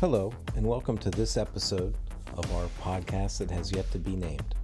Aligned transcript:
Hello, 0.00 0.32
and 0.56 0.66
welcome 0.66 0.96
to 0.96 1.10
this 1.10 1.36
episode 1.36 1.94
of 2.34 2.50
our 2.54 2.68
podcast 2.80 3.36
that 3.36 3.50
has 3.50 3.70
yet 3.70 3.90
to 3.90 3.98
be 3.98 4.16
named. 4.16 4.54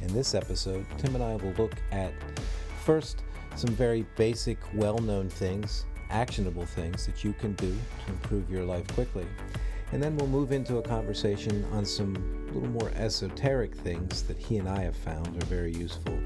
In 0.00 0.10
this 0.14 0.34
episode, 0.34 0.86
Tim 0.96 1.14
and 1.14 1.22
I 1.22 1.36
will 1.36 1.52
look 1.58 1.74
at 1.90 2.10
first 2.82 3.22
some 3.54 3.68
very 3.74 4.06
basic, 4.16 4.56
well 4.72 4.96
known 4.96 5.28
things, 5.28 5.84
actionable 6.08 6.64
things 6.64 7.04
that 7.04 7.22
you 7.22 7.34
can 7.34 7.52
do 7.52 7.70
to 8.06 8.12
improve 8.12 8.48
your 8.48 8.64
life 8.64 8.88
quickly. 8.94 9.26
And 9.92 10.02
then 10.02 10.16
we'll 10.16 10.26
move 10.26 10.52
into 10.52 10.78
a 10.78 10.82
conversation 10.82 11.66
on 11.72 11.84
some 11.84 12.14
little 12.50 12.70
more 12.70 12.90
esoteric 12.94 13.74
things 13.74 14.22
that 14.22 14.38
he 14.38 14.56
and 14.56 14.66
I 14.66 14.80
have 14.84 14.96
found 14.96 15.36
are 15.36 15.46
very 15.48 15.74
useful, 15.74 16.18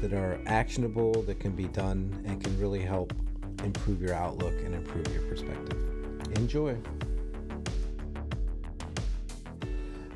that 0.00 0.14
are 0.14 0.40
actionable, 0.46 1.12
that 1.24 1.38
can 1.38 1.52
be 1.52 1.68
done, 1.68 2.24
and 2.24 2.42
can 2.42 2.58
really 2.58 2.80
help 2.80 3.12
improve 3.62 4.00
your 4.00 4.14
outlook 4.14 4.54
and 4.64 4.74
improve 4.74 5.06
your 5.08 5.24
perspective. 5.24 5.78
Enjoy. 6.36 6.78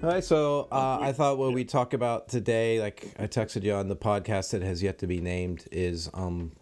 All 0.01 0.11
right, 0.11 0.23
so 0.23 0.69
uh, 0.71 0.99
I 1.01 1.11
thought 1.11 1.39
what 1.39 1.53
we 1.53 1.65
talk 1.65 1.93
about 1.93 2.29
today, 2.29 2.81
like 2.81 3.13
I 3.19 3.27
texted 3.27 3.65
you 3.65 3.73
on 3.73 3.89
the 3.89 3.97
podcast 3.97 4.53
that 4.53 4.63
has 4.63 4.81
yet 4.81 5.01
to 5.01 5.09
be 5.09 5.21
named, 5.21 5.65
is 5.73 6.09
um, 6.15 6.53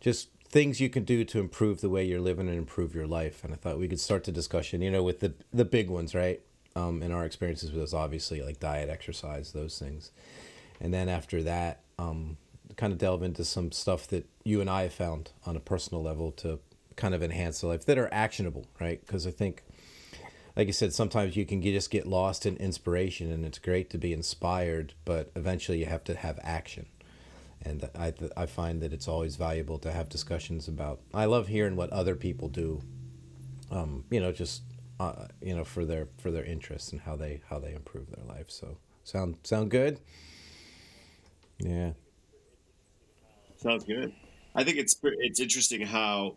just 0.00 0.30
things 0.48 0.80
you 0.80 0.90
can 0.90 1.04
do 1.04 1.24
to 1.26 1.38
improve 1.38 1.80
the 1.80 1.88
way 1.88 2.04
you're 2.04 2.20
living 2.20 2.48
and 2.48 2.58
improve 2.58 2.92
your 2.92 3.06
life. 3.06 3.44
And 3.44 3.54
I 3.54 3.56
thought 3.56 3.78
we 3.78 3.86
could 3.86 4.00
start 4.00 4.24
the 4.24 4.32
discussion, 4.32 4.82
you 4.82 4.90
know, 4.90 5.04
with 5.04 5.20
the 5.20 5.34
the 5.52 5.64
big 5.64 5.88
ones, 5.88 6.12
right? 6.12 6.40
Um, 6.74 7.02
and 7.02 7.14
our 7.14 7.24
experiences 7.24 7.70
with 7.70 7.84
us, 7.84 7.94
obviously, 7.94 8.42
like 8.42 8.58
diet, 8.58 8.88
exercise, 8.88 9.52
those 9.52 9.78
things. 9.78 10.10
And 10.80 10.92
then 10.92 11.08
after 11.08 11.44
that, 11.44 11.82
um, 12.00 12.36
kind 12.76 12.92
of 12.92 12.98
delve 12.98 13.22
into 13.22 13.44
some 13.44 13.70
stuff 13.70 14.08
that 14.08 14.26
you 14.42 14.60
and 14.60 14.68
I 14.68 14.82
have 14.82 14.92
found 14.92 15.30
on 15.46 15.54
a 15.54 15.60
personal 15.60 16.02
level 16.02 16.32
to 16.32 16.58
kind 16.96 17.14
of 17.14 17.22
enhance 17.22 17.60
the 17.60 17.68
life 17.68 17.86
that 17.86 17.96
are 17.96 18.12
actionable, 18.12 18.66
right? 18.80 19.00
Because 19.06 19.24
I 19.24 19.30
think 19.30 19.62
like 20.56 20.68
I 20.68 20.70
said, 20.70 20.94
sometimes 20.94 21.36
you 21.36 21.44
can 21.44 21.60
just 21.60 21.90
get 21.90 22.06
lost 22.06 22.46
in 22.46 22.56
inspiration, 22.56 23.30
and 23.30 23.44
it's 23.44 23.58
great 23.58 23.90
to 23.90 23.98
be 23.98 24.14
inspired, 24.14 24.94
but 25.04 25.30
eventually 25.36 25.78
you 25.78 25.86
have 25.86 26.02
to 26.04 26.14
have 26.14 26.40
action. 26.42 26.86
And 27.62 27.88
I, 27.94 28.14
I 28.36 28.46
find 28.46 28.80
that 28.80 28.92
it's 28.92 29.06
always 29.06 29.36
valuable 29.36 29.78
to 29.80 29.92
have 29.92 30.08
discussions 30.08 30.66
about. 30.66 31.00
I 31.12 31.26
love 31.26 31.48
hearing 31.48 31.76
what 31.76 31.90
other 31.90 32.16
people 32.16 32.48
do. 32.48 32.80
Um, 33.70 34.04
you 34.10 34.20
know, 34.20 34.32
just 34.32 34.62
uh, 34.98 35.26
you 35.42 35.54
know, 35.54 35.64
for 35.64 35.84
their 35.84 36.08
for 36.18 36.30
their 36.30 36.44
interests 36.44 36.92
and 36.92 37.02
how 37.02 37.16
they 37.16 37.42
how 37.50 37.58
they 37.58 37.74
improve 37.74 38.10
their 38.10 38.24
life. 38.24 38.46
So 38.48 38.78
sound 39.04 39.36
sound 39.42 39.70
good. 39.70 40.00
Yeah. 41.58 41.92
Sounds 43.56 43.84
good. 43.84 44.12
I 44.54 44.64
think 44.64 44.78
it's 44.78 44.96
it's 45.02 45.40
interesting 45.40 45.82
how 45.82 46.36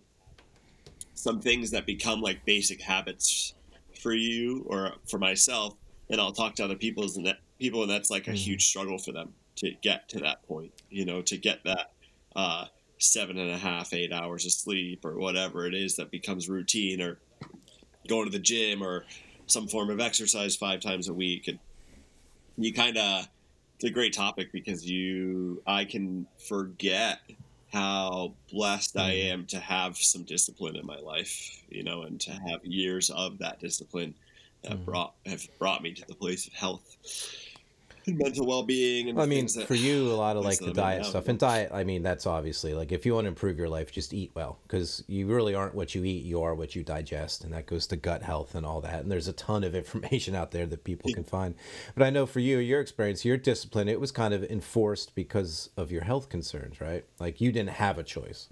some 1.13 1.39
things 1.39 1.71
that 1.71 1.85
become 1.85 2.21
like 2.21 2.43
basic 2.43 2.81
habits 2.81 3.53
for 4.00 4.14
you 4.14 4.66
or 4.67 4.94
for 5.08 5.17
myself, 5.19 5.75
and 6.09 6.19
I'll 6.19 6.31
talk 6.31 6.55
to 6.55 6.66
other 6.66 6.75
people's 6.75 7.17
and 7.17 7.25
that 7.25 7.38
people, 7.59 7.81
and 7.81 7.92
that's 7.92 8.09
like 8.09 8.28
a 8.28 8.31
mm. 8.31 8.36
huge 8.36 8.66
struggle 8.66 8.97
for 8.97 9.11
them 9.11 9.33
to 9.58 9.72
get 9.81 10.09
to 10.09 10.19
that 10.19 10.44
point. 10.47 10.72
You 10.89 11.05
know, 11.05 11.22
to 11.23 11.38
get 11.38 11.64
that 11.66 11.92
uh, 12.36 12.66
seven 12.97 13.38
and 13.38 13.52
a 13.52 13.58
half, 13.58 13.94
eight 13.94 14.11
hours 14.11 14.45
of 14.45 14.52
sleep 14.52 15.05
or 15.05 15.17
whatever 15.17 15.66
it 15.66 15.73
is 15.73 15.95
that 15.97 16.11
becomes 16.11 16.50
routine, 16.50 17.02
or 17.02 17.20
going 18.08 18.25
to 18.25 18.31
the 18.31 18.39
gym 18.39 18.81
or 18.81 19.05
some 19.45 19.67
form 19.67 19.89
of 19.89 20.00
exercise 20.00 20.55
five 20.55 20.80
times 20.80 21.09
a 21.09 21.14
week, 21.14 21.47
and 21.47 21.59
you 22.58 22.73
kind 22.73 22.97
of 22.97 23.27
it's 23.75 23.86
a 23.86 23.89
great 23.89 24.14
topic 24.14 24.52
because 24.52 24.89
you 24.89 25.61
I 25.66 25.86
can 25.86 26.27
forget 26.47 27.20
how 27.71 28.33
blessed 28.51 28.97
I 28.97 29.11
mm-hmm. 29.11 29.33
am 29.33 29.45
to 29.47 29.59
have 29.59 29.97
some 29.97 30.23
discipline 30.23 30.75
in 30.75 30.85
my 30.85 30.99
life, 30.99 31.61
you 31.69 31.83
know, 31.83 32.03
and 32.03 32.19
to 32.21 32.31
have 32.31 32.65
years 32.65 33.09
of 33.09 33.37
that 33.39 33.59
discipline 33.59 34.15
that 34.63 34.73
mm. 34.73 34.85
brought 34.85 35.13
have 35.25 35.47
brought 35.57 35.83
me 35.83 35.93
to 35.93 36.05
the 36.07 36.15
place 36.15 36.47
of 36.47 36.53
health 36.53 36.97
mental 38.17 38.45
well-being. 38.45 39.09
And 39.09 39.21
I 39.21 39.25
mean, 39.25 39.47
for 39.47 39.75
you, 39.75 40.11
a 40.11 40.14
lot 40.14 40.37
of 40.37 40.43
like 40.43 40.59
the 40.59 40.73
diet 40.73 41.05
stuff 41.05 41.27
and 41.27 41.39
diet. 41.39 41.71
I 41.73 41.83
mean, 41.83 42.03
that's 42.03 42.25
obviously 42.25 42.73
like 42.73 42.92
if 42.92 43.05
you 43.05 43.14
want 43.14 43.25
to 43.25 43.30
improve 43.30 43.58
your 43.58 43.70
life, 43.70 43.92
just 43.92 44.14
eat 44.14 44.31
well 44.36 44.59
because 44.64 45.03
you 45.08 45.27
really 45.27 45.55
aren't 45.55 45.75
what 45.75 45.95
you 45.95 46.03
eat. 46.03 46.23
You 46.25 46.42
are 46.43 46.55
what 46.55 46.75
you 46.75 46.83
digest, 46.83 47.43
and 47.43 47.53
that 47.53 47.65
goes 47.65 47.87
to 47.87 47.95
gut 47.95 48.23
health 48.23 48.55
and 48.55 48.65
all 48.65 48.81
that. 48.81 49.02
And 49.02 49.11
there's 49.11 49.27
a 49.27 49.33
ton 49.33 49.64
of 49.64 49.75
information 49.83 50.36
out 50.36 50.52
there 50.52 50.65
that 50.65 50.83
people 50.83 51.11
can 51.14 51.23
find. 51.23 51.55
But 51.95 52.05
I 52.05 52.09
know 52.09 52.25
for 52.25 52.39
you, 52.39 52.58
your 52.58 52.81
experience, 52.81 53.25
your 53.25 53.37
discipline, 53.37 53.87
it 53.87 53.99
was 53.99 54.11
kind 54.11 54.33
of 54.33 54.43
enforced 54.43 55.15
because 55.15 55.70
of 55.77 55.91
your 55.91 56.03
health 56.03 56.30
concerns, 56.30 56.81
right? 56.81 57.05
Like 57.20 57.41
you 57.41 57.52
didn't 57.52 57.71
have 57.71 57.97
a 57.97 58.03
choice. 58.03 58.49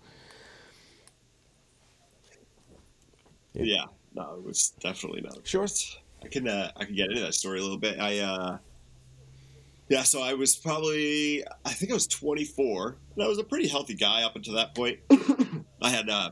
Yeah, 3.53 3.63
yeah 3.63 3.85
no, 4.17 4.33
it 4.33 4.43
was 4.43 4.73
definitely 4.79 5.21
not. 5.21 5.39
Sure. 5.43 5.67
I 6.23 6.27
can 6.27 6.47
uh, 6.47 6.71
I 6.75 6.85
can 6.85 6.95
get 6.95 7.09
into 7.09 7.21
that 7.21 7.35
story 7.35 7.59
a 7.59 7.61
little 7.61 7.77
bit. 7.77 7.99
I 7.99 8.19
uh, 8.19 8.57
yeah, 9.89 10.03
so 10.03 10.21
I 10.21 10.33
was 10.33 10.55
probably, 10.55 11.45
I 11.65 11.71
think 11.71 11.91
I 11.91 11.93
was 11.93 12.07
24, 12.07 12.97
and 13.15 13.23
I 13.23 13.27
was 13.27 13.39
a 13.39 13.43
pretty 13.43 13.67
healthy 13.67 13.93
guy 13.93 14.23
up 14.23 14.35
until 14.35 14.55
that 14.55 14.75
point. 14.75 14.99
I 15.81 15.89
had, 15.89 16.09
uh, 16.09 16.31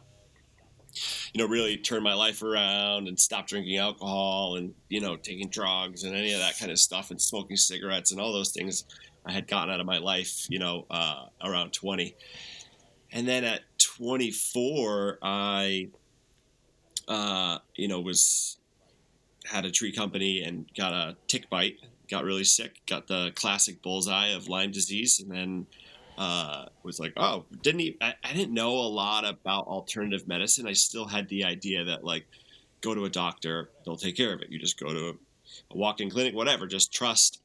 you 1.33 1.41
know, 1.41 1.47
really 1.47 1.77
turned 1.77 2.03
my 2.03 2.13
life 2.13 2.43
around 2.43 3.07
and 3.07 3.17
stopped 3.17 3.49
drinking 3.49 3.77
alcohol 3.77 4.57
and, 4.57 4.73
you 4.89 4.99
know, 4.99 5.15
taking 5.15 5.49
drugs 5.49 6.03
and 6.03 6.15
any 6.15 6.33
of 6.33 6.39
that 6.39 6.59
kind 6.59 6.71
of 6.71 6.79
stuff 6.79 7.11
and 7.11 7.21
smoking 7.21 7.55
cigarettes 7.55 8.11
and 8.11 8.19
all 8.19 8.33
those 8.33 8.51
things 8.51 8.85
I 9.25 9.31
had 9.31 9.47
gotten 9.47 9.73
out 9.73 9.79
of 9.79 9.85
my 9.85 9.99
life, 9.99 10.47
you 10.49 10.59
know, 10.59 10.85
uh, 10.89 11.25
around 11.43 11.71
20. 11.71 12.15
And 13.11 13.27
then 13.27 13.45
at 13.45 13.61
24, 13.79 15.19
I, 15.21 15.89
uh, 17.07 17.59
you 17.75 17.87
know, 17.87 18.01
was, 18.01 18.57
had 19.45 19.63
a 19.63 19.71
tree 19.71 19.93
company 19.93 20.41
and 20.41 20.65
got 20.75 20.91
a 20.91 21.15
tick 21.27 21.49
bite 21.49 21.77
got 22.07 22.23
really 22.23 22.43
sick, 22.43 22.81
got 22.85 23.07
the 23.07 23.31
classic 23.35 23.81
bullseye 23.81 24.29
of 24.29 24.47
Lyme 24.47 24.71
disease, 24.71 25.19
and 25.19 25.31
then 25.31 25.67
uh, 26.17 26.65
was 26.83 26.99
like, 26.99 27.13
oh, 27.17 27.45
didn't? 27.61 27.95
I, 28.01 28.13
I 28.23 28.33
didn't 28.33 28.53
know 28.53 28.71
a 28.71 28.87
lot 28.87 29.27
about 29.27 29.67
alternative 29.67 30.27
medicine. 30.27 30.67
I 30.67 30.73
still 30.73 31.07
had 31.07 31.27
the 31.29 31.43
idea 31.43 31.83
that 31.85 32.03
like, 32.03 32.25
go 32.81 32.95
to 32.95 33.05
a 33.05 33.09
doctor, 33.09 33.69
they'll 33.83 33.97
take 33.97 34.15
care 34.15 34.33
of 34.33 34.41
it. 34.41 34.49
You 34.49 34.59
just 34.59 34.79
go 34.79 34.93
to 34.93 35.09
a, 35.09 35.13
a 35.73 35.77
walk-in 35.77 36.09
clinic, 36.09 36.33
whatever. 36.33 36.67
Just 36.67 36.93
trust 36.93 37.41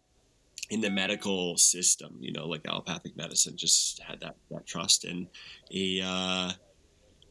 in 0.69 0.81
the 0.81 0.91
medical 0.91 1.56
system. 1.56 2.16
You 2.21 2.32
know, 2.32 2.47
like 2.47 2.66
allopathic 2.66 3.16
medicine. 3.16 3.56
Just 3.56 4.00
had 4.03 4.21
that 4.21 4.37
that 4.50 4.66
trust, 4.66 5.04
and 5.04 5.27
a 5.72 6.00
uh, 6.04 6.53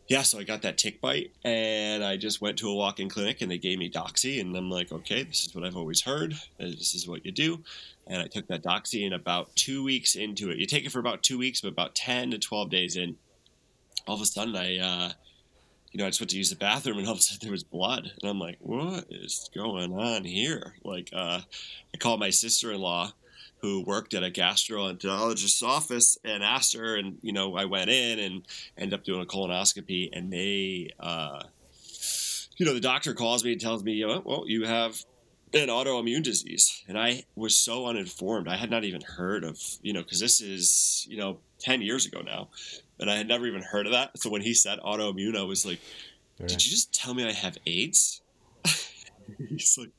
yeah, 0.10 0.24
so 0.24 0.40
I 0.40 0.44
got 0.44 0.64
that 0.64 0.80
tick 0.80 1.00
bite 1.00 1.32
and 1.44 2.04
I 2.04 2.18
just 2.18 2.42
went 2.42 2.58
to 2.58 2.70
a 2.70 2.74
walk 2.74 3.00
in 3.00 3.10
clinic 3.10 3.42
and 3.42 3.52
they 3.52 3.60
gave 3.60 3.78
me 3.78 3.92
Doxy. 3.92 4.42
And 4.42 4.58
I'm 4.58 4.68
like, 4.68 4.92
okay, 4.92 5.22
this 5.22 5.46
is 5.46 5.54
what 5.54 5.64
I've 5.64 5.78
always 5.78 6.02
heard. 6.02 6.34
This 6.58 6.96
is 6.96 7.08
what 7.08 7.24
you 7.28 7.32
do. 7.32 7.64
And 8.08 8.20
I 8.20 8.26
took 8.26 8.48
that 8.48 8.64
Doxy 8.64 9.06
and 9.06 9.14
about 9.14 9.56
two 9.56 9.84
weeks 9.84 10.16
into 10.16 10.50
it, 10.50 10.58
you 10.58 10.66
take 10.66 10.84
it 10.84 10.92
for 10.92 10.98
about 10.98 11.22
two 11.22 11.38
weeks, 11.38 11.62
but 11.62 11.68
about 11.68 11.94
10 11.94 12.32
to 12.32 12.40
12 12.40 12.72
days 12.72 12.96
in, 12.96 13.18
all 14.08 14.16
of 14.16 14.22
a 14.22 14.26
sudden 14.26 14.56
I, 14.56 14.80
uh, 14.80 15.12
you 15.92 16.00
know, 16.00 16.08
I 16.08 16.10
just 16.10 16.20
went 16.20 16.32
to 16.32 16.38
use 16.38 16.50
the 16.50 16.56
bathroom 16.56 16.98
and 16.98 17.06
all 17.06 17.14
of 17.14 17.20
a 17.20 17.22
sudden 17.22 17.42
there 17.44 17.52
was 17.52 17.64
blood. 17.64 18.12
And 18.20 18.32
I'm 18.32 18.40
like, 18.40 18.58
what 18.62 19.06
is 19.12 19.52
going 19.54 19.94
on 19.94 20.24
here? 20.24 20.74
Like, 20.84 21.12
uh, 21.14 21.42
I 21.94 21.98
called 22.00 22.20
my 22.20 22.32
sister 22.32 22.72
in 22.72 22.82
law 22.82 23.14
who 23.62 23.84
worked 23.84 24.14
at 24.14 24.24
a 24.24 24.32
gastroenterologist's 24.32 25.62
office 25.62 26.18
and 26.24 26.44
asked 26.44 26.76
her, 26.76 26.96
and 26.96 27.18
you 27.22 27.34
know, 27.34 27.56
I 27.56 27.66
went 27.66 27.90
in 27.90 28.20
and 28.20 28.48
ended 28.78 29.00
up 29.00 29.04
doing 29.04 29.22
a 29.22 29.26
colonoscopy, 29.26 30.10
and 30.14 30.32
they, 30.32 30.92
uh, 31.00 31.44
you 32.58 32.66
know, 32.66 32.74
the 32.74 32.80
doctor 32.80 33.14
calls 33.14 33.44
me 33.44 33.54
and 33.54 33.62
tells 33.62 33.84
me, 33.84 33.94
you 33.94 34.08
know, 34.08 34.22
well, 34.26 34.44
you 34.48 34.66
have 34.66 35.04
an 35.54 35.68
autoimmune 35.68 36.24
disease, 36.24 36.84
and 36.88 36.98
I 36.98 37.24
was 37.36 37.58
so 37.58 37.88
uninformed. 37.88 38.48
I 38.48 38.56
had 38.56 38.70
not 38.70 38.84
even 38.84 39.02
heard 39.02 39.44
of, 39.44 39.60
you 39.82 39.94
know, 39.94 40.04
because 40.04 40.20
this 40.20 40.42
is, 40.42 41.06
you 41.10 41.18
know, 41.18 41.40
ten 41.60 41.82
years 41.82 42.06
ago 42.06 42.22
now, 42.22 42.50
and 43.00 43.10
I 43.10 43.16
had 43.16 43.28
never 43.28 43.46
even 43.46 43.62
heard 43.62 43.86
of 43.86 43.92
that. 43.92 44.18
So 44.20 44.30
when 44.30 44.42
he 44.42 44.54
said 44.54 44.80
autoimmune, 44.80 45.36
I 45.36 45.44
was 45.44 45.66
like, 45.66 45.80
did 46.48 46.64
you 46.66 46.72
just 46.72 46.94
tell 46.94 47.14
me 47.14 47.28
I 47.28 47.34
have 47.34 47.58
AIDS? 47.66 48.22
he's 49.50 49.78
like, 49.78 49.90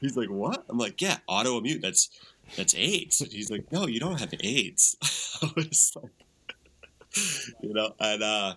he's 0.00 0.16
like, 0.16 0.30
what? 0.30 0.64
I'm 0.68 0.78
like, 0.78 1.00
yeah, 1.00 1.18
autoimmune. 1.28 1.80
That's 1.80 2.10
that's 2.56 2.74
AIDS. 2.74 3.18
He's 3.32 3.50
like, 3.50 3.70
no, 3.72 3.86
you 3.86 4.00
don't 4.00 4.20
have 4.20 4.34
AIDS. 4.42 4.96
I 5.42 5.50
was 5.56 5.92
like, 5.96 6.12
you 7.62 7.74
know, 7.74 7.94
and 8.00 8.22
uh, 8.22 8.54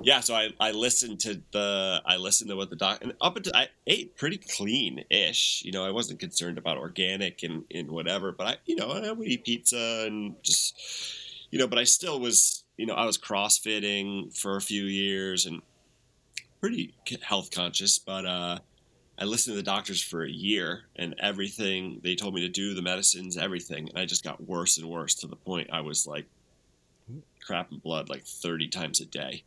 yeah, 0.00 0.20
so 0.20 0.34
I, 0.34 0.50
I 0.58 0.72
listened 0.72 1.20
to 1.20 1.40
the 1.52 2.02
I 2.04 2.16
listened 2.16 2.50
to 2.50 2.56
what 2.56 2.70
the 2.70 2.76
doc 2.76 2.98
and 3.02 3.14
up 3.20 3.36
until 3.36 3.54
I 3.54 3.68
ate 3.86 4.16
pretty 4.16 4.38
clean 4.38 5.04
ish. 5.10 5.62
You 5.64 5.72
know, 5.72 5.84
I 5.84 5.90
wasn't 5.90 6.20
concerned 6.20 6.58
about 6.58 6.78
organic 6.78 7.42
and, 7.42 7.64
and 7.72 7.90
whatever, 7.90 8.32
but 8.32 8.46
I 8.46 8.56
you 8.66 8.76
know 8.76 8.90
I 8.90 9.12
would 9.12 9.28
eat 9.28 9.44
pizza 9.44 10.04
and 10.06 10.36
just 10.42 10.78
you 11.50 11.58
know, 11.58 11.66
but 11.66 11.78
I 11.78 11.84
still 11.84 12.18
was 12.18 12.64
you 12.76 12.86
know 12.86 12.94
I 12.94 13.04
was 13.04 13.18
CrossFitting 13.18 14.36
for 14.36 14.56
a 14.56 14.62
few 14.62 14.84
years 14.84 15.46
and 15.46 15.62
pretty 16.60 16.94
health 17.22 17.50
conscious, 17.50 17.98
but 17.98 18.24
uh, 18.24 18.58
I 19.18 19.24
listened 19.24 19.52
to 19.52 19.56
the 19.56 19.62
doctors 19.62 20.02
for 20.02 20.24
a 20.24 20.30
year 20.30 20.84
and 20.96 21.14
everything 21.18 22.00
they 22.02 22.14
told 22.14 22.34
me 22.34 22.40
to 22.40 22.48
do, 22.48 22.74
the 22.74 22.82
medicines, 22.82 23.36
everything. 23.36 23.88
And 23.88 23.98
I 23.98 24.04
just 24.04 24.24
got 24.24 24.46
worse 24.46 24.78
and 24.78 24.88
worse 24.88 25.14
to 25.16 25.26
the 25.26 25.36
point 25.36 25.70
I 25.72 25.80
was 25.80 26.06
like 26.06 26.26
crap 27.40 27.70
and 27.70 27.82
blood 27.82 28.08
like 28.08 28.24
30 28.24 28.68
times 28.68 29.00
a 29.00 29.04
day 29.04 29.42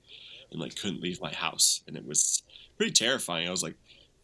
and 0.52 0.60
like 0.60 0.80
couldn't 0.80 1.02
leave 1.02 1.22
my 1.22 1.34
house. 1.34 1.82
And 1.88 1.98
it 1.98 2.06
was 2.06 2.44
pretty 2.78 2.94
terrifying. 2.94 3.48
I 3.48 3.52
was 3.52 3.64
like 3.64 3.76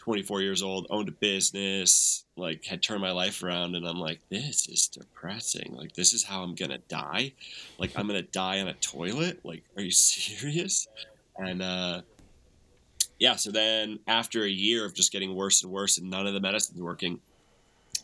24 0.02 0.42
years 0.42 0.64
old, 0.64 0.88
owned 0.90 1.10
a 1.10 1.12
business, 1.12 2.26
like 2.36 2.66
had 2.66 2.82
turned 2.82 3.02
my 3.02 3.12
life 3.12 3.44
around, 3.44 3.76
and 3.76 3.88
I'm 3.88 4.00
like, 4.00 4.20
this 4.30 4.68
is 4.68 4.88
depressing. 4.88 5.76
Like, 5.78 5.94
this 5.94 6.14
is 6.14 6.24
how 6.24 6.42
I'm 6.42 6.56
gonna 6.56 6.80
die. 6.90 7.34
Like, 7.78 7.92
I'm 7.96 8.08
gonna 8.08 8.24
die 8.24 8.62
on 8.62 8.68
a 8.68 8.74
toilet. 8.74 9.42
Like, 9.44 9.64
are 9.78 9.84
you 9.84 9.92
serious? 9.92 10.88
And 11.38 11.62
uh, 11.62 12.02
yeah, 13.22 13.36
so 13.36 13.52
then 13.52 14.00
after 14.08 14.44
a 14.44 14.50
year 14.50 14.84
of 14.84 14.96
just 14.96 15.12
getting 15.12 15.36
worse 15.36 15.62
and 15.62 15.72
worse, 15.72 16.00
and 16.00 16.10
none 16.10 16.26
of 16.26 16.34
the 16.34 16.40
medicines 16.40 16.82
working, 16.82 17.20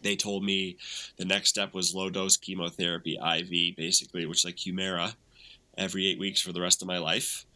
they 0.04 0.16
told 0.16 0.44
me 0.44 0.78
the 1.18 1.25
next 1.25 1.50
step 1.50 1.74
was 1.74 1.96
low 1.96 2.12
dose 2.12 2.38
chemotherapy 2.38 3.18
IV, 3.18 3.75
basically, 3.75 4.28
which 4.28 4.42
is 4.42 4.46
like 4.46 4.58
Humira, 4.58 5.16
every 5.75 6.06
eight 6.06 6.19
weeks 6.19 6.40
for 6.40 6.54
the 6.54 6.62
rest 6.62 6.84
of 6.84 6.88
my 6.88 7.00
life. 7.00 7.48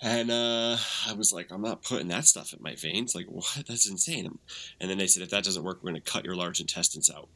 And 0.00 0.30
uh, 0.30 0.78
I 1.06 1.12
was 1.12 1.34
like, 1.34 1.52
I'm 1.52 1.60
not 1.60 1.82
putting 1.82 2.08
that 2.08 2.24
stuff 2.24 2.54
in 2.54 2.62
my 2.62 2.76
veins. 2.76 3.14
Like, 3.14 3.26
what? 3.28 3.64
That's 3.68 3.86
insane. 3.86 4.38
And 4.80 4.90
then 4.90 4.96
they 4.96 5.06
said, 5.06 5.22
if 5.22 5.28
that 5.28 5.44
doesn't 5.44 5.62
work, 5.62 5.80
we're 5.82 5.90
going 5.90 6.00
to 6.00 6.10
cut 6.10 6.24
your 6.24 6.34
large 6.34 6.60
intestines 6.60 7.10
out. 7.10 7.28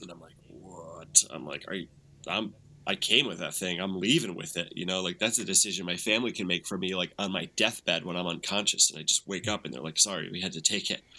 And 0.00 0.10
I'm 0.10 0.18
like, 0.18 0.32
what? 0.48 1.24
I'm 1.28 1.44
like, 1.44 1.66
are 1.68 1.74
you? 1.74 1.88
I'm. 2.26 2.54
I 2.90 2.96
came 2.96 3.28
with 3.28 3.38
that 3.38 3.54
thing. 3.54 3.80
I'm 3.80 4.00
leaving 4.00 4.34
with 4.34 4.56
it. 4.56 4.72
You 4.74 4.84
know, 4.84 5.00
like 5.00 5.20
that's 5.20 5.38
a 5.38 5.44
decision 5.44 5.86
my 5.86 5.94
family 5.94 6.32
can 6.32 6.48
make 6.48 6.66
for 6.66 6.76
me, 6.76 6.96
like 6.96 7.12
on 7.20 7.30
my 7.30 7.48
deathbed 7.54 8.04
when 8.04 8.16
I'm 8.16 8.26
unconscious 8.26 8.90
and 8.90 8.98
I 8.98 9.04
just 9.04 9.28
wake 9.28 9.46
up 9.46 9.64
and 9.64 9.72
they're 9.72 9.80
like, 9.80 9.96
sorry, 9.96 10.28
we 10.28 10.40
had 10.40 10.52
to 10.54 10.60
take 10.60 10.90
it. 10.90 11.02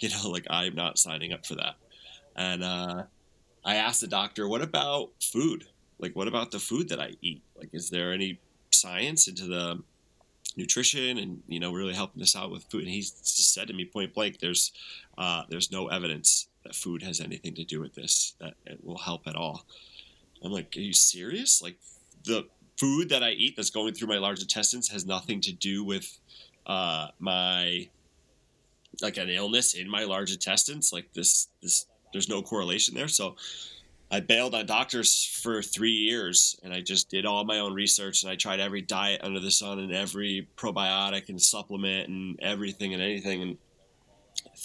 You 0.00 0.10
know, 0.10 0.30
like 0.30 0.46
I'm 0.48 0.76
not 0.76 0.96
signing 0.96 1.32
up 1.32 1.44
for 1.44 1.56
that. 1.56 1.74
And 2.36 2.62
uh, 2.62 3.02
I 3.64 3.74
asked 3.74 4.00
the 4.00 4.06
doctor, 4.06 4.46
what 4.46 4.62
about 4.62 5.10
food? 5.20 5.64
Like, 5.98 6.14
what 6.14 6.28
about 6.28 6.52
the 6.52 6.60
food 6.60 6.88
that 6.90 7.00
I 7.00 7.14
eat? 7.20 7.42
Like, 7.56 7.70
is 7.72 7.90
there 7.90 8.12
any 8.12 8.38
science 8.70 9.26
into 9.26 9.46
the 9.46 9.82
nutrition 10.56 11.18
and 11.18 11.42
you 11.48 11.58
know 11.58 11.72
really 11.72 11.94
helping 11.94 12.22
us 12.22 12.36
out 12.36 12.52
with 12.52 12.62
food 12.70 12.82
and 12.82 12.90
he 12.90 13.02
said 13.02 13.66
to 13.66 13.74
me 13.74 13.84
point 13.84 14.14
blank 14.14 14.38
there's 14.38 14.72
uh, 15.18 15.42
there's 15.48 15.70
no 15.72 15.88
evidence 15.88 16.48
that 16.64 16.74
food 16.74 17.02
has 17.02 17.20
anything 17.20 17.54
to 17.54 17.64
do 17.64 17.80
with 17.80 17.94
this 17.94 18.34
that 18.40 18.54
it 18.66 18.82
will 18.84 18.98
help 18.98 19.26
at 19.26 19.36
all 19.36 19.64
i'm 20.42 20.52
like 20.52 20.72
are 20.76 20.80
you 20.80 20.92
serious 20.92 21.62
like 21.62 21.76
the 22.24 22.46
food 22.76 23.08
that 23.08 23.22
i 23.22 23.30
eat 23.30 23.56
that's 23.56 23.70
going 23.70 23.94
through 23.94 24.08
my 24.08 24.18
large 24.18 24.40
intestines 24.40 24.88
has 24.88 25.06
nothing 25.06 25.40
to 25.40 25.52
do 25.52 25.84
with 25.84 26.18
uh, 26.66 27.08
my 27.18 27.88
like 29.00 29.16
an 29.16 29.30
illness 29.30 29.74
in 29.74 29.88
my 29.88 30.04
large 30.04 30.32
intestines 30.32 30.92
like 30.92 31.12
this 31.14 31.48
this 31.62 31.86
there's 32.12 32.28
no 32.28 32.42
correlation 32.42 32.94
there 32.94 33.08
so 33.08 33.36
I 34.10 34.20
bailed 34.20 34.54
on 34.54 34.64
doctors 34.64 35.24
for 35.42 35.60
three 35.60 35.92
years 35.92 36.58
and 36.62 36.72
I 36.72 36.80
just 36.80 37.10
did 37.10 37.26
all 37.26 37.44
my 37.44 37.58
own 37.58 37.74
research 37.74 38.22
and 38.22 38.32
I 38.32 38.36
tried 38.36 38.58
every 38.58 38.80
diet 38.80 39.20
under 39.22 39.38
the 39.38 39.50
sun 39.50 39.78
and 39.78 39.92
every 39.92 40.48
probiotic 40.56 41.28
and 41.28 41.40
supplement 41.40 42.08
and 42.08 42.38
everything 42.40 42.94
and 42.94 43.02
anything. 43.02 43.42
And 43.42 43.58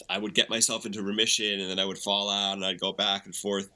I 0.09 0.17
would 0.17 0.33
get 0.33 0.49
myself 0.49 0.85
into 0.85 1.03
remission 1.03 1.59
and 1.59 1.69
then 1.69 1.77
I 1.77 1.83
would 1.83 1.97
fall 1.97 2.29
out 2.29 2.53
and 2.53 2.65
I'd 2.65 2.79
go 2.79 2.93
back 2.93 3.25
and 3.25 3.35
forth. 3.35 3.69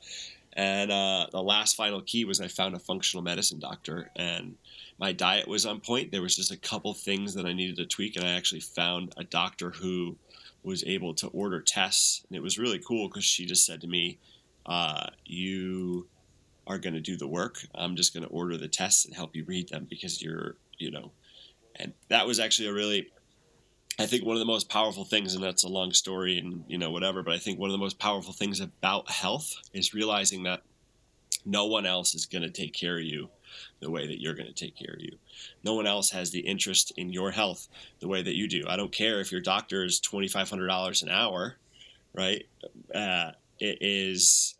And 0.57 0.91
uh, 0.91 1.27
the 1.31 1.41
last 1.41 1.75
final 1.75 2.01
key 2.01 2.25
was 2.25 2.41
I 2.41 2.47
found 2.47 2.75
a 2.75 2.79
functional 2.79 3.23
medicine 3.23 3.59
doctor 3.59 4.09
and 4.15 4.55
my 4.99 5.11
diet 5.11 5.47
was 5.47 5.67
on 5.67 5.79
point. 5.79 6.11
There 6.11 6.23
was 6.23 6.35
just 6.35 6.51
a 6.51 6.57
couple 6.57 6.93
things 6.95 7.35
that 7.35 7.45
I 7.45 7.53
needed 7.53 7.77
to 7.77 7.85
tweak. 7.85 8.15
And 8.15 8.25
I 8.25 8.31
actually 8.31 8.61
found 8.61 9.13
a 9.17 9.23
doctor 9.23 9.69
who 9.69 10.17
was 10.63 10.83
able 10.85 11.13
to 11.13 11.27
order 11.27 11.61
tests. 11.61 12.25
And 12.27 12.35
it 12.35 12.41
was 12.41 12.57
really 12.57 12.79
cool 12.79 13.07
because 13.07 13.23
she 13.23 13.45
just 13.45 13.67
said 13.67 13.81
to 13.81 13.87
me, 13.87 14.17
uh, 14.65 15.07
you 15.25 16.07
are 16.65 16.79
going 16.79 16.95
to 16.95 16.99
do 16.99 17.15
the 17.15 17.27
work. 17.27 17.59
I'm 17.75 17.95
just 17.95 18.13
going 18.13 18.23
to 18.23 18.29
order 18.29 18.57
the 18.57 18.67
tests 18.67 19.05
and 19.05 19.15
help 19.15 19.35
you 19.35 19.45
read 19.45 19.69
them 19.69 19.85
because 19.87 20.21
you're, 20.21 20.55
you 20.79 20.89
know, 20.89 21.11
and 21.75 21.93
that 22.09 22.25
was 22.25 22.39
actually 22.39 22.69
a 22.69 22.73
really, 22.73 23.09
I 23.99 24.05
think 24.05 24.25
one 24.25 24.35
of 24.35 24.39
the 24.39 24.45
most 24.45 24.69
powerful 24.69 25.05
things, 25.05 25.33
and 25.33 25.43
that's 25.43 25.63
a 25.63 25.69
long 25.69 25.91
story 25.91 26.37
and, 26.37 26.63
you 26.67 26.77
know, 26.77 26.91
whatever, 26.91 27.23
but 27.23 27.33
I 27.33 27.39
think 27.39 27.59
one 27.59 27.69
of 27.69 27.73
the 27.73 27.83
most 27.83 27.97
powerful 27.97 28.33
things 28.33 28.59
about 28.59 29.09
health 29.09 29.55
is 29.73 29.93
realizing 29.93 30.43
that 30.43 30.61
no 31.45 31.65
one 31.65 31.85
else 31.85 32.13
is 32.13 32.25
going 32.25 32.43
to 32.43 32.49
take 32.49 32.73
care 32.73 32.97
of 32.97 33.03
you 33.03 33.29
the 33.79 33.89
way 33.89 34.05
that 34.05 34.21
you're 34.21 34.35
going 34.35 34.53
to 34.53 34.53
take 34.53 34.75
care 34.75 34.93
of 34.93 35.01
you. 35.01 35.17
No 35.63 35.73
one 35.73 35.87
else 35.87 36.11
has 36.11 36.29
the 36.29 36.41
interest 36.41 36.91
in 36.97 37.11
your 37.11 37.31
health 37.31 37.67
the 37.99 38.07
way 38.07 38.21
that 38.21 38.35
you 38.35 38.47
do. 38.47 38.65
I 38.67 38.75
don't 38.75 38.91
care 38.91 39.19
if 39.19 39.31
your 39.31 39.41
doctor 39.41 39.83
is 39.83 39.99
$2,500 40.01 41.03
an 41.03 41.09
hour, 41.09 41.55
right? 42.13 42.45
Uh, 42.93 43.31
it 43.59 43.77
is 43.81 44.55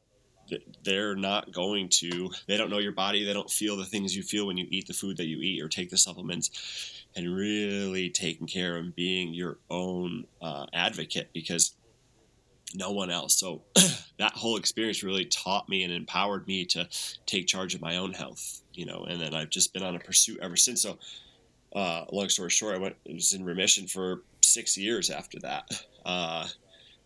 they're 0.84 1.16
not 1.16 1.52
going 1.52 1.90
to 1.90 2.32
they 2.48 2.56
don't 2.56 2.70
know 2.70 2.78
your 2.78 2.94
body 2.94 3.26
they 3.26 3.34
don't 3.34 3.52
feel 3.52 3.76
the 3.76 3.84
things 3.84 4.16
you 4.16 4.24
feel 4.24 4.48
when 4.48 4.56
you 4.56 4.66
eat 4.70 4.88
the 4.88 4.94
food 4.94 5.18
that 5.18 5.26
you 5.26 5.40
eat 5.42 5.62
or 5.62 5.68
take 5.68 5.90
the 5.90 5.98
supplements 5.98 6.97
and 7.18 7.36
really 7.36 8.10
taking 8.10 8.48
care 8.48 8.78
of 8.78 8.96
being 8.96 9.34
your 9.34 9.58
own 9.70 10.26
uh, 10.42 10.66
advocate 10.74 11.30
because 11.34 11.74
no 12.76 12.92
one 12.92 13.10
else 13.10 13.38
so 13.38 13.62
that 14.20 14.34
whole 14.34 14.58
experience 14.58 15.04
really 15.04 15.26
taught 15.26 15.68
me 15.68 15.84
and 15.84 15.92
empowered 15.92 16.48
me 16.48 16.66
to 16.66 16.88
take 17.26 17.48
charge 17.48 17.76
of 17.76 17.82
my 17.82 17.98
own 17.98 18.14
health 18.14 18.62
you 18.74 18.86
know 18.86 19.06
and 19.10 19.20
then 19.20 19.34
i've 19.34 19.50
just 19.50 19.74
been 19.74 19.84
on 19.84 19.96
a 19.96 20.00
pursuit 20.00 20.38
ever 20.42 20.56
since 20.56 20.82
so 20.82 20.98
uh, 21.76 22.06
long 22.12 22.30
story 22.30 22.50
short 22.50 22.76
i 22.76 22.80
went 22.80 22.96
was 23.06 23.34
in 23.34 23.44
remission 23.44 23.88
for 23.88 24.22
six 24.42 24.78
years 24.78 25.10
after 25.10 25.40
that 25.40 25.66
uh, 26.06 26.48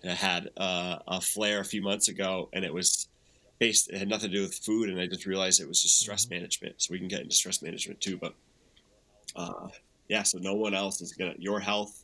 I 0.10 0.14
had 0.14 0.50
uh, 0.58 1.00
a 1.08 1.22
flare 1.22 1.60
a 1.60 1.66
few 1.66 1.82
months 1.82 2.08
ago, 2.08 2.50
and 2.54 2.66
it 2.66 2.74
was 2.74 3.08
based. 3.60 3.92
It 3.92 3.98
had 3.98 4.10
nothing 4.10 4.32
to 4.32 4.36
do 4.38 4.42
with 4.42 4.56
food, 4.56 4.90
and 4.90 5.00
I 5.00 5.08
just 5.08 5.26
realized 5.26 5.62
it 5.62 5.68
was 5.68 5.82
just 5.82 6.00
stress 6.00 6.26
mm-hmm. 6.26 6.36
management. 6.36 6.82
So 6.82 6.92
we 6.92 7.00
can 7.00 7.08
get 7.08 7.22
into 7.22 7.36
stress 7.36 7.62
management 7.62 8.02
too, 8.02 8.18
but 8.18 8.34
uh, 9.36 9.68
yeah. 10.12 10.24
So 10.24 10.40
no 10.40 10.56
one 10.56 10.76
else 10.76 11.02
is 11.02 11.14
gonna 11.14 11.36
your 11.40 11.62
health. 11.62 12.04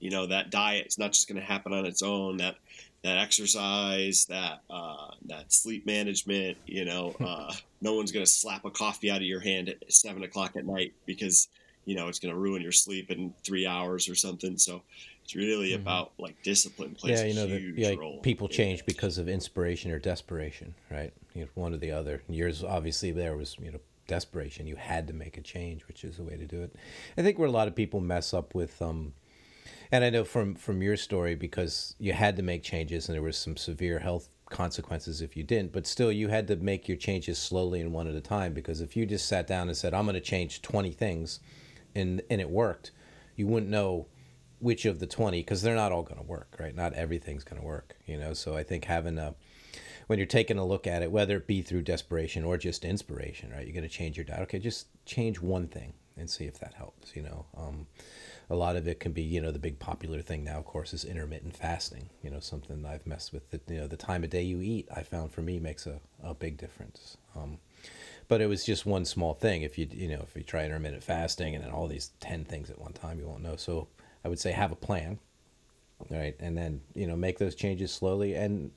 You 0.00 0.10
know 0.10 0.26
that 0.26 0.50
diet 0.50 0.86
is 0.86 0.98
not 0.98 1.12
just 1.12 1.28
gonna 1.28 1.42
happen 1.42 1.74
on 1.74 1.84
its 1.84 2.02
own. 2.02 2.38
That 2.38 2.56
that 3.04 3.18
exercise, 3.18 4.24
that 4.30 4.62
uh, 4.70 5.10
that 5.26 5.52
sleep 5.52 5.84
management. 5.84 6.56
You 6.66 6.86
know, 6.86 7.14
uh, 7.20 7.52
no 7.82 7.94
one's 7.94 8.10
gonna 8.10 8.26
slap 8.26 8.64
a 8.64 8.70
coffee 8.70 9.10
out 9.10 9.18
of 9.18 9.24
your 9.24 9.40
hand 9.40 9.68
at 9.68 9.92
seven 9.92 10.24
o'clock 10.24 10.56
at 10.56 10.64
night 10.64 10.94
because 11.04 11.48
you 11.84 11.94
know 11.94 12.08
it's 12.08 12.18
gonna 12.18 12.34
ruin 12.34 12.62
your 12.62 12.72
sleep 12.72 13.10
in 13.10 13.34
three 13.44 13.66
hours 13.66 14.08
or 14.08 14.14
something. 14.14 14.56
So 14.56 14.82
it's 15.22 15.36
really 15.36 15.72
mm-hmm. 15.72 15.82
about 15.82 16.12
like 16.18 16.42
discipline 16.42 16.94
plays 16.94 17.20
yeah, 17.20 17.26
you 17.26 17.34
know, 17.34 17.44
a 17.44 17.58
huge 17.58 17.76
the, 17.76 17.82
yeah, 17.82 17.94
role. 17.94 18.20
People 18.22 18.48
change 18.48 18.86
because 18.86 19.18
of 19.18 19.28
inspiration 19.28 19.90
or 19.90 19.98
desperation, 19.98 20.74
right? 20.90 21.12
You 21.34 21.42
know, 21.42 21.48
one 21.54 21.74
or 21.74 21.78
the 21.78 21.90
other. 21.90 22.22
Yours 22.30 22.64
obviously 22.64 23.12
there 23.12 23.36
was 23.36 23.58
you 23.60 23.72
know 23.72 23.80
desperation. 24.06 24.66
You 24.66 24.76
had 24.76 25.06
to 25.08 25.12
make 25.12 25.36
a 25.36 25.42
change, 25.42 25.86
which 25.88 26.04
is 26.04 26.16
the 26.16 26.24
way 26.24 26.36
to 26.36 26.46
do 26.46 26.62
it. 26.62 26.74
I 27.16 27.22
think 27.22 27.38
where 27.38 27.48
a 27.48 27.52
lot 27.52 27.68
of 27.68 27.74
people 27.74 28.00
mess 28.00 28.34
up 28.34 28.54
with 28.54 28.80
um, 28.82 29.14
and 29.92 30.04
I 30.04 30.10
know 30.10 30.24
from 30.24 30.54
from 30.54 30.82
your 30.82 30.96
story 30.96 31.34
because 31.34 31.94
you 31.98 32.14
had 32.14 32.36
to 32.36 32.42
make 32.42 32.62
changes 32.62 33.08
and 33.08 33.14
there 33.14 33.22
was 33.22 33.36
some 33.36 33.56
severe 33.56 33.98
health 33.98 34.28
consequences 34.50 35.22
if 35.22 35.36
you 35.36 35.42
didn't 35.42 35.72
but 35.72 35.86
still 35.86 36.12
you 36.12 36.28
had 36.28 36.46
to 36.48 36.56
make 36.56 36.86
your 36.86 36.96
changes 36.96 37.38
slowly 37.38 37.80
and 37.80 37.92
one 37.92 38.06
at 38.06 38.14
a 38.14 38.20
time 38.20 38.52
because 38.52 38.80
if 38.80 38.96
you 38.96 39.06
just 39.06 39.26
sat 39.26 39.46
down 39.46 39.68
and 39.68 39.76
said 39.76 39.94
i'm 39.94 40.04
going 40.04 40.14
to 40.14 40.20
change 40.20 40.60
20 40.60 40.90
things 40.92 41.40
and 41.94 42.20
and 42.28 42.38
it 42.38 42.50
worked 42.50 42.90
you 43.34 43.46
wouldn't 43.46 43.70
know 43.70 44.06
which 44.58 44.84
of 44.84 44.98
the 45.00 45.06
20 45.06 45.40
because 45.40 45.62
they're 45.62 45.74
not 45.74 45.90
all 45.90 46.02
going 46.02 46.20
to 46.20 46.26
work 46.26 46.54
right 46.60 46.74
not 46.74 46.92
everything's 46.92 47.44
going 47.44 47.60
to 47.60 47.66
work 47.66 47.96
you 48.04 48.18
know 48.18 48.34
so 48.34 48.54
i 48.54 48.62
think 48.62 48.84
having 48.84 49.16
a 49.18 49.34
when 50.12 50.18
you're 50.18 50.26
taking 50.26 50.58
a 50.58 50.66
look 50.66 50.86
at 50.86 51.02
it 51.02 51.10
whether 51.10 51.38
it 51.38 51.46
be 51.46 51.62
through 51.62 51.82
desperation 51.82 52.44
or 52.44 52.58
just 52.58 52.84
inspiration 52.84 53.50
right? 53.50 53.66
You're 53.66 53.74
going 53.74 53.88
to 53.88 53.88
change 53.88 54.16
your 54.16 54.24
diet. 54.24 54.40
Okay 54.42 54.58
just 54.58 54.86
change 55.06 55.40
one 55.40 55.66
thing 55.66 55.94
and 56.18 56.28
see 56.28 56.44
if 56.44 56.58
that 56.60 56.74
helps 56.74 57.16
you 57.16 57.22
know? 57.22 57.46
Um, 57.56 57.86
a 58.50 58.54
lot 58.54 58.76
of 58.76 58.86
it 58.86 59.00
can 59.00 59.12
be 59.12 59.22
you 59.22 59.40
know 59.40 59.50
the 59.50 59.58
big 59.58 59.78
popular 59.78 60.20
thing 60.20 60.44
now 60.44 60.58
of 60.58 60.66
course 60.66 60.92
is 60.92 61.04
intermittent 61.04 61.56
fasting 61.56 62.10
you 62.22 62.28
know 62.28 62.40
something 62.40 62.84
i've 62.84 63.06
messed 63.06 63.32
with 63.32 63.50
the, 63.50 63.60
you 63.72 63.80
know 63.80 63.86
the 63.86 63.96
time 63.96 64.22
of 64.22 64.28
day 64.28 64.42
you 64.42 64.60
eat 64.60 64.86
i 64.94 65.02
found 65.02 65.32
for 65.32 65.40
me 65.40 65.58
makes 65.58 65.86
a, 65.86 65.98
a 66.22 66.34
big 66.34 66.58
difference. 66.58 67.16
Um, 67.34 67.58
but 68.28 68.40
it 68.40 68.46
was 68.46 68.64
just 68.64 68.86
one 68.86 69.04
small 69.04 69.34
thing. 69.34 69.62
If 69.62 69.76
you 69.76 69.86
you 69.90 70.08
know 70.08 70.20
if 70.22 70.34
you 70.36 70.42
try 70.42 70.64
intermittent 70.64 71.02
fasting 71.02 71.54
and 71.54 71.62
then 71.62 71.70
all 71.70 71.86
these 71.88 72.12
10 72.20 72.44
things 72.44 72.70
at 72.70 72.78
one 72.78 72.92
time 72.92 73.18
you 73.18 73.26
won't 73.26 73.42
know. 73.42 73.56
So 73.56 73.88
I 74.24 74.28
would 74.28 74.38
say 74.38 74.52
have 74.52 74.72
a 74.72 74.76
plan, 74.76 75.18
right, 76.10 76.36
and 76.40 76.56
then 76.56 76.80
you 76.94 77.06
know 77.06 77.16
make 77.16 77.38
those 77.38 77.54
changes 77.54 77.92
slowly 77.92 78.34
and 78.34 78.70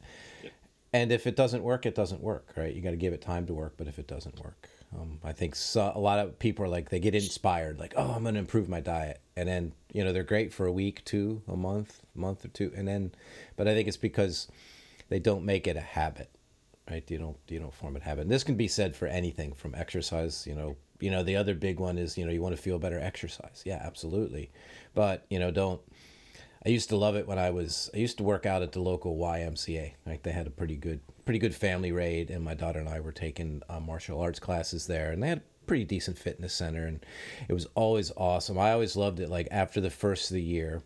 and 0.95 1.11
if 1.11 1.27
it 1.27 1.35
doesn't 1.35 1.61
work, 1.61 1.85
it 1.85 1.93
doesn't 1.93 2.21
work, 2.21 2.53
right? 2.55 2.73
You 2.73 2.81
got 2.81 2.91
to 2.91 2.95
give 2.95 3.11
it 3.11 3.21
time 3.21 3.45
to 3.47 3.53
work. 3.53 3.73
But 3.75 3.87
if 3.87 3.99
it 3.99 4.07
doesn't 4.07 4.39
work, 4.39 4.69
um, 4.97 5.19
I 5.23 5.33
think 5.33 5.55
so, 5.55 5.91
a 5.93 5.99
lot 5.99 6.19
of 6.19 6.39
people 6.39 6.63
are 6.63 6.69
like 6.69 6.89
they 6.89 6.99
get 6.99 7.13
inspired, 7.13 7.79
like 7.79 7.93
oh 7.97 8.11
I'm 8.11 8.23
going 8.23 8.35
to 8.35 8.39
improve 8.39 8.69
my 8.69 8.79
diet, 8.79 9.19
and 9.35 9.47
then 9.47 9.73
you 9.93 10.03
know 10.03 10.13
they're 10.13 10.23
great 10.23 10.53
for 10.53 10.65
a 10.65 10.71
week, 10.71 11.03
two, 11.03 11.41
a 11.47 11.57
month, 11.57 12.01
month 12.15 12.45
or 12.45 12.47
two, 12.47 12.71
and 12.75 12.87
then, 12.87 13.11
but 13.57 13.67
I 13.67 13.73
think 13.73 13.89
it's 13.89 13.97
because 13.97 14.47
they 15.09 15.19
don't 15.19 15.43
make 15.43 15.67
it 15.67 15.77
a 15.77 15.81
habit 15.81 16.29
right 16.89 17.09
you 17.09 17.17
don't 17.17 17.37
you 17.47 17.59
don't 17.59 17.73
form 17.73 17.95
a 17.95 17.99
habit 17.99 18.21
and 18.21 18.31
this 18.31 18.43
can 18.43 18.55
be 18.55 18.67
said 18.67 18.95
for 18.95 19.07
anything 19.07 19.53
from 19.53 19.73
exercise 19.75 20.45
you 20.45 20.53
know 20.53 20.75
you 20.99 21.09
know 21.09 21.23
the 21.23 21.35
other 21.35 21.55
big 21.55 21.79
one 21.79 21.97
is 21.97 22.17
you 22.17 22.25
know 22.25 22.31
you 22.31 22.41
want 22.41 22.55
to 22.55 22.61
feel 22.61 22.77
better 22.77 22.99
exercise 22.99 23.63
yeah 23.65 23.81
absolutely 23.83 24.51
but 24.93 25.25
you 25.29 25.39
know 25.39 25.51
don't 25.51 25.81
i 26.65 26.69
used 26.69 26.89
to 26.89 26.95
love 26.97 27.15
it 27.15 27.27
when 27.27 27.39
i 27.39 27.49
was 27.49 27.89
i 27.93 27.97
used 27.97 28.17
to 28.17 28.23
work 28.23 28.45
out 28.45 28.61
at 28.61 28.71
the 28.71 28.81
local 28.81 29.17
ymca 29.17 29.93
like 30.05 30.23
they 30.23 30.31
had 30.31 30.47
a 30.47 30.51
pretty 30.51 30.75
good 30.75 30.99
pretty 31.25 31.39
good 31.39 31.55
family 31.55 31.91
raid 31.91 32.29
and 32.29 32.43
my 32.43 32.53
daughter 32.53 32.79
and 32.79 32.89
i 32.89 32.99
were 32.99 33.11
taking 33.11 33.61
uh, 33.69 33.79
martial 33.79 34.19
arts 34.19 34.39
classes 34.39 34.87
there 34.87 35.11
and 35.11 35.21
they 35.21 35.27
had 35.27 35.39
a 35.39 35.65
pretty 35.65 35.83
decent 35.83 36.17
fitness 36.17 36.53
center 36.53 36.85
and 36.85 37.05
it 37.47 37.53
was 37.53 37.65
always 37.75 38.11
awesome. 38.15 38.59
I 38.59 38.71
always 38.71 38.95
loved 38.95 39.19
it 39.19 39.29
like 39.29 39.47
after 39.49 39.81
the 39.81 39.89
first 39.89 40.29
of 40.29 40.35
the 40.35 40.43
year 40.43 40.83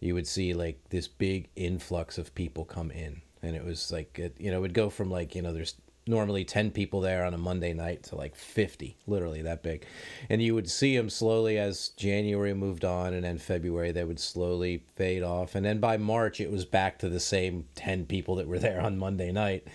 you 0.00 0.14
would 0.14 0.26
see 0.26 0.54
like 0.54 0.80
this 0.88 1.06
big 1.06 1.48
influx 1.56 2.18
of 2.18 2.34
people 2.34 2.64
come 2.64 2.90
in, 2.90 3.20
and 3.42 3.54
it 3.54 3.64
was 3.64 3.92
like 3.92 4.18
it, 4.18 4.34
you 4.38 4.50
know 4.50 4.58
it 4.58 4.60
would 4.62 4.74
go 4.74 4.90
from 4.90 5.10
like 5.10 5.34
you 5.34 5.42
know 5.42 5.52
there's 5.52 5.74
normally 6.10 6.44
10 6.44 6.72
people 6.72 7.00
there 7.00 7.24
on 7.24 7.32
a 7.32 7.38
Monday 7.38 7.72
night 7.72 8.02
to 8.02 8.16
like 8.16 8.34
50, 8.34 8.96
literally 9.06 9.40
that 9.42 9.62
big. 9.62 9.86
And 10.28 10.42
you 10.42 10.54
would 10.54 10.68
see 10.68 10.96
them 10.96 11.08
slowly 11.08 11.56
as 11.56 11.90
January 11.90 12.52
moved 12.52 12.84
on 12.84 13.14
and 13.14 13.24
then 13.24 13.38
February 13.38 13.92
they 13.92 14.04
would 14.04 14.20
slowly 14.20 14.84
fade 14.96 15.22
off. 15.22 15.54
And 15.54 15.64
then 15.64 15.78
by 15.78 15.96
March 15.96 16.40
it 16.40 16.50
was 16.50 16.64
back 16.64 16.98
to 16.98 17.08
the 17.08 17.20
same 17.20 17.66
10 17.76 18.06
people 18.06 18.34
that 18.36 18.48
were 18.48 18.58
there 18.58 18.80
on 18.80 18.98
Monday 18.98 19.32
night. 19.32 19.66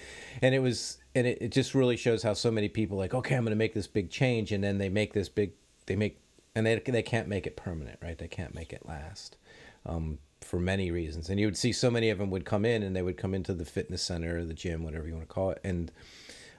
And 0.41 0.53
it 0.53 0.59
was 0.59 0.97
and 1.15 1.25
it, 1.25 1.37
it 1.41 1.51
just 1.51 1.73
really 1.73 1.95
shows 1.95 2.21
how 2.21 2.33
so 2.33 2.51
many 2.51 2.67
people 2.67 2.97
like, 2.97 3.13
okay, 3.13 3.35
I'm 3.35 3.43
going 3.43 3.51
to 3.51 3.55
make 3.55 3.73
this 3.73 3.87
big 3.87 4.09
change 4.09 4.51
and 4.51 4.63
then 4.63 4.77
they 4.77 4.89
make 4.89 5.13
this 5.13 5.29
big 5.29 5.53
they 5.85 5.95
make 5.95 6.19
and 6.53 6.65
they 6.65 6.79
they 6.79 7.03
can't 7.03 7.27
make 7.27 7.47
it 7.47 7.55
permanent, 7.55 7.99
right? 8.03 8.17
They 8.17 8.27
can't 8.27 8.53
make 8.53 8.73
it 8.73 8.85
last. 8.85 9.37
Um, 9.85 10.19
for 10.45 10.59
many 10.59 10.91
reasons. 10.91 11.29
And 11.29 11.39
you 11.39 11.47
would 11.47 11.57
see 11.57 11.73
so 11.73 11.89
many 11.89 12.09
of 12.09 12.19
them 12.19 12.29
would 12.29 12.45
come 12.45 12.65
in 12.65 12.83
and 12.83 12.95
they 12.95 13.01
would 13.01 13.17
come 13.17 13.33
into 13.33 13.53
the 13.53 13.65
fitness 13.65 14.01
center, 14.01 14.37
or 14.37 14.45
the 14.45 14.53
gym, 14.53 14.83
whatever 14.83 15.07
you 15.07 15.13
want 15.13 15.27
to 15.27 15.33
call 15.33 15.49
it, 15.49 15.59
and 15.63 15.91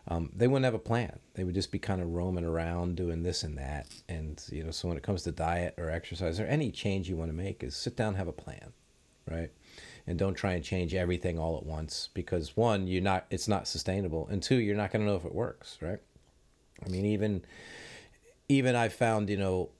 um, 0.09 0.31
they 0.35 0.47
wouldn't 0.47 0.65
have 0.65 0.75
a 0.75 0.79
plan. 0.79 1.19
They 1.35 1.45
would 1.45 1.55
just 1.55 1.73
be 1.73 1.79
kind 1.79 2.01
of 2.01 2.09
roaming 2.09 2.45
around 2.45 2.97
doing 2.97 3.23
this 3.23 3.43
and 3.43 3.59
that. 3.59 3.89
And, 4.09 4.43
you 4.51 4.63
know, 4.63 4.71
so 4.71 4.89
when 4.89 4.97
it 4.97 5.03
comes 5.03 5.23
to 5.23 5.33
diet 5.33 5.75
or 5.79 5.91
exercise 5.91 6.39
or 6.39 6.47
any 6.47 6.71
change 6.71 7.09
you 7.09 7.17
want 7.17 7.31
to 7.31 7.37
make, 7.37 7.65
is 7.65 7.75
sit 7.75 7.97
down, 7.97 8.15
have 8.15 8.29
a 8.29 8.33
plan, 8.33 8.73
right? 9.29 9.51
And 10.07 10.17
don't 10.17 10.35
try 10.35 10.53
and 10.53 10.63
change 10.63 10.95
everything 10.95 11.39
all 11.39 11.57
at 11.57 11.67
once 11.67 12.09
because 12.15 12.57
one, 12.57 12.87
you're 12.87 13.03
not, 13.03 13.27
it's 13.31 13.49
not 13.49 13.67
sustainable. 13.67 14.29
And 14.31 14.41
two, 14.41 14.57
you're 14.57 14.77
not 14.77 14.93
going 14.93 15.05
to 15.05 15.11
know 15.11 15.17
if 15.17 15.25
it 15.25 15.35
works, 15.35 15.79
right? 15.81 15.99
I 16.85 16.89
mean, 16.89 17.05
even, 17.07 17.45
even 18.49 18.77
I 18.77 18.89
found, 18.89 19.29
you 19.29 19.37
know, 19.37 19.71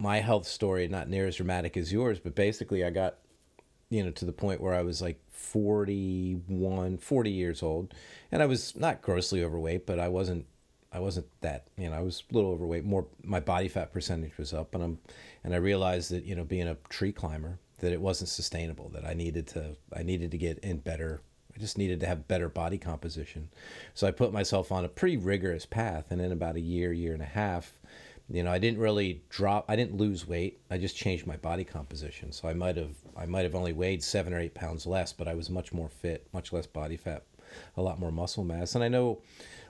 my 0.00 0.18
health 0.18 0.48
story 0.48 0.88
not 0.88 1.08
near 1.08 1.26
as 1.28 1.36
dramatic 1.36 1.76
as 1.76 1.92
yours, 1.92 2.18
but 2.18 2.34
basically 2.34 2.84
I 2.84 2.90
got 2.90 3.18
you 3.90 4.04
know, 4.04 4.10
to 4.12 4.24
the 4.24 4.32
point 4.32 4.60
where 4.60 4.72
I 4.72 4.82
was 4.82 5.02
like 5.02 5.20
41, 5.30 6.98
40 6.98 7.30
years 7.30 7.62
old. 7.62 7.92
And 8.32 8.42
I 8.42 8.46
was 8.46 8.74
not 8.76 9.02
grossly 9.02 9.44
overweight, 9.44 9.84
but 9.84 9.98
I 9.98 10.08
wasn't 10.08 10.46
I 10.92 10.98
wasn't 10.98 11.26
that, 11.40 11.68
you 11.76 11.88
know, 11.88 11.96
I 11.96 12.00
was 12.00 12.24
a 12.30 12.34
little 12.34 12.50
overweight. 12.50 12.84
More 12.84 13.06
my 13.22 13.38
body 13.38 13.68
fat 13.68 13.92
percentage 13.92 14.36
was 14.38 14.54
up 14.54 14.74
and 14.74 14.82
I'm 14.82 14.98
and 15.44 15.54
I 15.54 15.58
realized 15.58 16.10
that, 16.12 16.24
you 16.24 16.34
know, 16.34 16.44
being 16.44 16.68
a 16.68 16.76
tree 16.88 17.12
climber, 17.12 17.58
that 17.80 17.92
it 17.92 18.00
wasn't 18.00 18.30
sustainable, 18.30 18.88
that 18.90 19.04
I 19.04 19.14
needed 19.14 19.46
to 19.48 19.76
I 19.94 20.02
needed 20.02 20.30
to 20.30 20.38
get 20.38 20.58
in 20.60 20.78
better 20.78 21.20
I 21.54 21.58
just 21.58 21.78
needed 21.78 22.00
to 22.00 22.06
have 22.06 22.28
better 22.28 22.48
body 22.48 22.78
composition. 22.78 23.48
So 23.94 24.06
I 24.06 24.12
put 24.12 24.32
myself 24.32 24.70
on 24.70 24.84
a 24.84 24.88
pretty 24.88 25.16
rigorous 25.16 25.66
path 25.66 26.06
and 26.10 26.20
in 26.20 26.30
about 26.30 26.54
a 26.56 26.60
year, 26.60 26.92
year 26.92 27.12
and 27.12 27.22
a 27.22 27.26
half, 27.26 27.72
you 28.30 28.42
know 28.42 28.52
i 28.52 28.58
didn't 28.58 28.78
really 28.78 29.22
drop 29.28 29.64
i 29.68 29.76
didn't 29.76 29.96
lose 29.96 30.26
weight. 30.26 30.60
I 30.70 30.78
just 30.78 30.96
changed 30.96 31.26
my 31.26 31.36
body 31.36 31.64
composition. 31.64 32.32
So 32.32 32.48
i 32.48 32.54
might 32.54 32.76
have 32.76 32.94
i 33.16 33.26
might 33.26 33.44
have 33.44 33.54
only 33.54 33.72
weighed 33.72 34.02
seven 34.02 34.32
or 34.32 34.38
eight 34.38 34.54
pounds 34.54 34.86
less 34.86 35.12
but 35.12 35.28
i 35.28 35.34
was 35.34 35.50
much 35.50 35.72
more 35.72 35.88
fit 35.88 36.26
much 36.32 36.52
less 36.52 36.66
body 36.66 36.96
fat 36.96 37.24
a 37.76 37.82
lot 37.82 37.98
more 37.98 38.12
muscle 38.12 38.44
mass. 38.44 38.74
And 38.74 38.84
i 38.84 38.88
know 38.88 39.20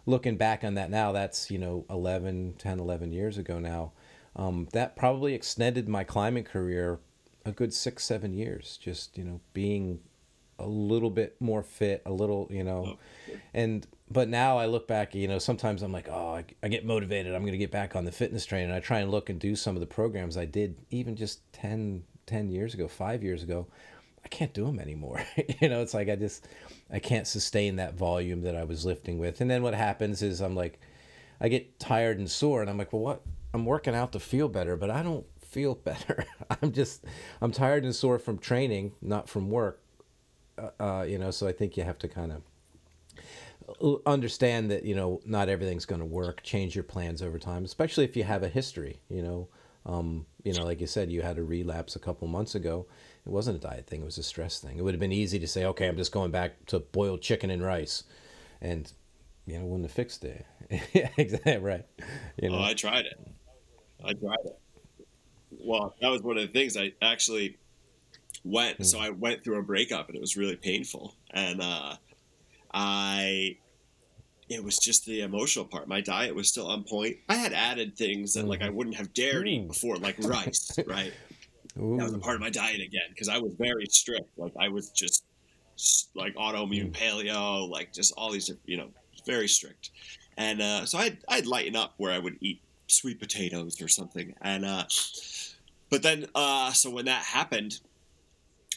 looking 0.07 0.37
back 0.37 0.65
on 0.65 0.75
that 0.75 0.91
now 0.91 1.13
that's 1.13 1.51
you 1.51 1.59
know 1.59 1.85
11 1.91 2.55
10 2.59 2.81
11 2.81 3.13
years 3.13 3.39
ago 3.39 3.59
now 3.59 3.93
um, 4.37 4.69
that 4.73 4.95
probably 4.95 5.35
extended 5.35 5.89
my 5.89 6.05
climbing 6.05 6.45
career 6.45 7.01
a 7.45 7.53
good 7.53 7.75
six 7.75 8.05
seven 8.05 8.33
years 8.33 8.79
just 8.81 9.17
you 9.19 9.25
know 9.25 9.41
being 9.53 10.01
a 10.61 10.67
little 10.67 11.11
bit 11.11 11.37
more 11.41 11.63
fit 11.63 12.03
a 12.07 12.13
little 12.13 12.47
you 12.51 12.63
know. 12.63 12.97
Oh, 13.31 13.37
and 13.55 13.87
but 14.11 14.29
now 14.29 14.59
I 14.59 14.67
look 14.67 14.89
back, 14.89 15.15
you 15.15 15.29
know, 15.29 15.39
sometimes 15.39 15.83
I'm 15.83 15.93
like, 15.93 16.09
oh, 16.11 16.35
I, 16.35 16.45
I 16.65 16.69
get 16.69 16.85
motivated. 16.85 17.35
I'm 17.35 17.43
going 17.43 17.53
to 17.53 17.59
get 17.59 17.71
back 17.71 17.95
on 17.95 18.05
the 18.05 18.13
fitness 18.13 18.45
train. 18.45 18.65
And 18.65 18.73
I 18.73 18.81
try 18.81 18.99
and 18.99 19.11
look 19.11 19.31
and 19.31 19.39
do 19.39 19.55
some 19.55 19.77
of 19.77 19.81
the 19.81 19.87
programs 19.87 20.37
I 20.37 20.47
did 20.47 20.77
even 20.91 21.15
just 21.15 21.41
10, 21.53 22.03
10 22.27 22.51
years 22.51 22.75
ago, 22.75 22.89
five 22.89 23.23
years 23.23 23.45
ago. 23.45 23.69
I 24.25 24.29
can't 24.29 24.53
do 24.53 24.67
them 24.67 24.81
anymore. 24.81 25.23
you 25.61 25.69
know, 25.69 25.81
it's 25.81 25.95
like 25.95 26.09
I 26.09 26.17
just, 26.17 26.49
I 26.93 26.99
can't 26.99 27.27
sustain 27.27 27.77
that 27.77 27.95
volume 27.95 28.43
that 28.43 28.57
I 28.57 28.65
was 28.65 28.85
lifting 28.85 29.19
with. 29.19 29.41
And 29.41 29.49
then 29.49 29.63
what 29.63 29.75
happens 29.75 30.23
is 30.23 30.41
I'm 30.41 30.57
like, 30.57 30.81
I 31.41 31.49
get 31.49 31.79
tired 31.79 32.19
and 32.19 32.29
sore. 32.29 32.63
And 32.63 32.69
I'm 32.69 32.79
like, 32.79 32.93
well, 32.93 33.03
what? 33.03 33.23
I'm 33.55 33.65
working 33.65 33.95
out 33.95 34.13
to 34.13 34.21
feel 34.21 34.49
better, 34.49 34.77
but 34.77 34.91
I 34.91 35.05
don't 35.05 35.27
feel 35.41 35.75
better. 35.85 36.25
I'm 36.61 36.73
just, 36.73 37.05
I'm 37.41 37.53
tired 37.53 37.85
and 37.85 37.95
sore 37.95 38.19
from 38.19 38.39
training, 38.39 38.93
not 39.01 39.29
from 39.29 39.51
work. 39.51 39.81
Uh, 40.59 40.71
uh, 40.83 41.03
you 41.03 41.17
know, 41.17 41.31
so 41.31 41.47
I 41.47 41.53
think 41.53 41.77
you 41.77 41.85
have 41.85 41.99
to 42.01 42.09
kind 42.09 42.33
of 42.33 42.43
understand 44.07 44.71
that 44.71 44.85
you 44.85 44.95
know 44.95 45.21
not 45.25 45.49
everything's 45.49 45.87
going 45.87 46.01
to 46.01 46.07
work. 46.07 46.43
Change 46.43 46.75
your 46.75 46.85
plans 46.85 47.23
over 47.23 47.39
time, 47.39 47.65
especially 47.65 48.05
if 48.05 48.17
you 48.17 48.25
have 48.25 48.43
a 48.43 48.49
history. 48.49 49.01
You 49.09 49.23
know, 49.23 49.49
um, 49.87 50.27
you 50.45 50.53
know, 50.53 50.65
like 50.65 50.81
you 50.81 50.87
said, 50.87 51.11
you 51.11 51.23
had 51.23 51.39
a 51.39 51.43
relapse 51.43 51.97
a 51.97 51.99
couple 51.99 52.29
months 52.29 52.55
ago. 52.55 52.87
It 53.27 53.31
wasn't 53.31 53.59
a 53.59 53.61
diet 53.61 53.87
thing; 53.87 54.03
it 54.03 54.05
was 54.05 54.19
a 54.19 54.23
stress 54.23 54.59
thing. 54.59 54.79
It 54.79 54.83
would 54.83 54.95
have 54.95 55.01
been 55.01 55.13
easy 55.13 55.39
to 55.39 55.47
say, 55.47 55.65
"Okay, 55.65 55.89
I'm 55.89 55.97
just 55.97 56.13
going 56.13 56.31
back 56.31 56.67
to 56.67 56.81
boiled 56.81 57.23
chicken 57.23 57.51
and 57.51 57.63
rice," 57.63 58.05
and 58.61 58.91
you 59.47 59.59
know, 59.59 59.65
wouldn't 59.65 59.85
have 59.85 59.93
fixed 59.93 60.25
it. 60.25 60.47
exactly 61.17 61.59
right. 61.59 61.87
You 62.41 62.51
know, 62.51 62.59
oh, 62.59 62.63
I 62.63 62.75
tried 62.75 63.07
it. 63.07 63.21
I 64.05 64.13
tried 64.15 64.39
it. 64.45 64.59
Well, 65.63 65.95
that 66.01 66.09
was 66.09 66.23
one 66.23 66.39
of 66.39 66.43
the 66.47 66.53
things 66.53 66.77
I 66.77 66.93
actually 67.03 67.59
went. 68.45 68.79
Mm. 68.79 68.87
So 68.87 68.99
I 68.99 69.11
went 69.11 69.45
through 69.45 69.59
a 69.59 69.63
breakup, 69.63 70.09
and 70.09 70.17
it 70.17 70.21
was 70.21 70.37
really 70.37 70.57
painful, 70.57 71.15
and. 71.31 71.61
uh 71.61 71.97
I 72.73 73.57
it 74.49 74.63
was 74.63 74.79
just 74.79 75.07
the 75.07 75.21
emotional 75.21 75.65
part. 75.65 75.87
My 75.87 76.01
diet 76.01 76.35
was 76.35 76.49
still 76.49 76.67
on 76.67 76.83
point. 76.83 77.17
I 77.29 77.37
had 77.37 77.53
added 77.53 77.97
things 77.97 78.35
that 78.35 78.47
like 78.47 78.61
I 78.61 78.67
mm-hmm. 78.67 78.77
wouldn't 78.77 78.97
have 78.97 79.15
dared 79.15 79.49
eat 79.49 79.69
before, 79.69 79.97
like 79.97 80.17
rice, 80.19 80.79
right? 80.87 81.13
Ooh. 81.81 81.97
That 81.97 82.05
was 82.05 82.15
a 82.15 82.19
part 82.19 82.35
of 82.35 82.41
my 82.41 82.51
diet 82.51 82.81
again 82.81 83.09
because 83.11 83.29
I 83.29 83.39
was 83.39 83.53
very 83.55 83.87
strict. 83.87 84.37
Like 84.37 84.53
I 84.59 84.69
was 84.69 84.91
just 84.91 85.25
like 86.15 86.35
autoimmune 86.35 86.91
mm. 86.91 86.97
paleo, 86.97 87.69
like 87.71 87.93
just 87.93 88.13
all 88.17 88.31
these, 88.33 88.51
you 88.67 88.77
know, 88.77 88.89
very 89.25 89.49
strict. 89.49 89.91
And 90.37 90.61
uh, 90.61 90.85
so 90.85 90.99
I'd 90.99 91.19
I'd 91.29 91.47
lighten 91.47 91.77
up 91.77 91.95
where 91.99 92.13
I 92.13 92.19
would 92.19 92.37
eat 92.41 92.61
sweet 92.89 93.21
potatoes 93.21 93.81
or 93.81 93.89
something. 93.89 94.35
And 94.43 94.65
uh, 94.65 94.85
but 95.91 96.03
then 96.03 96.27
uh, 96.35 96.73
so 96.73 96.91
when 96.91 97.05
that 97.05 97.23
happened, 97.23 97.81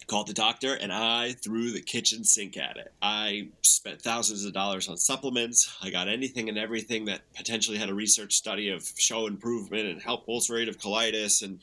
called 0.07 0.27
the 0.27 0.33
doctor 0.33 0.75
and 0.75 0.91
I 0.91 1.33
threw 1.33 1.72
the 1.72 1.81
kitchen 1.81 2.24
sink 2.24 2.57
at 2.57 2.77
it. 2.77 2.93
I 3.01 3.50
spent 3.62 4.01
thousands 4.01 4.45
of 4.45 4.53
dollars 4.53 4.88
on 4.89 4.98
supplements. 4.98 5.75
I 5.81 5.89
got 5.89 6.07
anything 6.07 6.50
and 6.50 6.57
everything 6.57 7.05
that 7.05 7.22
potentially 7.36 7.77
had 7.77 7.89
a 7.89 7.93
research 7.93 8.33
study 8.33 8.69
of 8.69 8.91
show 8.98 9.27
improvement 9.27 9.88
and 9.88 10.01
help 10.01 10.27
ulcerative 10.27 10.77
colitis. 10.77 11.43
And 11.43 11.60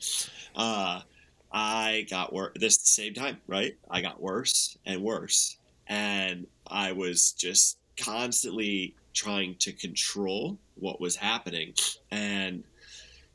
uh, 0.55 1.01
I 1.51 2.05
got 2.09 2.33
worse 2.33 2.53
this 2.55 2.79
same 2.81 3.13
time, 3.13 3.37
right? 3.47 3.75
I 3.89 4.01
got 4.01 4.21
worse 4.21 4.77
and 4.85 5.01
worse. 5.01 5.57
And 5.87 6.47
I 6.67 6.93
was 6.93 7.31
just 7.33 7.77
constantly 7.97 8.95
trying 9.13 9.55
to 9.59 9.73
control 9.73 10.57
what 10.75 11.01
was 11.01 11.15
happening. 11.15 11.73
And 12.11 12.63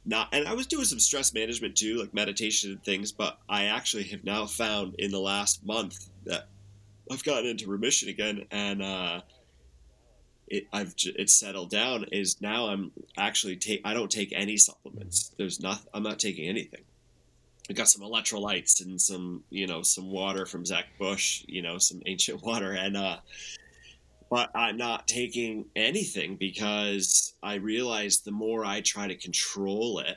not 0.06 0.28
and 0.32 0.46
I 0.46 0.54
was 0.54 0.66
doing 0.66 0.84
some 0.84 1.00
stress 1.00 1.34
management 1.34 1.76
too, 1.76 1.98
like 1.98 2.14
meditation 2.14 2.70
and 2.70 2.82
things, 2.82 3.12
but 3.12 3.38
I 3.48 3.64
actually 3.64 4.04
have 4.04 4.24
now 4.24 4.46
found 4.46 4.94
in 4.98 5.10
the 5.10 5.20
last 5.20 5.66
month 5.66 6.08
that 6.24 6.48
I've 7.10 7.24
gotten 7.24 7.46
into 7.46 7.68
remission 7.68 8.08
again 8.08 8.46
and 8.50 8.82
uh 8.82 9.20
it 10.48 10.68
I've 10.72 10.94
it's 10.96 11.34
settled 11.34 11.70
down 11.70 12.04
is 12.12 12.40
now 12.40 12.68
I'm 12.68 12.92
actually 13.16 13.56
take 13.56 13.82
I 13.84 13.94
don't 13.94 14.10
take 14.10 14.32
any 14.32 14.56
supplements. 14.56 15.32
There's 15.36 15.60
nothing 15.60 15.88
I'm 15.92 16.04
not 16.04 16.20
taking 16.20 16.48
anything. 16.48 16.82
I 17.68 17.72
got 17.72 17.88
some 17.88 18.02
electrolytes 18.02 18.84
and 18.84 19.00
some, 19.00 19.42
you 19.50 19.66
know, 19.66 19.82
some 19.82 20.08
water 20.08 20.46
from 20.46 20.64
Zach 20.64 20.86
Bush, 21.00 21.44
you 21.48 21.62
know, 21.62 21.78
some 21.78 22.00
ancient 22.06 22.42
water 22.44 22.72
and 22.72 22.96
uh 22.96 23.16
but 24.30 24.50
I'm 24.54 24.76
not 24.76 25.06
taking 25.06 25.66
anything 25.76 26.36
because 26.36 27.34
I 27.42 27.54
realize 27.54 28.20
the 28.20 28.32
more 28.32 28.64
I 28.64 28.80
try 28.80 29.06
to 29.06 29.16
control 29.16 30.00
it, 30.00 30.16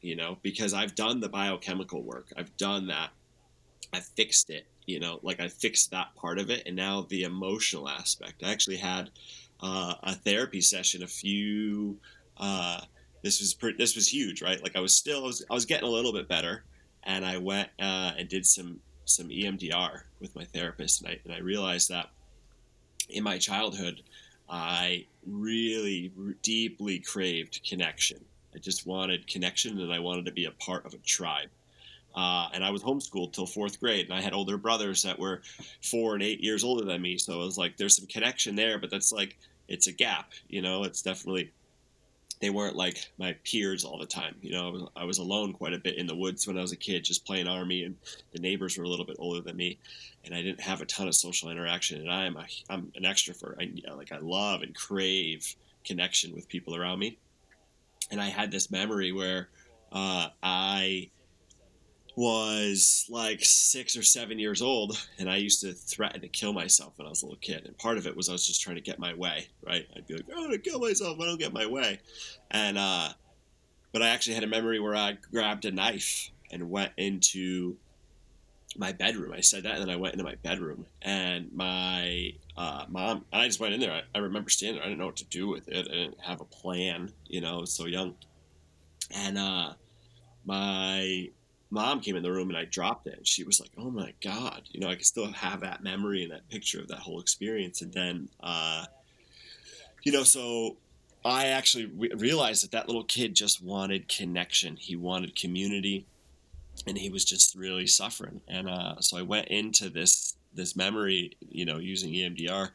you 0.00 0.16
know, 0.16 0.38
because 0.42 0.74
I've 0.74 0.94
done 0.94 1.20
the 1.20 1.28
biochemical 1.28 2.02
work, 2.02 2.32
I've 2.36 2.54
done 2.56 2.88
that, 2.88 3.10
I 3.92 4.00
fixed 4.00 4.50
it, 4.50 4.66
you 4.86 5.00
know, 5.00 5.18
like 5.22 5.40
I 5.40 5.48
fixed 5.48 5.90
that 5.92 6.14
part 6.14 6.38
of 6.38 6.50
it, 6.50 6.64
and 6.66 6.76
now 6.76 7.06
the 7.08 7.22
emotional 7.22 7.88
aspect. 7.88 8.42
I 8.44 8.50
actually 8.50 8.76
had 8.76 9.10
uh, 9.60 9.94
a 10.02 10.14
therapy 10.14 10.60
session 10.60 11.02
a 11.02 11.06
few. 11.06 11.98
Uh, 12.36 12.80
this 13.22 13.40
was 13.40 13.56
this 13.78 13.96
was 13.96 14.12
huge, 14.12 14.42
right? 14.42 14.62
Like 14.62 14.76
I 14.76 14.80
was 14.80 14.94
still 14.94 15.24
I 15.24 15.26
was, 15.26 15.44
I 15.50 15.54
was 15.54 15.64
getting 15.64 15.88
a 15.88 15.90
little 15.90 16.12
bit 16.12 16.28
better, 16.28 16.64
and 17.04 17.24
I 17.24 17.38
went 17.38 17.70
uh, 17.80 18.12
and 18.18 18.28
did 18.28 18.44
some 18.46 18.80
some 19.04 19.28
EMDR 19.28 20.02
with 20.20 20.36
my 20.36 20.44
therapist, 20.44 21.00
and 21.00 21.10
I 21.10 21.20
and 21.24 21.34
I 21.34 21.38
realized 21.38 21.88
that 21.88 22.10
in 23.08 23.24
my 23.24 23.38
childhood, 23.38 24.02
I 24.48 25.06
really 25.26 26.12
deeply 26.42 26.98
craved 27.00 27.60
connection. 27.68 28.24
I 28.54 28.58
just 28.58 28.86
wanted 28.86 29.26
connection 29.26 29.78
and 29.80 29.92
I 29.92 29.98
wanted 29.98 30.26
to 30.26 30.32
be 30.32 30.46
a 30.46 30.50
part 30.50 30.86
of 30.86 30.94
a 30.94 30.98
tribe. 30.98 31.50
Uh, 32.14 32.48
and 32.52 32.64
I 32.64 32.70
was 32.70 32.82
homeschooled 32.82 33.32
till 33.32 33.46
fourth 33.46 33.78
grade, 33.78 34.06
and 34.06 34.14
I 34.14 34.20
had 34.20 34.32
older 34.32 34.56
brothers 34.56 35.02
that 35.02 35.18
were 35.18 35.42
four 35.82 36.14
and 36.14 36.22
eight 36.22 36.40
years 36.40 36.64
older 36.64 36.84
than 36.84 37.02
me. 37.02 37.18
So 37.18 37.42
it 37.42 37.44
was 37.44 37.58
like 37.58 37.76
there's 37.76 37.96
some 37.96 38.06
connection 38.06 38.56
there, 38.56 38.78
but 38.78 38.90
that's 38.90 39.12
like 39.12 39.36
it's 39.68 39.86
a 39.86 39.92
gap, 39.92 40.32
you 40.48 40.62
know. 40.62 40.84
It's 40.84 41.02
definitely 41.02 41.52
they 42.40 42.50
weren't 42.50 42.76
like 42.76 43.10
my 43.18 43.34
peers 43.44 43.84
all 43.84 43.98
the 43.98 44.06
time. 44.06 44.36
You 44.40 44.52
know, 44.52 44.88
I 44.96 45.04
was 45.04 45.18
alone 45.18 45.52
quite 45.52 45.72
a 45.72 45.78
bit 45.78 45.96
in 45.96 46.06
the 46.06 46.14
woods 46.14 46.46
when 46.46 46.58
I 46.58 46.62
was 46.62 46.72
a 46.72 46.76
kid, 46.76 47.04
just 47.04 47.24
playing 47.24 47.48
army, 47.48 47.84
and 47.84 47.96
the 48.32 48.38
neighbors 48.38 48.78
were 48.78 48.84
a 48.84 48.88
little 48.88 49.04
bit 49.04 49.16
older 49.18 49.40
than 49.40 49.56
me, 49.56 49.78
and 50.24 50.34
I 50.34 50.42
didn't 50.42 50.60
have 50.60 50.80
a 50.80 50.86
ton 50.86 51.08
of 51.08 51.14
social 51.14 51.50
interaction. 51.50 52.00
And 52.00 52.10
I'm 52.10 52.36
a, 52.36 52.46
I'm 52.70 52.92
an 52.94 53.02
extrovert. 53.02 53.56
I 53.60 53.94
like 53.94 54.12
I 54.12 54.18
love 54.18 54.62
and 54.62 54.74
crave 54.74 55.56
connection 55.84 56.34
with 56.34 56.48
people 56.48 56.76
around 56.76 56.98
me. 56.98 57.18
And 58.10 58.20
I 58.20 58.26
had 58.26 58.50
this 58.50 58.70
memory 58.70 59.12
where 59.12 59.48
uh, 59.92 60.28
I 60.42 61.10
was 62.18 63.06
like 63.08 63.38
six 63.44 63.96
or 63.96 64.02
seven 64.02 64.40
years 64.40 64.60
old, 64.60 64.98
and 65.20 65.30
I 65.30 65.36
used 65.36 65.60
to 65.60 65.72
threaten 65.72 66.20
to 66.22 66.28
kill 66.28 66.52
myself 66.52 66.94
when 66.96 67.06
I 67.06 67.10
was 67.10 67.22
a 67.22 67.26
little 67.26 67.38
kid. 67.38 67.64
And 67.64 67.78
part 67.78 67.96
of 67.96 68.08
it 68.08 68.16
was 68.16 68.28
I 68.28 68.32
was 68.32 68.44
just 68.44 68.60
trying 68.60 68.74
to 68.74 68.82
get 68.82 68.98
my 68.98 69.14
way, 69.14 69.46
right? 69.64 69.86
I'd 69.94 70.08
be 70.08 70.14
like, 70.14 70.24
"I'm 70.34 70.42
gonna 70.42 70.58
kill 70.58 70.80
myself 70.80 71.16
I 71.20 71.26
don't 71.26 71.38
get 71.38 71.52
my 71.52 71.66
way," 71.66 72.00
and 72.50 72.76
uh, 72.76 73.10
but 73.92 74.02
I 74.02 74.08
actually 74.08 74.34
had 74.34 74.42
a 74.42 74.48
memory 74.48 74.80
where 74.80 74.96
I 74.96 75.12
grabbed 75.30 75.64
a 75.64 75.70
knife 75.70 76.30
and 76.50 76.68
went 76.68 76.90
into 76.96 77.76
my 78.76 78.90
bedroom. 78.90 79.32
I 79.32 79.40
said 79.40 79.62
that, 79.62 79.74
and 79.74 79.82
then 79.82 79.90
I 79.90 79.96
went 79.96 80.14
into 80.14 80.24
my 80.24 80.34
bedroom, 80.42 80.86
and 81.00 81.52
my 81.52 82.32
uh, 82.56 82.86
mom 82.88 83.26
and 83.32 83.42
I 83.42 83.46
just 83.46 83.60
went 83.60 83.74
in 83.74 83.80
there. 83.80 83.92
I, 83.92 84.02
I 84.12 84.18
remember 84.18 84.50
standing 84.50 84.78
there. 84.78 84.84
I 84.84 84.88
didn't 84.88 84.98
know 84.98 85.06
what 85.06 85.16
to 85.18 85.24
do 85.26 85.46
with 85.46 85.68
it. 85.68 85.86
I 85.88 85.94
didn't 85.94 86.20
have 86.20 86.40
a 86.40 86.46
plan. 86.46 87.12
You 87.28 87.42
know, 87.42 87.58
I 87.58 87.60
was 87.60 87.72
so 87.72 87.86
young, 87.86 88.16
and 89.14 89.38
uh, 89.38 89.74
my 90.44 91.30
mom 91.70 92.00
came 92.00 92.16
in 92.16 92.22
the 92.22 92.32
room 92.32 92.48
and 92.48 92.58
I 92.58 92.64
dropped 92.64 93.06
it. 93.06 93.18
And 93.18 93.26
she 93.26 93.44
was 93.44 93.60
like, 93.60 93.70
"Oh 93.76 93.90
my 93.90 94.12
god!" 94.22 94.62
You 94.70 94.80
know, 94.80 94.88
I 94.88 94.94
can 94.94 95.04
still 95.04 95.30
have 95.32 95.60
that 95.60 95.82
memory 95.82 96.22
and 96.22 96.32
that 96.32 96.48
picture 96.48 96.80
of 96.80 96.88
that 96.88 96.98
whole 96.98 97.20
experience. 97.20 97.82
And 97.82 97.92
then, 97.92 98.28
uh, 98.40 98.86
you 100.02 100.12
know, 100.12 100.22
so 100.22 100.76
I 101.24 101.46
actually 101.46 101.86
re- 101.86 102.12
realized 102.16 102.64
that 102.64 102.70
that 102.72 102.86
little 102.86 103.04
kid 103.04 103.34
just 103.34 103.62
wanted 103.62 104.08
connection. 104.08 104.76
He 104.76 104.96
wanted 104.96 105.36
community, 105.36 106.06
and 106.86 106.96
he 106.96 107.10
was 107.10 107.24
just 107.24 107.54
really 107.54 107.86
suffering. 107.86 108.40
And 108.48 108.68
uh, 108.68 109.00
so 109.00 109.18
I 109.18 109.22
went 109.22 109.48
into 109.48 109.90
this 109.90 110.36
this 110.54 110.74
memory, 110.76 111.36
you 111.40 111.64
know, 111.64 111.78
using 111.78 112.12
EMDR. 112.12 112.70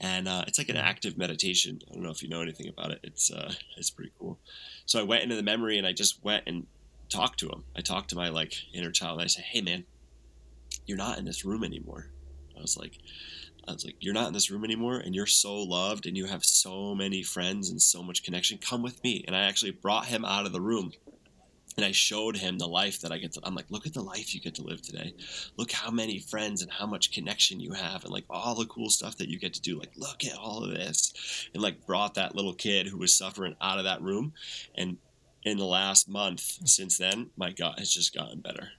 And 0.00 0.28
uh, 0.28 0.44
it's 0.46 0.58
like 0.58 0.68
an 0.68 0.76
active 0.76 1.18
meditation. 1.18 1.80
I 1.90 1.94
don't 1.94 2.04
know 2.04 2.10
if 2.10 2.22
you 2.22 2.28
know 2.28 2.40
anything 2.40 2.68
about 2.68 2.92
it. 2.92 3.00
It's 3.02 3.32
uh, 3.32 3.52
it's 3.76 3.90
pretty 3.90 4.12
cool. 4.18 4.38
So 4.86 5.00
I 5.00 5.02
went 5.02 5.24
into 5.24 5.34
the 5.34 5.42
memory 5.42 5.76
and 5.76 5.86
I 5.86 5.92
just 5.92 6.22
went 6.22 6.44
and 6.46 6.66
talk 7.08 7.36
to 7.38 7.48
him. 7.48 7.64
I 7.76 7.80
talked 7.80 8.10
to 8.10 8.16
my 8.16 8.28
like 8.28 8.54
inner 8.72 8.90
child. 8.90 9.20
I 9.20 9.26
say, 9.26 9.42
"Hey, 9.42 9.60
man, 9.60 9.84
you're 10.86 10.98
not 10.98 11.18
in 11.18 11.24
this 11.24 11.44
room 11.44 11.64
anymore." 11.64 12.10
I 12.56 12.60
was 12.60 12.76
like, 12.76 12.98
I 13.66 13.72
was 13.72 13.84
like, 13.84 13.96
"You're 14.00 14.14
not 14.14 14.28
in 14.28 14.32
this 14.32 14.50
room 14.50 14.64
anymore, 14.64 14.98
and 14.98 15.14
you're 15.14 15.26
so 15.26 15.62
loved, 15.62 16.06
and 16.06 16.16
you 16.16 16.26
have 16.26 16.44
so 16.44 16.94
many 16.94 17.22
friends 17.22 17.70
and 17.70 17.80
so 17.80 18.02
much 18.02 18.22
connection. 18.22 18.58
Come 18.58 18.82
with 18.82 19.02
me." 19.04 19.24
And 19.26 19.36
I 19.36 19.42
actually 19.42 19.72
brought 19.72 20.06
him 20.06 20.24
out 20.24 20.46
of 20.46 20.52
the 20.52 20.60
room, 20.60 20.92
and 21.76 21.84
I 21.84 21.92
showed 21.92 22.36
him 22.36 22.58
the 22.58 22.66
life 22.66 23.00
that 23.00 23.12
I 23.12 23.18
get 23.18 23.32
to. 23.32 23.40
I'm 23.44 23.54
like, 23.54 23.70
"Look 23.70 23.86
at 23.86 23.94
the 23.94 24.02
life 24.02 24.34
you 24.34 24.40
get 24.40 24.54
to 24.56 24.62
live 24.62 24.82
today. 24.82 25.14
Look 25.56 25.70
how 25.70 25.90
many 25.90 26.18
friends 26.18 26.62
and 26.62 26.72
how 26.72 26.86
much 26.86 27.12
connection 27.12 27.60
you 27.60 27.72
have, 27.72 28.04
and 28.04 28.12
like 28.12 28.24
all 28.28 28.54
the 28.54 28.66
cool 28.66 28.90
stuff 28.90 29.16
that 29.18 29.28
you 29.28 29.38
get 29.38 29.54
to 29.54 29.60
do. 29.60 29.78
Like, 29.78 29.96
look 29.96 30.24
at 30.24 30.36
all 30.36 30.64
of 30.64 30.70
this." 30.70 31.12
And 31.54 31.62
like 31.62 31.86
brought 31.86 32.14
that 32.14 32.34
little 32.34 32.54
kid 32.54 32.88
who 32.88 32.98
was 32.98 33.14
suffering 33.14 33.54
out 33.60 33.78
of 33.78 33.84
that 33.84 34.02
room, 34.02 34.32
and 34.74 34.98
in 35.48 35.58
the 35.58 35.64
last 35.64 36.08
month 36.08 36.40
since 36.68 36.98
then, 36.98 37.30
my 37.36 37.50
gut 37.50 37.78
has 37.78 37.92
just 37.92 38.14
gotten 38.14 38.40
better. 38.40 38.70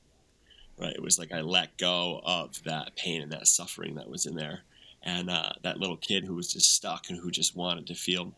Right? 0.77 0.93
It 0.93 1.01
was 1.01 1.19
like 1.19 1.33
I 1.33 1.41
let 1.41 1.77
go 1.77 2.21
of 2.23 2.63
that 2.63 2.95
pain 2.95 3.21
and 3.21 3.31
that 3.31 3.47
suffering 3.47 3.95
that 3.95 4.09
was 4.09 4.25
in 4.25 4.35
there, 4.35 4.61
and 5.03 5.29
uh, 5.29 5.49
that 5.63 5.79
little 5.79 5.97
kid 5.97 6.23
who 6.23 6.35
was 6.35 6.53
just 6.53 6.73
stuck 6.73 7.09
and 7.09 7.19
who 7.19 7.31
just 7.31 7.55
wanted 7.55 7.87
to 7.87 7.95
feel 7.95 8.33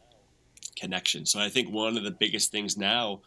connection. 0.75 1.25
So 1.25 1.39
I 1.39 1.49
think 1.49 1.71
one 1.71 1.97
of 1.97 2.03
the 2.03 2.11
biggest 2.11 2.51
things 2.51 2.77
now, 2.77 3.21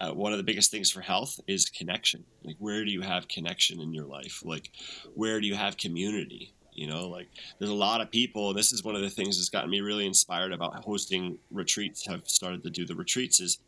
uh, 0.00 0.12
one 0.12 0.32
of 0.32 0.38
the 0.38 0.44
biggest 0.44 0.70
things 0.70 0.90
for 0.90 1.00
health 1.00 1.40
is 1.46 1.66
connection. 1.66 2.24
Like, 2.44 2.56
where 2.58 2.84
do 2.84 2.90
you 2.90 3.02
have 3.02 3.28
connection 3.28 3.80
in 3.80 3.92
your 3.92 4.06
life? 4.06 4.42
Like, 4.44 4.70
where 5.14 5.40
do 5.40 5.46
you 5.46 5.54
have 5.54 5.76
community? 5.76 6.54
You 6.72 6.86
know, 6.86 7.08
like 7.08 7.26
there's 7.58 7.72
a 7.72 7.74
lot 7.74 8.00
of 8.00 8.08
people. 8.08 8.54
This 8.54 8.72
is 8.72 8.84
one 8.84 8.94
of 8.94 9.02
the 9.02 9.10
things 9.10 9.36
that's 9.36 9.48
gotten 9.48 9.68
me 9.68 9.80
really 9.80 10.06
inspired 10.06 10.52
about 10.52 10.76
hosting 10.84 11.36
retreats. 11.50 12.06
Have 12.06 12.28
started 12.28 12.62
to 12.62 12.70
do 12.70 12.86
the 12.86 12.94
retreats 12.94 13.40
is 13.40 13.58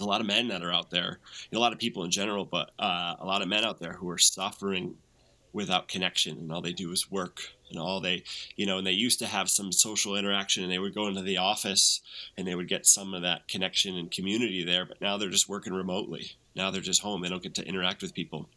a 0.00 0.04
lot 0.04 0.20
of 0.20 0.26
men 0.26 0.48
that 0.48 0.62
are 0.62 0.72
out 0.72 0.90
there, 0.90 1.18
a 1.52 1.58
lot 1.58 1.72
of 1.72 1.78
people 1.78 2.04
in 2.04 2.10
general, 2.10 2.44
but 2.44 2.70
uh, 2.78 3.14
a 3.18 3.26
lot 3.26 3.42
of 3.42 3.48
men 3.48 3.64
out 3.64 3.80
there 3.80 3.94
who 3.94 4.08
are 4.10 4.18
suffering 4.18 4.96
without 5.52 5.86
connection, 5.86 6.36
and 6.38 6.52
all 6.52 6.60
they 6.60 6.72
do 6.72 6.90
is 6.90 7.10
work, 7.10 7.40
and 7.70 7.78
all 7.78 8.00
they, 8.00 8.24
you 8.56 8.66
know, 8.66 8.78
and 8.78 8.86
they 8.86 8.92
used 8.92 9.20
to 9.20 9.26
have 9.26 9.48
some 9.48 9.70
social 9.70 10.16
interaction, 10.16 10.64
and 10.64 10.72
they 10.72 10.80
would 10.80 10.94
go 10.94 11.06
into 11.06 11.22
the 11.22 11.36
office, 11.36 12.00
and 12.36 12.46
they 12.46 12.56
would 12.56 12.68
get 12.68 12.86
some 12.86 13.14
of 13.14 13.22
that 13.22 13.46
connection 13.46 13.96
and 13.96 14.10
community 14.10 14.64
there, 14.64 14.84
but 14.84 15.00
now 15.00 15.16
they're 15.16 15.30
just 15.30 15.48
working 15.48 15.72
remotely. 15.72 16.32
Now 16.56 16.70
they're 16.70 16.80
just 16.80 17.02
home; 17.02 17.22
they 17.22 17.28
don't 17.28 17.42
get 17.42 17.54
to 17.54 17.66
interact 17.66 18.02
with 18.02 18.14
people 18.14 18.48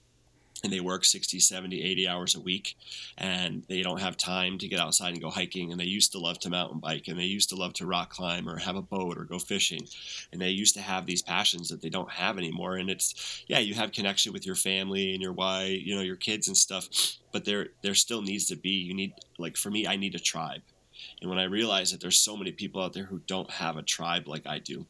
and 0.63 0.71
they 0.71 0.79
work 0.79 1.05
60 1.05 1.39
70 1.39 1.83
80 1.83 2.07
hours 2.07 2.35
a 2.35 2.39
week 2.39 2.75
and 3.17 3.63
they 3.67 3.81
don't 3.81 4.01
have 4.01 4.17
time 4.17 4.57
to 4.57 4.67
get 4.67 4.79
outside 4.79 5.13
and 5.13 5.21
go 5.21 5.29
hiking 5.29 5.71
and 5.71 5.79
they 5.79 5.85
used 5.85 6.11
to 6.11 6.19
love 6.19 6.39
to 6.39 6.49
mountain 6.49 6.79
bike 6.79 7.07
and 7.07 7.19
they 7.19 7.23
used 7.23 7.49
to 7.49 7.55
love 7.55 7.73
to 7.73 7.85
rock 7.85 8.09
climb 8.09 8.47
or 8.47 8.57
have 8.57 8.75
a 8.75 8.81
boat 8.81 9.17
or 9.17 9.23
go 9.23 9.39
fishing 9.39 9.87
and 10.31 10.41
they 10.41 10.49
used 10.49 10.73
to 10.75 10.81
have 10.81 11.05
these 11.05 11.21
passions 11.21 11.69
that 11.69 11.81
they 11.81 11.89
don't 11.89 12.11
have 12.11 12.37
anymore 12.37 12.75
and 12.75 12.89
it's 12.89 13.43
yeah 13.47 13.59
you 13.59 13.73
have 13.73 13.91
connection 13.91 14.33
with 14.33 14.45
your 14.45 14.55
family 14.55 15.13
and 15.13 15.21
your 15.21 15.33
wife 15.33 15.79
you 15.83 15.95
know 15.95 16.01
your 16.01 16.15
kids 16.15 16.47
and 16.47 16.57
stuff 16.57 16.87
but 17.31 17.45
there 17.45 17.67
there 17.81 17.95
still 17.95 18.21
needs 18.21 18.45
to 18.45 18.55
be 18.55 18.69
you 18.69 18.93
need 18.93 19.13
like 19.37 19.57
for 19.57 19.69
me 19.69 19.87
i 19.87 19.95
need 19.95 20.15
a 20.15 20.19
tribe 20.19 20.61
and 21.21 21.29
when 21.29 21.39
i 21.39 21.43
realize 21.43 21.91
that 21.91 22.01
there's 22.01 22.19
so 22.19 22.35
many 22.35 22.51
people 22.51 22.81
out 22.81 22.93
there 22.93 23.05
who 23.05 23.19
don't 23.27 23.51
have 23.51 23.77
a 23.77 23.83
tribe 23.83 24.27
like 24.27 24.45
i 24.47 24.59
do 24.59 24.85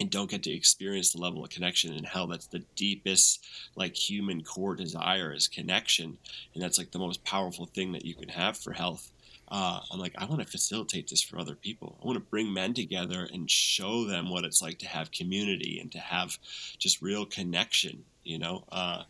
and 0.00 0.10
don't 0.10 0.30
get 0.30 0.42
to 0.42 0.52
experience 0.52 1.12
the 1.12 1.20
level 1.20 1.44
of 1.44 1.50
connection 1.50 1.92
and 1.92 2.06
how 2.06 2.26
that's 2.26 2.46
the 2.48 2.64
deepest 2.76 3.46
like 3.76 3.94
human 3.94 4.42
core 4.42 4.74
desire 4.74 5.32
is 5.32 5.48
connection 5.48 6.18
and 6.54 6.62
that's 6.62 6.78
like 6.78 6.90
the 6.90 6.98
most 6.98 7.24
powerful 7.24 7.66
thing 7.66 7.92
that 7.92 8.04
you 8.04 8.14
can 8.14 8.28
have 8.28 8.56
for 8.56 8.72
health. 8.72 9.10
Uh, 9.46 9.78
i'm 9.92 10.00
like 10.00 10.14
i 10.16 10.24
want 10.24 10.40
to 10.40 10.46
facilitate 10.46 11.08
this 11.08 11.22
for 11.22 11.38
other 11.38 11.54
people. 11.54 11.98
I 12.02 12.06
want 12.06 12.16
to 12.16 12.30
bring 12.30 12.52
men 12.52 12.74
together 12.74 13.28
and 13.32 13.50
show 13.50 14.04
them 14.04 14.30
what 14.30 14.44
it's 14.44 14.62
like 14.62 14.78
to 14.78 14.86
have 14.86 15.10
community 15.12 15.78
and 15.80 15.92
to 15.92 15.98
have 15.98 16.38
just 16.78 17.02
real 17.02 17.26
connection 17.26 18.04
you 18.24 18.38
know? 18.38 18.64
Uh, 18.72 19.02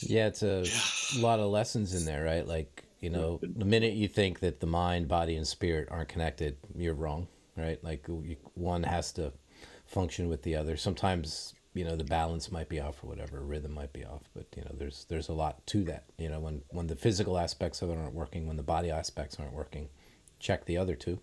yeah 0.00 0.26
it's 0.26 0.42
a 0.42 0.64
lot 1.18 1.40
of 1.40 1.50
lessons 1.50 1.94
in 1.94 2.04
there 2.04 2.24
right? 2.24 2.46
Like 2.46 2.84
you 3.00 3.10
know 3.10 3.40
the 3.42 3.64
minute 3.64 3.94
you 3.94 4.08
think 4.08 4.40
that 4.40 4.60
the 4.60 4.66
mind 4.66 5.08
body 5.08 5.36
and 5.36 5.46
spirit 5.46 5.88
aren't 5.90 6.08
connected 6.08 6.56
you're 6.74 6.94
wrong 6.94 7.28
right? 7.56 7.82
Like 7.82 8.06
one 8.54 8.82
has 8.82 9.12
to 9.12 9.32
function 9.90 10.28
with 10.28 10.42
the 10.42 10.56
other. 10.56 10.76
Sometimes 10.76 11.54
you 11.74 11.84
know 11.84 11.96
the 11.96 12.04
balance 12.04 12.50
might 12.50 12.68
be 12.68 12.80
off 12.80 13.02
or 13.02 13.08
whatever, 13.08 13.40
rhythm 13.40 13.72
might 13.72 13.92
be 13.92 14.04
off, 14.04 14.22
but 14.34 14.46
you 14.56 14.62
know 14.62 14.72
there's 14.74 15.06
there's 15.08 15.28
a 15.28 15.32
lot 15.32 15.66
to 15.68 15.84
that. 15.84 16.04
You 16.18 16.28
know 16.28 16.40
when 16.40 16.62
when 16.70 16.86
the 16.86 16.96
physical 16.96 17.38
aspects 17.38 17.82
of 17.82 17.90
it 17.90 17.98
aren't 17.98 18.14
working, 18.14 18.46
when 18.46 18.56
the 18.56 18.62
body 18.62 18.90
aspects 18.90 19.38
aren't 19.38 19.52
working, 19.52 19.88
check 20.38 20.64
the 20.64 20.78
other 20.78 20.94
two. 20.94 21.18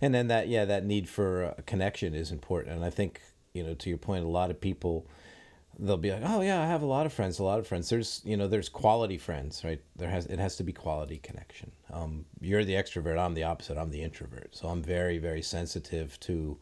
And 0.00 0.14
then 0.14 0.28
that 0.28 0.48
yeah 0.48 0.64
that 0.66 0.84
need 0.84 1.08
for 1.08 1.42
a 1.58 1.62
connection 1.62 2.14
is 2.14 2.30
important, 2.30 2.76
and 2.76 2.84
I 2.84 2.90
think 2.90 3.20
you 3.54 3.62
know 3.62 3.74
to 3.74 3.88
your 3.88 3.98
point, 3.98 4.24
a 4.24 4.28
lot 4.28 4.50
of 4.50 4.60
people 4.60 5.06
they'll 5.78 5.96
be 5.96 6.12
like, 6.12 6.22
oh 6.24 6.42
yeah, 6.42 6.60
I 6.60 6.66
have 6.66 6.82
a 6.82 6.86
lot 6.86 7.06
of 7.06 7.12
friends, 7.12 7.38
a 7.38 7.44
lot 7.44 7.58
of 7.58 7.66
friends. 7.66 7.88
There's 7.88 8.20
you 8.24 8.36
know 8.36 8.48
there's 8.48 8.68
quality 8.68 9.18
friends, 9.18 9.62
right? 9.64 9.80
There 9.96 10.10
has 10.10 10.26
it 10.26 10.38
has 10.38 10.56
to 10.56 10.64
be 10.64 10.72
quality 10.72 11.18
connection. 11.18 11.72
Um, 11.92 12.24
you're 12.40 12.64
the 12.64 12.74
extrovert, 12.74 13.18
I'm 13.18 13.34
the 13.34 13.44
opposite. 13.44 13.76
I'm 13.76 13.90
the 13.90 14.02
introvert, 14.02 14.54
so 14.56 14.68
I'm 14.68 14.82
very 14.82 15.18
very 15.18 15.42
sensitive 15.42 16.18
to 16.20 16.58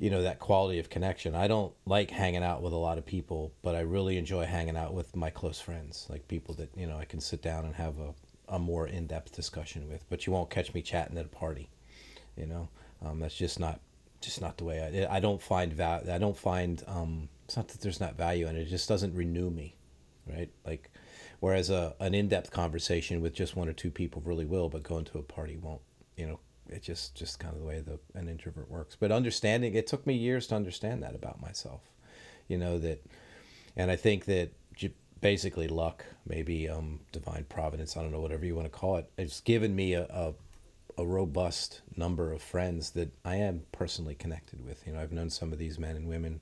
you 0.00 0.08
know 0.08 0.22
that 0.22 0.38
quality 0.38 0.78
of 0.78 0.88
connection. 0.88 1.34
I 1.34 1.46
don't 1.46 1.72
like 1.84 2.10
hanging 2.10 2.42
out 2.42 2.62
with 2.62 2.72
a 2.72 2.76
lot 2.76 2.96
of 2.96 3.04
people 3.04 3.52
but 3.62 3.74
i 3.74 3.80
really 3.80 4.16
enjoy 4.16 4.46
hanging 4.46 4.76
out 4.76 4.94
with 4.94 5.14
my 5.14 5.30
close 5.30 5.60
friends 5.60 6.06
like 6.08 6.26
people 6.26 6.54
that 6.54 6.70
you 6.74 6.86
know 6.86 6.96
i 6.96 7.04
can 7.04 7.20
sit 7.20 7.42
down 7.42 7.64
and 7.66 7.74
have 7.74 7.94
a, 8.00 8.14
a 8.48 8.58
more 8.58 8.86
in-depth 8.86 9.32
discussion 9.36 9.88
with. 9.88 10.04
But 10.08 10.26
you 10.26 10.32
won't 10.32 10.50
catch 10.50 10.72
me 10.74 10.82
chatting 10.82 11.18
at 11.18 11.26
a 11.26 11.28
party 11.28 11.68
you 12.36 12.46
know? 12.46 12.68
Um, 13.04 13.20
that's 13.20 13.36
just 13.36 13.60
not 13.60 13.80
just 14.20 14.40
not 14.40 14.58
the 14.58 14.64
way 14.64 15.06
i 15.08 15.16
i 15.16 15.20
don't 15.20 15.40
find 15.40 15.72
val 15.72 16.02
i 16.10 16.18
don't 16.18 16.36
find 16.36 16.82
um, 16.86 17.28
it's 17.44 17.56
not 17.56 17.68
that 17.68 17.80
there's 17.80 18.00
not 18.00 18.16
value 18.16 18.46
in 18.46 18.56
it 18.56 18.62
it 18.62 18.66
just 18.66 18.88
doesn't 18.88 19.14
renew 19.14 19.50
me 19.50 19.74
right? 20.26 20.50
Like 20.64 20.90
whereas 21.40 21.70
a, 21.70 21.94
an 22.00 22.14
in-depth 22.14 22.50
conversation 22.50 23.20
with 23.20 23.34
just 23.34 23.56
one 23.56 23.68
or 23.68 23.72
two 23.72 23.90
people 23.90 24.22
really 24.24 24.44
will 24.44 24.68
but 24.68 24.82
going 24.82 25.04
to 25.06 25.18
a 25.18 25.22
party 25.22 25.56
won't 25.56 25.80
you 26.16 26.26
know 26.26 26.40
it's 26.70 26.86
just 26.86 27.14
just 27.14 27.38
kind 27.38 27.54
of 27.54 27.60
the 27.60 27.66
way 27.66 27.80
the 27.80 27.98
an 28.18 28.28
introvert 28.28 28.70
works. 28.70 28.96
But 28.98 29.12
understanding 29.12 29.74
it 29.74 29.86
took 29.86 30.06
me 30.06 30.14
years 30.14 30.46
to 30.48 30.54
understand 30.54 31.02
that 31.02 31.14
about 31.14 31.40
myself. 31.40 31.82
You 32.48 32.58
know 32.58 32.78
that, 32.78 33.04
and 33.76 33.90
I 33.90 33.96
think 33.96 34.24
that 34.24 34.50
basically 35.20 35.68
luck, 35.68 36.04
maybe 36.26 36.68
um, 36.68 37.00
divine 37.12 37.44
providence, 37.48 37.96
I 37.96 38.02
don't 38.02 38.12
know 38.12 38.20
whatever 38.20 38.44
you 38.44 38.54
want 38.54 38.66
to 38.66 38.76
call 38.78 38.96
it. 38.96 39.10
It's 39.18 39.40
given 39.40 39.74
me 39.74 39.94
a, 39.94 40.04
a 40.04 40.32
a 40.98 41.06
robust 41.06 41.80
number 41.96 42.30
of 42.30 42.42
friends 42.42 42.90
that 42.90 43.10
I 43.24 43.36
am 43.36 43.62
personally 43.72 44.14
connected 44.14 44.64
with. 44.64 44.86
You 44.86 44.92
know, 44.92 45.00
I've 45.00 45.12
known 45.12 45.30
some 45.30 45.50
of 45.52 45.58
these 45.58 45.78
men 45.78 45.96
and 45.96 46.06
women, 46.06 46.40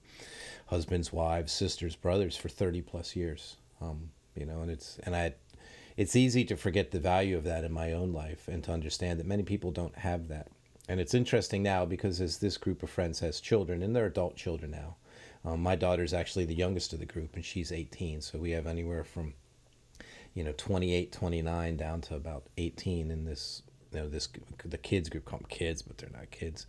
husbands, 0.66 1.12
wives, 1.12 1.52
sisters, 1.52 1.94
brothers 1.94 2.36
for 2.36 2.48
30 2.48 2.82
plus 2.82 3.14
years. 3.14 3.56
Um, 3.80 4.10
you 4.34 4.46
know, 4.46 4.62
and 4.62 4.70
it's, 4.70 4.98
and 5.04 5.14
I, 5.14 5.34
it's 5.98 6.14
easy 6.14 6.44
to 6.44 6.56
forget 6.56 6.92
the 6.92 7.00
value 7.00 7.36
of 7.36 7.42
that 7.42 7.64
in 7.64 7.72
my 7.72 7.92
own 7.92 8.12
life 8.12 8.46
and 8.46 8.62
to 8.62 8.70
understand 8.70 9.18
that 9.18 9.26
many 9.26 9.42
people 9.42 9.72
don't 9.72 9.96
have 9.96 10.28
that. 10.28 10.46
and 10.88 11.00
it's 11.00 11.12
interesting 11.12 11.62
now 11.62 11.84
because 11.84 12.20
as 12.20 12.38
this 12.38 12.56
group 12.56 12.82
of 12.84 12.88
friends 12.88 13.18
has 13.18 13.40
children 13.40 13.82
and 13.82 13.94
they're 13.94 14.06
adult 14.06 14.36
children 14.36 14.70
now. 14.70 14.96
Um, 15.44 15.60
my 15.60 15.74
daughter's 15.74 16.14
actually 16.14 16.44
the 16.44 16.54
youngest 16.54 16.92
of 16.92 17.00
the 17.00 17.04
group 17.04 17.34
and 17.34 17.44
she's 17.44 17.72
18. 17.72 18.20
So 18.22 18.38
we 18.38 18.52
have 18.52 18.66
anywhere 18.66 19.04
from, 19.04 19.34
you 20.34 20.44
know, 20.44 20.54
28, 20.56 21.12
29 21.12 21.76
down 21.76 22.00
to 22.02 22.14
about 22.14 22.44
18 22.56 23.10
in 23.10 23.24
this, 23.24 23.62
you 23.92 23.98
know, 23.98 24.08
this, 24.08 24.28
the 24.64 24.78
kids 24.78 25.08
group 25.08 25.24
call 25.24 25.40
them 25.40 25.48
kids, 25.50 25.82
but 25.82 25.98
they're 25.98 26.10
not 26.10 26.30
kids. 26.30 26.66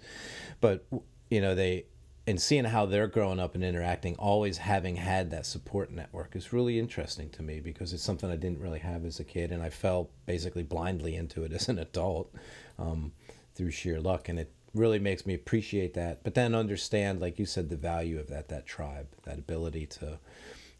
But, 0.59 0.85
you 1.29 1.39
know, 1.39 1.53
they, 1.55 1.85
and 2.29 2.39
seeing 2.39 2.65
how 2.65 2.85
they're 2.85 3.07
growing 3.07 3.39
up 3.39 3.55
and 3.55 3.63
interacting, 3.63 4.15
always 4.17 4.59
having 4.59 4.97
had 4.97 5.31
that 5.31 5.47
support 5.47 5.89
network 5.89 6.35
is 6.35 6.53
really 6.53 6.77
interesting 6.77 7.27
to 7.31 7.41
me 7.41 7.59
because 7.59 7.91
it's 7.91 8.03
something 8.03 8.29
I 8.29 8.35
didn't 8.35 8.59
really 8.59 8.77
have 8.77 9.03
as 9.03 9.19
a 9.19 9.23
kid, 9.23 9.51
and 9.51 9.63
I 9.63 9.71
fell 9.71 10.11
basically 10.27 10.61
blindly 10.61 11.15
into 11.15 11.43
it 11.43 11.51
as 11.53 11.67
an 11.69 11.79
adult 11.79 12.31
um, 12.77 13.13
through 13.55 13.71
sheer 13.71 13.99
luck, 13.99 14.29
and 14.29 14.37
it 14.37 14.53
really 14.75 14.99
makes 14.99 15.25
me 15.25 15.33
appreciate 15.33 15.95
that. 15.95 16.23
But 16.23 16.35
then 16.35 16.53
understand, 16.53 17.19
like 17.19 17.39
you 17.39 17.47
said, 17.47 17.67
the 17.67 17.75
value 17.75 18.19
of 18.19 18.27
that 18.27 18.49
that 18.49 18.67
tribe, 18.67 19.07
that 19.23 19.39
ability 19.39 19.87
to, 19.87 20.19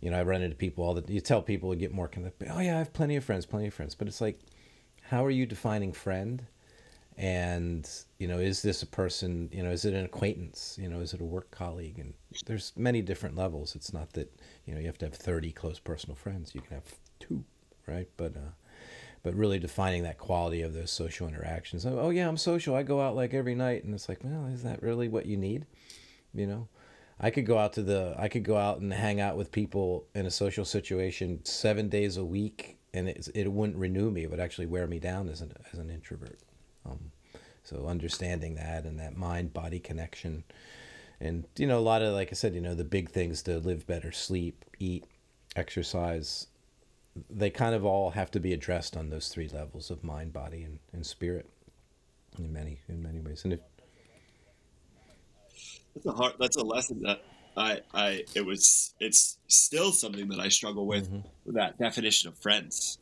you 0.01 0.12
know, 0.12 0.19
I 0.19 0.23
run 0.23 0.43
into 0.43 0.55
people 0.55 0.83
all 0.83 0.93
the. 0.93 1.12
You 1.12 1.19
tell 1.19 1.41
people 1.41 1.71
to 1.71 1.75
get 1.75 1.91
more 1.91 2.12
of, 2.15 2.31
oh 2.47 2.59
yeah, 2.59 2.75
I 2.75 2.77
have 2.77 2.93
plenty 2.93 3.15
of 3.15 3.23
friends, 3.23 3.47
plenty 3.47 3.65
of 3.65 3.73
friends, 3.73 3.95
but 3.95 4.07
it's 4.07 4.21
like, 4.21 4.39
how 5.01 5.25
are 5.25 5.31
you 5.31 5.47
defining 5.47 5.93
friend? 5.93 6.45
And 7.19 7.88
you 8.17 8.29
know 8.29 8.39
is 8.39 8.62
this 8.62 8.82
a 8.82 8.86
person 8.86 9.49
you 9.51 9.62
know 9.62 9.69
is 9.69 9.84
it 9.84 9.93
an 9.93 10.05
acquaintance? 10.05 10.77
You 10.82 10.88
know 10.89 11.01
is 11.01 11.13
it 11.13 11.19
a 11.19 11.25
work 11.25 11.51
colleague? 11.51 11.99
And 11.99 12.13
there's 12.45 12.71
many 12.77 13.01
different 13.01 13.36
levels. 13.36 13.75
It's 13.75 13.91
not 13.91 14.13
that 14.13 14.34
you 14.65 14.73
know 14.73 14.79
you 14.79 14.88
have 14.88 14.97
to 14.99 15.05
have 15.05 15.15
30 15.15 15.51
close 15.51 15.79
personal 15.79 16.15
friends. 16.15 16.55
You 16.55 16.62
can 16.62 16.75
have 16.75 16.95
two 17.19 17.43
right? 17.86 18.08
But 18.15 18.38
uh 18.38 18.51
but 19.21 19.36
really 19.36 19.60
defining 19.60 20.03
that 20.03 20.17
quality 20.17 20.62
of 20.62 20.73
those 20.73 20.91
social 20.91 21.27
interactions. 21.27 21.86
Oh, 21.86 21.99
oh 21.99 22.10
yeah 22.10 22.27
i'm 22.27 22.38
social. 22.38 22.73
I 22.73 22.84
go 22.84 23.01
out 23.01 23.17
like 23.17 23.34
every 23.34 23.53
night. 23.53 23.84
And 23.84 23.93
it's 23.93 24.08
like 24.08 24.19
well 24.23 24.45
is 24.45 24.63
that 24.63 24.82
really 24.82 25.10
what 25.10 25.25
you 25.25 25.36
need? 25.36 25.65
You 26.34 26.47
know? 26.47 26.67
I 27.19 27.32
could 27.32 27.45
go 27.45 27.58
out 27.58 27.73
to 27.73 27.84
the 27.84 28.15
i 28.17 28.29
could 28.29 28.43
go 28.43 28.55
out 28.55 28.79
and 28.79 28.93
hang 28.93 29.19
out 29.19 29.36
with 29.36 29.51
people 29.51 30.05
in 30.15 30.25
a 30.25 30.32
social 30.32 30.63
situation 30.63 31.43
seven 31.43 31.89
days 31.89 32.15
a 32.15 32.23
week 32.23 32.77
and 32.93 33.10
it, 33.10 33.27
it 33.36 33.51
wouldn't 33.51 33.77
renew 33.77 34.10
me. 34.10 34.23
It 34.23 34.32
would 34.32 34.39
actually 34.39 34.65
wear 34.65 34.88
me 34.88 34.99
down 34.99 35.27
as 35.27 35.41
an, 35.41 35.51
as 35.71 35.77
an 35.77 35.89
introvert 35.89 36.39
um, 36.85 37.11
so 37.63 37.87
understanding 37.87 38.55
that 38.55 38.85
and 38.85 38.99
that 38.99 39.17
mind 39.17 39.53
body 39.53 39.79
connection, 39.79 40.43
and 41.19 41.45
you 41.57 41.67
know 41.67 41.79
a 41.79 41.81
lot 41.81 42.01
of 42.01 42.13
like 42.13 42.29
I 42.31 42.35
said, 42.35 42.53
you 42.55 42.61
know 42.61 42.75
the 42.75 42.83
big 42.83 43.09
things 43.09 43.41
to 43.43 43.59
live 43.59 43.85
better, 43.87 44.11
sleep, 44.11 44.65
eat, 44.79 45.05
exercise. 45.55 46.47
They 47.29 47.49
kind 47.49 47.75
of 47.75 47.85
all 47.85 48.11
have 48.11 48.31
to 48.31 48.39
be 48.39 48.53
addressed 48.53 48.95
on 48.95 49.09
those 49.09 49.29
three 49.29 49.49
levels 49.49 49.89
of 49.89 50.03
mind, 50.03 50.31
body, 50.31 50.63
and, 50.63 50.79
and 50.93 51.05
spirit, 51.05 51.49
in 52.37 52.53
many 52.53 52.79
in 52.87 53.01
many 53.01 53.19
ways. 53.19 53.43
And 53.43 53.53
if 53.53 53.59
that's 55.93 56.05
a 56.05 56.11
hard, 56.11 56.33
that's 56.39 56.57
a 56.57 56.63
lesson 56.63 57.01
that 57.03 57.21
I, 57.57 57.81
I, 57.93 58.23
it 58.35 58.45
was, 58.45 58.93
it's 58.99 59.37
still 59.47 59.91
something 59.91 60.29
that 60.29 60.39
I 60.39 60.47
struggle 60.47 60.85
with, 60.85 61.11
mm-hmm. 61.11 61.53
that 61.53 61.77
definition 61.77 62.29
of 62.29 62.37
friends. 62.37 62.99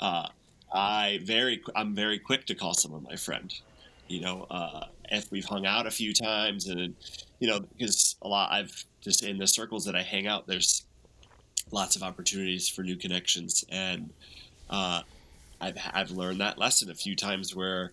Uh, 0.00 0.28
I 0.72 1.20
very 1.24 1.62
I'm 1.74 1.94
very 1.94 2.18
quick 2.18 2.46
to 2.46 2.54
call 2.54 2.74
someone 2.74 3.04
my 3.04 3.16
friend. 3.16 3.52
You 4.08 4.20
know, 4.20 4.46
uh, 4.50 4.86
if 5.10 5.30
we've 5.30 5.44
hung 5.44 5.66
out 5.66 5.86
a 5.86 5.90
few 5.90 6.12
times, 6.12 6.66
and 6.66 6.94
you 7.40 7.48
know, 7.48 7.60
because 7.60 8.16
a 8.22 8.28
lot 8.28 8.52
I've 8.52 8.84
just 9.00 9.22
in 9.22 9.38
the 9.38 9.46
circles 9.46 9.84
that 9.84 9.94
I 9.94 10.02
hang 10.02 10.26
out, 10.26 10.46
there's 10.46 10.84
lots 11.70 11.96
of 11.96 12.02
opportunities 12.02 12.68
for 12.68 12.82
new 12.82 12.96
connections, 12.96 13.64
and 13.70 14.10
uh, 14.70 15.02
I've 15.60 15.78
I've 15.92 16.10
learned 16.10 16.40
that 16.40 16.58
lesson 16.58 16.90
a 16.90 16.94
few 16.94 17.16
times 17.16 17.54
where 17.54 17.92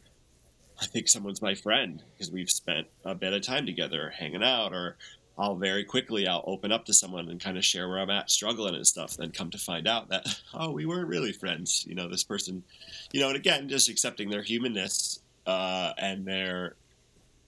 I 0.82 0.86
think 0.86 1.08
someone's 1.08 1.42
my 1.42 1.56
friend 1.56 2.04
because 2.14 2.32
we've 2.32 2.50
spent 2.50 2.88
a 3.06 3.16
bit 3.16 3.34
of 3.34 3.42
time 3.42 3.66
together, 3.66 4.14
hanging 4.18 4.44
out, 4.44 4.74
or 4.74 4.98
I'll 5.38 5.56
very 5.56 5.84
quickly 5.84 6.28
I'll 6.28 6.44
open 6.48 6.72
up 6.72 6.86
to 6.86 6.94
someone 6.94 7.30
and 7.30 7.40
kind 7.40 7.58
of 7.58 7.66
share 7.66 7.90
where 7.90 8.00
I'm 8.00 8.10
at 8.10 8.30
struggling 8.30 8.76
and 8.76 8.88
stuff. 8.88 9.18
Then 9.18 9.32
come 9.32 9.50
to 9.52 9.58
find 9.58 9.88
out 9.88 10.10
that 10.10 10.26
oh 10.54 10.72
we 10.72 10.86
weren't 10.86 11.08
really 11.08 11.34
friends. 11.34 11.86
You 11.88 11.96
know 11.96 12.10
this 12.10 12.24
person, 12.24 12.64
you 13.12 13.20
know, 13.20 13.28
and 13.28 13.36
again 13.36 13.68
just 13.70 13.90
accepting 13.90 14.30
their 14.30 14.44
humanness 14.44 15.22
uh, 15.46 15.94
and 15.98 16.26
their 16.26 16.76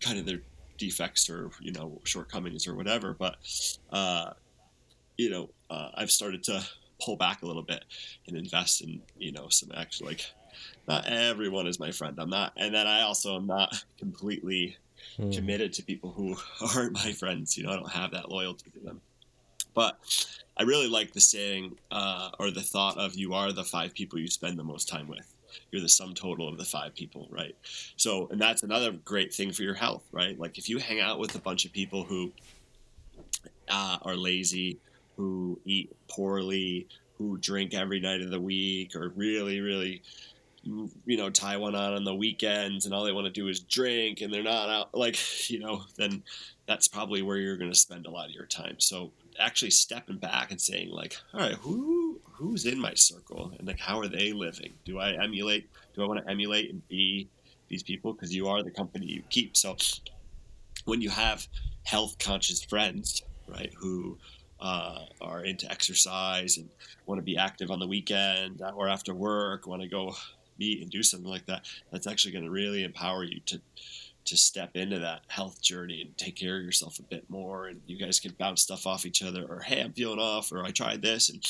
kind 0.02 0.20
of 0.20 0.26
their 0.26 0.42
defects 0.78 1.30
or 1.30 1.50
you 1.62 1.72
know 1.72 2.00
shortcomings 2.04 2.68
or 2.68 2.76
whatever. 2.76 3.14
But 3.14 3.38
uh, 3.92 4.32
you 5.18 5.30
know 5.30 5.50
uh, 5.70 5.92
I've 5.96 6.12
started 6.12 6.44
to 6.46 6.64
pull 7.02 7.16
back 7.16 7.44
a 7.44 7.46
little 7.46 7.64
bit 7.64 7.84
and 8.28 8.36
invest 8.36 8.82
in 8.82 9.02
you 9.18 9.32
know 9.32 9.48
some 9.50 9.72
actually 9.76 10.08
like 10.08 10.26
not 10.88 11.06
everyone 11.08 11.68
is 11.68 11.80
my 11.80 11.92
friend. 11.92 12.18
I'm 12.20 12.30
not, 12.30 12.54
and 12.58 12.74
then 12.74 12.88
I 12.88 13.02
also 13.02 13.36
am 13.36 13.46
not 13.46 13.84
completely 14.00 14.78
mm. 15.18 15.34
committed 15.36 15.74
to 15.74 15.84
people 15.84 16.12
who 16.12 16.36
aren't 16.76 16.94
my 16.94 17.12
friends. 17.12 17.58
You 17.58 17.64
know, 17.64 17.72
I 17.72 17.76
don't 17.76 17.92
have 17.92 18.12
that 18.12 18.30
loyalty 18.30 18.70
to 18.72 18.80
them. 18.80 19.02
But 19.74 20.00
I 20.58 20.64
really 20.64 20.88
like 20.88 21.14
the 21.14 21.22
saying 21.22 21.78
uh, 21.92 22.32
or 22.40 22.50
the 22.50 22.62
thought 22.62 22.98
of 22.98 23.14
you 23.14 23.34
are 23.34 23.52
the 23.52 23.64
five 23.64 23.94
people 23.94 24.18
you 24.18 24.28
spend 24.28 24.58
the 24.58 24.64
most 24.64 24.90
time 24.90 25.08
with. 25.08 25.34
You're 25.72 25.82
the 25.82 25.90
sum 25.90 26.14
total 26.14 26.48
of 26.48 26.58
the 26.58 26.66
five 26.66 26.96
people, 26.96 27.28
right? 27.30 27.56
So, 27.96 28.28
and 28.32 28.42
that's 28.42 28.64
another 28.64 28.92
great 28.92 29.34
thing 29.34 29.52
for 29.52 29.64
your 29.64 29.74
health, 29.74 30.04
right? 30.12 30.38
Like 30.40 30.58
if 30.58 30.68
you 30.68 30.80
hang 30.80 31.00
out 31.00 31.20
with 31.20 31.36
a 31.36 31.40
bunch 31.40 31.66
of 31.66 31.74
people 31.74 32.04
who 32.04 32.32
uh, 33.70 33.98
are 34.02 34.16
lazy, 34.16 34.80
who 35.16 35.60
eat 35.66 35.96
poorly, 36.08 36.88
who 37.18 37.38
drink 37.38 37.74
every 37.74 38.00
night 38.00 38.22
of 38.22 38.30
the 38.30 38.40
week, 38.40 38.96
or 38.96 39.10
really, 39.10 39.60
really 39.62 40.02
you 41.06 41.18
know 41.18 41.30
tie 41.30 41.58
one 41.58 41.76
on 41.76 41.94
on 41.94 42.04
the 42.04 42.14
weekends 42.14 42.86
and 42.86 42.94
all 42.94 43.04
they 43.04 43.12
want 43.12 43.26
to 43.26 43.32
do 43.32 43.48
is 43.48 43.60
drink 43.62 44.22
and 44.22 44.34
they're 44.34 44.44
not 44.44 44.70
out 44.70 44.94
like 44.94 45.50
you 45.50 45.60
know 45.60 45.84
then 45.98 46.24
that's 46.68 46.88
probably 46.88 47.22
where 47.22 47.38
you're 47.38 47.58
going 47.58 47.72
to 47.72 47.78
spend 47.78 48.06
a 48.06 48.12
lot 48.12 48.28
of 48.28 48.32
your 48.32 48.46
time. 48.46 48.76
So 48.80 49.12
actually 49.40 49.72
stepping 49.72 50.18
back 50.18 50.52
and 50.52 50.60
saying 50.60 50.90
like 50.90 51.16
all 51.34 51.40
right 51.40 51.54
who 51.54 52.20
who's 52.24 52.66
in 52.66 52.80
my 52.80 52.94
circle 52.94 53.54
and 53.58 53.68
like 53.68 53.80
how 53.80 54.00
are 54.00 54.08
they 54.08 54.32
living? 54.32 54.74
Do 54.86 55.00
i 55.00 55.12
emulate 55.24 55.70
do 55.96 56.04
i 56.04 56.08
want 56.08 56.24
to 56.24 56.30
emulate 56.30 56.72
and 56.72 56.88
be 56.88 57.30
these 57.70 57.84
people? 57.84 58.14
Because 58.14 58.34
you 58.34 58.48
are 58.48 58.64
the 58.64 58.72
company 58.72 59.06
you 59.06 59.24
keep. 59.30 59.56
So 59.56 59.78
when 60.86 61.02
you 61.02 61.10
have 61.10 61.48
health 61.84 62.18
conscious 62.20 62.64
friends 62.64 63.24
right 63.48 63.74
who 63.78 64.18
uh, 64.60 65.06
are 65.22 65.44
into 65.44 65.70
exercise 65.72 66.58
and 66.58 66.68
want 67.06 67.20
to 67.20 67.24
be 67.24 67.38
active 67.38 67.70
on 67.70 67.80
the 67.80 67.88
weekend 67.88 68.62
or 68.76 68.88
after 68.90 69.14
work 69.14 69.68
want 69.68 69.82
to 69.82 69.88
go 69.88 70.16
meet 70.60 70.82
and 70.82 70.90
do 70.90 71.04
something 71.04 71.30
like 71.30 71.46
that, 71.46 71.66
that's 71.92 72.08
actually 72.08 72.32
going 72.32 72.46
to 72.46 72.52
really 72.52 72.84
empower 72.84 73.24
you 73.24 73.40
to 73.48 73.62
to 74.28 74.38
step 74.38 74.76
into 74.76 75.00
that 75.00 75.22
health 75.28 75.62
journey 75.62 76.02
and 76.02 76.18
take 76.18 76.36
care 76.36 76.58
of 76.58 76.64
yourself 76.64 77.00
a 77.00 77.04
bit 77.04 77.24
more. 77.30 77.68
And 77.68 77.80
you 77.88 77.98
guys 77.98 78.20
can 78.20 78.34
bounce 78.38 78.62
stuff 78.62 78.86
off 78.86 79.06
each 79.06 79.24
other, 79.24 79.46
or 79.50 79.62
hey, 79.62 79.82
I'm 79.82 79.94
feeling 79.94 80.20
off, 80.20 80.52
or 80.52 80.64
I 80.64 80.72
tried 80.72 81.02
this, 81.02 81.30
and 81.30 81.46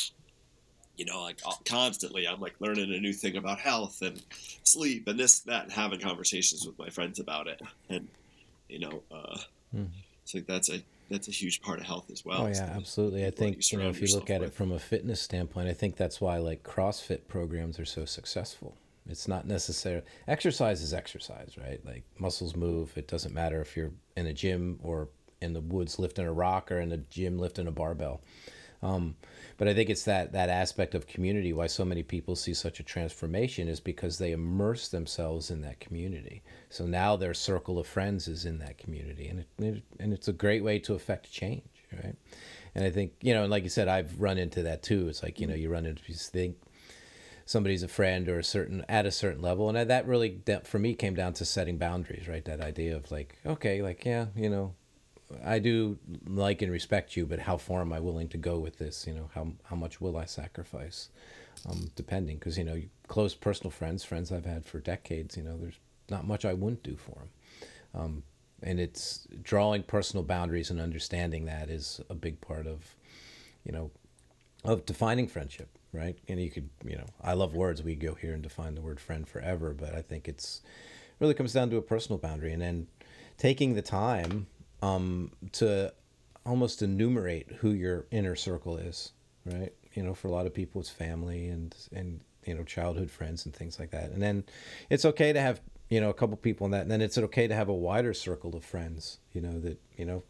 you 0.96 1.06
know, 1.06 1.22
like 1.22 1.40
constantly, 1.66 2.28
I'm 2.28 2.40
like 2.40 2.56
learning 2.60 2.94
a 2.94 3.00
new 3.00 3.14
thing 3.14 3.38
about 3.38 3.60
health 3.60 4.02
and 4.02 4.22
sleep 4.64 5.08
and 5.08 5.20
this, 5.20 5.40
that, 5.42 5.64
and 5.64 5.72
having 5.72 6.00
conversations 6.00 6.66
with 6.66 6.78
my 6.80 6.90
friends 6.90 7.20
about 7.20 7.48
it. 7.48 7.62
And 7.90 8.08
you 8.70 8.80
know, 8.80 9.04
uh, 9.12 9.38
mm-hmm. 9.76 9.86
so 10.26 10.40
that's 10.40 10.70
a 10.70 10.84
that's 11.10 11.28
a 11.28 11.32
huge 11.32 11.62
part 11.62 11.80
of 11.80 11.86
health 11.86 12.12
as 12.12 12.26
well. 12.26 12.44
Oh 12.44 12.48
yeah, 12.48 12.74
absolutely. 12.76 13.26
I 13.26 13.32
think 13.32 13.72
you, 13.72 13.78
you 13.78 13.84
know 13.84 13.90
if 13.90 14.02
you 14.02 14.14
look 14.14 14.30
at 14.30 14.42
with. 14.42 14.50
it 14.50 14.56
from 14.56 14.72
a 14.72 14.80
fitness 14.80 15.22
standpoint, 15.22 15.68
I 15.68 15.74
think 15.74 15.96
that's 15.96 16.22
why 16.22 16.38
like 16.38 16.64
CrossFit 16.64 17.28
programs 17.28 17.80
are 17.80 17.86
so 17.86 18.06
successful 18.06 18.76
it's 19.10 19.28
not 19.28 19.48
necessary. 19.48 20.02
Exercise 20.28 20.82
is 20.82 20.94
exercise, 20.94 21.58
right? 21.58 21.84
Like 21.86 22.04
muscles 22.20 22.56
move. 22.56 22.92
It 22.98 23.08
doesn't 23.08 23.34
matter 23.34 23.62
if 23.62 23.76
you're 23.76 23.92
in 24.16 24.28
a 24.28 24.34
gym 24.34 24.80
or 24.82 25.10
in 25.42 25.54
the 25.54 25.62
woods 25.62 26.00
lifting 26.00 26.26
a 26.26 26.34
rock 26.34 26.72
or 26.72 26.80
in 26.80 26.92
a 26.92 26.98
gym 26.98 27.38
lifting 27.38 27.68
a 27.68 27.72
barbell. 27.72 28.22
Um, 28.84 29.16
but 29.58 29.68
I 29.68 29.74
think 29.74 29.90
it's 29.90 30.04
that 30.04 30.34
that 30.34 30.50
aspect 30.50 30.94
of 30.94 31.08
community 31.08 31.52
why 31.52 31.66
so 31.66 31.84
many 31.84 32.04
people 32.04 32.36
see 32.36 32.54
such 32.54 32.80
a 32.80 32.84
transformation 32.84 33.68
is 33.68 33.80
because 33.80 34.18
they 34.18 34.32
immerse 34.32 34.90
themselves 34.90 35.50
in 35.50 35.62
that 35.62 35.80
community. 35.80 36.44
So 36.70 36.86
now 36.86 37.16
their 37.16 37.34
circle 37.34 37.80
of 37.80 37.88
friends 37.88 38.28
is 38.28 38.46
in 38.46 38.60
that 38.60 38.78
community, 38.78 39.28
and 39.28 39.40
it, 39.40 39.48
it 39.58 39.84
and 40.00 40.14
it's 40.14 40.28
a 40.28 40.34
great 40.34 40.64
way 40.64 40.78
to 40.80 40.94
affect 40.94 41.32
change, 41.32 41.64
right? 41.92 42.16
And 42.76 42.86
I 42.86 42.92
think 42.92 43.14
you 43.22 43.34
know, 43.34 43.42
and 43.42 43.52
like 43.52 43.64
you 43.64 43.70
said, 43.70 43.88
I've 43.88 44.22
run 44.22 44.38
into 44.38 44.62
that 44.64 44.84
too. 44.84 45.08
It's 45.08 45.24
like 45.24 45.40
you 45.40 45.48
know, 45.48 45.56
you 45.56 45.72
run 45.72 45.88
into 45.88 46.04
these 46.06 46.28
things 46.28 46.56
somebody's 47.48 47.82
a 47.82 47.88
friend 47.88 48.28
or 48.30 48.38
a 48.38 48.44
certain 48.44 48.86
at 48.88 49.06
a 49.06 49.12
certain 49.12 49.42
level. 49.42 49.70
And 49.70 49.90
that 49.90 50.06
really 50.06 50.42
for 50.66 50.78
me 50.78 50.94
came 50.94 51.16
down 51.16 51.34
to 51.34 51.46
setting 51.46 51.78
boundaries 51.78 52.28
right? 52.28 52.46
That 52.46 52.62
idea 52.62 52.96
of 52.96 53.10
like 53.10 53.40
okay 53.46 53.82
like 53.82 54.06
yeah 54.06 54.28
you 54.36 54.50
know 54.50 54.76
i 55.44 55.60
do 55.60 55.98
like 56.26 56.62
and 56.62 56.72
respect 56.72 57.18
you 57.18 57.26
but 57.26 57.40
how 57.40 57.58
far 57.58 57.82
am 57.82 57.92
i 57.92 58.00
willing 58.00 58.30
to 58.30 58.38
go 58.38 58.60
with 58.60 58.78
this? 58.78 59.08
You 59.08 59.14
know 59.14 59.30
how, 59.34 59.48
how 59.64 59.76
much 59.76 60.00
will 60.00 60.18
i 60.18 60.26
sacrifice? 60.26 61.10
Um, 61.68 61.90
depending 61.96 62.38
because 62.38 62.58
you 62.58 62.64
know 62.64 62.80
close 63.08 63.34
personal 63.34 63.72
friends 63.72 64.04
friends 64.04 64.32
i've 64.32 64.46
had 64.46 64.64
for 64.64 64.80
decades 64.80 65.36
you 65.36 65.44
know 65.44 65.58
there's 65.58 65.80
not 66.08 66.28
much 66.28 66.46
i 66.46 66.54
wouldn't 66.54 66.84
do 66.84 66.96
for 66.96 67.16
them 67.16 67.30
um, 67.96 68.24
and 68.62 68.80
it's 68.80 69.28
drawing 69.42 69.84
personal 69.84 70.24
boundaries 70.24 70.70
and 70.70 70.80
understanding 70.80 71.46
that 71.46 71.70
is 71.70 72.00
a 72.10 72.14
big 72.14 72.40
part 72.42 72.68
of 72.68 72.96
you 73.66 73.72
know 73.72 73.90
of 74.64 74.86
defining 74.86 75.28
friendship 75.28 75.70
right? 75.98 76.18
And 76.28 76.40
you 76.40 76.52
could, 76.52 76.70
you 76.86 76.96
know, 76.96 77.08
I 77.22 77.34
love 77.34 77.56
words. 77.56 77.82
We 77.82 77.96
go 77.96 78.14
here 78.14 78.34
and 78.34 78.44
define 78.44 78.76
the 78.76 78.82
word 78.82 79.00
friend 79.00 79.28
forever, 79.28 79.74
but 79.74 79.96
I 79.96 80.02
think 80.02 80.28
it's 80.28 80.62
really 81.20 81.34
comes 81.34 81.54
down 81.54 81.70
to 81.72 81.78
a 81.78 81.82
personal 81.82 82.20
boundary, 82.20 82.54
and 82.54 82.62
then 82.62 82.88
taking 83.38 83.74
the 83.74 83.82
time 83.82 84.48
um, 84.82 85.32
to 85.54 85.94
almost 86.46 86.82
enumerate 86.82 87.52
who 87.60 87.72
your 87.72 88.06
inner 88.12 88.36
circle 88.36 88.78
is, 88.78 89.12
right? 89.46 89.74
You 89.94 90.04
know, 90.04 90.14
for 90.14 90.28
a 90.28 90.32
lot 90.32 90.46
of 90.46 90.54
people, 90.54 90.80
it's 90.80 90.90
family 90.90 91.48
and 91.48 91.76
and 91.92 92.22
you 92.46 92.54
know 92.54 92.64
childhood 92.64 93.10
friends 93.10 93.46
and 93.46 93.54
things 93.54 93.80
like 93.80 93.92
that. 93.92 94.12
And 94.12 94.22
then 94.22 94.44
it's 94.90 95.06
okay 95.06 95.34
to 95.34 95.42
have 95.42 95.60
you 95.90 96.00
know 96.00 96.10
a 96.10 96.14
couple 96.14 96.38
people 96.38 96.66
in 96.66 96.72
that, 96.72 96.84
and 96.84 96.92
then 96.92 97.02
it's 97.02 97.18
okay 97.18 97.48
to 97.48 97.56
have 97.56 97.70
a 97.70 97.74
wider 97.74 98.14
circle 98.14 98.56
of 98.56 98.64
friends. 98.64 99.18
You 99.34 99.42
know 99.42 99.60
that 99.60 99.80
you 99.98 100.06
know. 100.06 100.24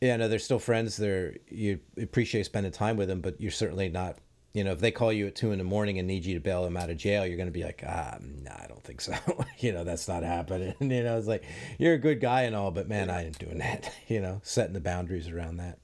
Yeah, 0.00 0.16
no, 0.16 0.28
they're 0.28 0.38
still 0.38 0.58
friends. 0.58 0.96
They're 0.96 1.36
you 1.48 1.80
appreciate 2.00 2.46
spending 2.46 2.72
time 2.72 2.96
with 2.96 3.08
them, 3.08 3.20
but 3.20 3.40
you're 3.40 3.50
certainly 3.50 3.88
not 3.88 4.18
you 4.56 4.64
know, 4.64 4.72
if 4.72 4.78
they 4.78 4.90
call 4.90 5.12
you 5.12 5.26
at 5.26 5.34
two 5.34 5.52
in 5.52 5.58
the 5.58 5.64
morning 5.64 5.98
and 5.98 6.08
need 6.08 6.24
you 6.24 6.32
to 6.32 6.40
bail 6.40 6.64
them 6.64 6.78
out 6.78 6.88
of 6.88 6.96
jail, 6.96 7.26
you're 7.26 7.36
going 7.36 7.46
to 7.46 7.52
be 7.52 7.62
like, 7.62 7.84
ah, 7.86 8.16
nah, 8.42 8.54
I 8.54 8.66
don't 8.66 8.82
think 8.82 9.02
so. 9.02 9.12
you 9.58 9.70
know, 9.70 9.84
that's 9.84 10.08
not 10.08 10.22
happening. 10.22 10.74
you 10.80 11.02
know, 11.02 11.18
it's 11.18 11.26
like, 11.26 11.44
you're 11.78 11.92
a 11.92 11.98
good 11.98 12.22
guy 12.22 12.44
and 12.44 12.56
all, 12.56 12.70
but 12.70 12.88
man, 12.88 13.10
I 13.10 13.26
ain't 13.26 13.38
doing 13.38 13.58
that, 13.58 13.92
you 14.08 14.18
know, 14.18 14.40
setting 14.42 14.72
the 14.72 14.80
boundaries 14.80 15.28
around 15.28 15.58
that. 15.58 15.78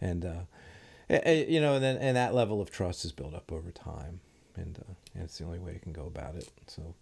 And, 0.00 0.24
uh, 0.24 1.28
you 1.30 1.60
know, 1.60 1.74
and 1.74 1.84
then, 1.84 1.98
and 1.98 2.16
that 2.16 2.32
level 2.32 2.62
of 2.62 2.70
trust 2.70 3.04
is 3.04 3.12
built 3.12 3.34
up 3.34 3.52
over 3.52 3.70
time. 3.70 4.20
And, 4.56 4.78
uh, 4.78 4.94
and 5.14 5.24
it's 5.24 5.36
the 5.36 5.44
only 5.44 5.58
way 5.58 5.74
you 5.74 5.80
can 5.80 5.92
go 5.92 6.06
about 6.06 6.36
it. 6.36 6.48
So, 6.68 6.94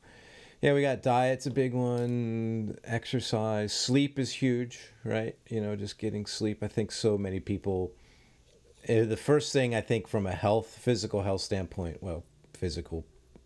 yeah, 0.60 0.72
we 0.72 0.82
got 0.82 1.02
diet's 1.02 1.46
a 1.46 1.50
big 1.50 1.72
one, 1.72 2.78
exercise, 2.84 3.72
sleep 3.72 4.18
is 4.18 4.32
huge, 4.32 4.80
right? 5.04 5.36
You 5.48 5.60
know, 5.60 5.76
just 5.76 5.98
getting 5.98 6.26
sleep. 6.26 6.62
I 6.62 6.68
think 6.68 6.90
so 6.90 7.16
many 7.16 7.38
people, 7.38 7.92
uh, 8.88 9.04
the 9.04 9.16
first 9.16 9.52
thing 9.52 9.74
I 9.74 9.80
think 9.80 10.08
from 10.08 10.26
a 10.26 10.32
health, 10.32 10.66
physical 10.66 11.22
health 11.22 11.42
standpoint, 11.42 12.02
well, 12.02 12.24
physical, 12.54 13.04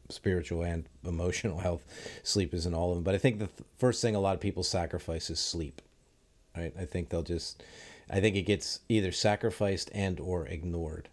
spiritual, 0.09 0.63
and 0.63 0.89
emotional 1.05 1.59
health, 1.59 1.85
sleep 2.23 2.55
isn't 2.55 2.75
all 2.75 2.91
of 2.91 2.97
them. 2.97 3.05
But 3.05 3.15
I 3.15 3.19
think 3.19 3.41
the 3.41 3.47
th- 3.47 3.69
first 3.77 4.01
thing 4.01 4.15
a 4.15 4.21
lot 4.21 4.35
of 4.35 4.41
people 4.41 4.63
sacrifice 4.63 5.29
is 5.29 5.39
sleep. 5.39 5.83
Right? 6.57 6.73
I 6.79 6.85
think 6.85 7.09
they'll 7.09 7.23
just, 7.23 7.63
I 8.11 8.21
think 8.21 8.37
it 8.37 8.43
gets 8.43 8.81
either 8.89 9.13
sacrificed 9.13 9.91
and 9.95 10.19
or 10.19 10.47
ignored. 10.47 11.09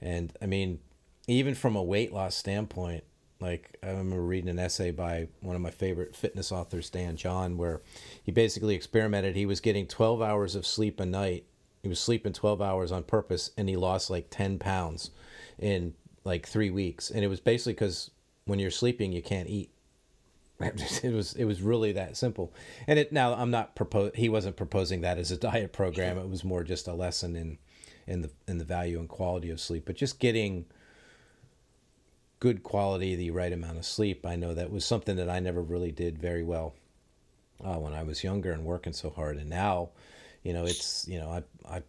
And 0.00 0.32
I 0.42 0.46
mean, 0.46 0.80
even 1.26 1.54
from 1.54 1.76
a 1.76 1.82
weight 1.82 2.12
loss 2.12 2.34
standpoint, 2.36 3.04
like 3.40 3.76
I 3.82 3.88
remember 3.88 4.22
reading 4.22 4.50
an 4.50 4.58
essay 4.58 4.90
by 4.90 5.28
one 5.40 5.56
of 5.56 5.62
my 5.62 5.70
favorite 5.70 6.16
fitness 6.16 6.52
authors, 6.52 6.90
Dan 6.90 7.16
John, 7.16 7.56
where 7.56 7.82
he 8.22 8.32
basically 8.32 8.74
experimented. 8.74 9.36
He 9.36 9.46
was 9.46 9.60
getting 9.60 9.86
12 9.86 10.22
hours 10.22 10.54
of 10.54 10.66
sleep 10.66 11.00
a 11.00 11.06
night 11.06 11.44
he 11.84 11.88
was 11.88 12.00
sleeping 12.00 12.32
12 12.32 12.62
hours 12.62 12.90
on 12.90 13.02
purpose 13.02 13.50
and 13.58 13.68
he 13.68 13.76
lost 13.76 14.08
like 14.08 14.28
10 14.30 14.58
pounds 14.58 15.10
in 15.58 15.92
like 16.24 16.46
three 16.46 16.70
weeks. 16.70 17.10
And 17.10 17.22
it 17.22 17.28
was 17.28 17.40
basically 17.40 17.74
because 17.74 18.10
when 18.46 18.58
you're 18.58 18.70
sleeping, 18.70 19.12
you 19.12 19.22
can't 19.22 19.50
eat. 19.50 19.70
It 21.02 21.12
was 21.12 21.34
it 21.34 21.44
was 21.44 21.60
really 21.60 21.92
that 21.92 22.16
simple, 22.16 22.54
and 22.86 22.98
it 22.98 23.12
now 23.12 23.34
I'm 23.34 23.50
not 23.50 23.74
propose 23.74 24.12
he 24.14 24.28
wasn't 24.28 24.56
proposing 24.56 25.02
that 25.02 25.18
as 25.18 25.30
a 25.30 25.36
diet 25.50 25.72
program. 25.72 26.16
It 26.16 26.30
was 26.30 26.44
more 26.44 26.62
just 26.62 26.88
a 26.88 26.94
lesson 26.94 27.36
in 27.36 27.58
in 28.06 28.22
the 28.22 28.30
in 28.46 28.58
the 28.58 28.64
value 28.64 29.00
and 29.00 29.08
quality 29.08 29.50
of 29.50 29.60
sleep, 29.60 29.84
but 29.84 29.96
just 29.96 30.20
getting 30.20 30.64
good 32.44 32.62
quality, 32.62 33.16
the 33.16 33.30
right 33.30 33.54
amount 33.54 33.78
of 33.78 33.86
sleep. 33.86 34.26
I 34.26 34.36
know 34.36 34.52
that 34.52 34.70
was 34.70 34.84
something 34.84 35.16
that 35.16 35.30
I 35.30 35.40
never 35.40 35.62
really 35.62 35.90
did 35.90 36.18
very 36.18 36.44
well 36.44 36.74
uh, 37.64 37.76
when 37.76 37.94
I 37.94 38.02
was 38.02 38.22
younger 38.22 38.52
and 38.52 38.66
working 38.66 38.92
so 38.92 39.08
hard, 39.08 39.38
and 39.38 39.48
now 39.48 39.92
you 40.42 40.52
know, 40.52 40.66
it's 40.66 41.08
you 41.08 41.18
know, 41.18 41.30
I 41.30 41.76
I 41.76 41.82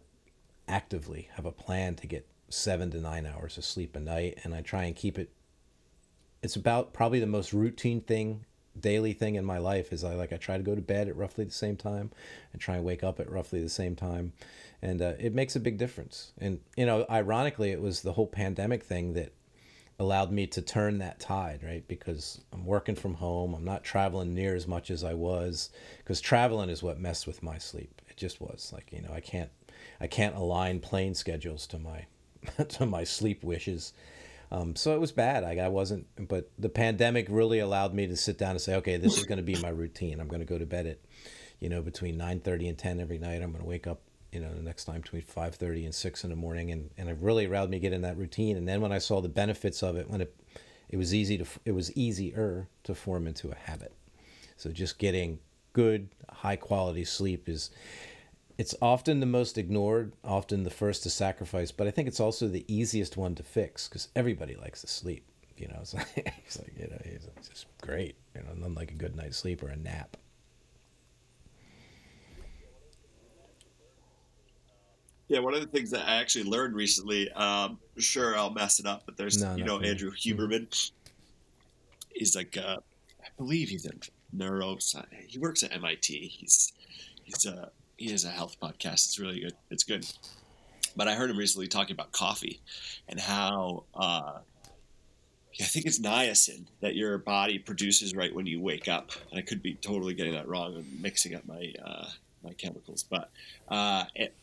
actively 0.66 1.28
have 1.34 1.44
a 1.44 1.52
plan 1.52 1.94
to 1.96 2.06
get 2.06 2.26
seven 2.48 2.90
to 2.92 3.00
nine 3.02 3.26
hours 3.26 3.58
of 3.58 3.66
sleep 3.66 3.94
a 3.94 4.00
night, 4.00 4.38
and 4.44 4.54
I 4.54 4.62
try 4.62 4.84
and 4.84 4.96
keep 4.96 5.18
it. 5.18 5.30
It's 6.42 6.56
about 6.56 6.94
probably 6.94 7.20
the 7.20 7.26
most 7.26 7.52
routine 7.52 8.00
thing, 8.00 8.46
daily 8.80 9.12
thing 9.12 9.34
in 9.34 9.44
my 9.44 9.58
life 9.58 9.92
is 9.92 10.04
I 10.04 10.14
like 10.14 10.32
I 10.32 10.38
try 10.38 10.56
to 10.56 10.62
go 10.62 10.74
to 10.74 10.80
bed 10.80 11.06
at 11.06 11.16
roughly 11.16 11.44
the 11.44 11.50
same 11.50 11.76
time, 11.76 12.10
and 12.54 12.62
try 12.62 12.76
and 12.76 12.84
wake 12.84 13.04
up 13.04 13.20
at 13.20 13.30
roughly 13.30 13.60
the 13.60 13.68
same 13.68 13.94
time, 13.94 14.32
and 14.80 15.02
uh, 15.02 15.12
it 15.18 15.34
makes 15.34 15.54
a 15.54 15.60
big 15.60 15.76
difference. 15.76 16.32
And 16.38 16.60
you 16.78 16.86
know, 16.86 17.04
ironically, 17.10 17.72
it 17.72 17.82
was 17.82 18.00
the 18.00 18.14
whole 18.14 18.26
pandemic 18.26 18.82
thing 18.82 19.12
that 19.12 19.32
allowed 19.98 20.30
me 20.30 20.46
to 20.48 20.62
turn 20.62 20.98
that 20.98 21.20
tide, 21.20 21.60
right? 21.62 21.86
Because 21.88 22.40
I'm 22.52 22.66
working 22.66 22.94
from 22.94 23.14
home, 23.14 23.54
I'm 23.54 23.64
not 23.64 23.84
traveling 23.84 24.34
near 24.34 24.54
as 24.54 24.66
much 24.66 24.90
as 24.90 25.02
I 25.02 25.14
was, 25.14 25.70
because 25.98 26.20
traveling 26.20 26.70
is 26.70 26.82
what 26.82 27.00
messed 27.00 27.26
with 27.26 27.42
my 27.42 27.58
sleep. 27.58 28.02
It 28.08 28.16
just 28.16 28.40
was 28.40 28.70
like 28.72 28.92
you 28.92 29.02
know 29.02 29.12
I 29.12 29.20
can't 29.20 29.50
I 30.00 30.06
can't 30.06 30.36
align 30.36 30.80
plane 30.80 31.14
schedules 31.14 31.66
to 31.68 31.78
my 31.78 32.06
to 32.68 32.86
my 32.86 33.04
sleep 33.04 33.42
wishes. 33.42 33.92
Um, 34.50 34.76
so 34.76 34.94
it 34.94 35.00
was 35.00 35.12
bad. 35.12 35.42
I, 35.42 35.64
I 35.64 35.68
wasn't, 35.68 36.06
but 36.28 36.50
the 36.58 36.68
pandemic 36.68 37.26
really 37.28 37.58
allowed 37.58 37.94
me 37.94 38.06
to 38.06 38.16
sit 38.16 38.38
down 38.38 38.52
and 38.52 38.60
say, 38.60 38.76
okay, 38.76 38.96
this 38.96 39.18
is 39.18 39.24
going 39.24 39.38
to 39.38 39.42
be 39.42 39.56
my 39.56 39.70
routine. 39.70 40.20
I'm 40.20 40.28
going 40.28 40.40
to 40.40 40.46
go 40.46 40.56
to 40.58 40.66
bed 40.66 40.86
at, 40.86 40.98
you 41.58 41.68
know, 41.68 41.82
between 41.82 42.16
9:30 42.16 42.68
and 42.68 42.78
10 42.78 43.00
every 43.00 43.18
night. 43.18 43.42
I'm 43.42 43.50
going 43.50 43.64
to 43.64 43.68
wake 43.68 43.86
up, 43.86 44.00
you 44.36 44.42
know, 44.42 44.52
the 44.52 44.62
next 44.62 44.84
time 44.84 45.00
between 45.00 45.22
5:30 45.22 45.86
and 45.86 45.94
6 45.94 46.24
in 46.24 46.28
the 46.30 46.36
morning, 46.36 46.70
and 46.70 46.90
and 46.98 47.08
it 47.08 47.16
really 47.18 47.46
allowed 47.46 47.70
me 47.70 47.78
to 47.78 47.80
get 47.80 47.94
in 47.94 48.02
that 48.02 48.18
routine. 48.18 48.58
And 48.58 48.68
then 48.68 48.82
when 48.82 48.92
I 48.92 48.98
saw 48.98 49.22
the 49.22 49.30
benefits 49.30 49.82
of 49.82 49.96
it, 49.96 50.10
when 50.10 50.20
it 50.20 50.36
it 50.90 50.98
was 50.98 51.14
easy 51.14 51.38
to 51.38 51.46
it 51.64 51.72
was 51.72 51.96
easier 51.96 52.68
to 52.84 52.94
form 52.94 53.26
into 53.26 53.50
a 53.50 53.54
habit. 53.54 53.94
So 54.58 54.70
just 54.70 54.98
getting 54.98 55.38
good 55.72 56.10
high 56.30 56.56
quality 56.56 57.04
sleep 57.04 57.48
is 57.48 57.70
it's 58.58 58.74
often 58.82 59.20
the 59.20 59.26
most 59.26 59.56
ignored, 59.56 60.12
often 60.22 60.64
the 60.64 60.70
first 60.70 61.02
to 61.04 61.10
sacrifice, 61.10 61.72
but 61.72 61.86
I 61.86 61.90
think 61.90 62.06
it's 62.06 62.20
also 62.20 62.46
the 62.46 62.64
easiest 62.68 63.16
one 63.16 63.34
to 63.36 63.42
fix 63.42 63.88
because 63.88 64.08
everybody 64.14 64.54
likes 64.54 64.82
to 64.82 64.86
sleep. 64.86 65.24
You 65.56 65.68
know, 65.68 65.78
it's 65.80 65.94
like, 65.94 66.34
it's 66.46 66.58
like 66.58 66.74
you 66.78 66.88
know, 66.88 66.98
it's 67.04 67.48
just 67.48 67.66
great. 67.80 68.16
You 68.34 68.42
know, 68.42 68.52
nothing 68.54 68.74
like 68.74 68.90
a 68.90 68.94
good 68.94 69.16
night's 69.16 69.38
sleep 69.38 69.62
or 69.62 69.68
a 69.68 69.76
nap. 69.76 70.18
Yeah, 75.28 75.40
one 75.40 75.54
of 75.54 75.60
the 75.60 75.66
things 75.66 75.90
that 75.90 76.06
I 76.08 76.16
actually 76.16 76.44
learned 76.44 76.74
recently, 76.74 77.30
um, 77.32 77.78
sure 77.96 78.36
I'll 78.36 78.50
mess 78.50 78.78
it 78.78 78.86
up, 78.86 79.02
but 79.06 79.16
there's 79.16 79.42
no, 79.42 79.56
you 79.56 79.64
know 79.64 79.80
Andrew 79.80 80.12
Huberman. 80.12 80.90
He's 82.14 82.36
like, 82.36 82.56
uh, 82.56 82.76
I 83.22 83.28
believe 83.36 83.68
he's 83.68 83.86
a 83.86 83.90
neuroscience. 84.34 85.06
He 85.26 85.38
works 85.38 85.62
at 85.62 85.72
MIT. 85.74 86.28
He's 86.28 86.72
he's 87.24 87.44
a 87.44 87.70
he 87.96 88.10
has 88.10 88.24
a 88.24 88.30
health 88.30 88.56
podcast. 88.60 89.06
It's 89.06 89.18
really 89.18 89.40
good. 89.40 89.54
It's 89.70 89.84
good. 89.84 90.06
But 90.94 91.08
I 91.08 91.14
heard 91.14 91.30
him 91.30 91.36
recently 91.36 91.66
talking 91.66 91.92
about 91.92 92.12
coffee 92.12 92.60
and 93.08 93.20
how 93.20 93.84
uh, 93.94 94.38
I 95.60 95.64
think 95.64 95.86
it's 95.86 95.98
niacin 95.98 96.66
that 96.80 96.94
your 96.94 97.18
body 97.18 97.58
produces 97.58 98.14
right 98.14 98.34
when 98.34 98.46
you 98.46 98.60
wake 98.60 98.88
up. 98.88 99.10
And 99.30 99.38
I 99.38 99.42
could 99.42 99.62
be 99.62 99.74
totally 99.74 100.14
getting 100.14 100.34
that 100.34 100.48
wrong 100.48 100.76
and 100.76 101.02
mixing 101.02 101.34
up 101.34 101.46
my 101.46 101.72
uh, 101.84 102.08
my 102.44 102.52
chemicals, 102.52 103.02
but 103.02 103.30
uh, 103.68 104.04
it, 104.14 104.34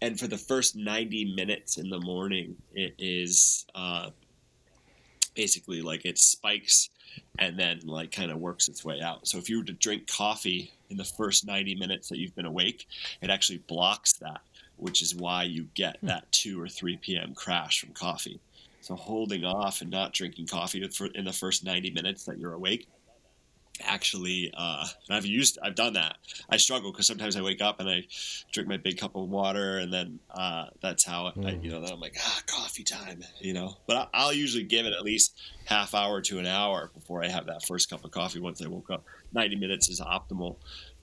and 0.00 0.18
for 0.18 0.28
the 0.28 0.38
first 0.38 0.76
90 0.76 1.34
minutes 1.34 1.76
in 1.76 1.88
the 1.88 2.00
morning, 2.00 2.56
it 2.72 2.94
is 2.98 3.66
uh, 3.74 4.10
basically 5.34 5.82
like 5.82 6.04
it 6.04 6.18
spikes 6.18 6.90
and 7.38 7.58
then 7.58 7.80
like 7.84 8.12
kind 8.12 8.30
of 8.30 8.38
works 8.38 8.68
its 8.68 8.84
way 8.84 9.00
out. 9.00 9.26
So 9.26 9.38
if 9.38 9.48
you 9.48 9.58
were 9.58 9.64
to 9.64 9.72
drink 9.72 10.06
coffee 10.06 10.72
in 10.90 10.96
the 10.96 11.04
first 11.04 11.46
90 11.46 11.74
minutes 11.74 12.08
that 12.08 12.18
you've 12.18 12.34
been 12.36 12.46
awake, 12.46 12.86
it 13.22 13.30
actually 13.30 13.58
blocks 13.66 14.14
that, 14.14 14.40
which 14.76 15.02
is 15.02 15.14
why 15.16 15.44
you 15.44 15.66
get 15.74 15.98
hmm. 16.00 16.06
that 16.06 16.30
2 16.32 16.60
or 16.60 16.68
3 16.68 16.96
p.m. 16.98 17.34
crash 17.34 17.80
from 17.80 17.92
coffee. 17.92 18.40
So 18.80 18.94
holding 18.94 19.44
off 19.44 19.80
and 19.80 19.90
not 19.90 20.12
drinking 20.12 20.46
coffee 20.46 20.82
in 21.14 21.24
the 21.24 21.32
first 21.32 21.64
90 21.64 21.90
minutes 21.90 22.24
that 22.24 22.38
you're 22.38 22.52
awake 22.52 22.86
actually 23.84 24.52
uh, 24.56 24.86
i've 25.10 25.26
used 25.26 25.58
i've 25.62 25.74
done 25.74 25.92
that 25.94 26.16
i 26.50 26.56
struggle 26.56 26.90
because 26.90 27.06
sometimes 27.06 27.36
i 27.36 27.42
wake 27.42 27.60
up 27.60 27.80
and 27.80 27.88
i 27.88 28.02
drink 28.52 28.68
my 28.68 28.76
big 28.76 28.98
cup 28.98 29.14
of 29.16 29.28
water 29.28 29.78
and 29.78 29.92
then 29.92 30.18
uh, 30.30 30.66
that's 30.80 31.04
how 31.04 31.30
mm. 31.36 31.46
I, 31.46 31.58
you 31.62 31.70
know 31.70 31.80
then 31.80 31.92
i'm 31.92 32.00
like 32.00 32.16
ah 32.18 32.40
coffee 32.46 32.84
time 32.84 33.22
you 33.40 33.52
know 33.52 33.76
but 33.86 34.08
I, 34.12 34.26
will 34.26 34.32
usually 34.32 34.64
give 34.64 34.86
it 34.86 34.92
at 34.92 35.02
least 35.02 35.34
half 35.64 35.94
hour 35.94 36.20
to 36.22 36.38
an 36.38 36.46
hour 36.46 36.90
before 36.94 37.24
i 37.24 37.28
have 37.28 37.46
that 37.46 37.64
first 37.64 37.90
cup 37.90 38.04
of 38.04 38.10
coffee 38.10 38.40
once 38.40 38.62
i 38.64 38.68
woke 38.68 38.90
up 38.90 39.04
90 39.32 39.56
minutes 39.56 39.88
is 39.88 40.00
optimal 40.00 40.56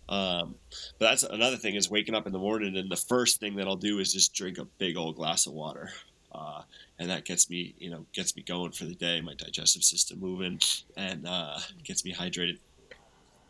um, 0.07 0.53
but 0.99 1.09
that's 1.09 1.23
another 1.23 1.57
thing 1.57 1.73
is 1.73 1.89
waking 1.89 2.13
up 2.13 2.27
in 2.27 2.31
the 2.31 2.37
morning 2.37 2.77
and 2.77 2.91
the 2.91 2.95
first 2.95 3.39
thing 3.39 3.55
that 3.55 3.67
i'll 3.67 3.75
do 3.75 3.99
is 3.99 4.13
just 4.13 4.33
drink 4.33 4.57
a 4.57 4.65
big 4.65 4.97
old 4.97 5.15
glass 5.15 5.47
of 5.47 5.53
water 5.53 5.89
uh, 6.35 6.61
and 6.99 7.09
that 7.09 7.25
gets 7.25 7.49
me, 7.49 7.73
you 7.77 7.89
know, 7.89 8.05
gets 8.13 8.35
me 8.35 8.43
going 8.43 8.71
for 8.71 8.85
the 8.85 8.95
day. 8.95 9.21
My 9.21 9.33
digestive 9.35 9.83
system 9.83 10.19
moving 10.19 10.59
and 10.97 11.25
uh, 11.25 11.57
gets 11.83 12.03
me 12.03 12.13
hydrated. 12.13 12.59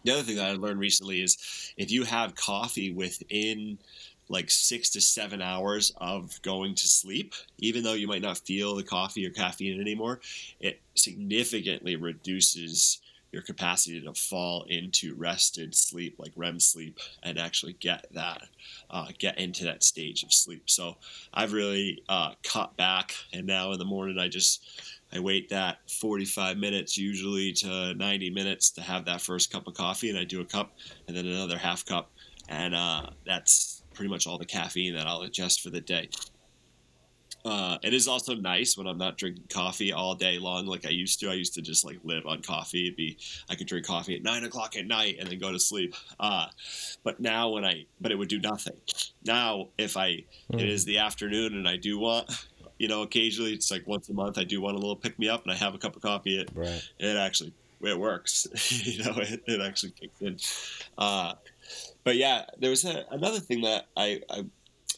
The 0.06 0.14
other 0.14 0.22
thing 0.22 0.36
that 0.36 0.52
I 0.52 0.54
learned 0.54 0.80
recently 0.80 1.22
is 1.22 1.74
if 1.78 1.92
you 1.92 2.04
have 2.04 2.36
coffee 2.36 2.92
within 2.92 3.80
like 4.30 4.52
six 4.52 4.92
to 4.92 5.02
seven 5.02 5.42
hours 5.42 5.92
of 5.98 6.40
going 6.44 6.76
to 6.76 6.88
sleep, 6.88 7.34
even 7.58 7.84
though 7.84 7.94
you 7.94 8.08
might 8.08 8.22
not 8.22 8.38
feel 8.38 8.76
the 8.76 8.84
coffee 8.84 9.26
or 9.26 9.32
caffeine 9.32 9.82
anymore, 9.82 10.20
it 10.60 10.80
significantly 10.94 11.96
reduces 11.96 13.02
your 13.32 13.42
capacity 13.42 14.00
to 14.00 14.14
fall 14.14 14.64
into 14.70 15.14
rested 15.16 15.76
sleep, 15.76 16.16
like 16.18 16.32
REM 16.36 16.60
sleep, 16.60 17.00
and 17.22 17.38
actually 17.38 17.74
get 17.74 18.06
that, 18.14 18.44
uh, 18.90 19.08
get 19.18 19.38
into 19.38 19.66
that 19.66 19.84
stage 19.84 20.24
of 20.24 20.32
sleep. 20.32 20.70
So 20.70 20.98
I've 21.34 21.52
really 21.52 22.02
uh, 22.08 22.32
cut 22.44 22.78
back, 22.78 23.14
and 23.34 23.46
now 23.46 23.74
in 23.74 23.80
the 23.80 23.86
morning 23.86 24.18
I 24.18 24.30
just 24.30 24.95
I 25.16 25.20
wait 25.20 25.48
that 25.50 25.78
45 25.90 26.58
minutes, 26.58 26.98
usually 26.98 27.54
to 27.54 27.94
90 27.94 28.32
minutes, 28.32 28.72
to 28.72 28.82
have 28.82 29.06
that 29.06 29.22
first 29.22 29.50
cup 29.50 29.66
of 29.66 29.74
coffee, 29.74 30.10
and 30.10 30.20
I 30.20 30.26
do 30.26 30.42
a 30.42 30.46
cup 30.46 30.74
and 31.08 31.16
then 31.16 31.26
another 31.26 31.58
half 31.58 31.86
cup, 31.86 32.12
and 32.50 32.76
uh, 32.76 33.08
that's 33.26 33.84
pretty 33.94 34.10
much 34.10 34.28
all 34.28 34.38
the 34.38 34.46
caffeine 34.46 34.94
that 34.96 35.08
I'll 35.08 35.22
ingest 35.22 35.62
for 35.62 35.70
the 35.70 35.80
day. 35.80 36.10
Uh, 37.46 37.78
it 37.84 37.94
is 37.94 38.08
also 38.08 38.34
nice 38.34 38.76
when 38.76 38.88
I'm 38.88 38.98
not 38.98 39.18
drinking 39.18 39.46
coffee 39.50 39.94
all 39.94 40.16
day 40.16 40.40
long 40.40 40.66
like 40.66 40.86
I 40.86 40.90
used 40.90 41.20
to. 41.20 41.30
I 41.30 41.36
used 41.36 41.54
to 41.54 41.62
just 41.62 41.86
like 41.86 42.00
live 42.04 42.26
on 42.26 42.42
coffee. 42.42 42.88
It'd 42.88 42.98
be 42.98 43.18
I 43.48 43.56
could 43.56 43.68
drink 43.68 43.86
coffee 43.86 44.16
at 44.16 44.24
nine 44.24 44.44
o'clock 44.44 44.76
at 44.76 44.88
night 44.88 45.18
and 45.20 45.30
then 45.30 45.38
go 45.38 45.52
to 45.52 45.60
sleep. 45.60 45.94
Uh, 46.20 46.48
but 47.04 47.20
now 47.20 47.50
when 47.50 47.64
I 47.64 47.86
but 48.02 48.12
it 48.12 48.16
would 48.16 48.30
do 48.30 48.40
nothing. 48.40 48.74
Now 49.24 49.70
if 49.78 49.96
I 49.96 50.24
mm. 50.52 50.60
it 50.60 50.68
is 50.68 50.86
the 50.86 50.98
afternoon 50.98 51.54
and 51.54 51.68
I 51.68 51.78
do 51.78 52.00
want 52.00 52.32
you 52.78 52.88
know 52.88 53.02
occasionally 53.02 53.54
it's 53.54 53.72
like 53.72 53.86
once 53.88 54.10
a 54.10 54.14
month 54.14 54.38
I 54.38 54.44
do 54.44 54.62
want 54.62 54.76
a 54.76 54.80
little 54.80 54.96
pick 54.96 55.18
me 55.18 55.30
up 55.30 55.44
and 55.44 55.52
I 55.52 55.56
have 55.56 55.74
a 55.74 55.78
cup 55.78 55.96
of 55.96 56.02
coffee. 56.02 56.40
It 56.40 56.50
right. 56.54 56.82
it 57.00 57.18
actually 57.18 57.54
it 57.82 58.00
works. 58.00 58.48
you 58.86 59.04
know 59.04 59.14
it, 59.18 59.44
it 59.46 59.62
actually 59.62 59.92
kicks 59.92 60.22
in. 60.22 60.38
Uh, 60.98 61.34
but 62.04 62.16
yeah, 62.16 62.46
there 62.60 62.70
was 62.70 62.86
a, 62.86 63.06
another 63.12 63.40
thing 63.40 63.62
that 63.62 63.88
I, 63.98 64.22
I 64.30 64.46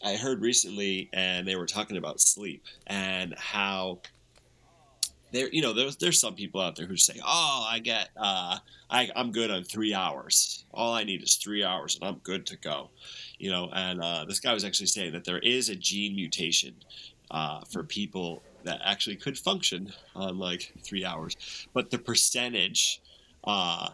I 0.04 0.16
heard 0.16 0.42
recently, 0.42 1.10
and 1.14 1.48
they 1.48 1.56
were 1.56 1.66
talking 1.66 1.98
about 1.98 2.22
sleep 2.22 2.64
and 2.86 3.34
how 3.38 4.00
there, 5.32 5.50
you 5.50 5.62
know, 5.62 5.74
there's 5.74 5.98
there's 5.98 6.20
some 6.20 6.36
people 6.36 6.62
out 6.62 6.76
there 6.76 6.86
who 6.86 6.98
say, 6.98 7.20
"Oh, 7.24 7.68
I 7.70 7.80
get, 7.80 8.10
uh, 8.16 8.60
I 8.90 9.10
I'm 9.16 9.32
good 9.32 9.52
on 9.52 9.64
three 9.64 9.94
hours. 9.94 10.66
All 10.74 10.94
I 10.94 11.04
need 11.04 11.22
is 11.22 11.36
three 11.36 11.64
hours, 11.64 11.98
and 12.00 12.08
I'm 12.08 12.20
good 12.24 12.46
to 12.48 12.58
go." 12.58 12.90
You 13.38 13.52
know, 13.52 13.70
and 13.74 14.02
uh, 14.02 14.26
this 14.26 14.40
guy 14.40 14.54
was 14.54 14.64
actually 14.64 14.88
saying 14.88 15.14
that 15.14 15.26
there 15.26 15.40
is 15.40 15.70
a 15.70 15.76
gene 15.76 16.16
mutation 16.16 16.76
uh, 17.32 17.62
for 17.72 17.84
people 17.84 18.44
that 18.64 18.80
actually 18.84 19.16
could 19.16 19.38
function 19.38 19.94
on 20.16 20.38
like 20.38 20.74
three 20.84 21.06
hours, 21.06 21.36
but 21.74 21.90
the 21.90 21.98
percentage 21.98 23.02
uh, 23.46 23.90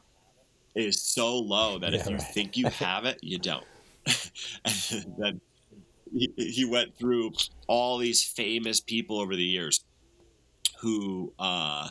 is 0.76 1.02
so 1.02 1.38
low 1.38 1.80
that 1.80 1.94
yeah, 1.94 2.00
if 2.00 2.08
you 2.08 2.16
right. 2.16 2.28
think 2.34 2.58
you 2.58 2.68
have 2.68 3.06
it, 3.06 3.20
you 3.22 3.38
don't. 3.38 3.66
and 4.66 5.16
then 5.18 5.42
he, 6.14 6.32
he 6.38 6.66
went 6.66 6.98
through 6.98 7.32
all 7.68 7.98
these 7.98 8.24
famous 8.24 8.80
people 8.80 9.20
over 9.20 9.36
the 9.36 9.44
years 9.44 9.84
who 10.80 11.34
uh, 11.40 11.88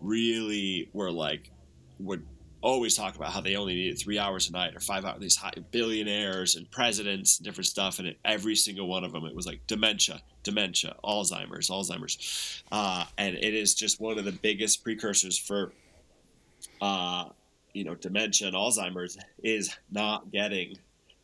really 0.00 0.88
were 0.92 1.10
like 1.10 1.50
would 1.98 2.24
always 2.64 2.96
talk 2.96 3.14
about 3.14 3.30
how 3.30 3.42
they 3.42 3.56
only 3.56 3.74
needed 3.74 3.98
three 3.98 4.18
hours 4.18 4.48
a 4.48 4.52
night 4.52 4.74
or 4.74 4.80
five 4.80 5.04
hours. 5.04 5.20
These 5.20 5.36
high 5.36 5.52
billionaires 5.70 6.56
and 6.56 6.68
presidents 6.70 7.38
and 7.38 7.44
different 7.44 7.66
stuff, 7.66 7.98
and 7.98 8.08
it, 8.08 8.18
every 8.24 8.56
single 8.56 8.88
one 8.88 9.04
of 9.04 9.12
them, 9.12 9.26
it 9.26 9.34
was 9.34 9.46
like 9.46 9.66
dementia, 9.66 10.22
dementia, 10.42 10.96
Alzheimer's, 11.04 11.68
Alzheimer's, 11.68 12.62
uh, 12.72 13.04
and 13.18 13.36
it 13.36 13.54
is 13.54 13.74
just 13.74 14.00
one 14.00 14.18
of 14.18 14.24
the 14.24 14.32
biggest 14.32 14.82
precursors 14.82 15.38
for, 15.38 15.72
uh, 16.80 17.26
you 17.74 17.84
know, 17.84 17.94
dementia 17.94 18.48
and 18.48 18.56
Alzheimer's 18.56 19.18
is 19.42 19.76
not 19.90 20.32
getting 20.32 20.78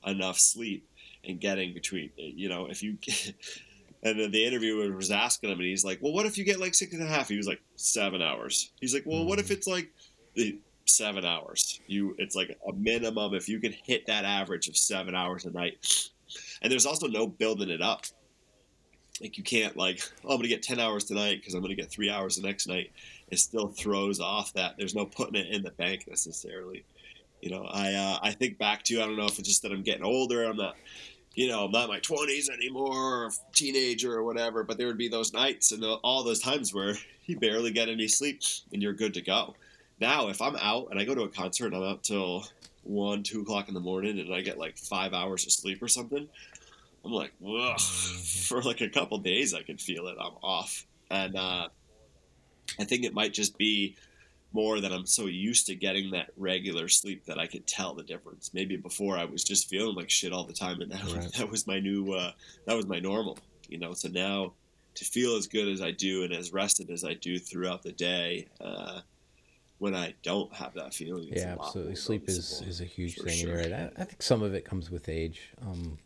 enough 0.07 0.39
sleep 0.39 0.87
and 1.25 1.41
getting 1.41 1.75
between 1.75 2.11
you 2.17 2.49
know 2.49 2.67
if 2.67 2.83
you 2.83 2.97
and 4.03 4.19
then 4.19 4.31
the 4.31 4.45
interviewer 4.45 4.91
was 4.97 5.11
asking 5.11 5.51
him 5.51 5.59
and 5.59 5.67
he's 5.67 5.85
like 5.85 5.99
well 6.01 6.13
what 6.13 6.25
if 6.25 6.39
you 6.39 6.45
get 6.45 6.59
like 6.59 6.75
six 6.75 6.95
and 6.95 7.03
a 7.03 7.07
half 7.07 7.29
he 7.29 7.37
was 7.37 7.47
like 7.47 7.61
seven 7.77 8.23
hours 8.23 8.71
he's 8.81 8.95
like 8.95 9.05
well 9.05 9.27
what 9.27 9.39
if 9.39 9.49
mm. 9.49 9.51
it's 9.51 9.67
like 9.67 9.91
the 10.35 10.59
seven 10.87 11.25
hours. 11.25 11.81
You 11.87 12.15
it's 12.19 12.37
like 12.37 12.59
a 12.67 12.73
minimum 12.73 13.35
if 13.35 13.49
you 13.49 13.61
can 13.61 13.73
hit 13.73 14.07
that 14.07 14.25
average 14.25 14.69
of 14.69 14.77
seven 14.77 15.15
hours 15.15 15.45
a 15.45 15.51
night. 15.51 16.11
And 16.63 16.71
there's 16.71 16.87
also 16.87 17.07
no 17.07 17.27
building 17.27 17.71
it 17.71 17.83
up. 17.83 18.05
Like 19.21 19.37
you 19.37 19.45
can't 19.45 19.77
like 19.77 20.01
oh 20.25 20.31
i'm 20.31 20.37
gonna 20.39 20.49
get 20.49 20.63
10 20.63 20.81
hours 20.81 21.05
tonight 21.05 21.41
because 21.41 21.53
i'm 21.53 21.61
gonna 21.61 21.75
get 21.75 21.91
three 21.91 22.11
hours 22.11 22.37
the 22.37 22.47
next 22.47 22.67
night. 22.67 22.93
It 23.31 23.39
still 23.39 23.69
throws 23.69 24.21
off 24.21 24.53
that. 24.55 24.77
There's 24.79 24.95
no 24.95 25.07
putting 25.07 25.41
it 25.41 25.55
in 25.55 25.63
the 25.63 25.73
bank 25.73 26.07
necessarily. 26.09 26.85
You 27.43 27.51
know 27.51 27.65
i 27.65 27.93
uh, 27.93 28.19
i 28.23 28.33
think 28.33 28.59
back 28.59 28.83
to 28.85 29.01
i 29.01 29.07
don't 29.07 29.17
know 29.17 29.27
if 29.27 29.39
it's 29.39 29.49
just 29.49 29.63
that 29.63 29.73
i'm 29.73 29.83
getting 29.83 30.05
older 30.05 30.45
i'm 30.45 30.57
not 30.57 30.77
you 31.35 31.49
know, 31.49 31.65
I'm 31.65 31.71
not 31.71 31.89
my 31.89 32.01
20s 32.01 32.51
anymore, 32.51 33.25
or 33.25 33.31
teenager 33.55 34.13
or 34.13 34.25
whatever, 34.25 34.65
but 34.65 34.79
there 34.79 34.87
would 34.87 34.99
be 34.99 35.09
those 35.09 35.33
nights 35.33 35.73
and 35.73 35.85
all 35.85 36.25
those 36.25 36.41
times 36.41 36.75
where 36.75 36.95
you 37.27 37.39
barely 37.39 37.71
get 37.71 37.89
any 37.89 38.09
sleep 38.09 38.43
and 38.73 38.83
you're 38.83 38.93
good 38.93 39.15
to 39.15 39.23
go. 39.23 39.55
Now, 40.01 40.29
if 40.29 40.41
I'm 40.41 40.57
out 40.57 40.89
and 40.91 40.99
I 40.99 41.05
go 41.05 41.15
to 41.15 41.23
a 41.23 41.29
concert 41.29 41.67
and 41.67 41.77
I'm 41.77 41.83
out 41.83 42.03
till 42.03 42.47
one, 42.83 43.23
two 43.23 43.43
o'clock 43.43 43.69
in 43.69 43.75
the 43.75 43.81
morning 43.81 44.19
and 44.19 44.35
I 44.35 44.41
get 44.41 44.59
like 44.59 44.79
five 44.79 45.13
hours 45.13 45.47
of 45.47 45.53
sleep 45.53 45.83
or 45.83 45.89
something, 45.89 46.29
I'm 47.05 47.13
like, 47.13 47.33
Ugh. 47.47 47.81
for 48.49 48.63
like 48.63 48.81
a 48.81 48.89
couple 48.89 49.19
days, 49.19 49.55
I 49.55 49.63
can 49.63 49.77
feel 49.77 50.07
it. 50.07 50.17
I'm 50.21 50.35
off. 50.43 50.87
And 51.11 51.37
uh, 51.37 51.69
I 52.79 52.85
think 52.85 53.05
it 53.05 53.15
might 53.15 53.35
just 53.35 53.59
be 53.59 53.97
more 54.53 54.81
that 54.81 54.93
I'm 54.93 55.07
so 55.07 55.27
used 55.27 55.67
to 55.67 55.75
getting 55.75 56.11
that 56.11 56.31
regular 56.37 56.89
sleep 56.89 57.25
that 57.27 57.39
I 57.39 57.47
could 57.47 57.67
tell 57.67 57.95
the 57.95 58.03
difference. 58.03 58.53
Maybe 58.53 58.77
before 58.77 59.17
I 59.17 59.25
was 59.25 59.45
just 59.45 59.69
feeling 59.69 59.95
like 59.95 60.11
shit 60.11 60.33
all 60.33 60.45
the 60.45 60.53
time, 60.53 60.81
and 60.81 60.91
that, 60.93 61.05
right. 61.05 61.33
that 61.35 61.51
was 61.51 61.67
my 61.67 61.79
new 61.79 62.13
uh, 62.13 62.33
that 62.67 62.77
was 62.77 62.87
my 62.87 62.99
normal. 62.99 63.39
You 63.69 63.79
know, 63.79 63.93
so 63.93 64.09
now 64.09 64.53
to 64.97 65.05
feel 65.05 65.37
as 65.37 65.47
good 65.47 65.69
as 65.69 65.81
I 65.81 65.93
do 65.93 66.25
and 66.25 66.33
as 66.33 66.53
rested 66.53 66.91
as 66.91 67.05
I 67.05 67.15
do 67.15 67.39
throughout 67.39 67.83
the 67.83 67.93
day. 67.93 68.49
Uh, 68.61 69.01
when 69.81 69.95
I 69.95 70.15
don't 70.23 70.53
have 70.53 70.75
that 70.75 70.93
feeling, 70.93 71.31
yeah, 71.33 71.57
absolutely. 71.59 71.97
Sleep 71.97 72.29
is, 72.29 72.63
is 72.67 72.83
a 72.83 72.85
huge 72.85 73.17
thing. 73.17 73.47
Sure. 73.47 73.57
Right. 73.57 73.73
I, 73.73 73.91
I, 73.97 74.05
think 74.05 74.21
some 74.21 74.43
of 74.43 74.53
it 74.55 74.67
comes 74.67 74.91
with 74.91 75.09
age, 75.09 75.49
um, 75.63 75.99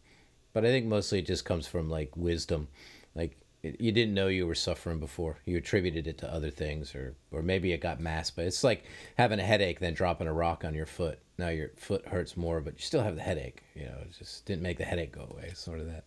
but 0.53 0.65
I 0.65 0.69
think 0.69 0.87
mostly 0.87 1.19
it 1.19 1.27
just 1.27 1.45
comes 1.45 1.67
from 1.67 1.91
like 1.91 2.17
wisdom. 2.17 2.69
Like 3.17 3.37
you 3.65 3.91
didn't 3.91 4.15
know 4.15 4.29
you 4.29 4.47
were 4.47 4.55
suffering 4.55 5.01
before. 5.01 5.39
You 5.45 5.57
attributed 5.57 6.07
it 6.07 6.19
to 6.19 6.33
other 6.33 6.51
things, 6.51 6.95
or 6.95 7.17
or 7.33 7.43
maybe 7.43 7.73
it 7.73 7.81
got 7.81 7.99
masked. 7.99 8.37
But 8.37 8.45
it's 8.45 8.63
like 8.63 8.85
having 9.19 9.41
a 9.41 9.45
headache, 9.45 9.81
then 9.81 9.93
dropping 9.95 10.29
a 10.29 10.33
rock 10.33 10.65
on 10.65 10.73
your 10.73 10.87
foot. 10.87 11.19
Now 11.37 11.49
your 11.49 11.71
foot 11.77 12.07
hurts 12.07 12.37
more, 12.37 12.61
but 12.61 12.75
you 12.75 12.81
still 12.81 13.03
have 13.03 13.17
the 13.17 13.23
headache. 13.23 13.61
You 13.75 13.87
know, 13.87 13.99
it 14.03 14.15
just 14.17 14.47
didn't 14.47 14.63
make 14.63 14.79
the 14.79 14.85
headache 14.85 15.11
go 15.11 15.27
away. 15.29 15.51
Sort 15.55 15.81
of 15.81 15.87
that. 15.87 16.05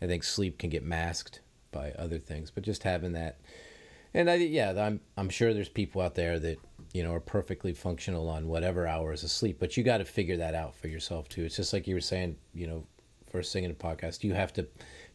I 0.00 0.06
think 0.06 0.22
sleep 0.22 0.58
can 0.58 0.70
get 0.70 0.84
masked 0.84 1.40
by 1.72 1.90
other 1.98 2.18
things, 2.18 2.52
but 2.52 2.62
just 2.62 2.84
having 2.84 3.14
that, 3.14 3.40
and 4.14 4.30
I 4.30 4.34
yeah, 4.36 4.70
I'm 4.70 5.00
I'm 5.16 5.30
sure 5.30 5.52
there's 5.52 5.68
people 5.68 6.00
out 6.00 6.14
there 6.14 6.38
that 6.38 6.58
you 6.98 7.04
know 7.04 7.14
are 7.14 7.20
perfectly 7.20 7.72
functional 7.72 8.28
on 8.28 8.48
whatever 8.48 8.88
hours 8.88 9.22
of 9.22 9.30
sleep, 9.30 9.60
but 9.60 9.76
you 9.76 9.84
got 9.84 9.98
to 9.98 10.04
figure 10.04 10.36
that 10.36 10.56
out 10.56 10.74
for 10.74 10.88
yourself 10.88 11.28
too. 11.28 11.44
It's 11.44 11.54
just 11.54 11.72
like 11.72 11.86
you 11.86 11.94
were 11.94 12.00
saying, 12.00 12.34
you 12.52 12.66
know, 12.66 12.84
first 13.30 13.52
thing 13.52 13.62
in 13.62 13.70
the 13.70 13.76
podcast, 13.76 14.24
you 14.24 14.34
have 14.34 14.52
to 14.54 14.66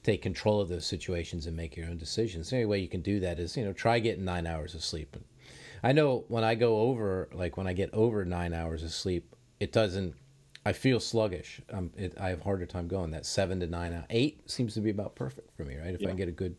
take 0.01 0.21
control 0.21 0.61
of 0.61 0.69
those 0.69 0.85
situations 0.85 1.45
and 1.45 1.57
make 1.57 1.75
your 1.75 1.87
own 1.87 1.97
decisions. 1.97 2.49
The 2.49 2.55
only 2.55 2.67
way 2.67 2.79
you 2.79 2.87
can 2.87 3.01
do 3.01 3.19
that 3.19 3.37
is, 3.37 3.57
you 3.57 3.65
know, 3.65 3.73
try 3.73 3.99
getting 3.99 4.23
nine 4.23 4.47
hours 4.47 4.75
of 4.75 4.81
sleep. 4.81 5.17
I 5.83 5.91
know 5.91 6.23
when 6.29 6.45
I 6.45 6.55
go 6.55 6.79
over, 6.79 7.27
like 7.33 7.57
when 7.57 7.67
I 7.67 7.73
get 7.73 7.93
over 7.93 8.23
nine 8.23 8.53
hours 8.53 8.81
of 8.81 8.91
sleep, 8.91 9.35
it 9.59 9.73
doesn't. 9.73 10.15
I 10.65 10.71
feel 10.71 11.01
sluggish. 11.01 11.59
Um, 11.69 11.91
it, 11.97 12.17
I 12.17 12.29
have 12.29 12.43
harder 12.43 12.65
time 12.65 12.87
going. 12.87 13.11
That 13.11 13.25
seven 13.25 13.59
to 13.59 13.67
nine, 13.67 14.05
eight 14.09 14.49
seems 14.49 14.73
to 14.75 14.79
be 14.79 14.89
about 14.89 15.15
perfect 15.15 15.53
for 15.57 15.65
me, 15.65 15.75
right? 15.75 15.93
If 15.93 15.99
yeah. 15.99 16.07
I 16.07 16.11
can 16.11 16.17
get 16.17 16.29
a 16.29 16.31
good, 16.31 16.55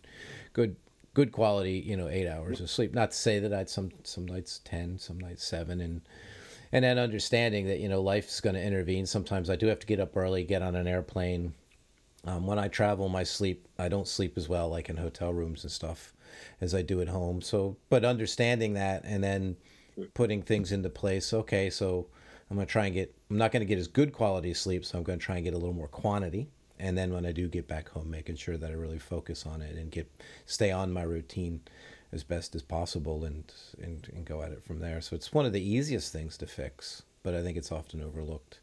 good, 0.53 0.77
good 1.15 1.33
quality, 1.33 1.83
you 1.87 1.97
know, 1.97 2.09
eight 2.09 2.29
hours 2.29 2.61
of 2.61 2.71
sleep. 2.71 2.93
Not 2.95 3.13
to 3.13 3.17
say 3.17 3.39
that 3.39 3.53
I'd 3.53 3.71
some 3.71 3.91
some 4.03 4.27
nights 4.27 4.61
ten, 4.65 4.99
some 4.99 5.19
nights 5.19 5.45
seven, 5.45 5.81
and 5.81 6.03
and 6.73 6.85
then 6.85 6.99
understanding 6.99 7.67
that 7.67 7.81
you 7.81 7.89
know 7.89 8.03
life's 8.03 8.41
going 8.41 8.55
to 8.55 8.63
intervene. 8.63 9.07
Sometimes 9.07 9.49
I 9.49 9.57
do 9.57 9.67
have 9.67 9.79
to 9.81 9.87
get 9.87 10.01
up 10.01 10.17
early, 10.17 10.45
get 10.45 10.63
on 10.63 10.75
an 10.75 10.87
airplane, 10.87 11.55
um, 12.27 12.47
when 12.47 12.59
I 12.59 12.69
travel, 12.69 13.09
my 13.09 13.23
sleep, 13.23 13.69
I 13.79 13.89
don't 13.89 14.09
sleep 14.09 14.39
as 14.39 14.49
well, 14.49 14.69
like 14.69 14.89
in 14.89 14.97
hotel 14.97 15.33
rooms 15.33 15.63
and 15.63 15.71
stuff, 15.71 16.15
as 16.61 16.75
I 16.75 16.83
do 16.83 17.01
at 17.01 17.09
home. 17.09 17.43
So, 17.43 17.77
but 17.91 18.05
understanding 18.05 18.75
that 18.75 19.03
and 19.05 19.23
then 19.23 19.57
putting 20.15 20.43
things 20.43 20.73
into 20.73 20.89
place. 20.89 21.35
Okay, 21.35 21.69
so 21.69 22.07
I'm 22.51 22.57
gonna 22.57 22.67
try 22.67 22.87
and 22.87 22.95
get. 22.95 23.15
I'm 23.31 23.37
not 23.37 23.53
gonna 23.53 23.67
get 23.67 23.79
as 23.79 23.89
good 23.89 24.13
quality 24.13 24.55
sleep, 24.55 24.85
so 24.85 24.97
I'm 24.97 25.05
gonna 25.05 25.19
try 25.19 25.37
and 25.37 25.45
get 25.45 25.55
a 25.55 25.59
little 25.59 25.75
more 25.75 25.89
quantity. 25.89 26.49
And 26.79 26.99
then 26.99 27.13
when 27.13 27.25
I 27.25 27.33
do 27.33 27.49
get 27.49 27.69
back 27.69 27.89
home, 27.91 28.11
making 28.11 28.37
sure 28.37 28.57
that 28.57 28.71
I 28.71 28.75
really 28.75 28.99
focus 28.99 29.47
on 29.47 29.63
it 29.63 29.77
and 29.77 29.91
get 29.91 30.11
stay 30.47 30.71
on 30.71 30.93
my 30.93 31.03
routine 31.03 31.61
as 32.13 32.25
best 32.25 32.55
as 32.55 32.63
possible 32.63 33.25
and 33.25 33.53
and, 33.81 34.09
and 34.15 34.25
go 34.25 34.43
at 34.43 34.53
it 34.53 34.65
from 34.65 34.81
there. 34.81 35.01
So 35.01 35.17
it's 35.17 35.33
one 35.33 35.47
of 35.47 35.53
the 35.53 35.63
easiest 35.63 36.13
things 36.13 36.37
to 36.39 36.47
fix, 36.47 37.03
but 37.23 37.35
I 37.35 37.43
think 37.43 37.57
it's 37.57 37.73
often 37.73 38.03
overlooked. 38.03 38.61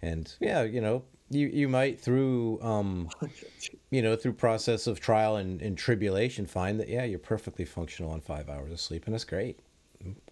And 0.00 0.32
yeah, 0.40 0.62
you 0.62 0.80
know, 0.80 1.02
you 1.30 1.48
you 1.48 1.68
might 1.68 2.00
through 2.00 2.60
um, 2.62 3.08
you 3.90 4.02
know 4.02 4.16
through 4.16 4.34
process 4.34 4.86
of 4.86 5.00
trial 5.00 5.36
and, 5.36 5.60
and 5.60 5.76
tribulation 5.76 6.46
find 6.46 6.80
that 6.80 6.88
yeah 6.88 7.04
you're 7.04 7.18
perfectly 7.18 7.64
functional 7.64 8.10
on 8.10 8.20
five 8.20 8.48
hours 8.48 8.72
of 8.72 8.80
sleep 8.80 9.04
and 9.04 9.14
that's 9.14 9.24
great 9.24 9.58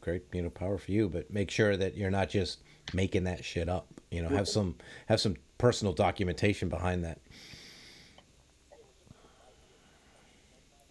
great 0.01 0.23
you 0.33 0.43
know 0.43 0.51
power 0.51 0.79
for 0.79 0.93
you 0.93 1.09
but 1.09 1.31
make 1.31 1.51
sure 1.51 1.77
that 1.77 1.97
you're 1.97 2.11
not 2.11 2.29
just 2.29 2.61
making 2.95 3.25
that 3.25 3.45
shit 3.45 3.69
up 3.69 3.96
you 4.17 4.23
know 4.23 4.29
have 4.29 4.49
some 4.49 4.75
have 5.07 5.21
some 5.21 5.37
personal 5.59 5.93
documentation 5.93 6.69
behind 6.69 7.05
that 7.05 7.19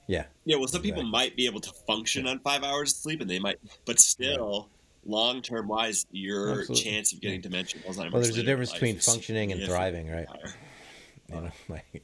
yeah 0.07 0.25
yeah 0.45 0.55
well 0.55 0.67
some 0.67 0.79
exactly. 0.79 0.91
people 0.91 1.03
might 1.03 1.35
be 1.35 1.45
able 1.45 1.59
to 1.59 1.71
function 1.87 2.27
on 2.27 2.39
five 2.39 2.63
hours 2.63 2.91
of 2.91 2.97
sleep 2.97 3.21
and 3.21 3.29
they 3.29 3.39
might 3.39 3.57
but 3.85 3.99
still 3.99 4.69
long 5.05 5.41
term 5.41 5.67
wise, 5.67 6.05
your 6.11 6.59
Absolutely. 6.59 6.83
chance 6.83 7.13
of 7.13 7.21
getting 7.21 7.41
dementia, 7.41 7.81
Alzheimer's. 7.81 8.11
Well, 8.11 8.21
there's 8.21 8.37
a 8.37 8.43
difference 8.43 8.73
between 8.73 8.99
functioning 8.99 9.51
and 9.51 9.61
thriving, 9.63 10.09
right? 10.09 10.27
You 11.29 11.35
know, 11.35 11.51
like 11.69 12.03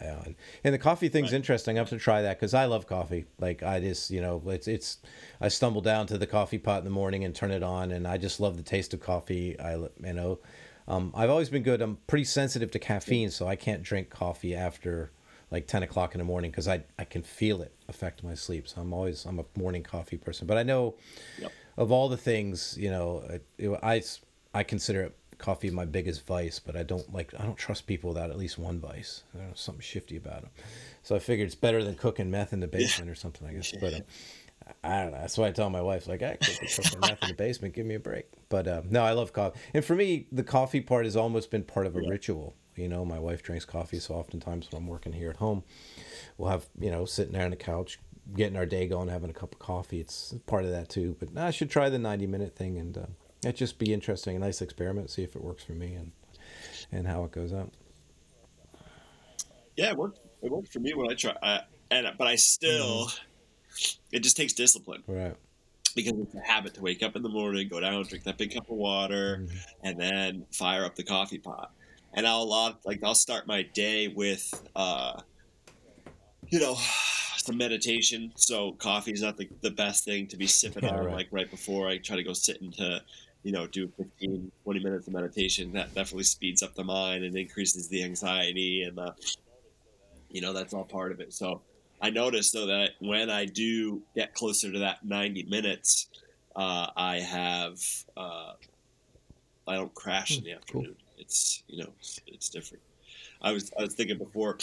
Yeah. 0.00 0.22
And, 0.24 0.34
and 0.64 0.74
the 0.74 0.78
coffee 0.78 1.08
thing's 1.08 1.32
interesting. 1.32 1.76
I 1.76 1.80
have 1.80 1.88
to 1.90 1.98
try 1.98 2.22
that 2.22 2.38
because 2.38 2.54
I 2.54 2.66
love 2.66 2.86
coffee. 2.86 3.26
Like 3.38 3.62
I 3.62 3.80
just, 3.80 4.10
you 4.10 4.20
know, 4.20 4.42
it's 4.46 4.68
it's. 4.68 4.98
I 5.40 5.48
stumble 5.48 5.80
down 5.80 6.06
to 6.08 6.18
the 6.18 6.26
coffee 6.26 6.58
pot 6.58 6.78
in 6.78 6.84
the 6.84 6.90
morning 6.90 7.24
and 7.24 7.34
turn 7.34 7.50
it 7.50 7.62
on, 7.62 7.90
and 7.92 8.06
I 8.06 8.18
just 8.18 8.40
love 8.40 8.56
the 8.56 8.62
taste 8.62 8.92
of 8.94 9.00
coffee. 9.00 9.58
I, 9.58 9.74
you 9.76 9.90
know, 10.12 10.38
um, 10.86 11.12
I've 11.14 11.30
always 11.30 11.48
been 11.48 11.62
good. 11.62 11.80
I'm 11.80 11.98
pretty 12.06 12.24
sensitive 12.24 12.70
to 12.72 12.78
caffeine, 12.78 13.30
so 13.30 13.46
I 13.46 13.56
can't 13.56 13.82
drink 13.82 14.10
coffee 14.10 14.54
after 14.54 15.10
like 15.50 15.66
10 15.66 15.82
o'clock 15.82 16.14
in 16.14 16.18
the 16.18 16.24
morning 16.24 16.50
because 16.50 16.68
I, 16.68 16.84
I 16.98 17.04
can 17.04 17.22
feel 17.22 17.60
it 17.60 17.72
affect 17.88 18.22
my 18.22 18.34
sleep. 18.34 18.68
So 18.68 18.80
I'm 18.80 18.92
always, 18.92 19.24
I'm 19.24 19.40
a 19.40 19.44
morning 19.56 19.82
coffee 19.82 20.16
person. 20.16 20.46
But 20.46 20.58
I 20.58 20.62
know 20.62 20.94
Yep. 21.40 21.52
of 21.76 21.90
all 21.90 22.08
the 22.08 22.16
things, 22.16 22.76
you 22.78 22.90
know, 22.90 23.24
it, 23.58 23.78
I, 23.82 24.02
I 24.54 24.62
consider 24.62 25.02
it 25.02 25.16
coffee 25.40 25.70
my 25.70 25.84
biggest 25.84 26.26
vice, 26.26 26.58
but 26.58 26.76
I 26.76 26.82
don't 26.82 27.12
like, 27.12 27.32
I 27.38 27.44
don't 27.44 27.56
trust 27.56 27.86
people 27.86 28.10
without 28.10 28.30
at 28.30 28.38
least 28.38 28.58
one 28.58 28.78
vice. 28.78 29.24
There's 29.34 29.60
something 29.60 29.82
shifty 29.82 30.16
about 30.16 30.42
them. 30.42 30.50
So 31.02 31.16
I 31.16 31.18
figured 31.18 31.46
it's 31.46 31.54
better 31.54 31.82
than 31.82 31.94
cooking 31.94 32.30
meth 32.30 32.52
in 32.52 32.60
the 32.60 32.68
basement 32.68 33.08
yeah. 33.08 33.12
or 33.12 33.16
something, 33.16 33.48
I 33.48 33.54
guess. 33.54 33.72
But 33.80 33.94
um, 33.94 34.02
I 34.84 35.02
don't 35.02 35.12
know. 35.12 35.18
That's 35.18 35.36
why 35.36 35.48
I 35.48 35.52
tell 35.52 35.70
my 35.70 35.80
wife, 35.80 36.06
like, 36.06 36.22
I 36.22 36.36
could 36.36 36.58
be 36.60 36.68
cooking 36.68 37.00
meth 37.00 37.22
in 37.22 37.28
the 37.28 37.34
basement. 37.34 37.74
Give 37.74 37.86
me 37.86 37.96
a 37.96 38.00
break. 38.00 38.26
But 38.48 38.68
uh, 38.68 38.82
no, 38.88 39.02
I 39.02 39.12
love 39.12 39.32
coffee. 39.32 39.58
And 39.74 39.84
for 39.84 39.94
me, 39.94 40.26
the 40.30 40.44
coffee 40.44 40.80
part 40.80 41.04
has 41.04 41.16
almost 41.16 41.50
been 41.50 41.64
part 41.64 41.86
of 41.86 41.96
a 41.96 42.02
yeah. 42.02 42.10
ritual. 42.10 42.54
You 42.76 42.88
know, 42.88 43.04
my 43.04 43.18
wife 43.18 43.42
drinks 43.42 43.64
coffee, 43.64 43.98
so 43.98 44.14
oftentimes 44.14 44.70
when 44.70 44.80
I'm 44.80 44.88
working 44.88 45.12
here 45.12 45.28
at 45.28 45.36
home, 45.36 45.64
we'll 46.38 46.50
have 46.50 46.66
you 46.78 46.90
know 46.90 47.04
sitting 47.04 47.32
there 47.32 47.44
on 47.44 47.50
the 47.50 47.56
couch, 47.56 47.98
getting 48.34 48.56
our 48.56 48.64
day 48.64 48.86
going, 48.86 49.08
having 49.08 49.28
a 49.28 49.34
cup 49.34 49.52
of 49.52 49.58
coffee. 49.58 50.00
It's 50.00 50.34
part 50.46 50.64
of 50.64 50.70
that 50.70 50.88
too. 50.88 51.16
But 51.18 51.36
I 51.36 51.50
should 51.50 51.68
try 51.68 51.90
the 51.90 51.98
90 51.98 52.26
minute 52.26 52.56
thing, 52.56 52.78
and 52.78 52.96
uh, 52.96 53.06
it'd 53.42 53.56
just 53.56 53.78
be 53.78 53.92
interesting, 53.92 54.36
a 54.36 54.38
nice 54.38 54.62
experiment, 54.62 55.10
see 55.10 55.22
if 55.22 55.36
it 55.36 55.42
works 55.42 55.64
for 55.64 55.72
me 55.72 55.94
and 55.94 56.12
and 56.92 57.06
how 57.06 57.24
it 57.24 57.30
goes 57.30 57.52
out. 57.52 57.72
Yeah, 59.76 59.90
it 59.90 59.96
worked. 59.96 60.20
It 60.42 60.50
worked 60.50 60.72
for 60.72 60.80
me 60.80 60.92
when 60.94 61.10
I 61.10 61.14
try, 61.14 61.34
I, 61.42 61.60
and 61.90 62.06
but 62.18 62.26
I 62.26 62.36
still, 62.36 63.06
mm-hmm. 63.06 64.00
it 64.12 64.20
just 64.20 64.36
takes 64.36 64.52
discipline, 64.52 65.02
right? 65.06 65.36
Because 65.94 66.12
it's 66.18 66.34
a 66.34 66.40
habit 66.40 66.74
to 66.74 66.82
wake 66.82 67.02
up 67.02 67.16
in 67.16 67.22
the 67.22 67.28
morning, 67.28 67.68
go 67.68 67.80
down, 67.80 68.04
drink 68.04 68.24
that 68.24 68.38
big 68.38 68.54
cup 68.54 68.70
of 68.70 68.76
water, 68.76 69.40
mm-hmm. 69.42 69.56
and 69.82 69.98
then 69.98 70.46
fire 70.52 70.84
up 70.84 70.94
the 70.94 71.02
coffee 71.02 71.38
pot 71.38 71.72
and 72.14 72.26
I'll 72.26 72.46
lot 72.46 72.80
like 72.84 73.02
I'll 73.04 73.14
start 73.14 73.46
my 73.46 73.62
day 73.62 74.08
with 74.08 74.52
uh, 74.74 75.20
you 76.48 76.60
know 76.60 76.76
some 77.36 77.56
meditation. 77.56 78.32
So 78.36 78.72
coffee 78.72 79.12
is 79.12 79.22
not 79.22 79.36
the, 79.36 79.48
the 79.62 79.70
best 79.70 80.04
thing 80.04 80.26
to 80.28 80.36
be 80.36 80.46
sipping 80.46 80.84
yeah, 80.84 80.96
on 80.96 81.06
right. 81.06 81.14
like 81.14 81.28
right 81.30 81.50
before 81.50 81.88
I 81.88 81.98
try 81.98 82.16
to 82.16 82.22
go 82.22 82.32
sit 82.32 82.60
into 82.60 83.00
you 83.42 83.52
know 83.52 83.66
do 83.66 83.88
15 83.96 84.50
20 84.64 84.80
minutes 84.80 85.06
of 85.06 85.12
meditation 85.12 85.72
that 85.72 85.94
definitely 85.94 86.24
speeds 86.24 86.62
up 86.62 86.74
the 86.74 86.84
mind 86.84 87.24
and 87.24 87.36
increases 87.36 87.88
the 87.88 88.02
anxiety 88.02 88.82
and 88.82 88.96
the 88.96 89.14
you 90.28 90.40
know 90.40 90.52
that's 90.52 90.74
all 90.74 90.84
part 90.84 91.12
of 91.12 91.20
it 91.20 91.32
so 91.32 91.60
i 92.02 92.10
noticed 92.10 92.52
though 92.52 92.66
that 92.66 92.90
when 93.00 93.30
i 93.30 93.44
do 93.44 94.02
get 94.14 94.34
closer 94.34 94.70
to 94.70 94.78
that 94.80 95.04
90 95.04 95.44
minutes 95.44 96.08
uh, 96.56 96.88
i 96.96 97.18
have 97.18 97.78
uh, 98.16 98.52
i 99.66 99.74
don't 99.74 99.94
crash 99.94 100.36
in 100.36 100.44
the 100.44 100.50
hmm, 100.50 100.56
afternoon 100.56 100.84
cool 100.84 101.10
it's 101.20 101.62
you 101.68 101.78
know 101.84 101.90
it's, 102.00 102.20
it's 102.26 102.48
different. 102.48 102.82
I 103.42 103.52
was 103.52 103.70
I 103.78 103.82
was 103.82 103.94
thinking 103.94 104.18
before, 104.18 104.58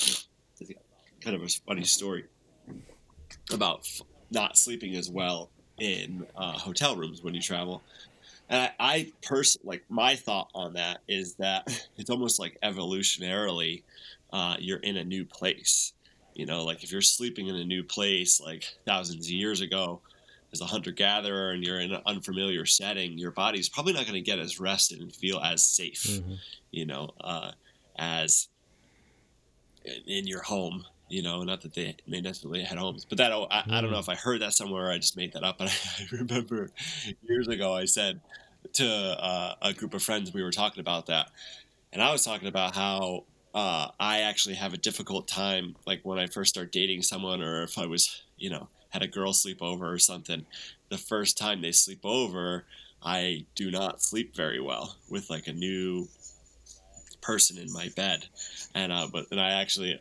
kind 1.22 1.36
of 1.36 1.44
a 1.44 1.48
funny 1.48 1.84
story 1.84 2.26
about 3.54 3.88
not 4.32 4.58
sleeping 4.58 4.96
as 4.96 5.10
well 5.10 5.50
in 5.80 6.26
uh, 6.36 6.54
hotel 6.54 6.96
rooms 6.96 7.24
when 7.24 7.34
you 7.34 7.42
travel. 7.42 7.82
And 8.50 8.62
I, 8.62 8.72
I 8.80 9.14
personally, 9.22 9.68
like 9.68 9.84
my 9.90 10.16
thought 10.16 10.50
on 10.56 10.74
that 10.74 11.00
is 11.08 11.36
that 11.36 11.88
it's 11.98 12.10
almost 12.10 12.40
like 12.40 12.58
evolutionarily, 12.64 13.84
uh, 14.32 14.56
you're 14.60 14.80
in 14.80 14.98
a 14.98 15.04
new 15.04 15.26
place. 15.26 15.94
You 16.34 16.46
know, 16.46 16.64
like 16.64 16.84
if 16.84 16.92
you're 16.92 17.02
sleeping 17.02 17.48
in 17.48 17.56
a 17.56 17.66
new 17.66 17.84
place, 17.84 18.40
like 18.40 18.64
thousands 18.86 19.26
of 19.26 19.32
years 19.32 19.62
ago, 19.62 20.02
as 20.54 20.62
a 20.62 20.66
hunter 20.66 20.92
gatherer 20.92 21.52
and 21.52 21.64
you're 21.64 21.80
in 21.80 21.92
an 21.92 22.02
unfamiliar 22.06 22.66
setting, 22.66 23.18
your 23.18 23.32
body's 23.32 23.70
probably 23.70 23.94
not 23.94 24.04
going 24.04 24.14
to 24.14 24.22
get 24.22 24.40
as 24.40 24.60
rested 24.60 25.02
and 25.02 25.14
feel 25.14 25.40
as 25.40 25.64
safe, 25.64 26.04
mm-hmm. 26.04 26.36
you 26.72 26.86
know, 26.86 27.10
uh, 27.22 27.52
as 27.98 28.48
in 30.06 30.28
your 30.28 30.42
home. 30.42 30.86
You 31.10 31.24
know, 31.24 31.44
not 31.44 31.62
that 31.62 31.74
they 31.74 31.96
may 32.06 32.22
necessarily 32.22 32.64
had 32.64 32.78
homes, 32.78 33.06
but 33.06 33.18
that 33.20 33.32
I, 33.32 33.36
mm-hmm. 33.36 33.72
I, 33.72 33.82
don't 33.82 33.92
know 33.92 33.98
mm. 33.98 34.02
if 34.02 34.10
I 34.10 34.16
heard 34.16 34.42
that 34.42 34.54
somewhere. 34.54 34.92
I 34.92 34.98
just 34.98 35.16
made 35.16 35.34
that 35.34 35.44
up. 35.44 35.58
But 35.58 35.68
I, 36.00 36.16
remember 36.16 36.70
years 37.24 37.48
ago 37.48 37.74
I 37.74 37.86
said 37.86 38.20
to 38.74 38.88
uh, 38.88 39.56
a 39.62 39.74
group 39.74 39.94
of 39.94 40.04
friends 40.04 40.34
we 40.34 40.44
were 40.44 40.52
talking 40.52 40.82
about 40.82 41.06
that, 41.08 41.30
and 41.94 42.02
I 42.02 42.12
was 42.12 42.24
talking 42.24 42.48
about 42.48 42.76
how 42.76 43.24
uh, 43.54 43.90
I 44.00 44.22
actually 44.22 44.56
have 44.56 44.74
a 44.74 44.78
difficult 44.78 45.28
time, 45.28 45.76
like 45.86 46.02
when 46.04 46.20
I 46.20 46.28
first 46.28 46.50
start 46.50 46.72
dating 46.72 47.02
someone, 47.02 47.42
or 47.42 47.64
if 47.64 47.78
I 47.78 47.86
was, 47.86 48.24
you 48.38 48.50
know, 48.50 48.68
had 48.90 49.02
a 49.02 49.08
girl 49.08 49.34
sleep 49.34 49.62
over 49.62 49.92
or 49.92 50.00
something, 50.00 50.46
the 50.90 50.98
first 50.98 51.38
time 51.38 51.62
they 51.62 51.72
sleep 51.72 52.02
over, 52.04 52.66
I 53.02 53.46
do 53.56 53.72
not 53.72 54.02
sleep 54.02 54.36
very 54.36 54.60
well 54.60 54.96
with 55.10 55.30
like 55.30 55.48
a 55.48 55.54
new 55.54 56.08
person 57.22 57.58
in 57.58 57.72
my 57.72 57.90
bed. 57.96 58.28
And 58.74 58.92
uh, 58.92 59.08
but 59.12 59.30
then 59.30 59.40
I 59.40 59.62
actually 59.62 60.00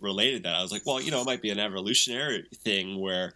related 0.00 0.44
that. 0.44 0.54
I 0.54 0.62
was 0.62 0.72
like, 0.72 0.82
well, 0.86 1.00
you 1.00 1.10
know, 1.10 1.20
it 1.20 1.26
might 1.26 1.42
be 1.42 1.50
an 1.50 1.58
evolutionary 1.58 2.46
thing 2.62 3.00
where 3.00 3.34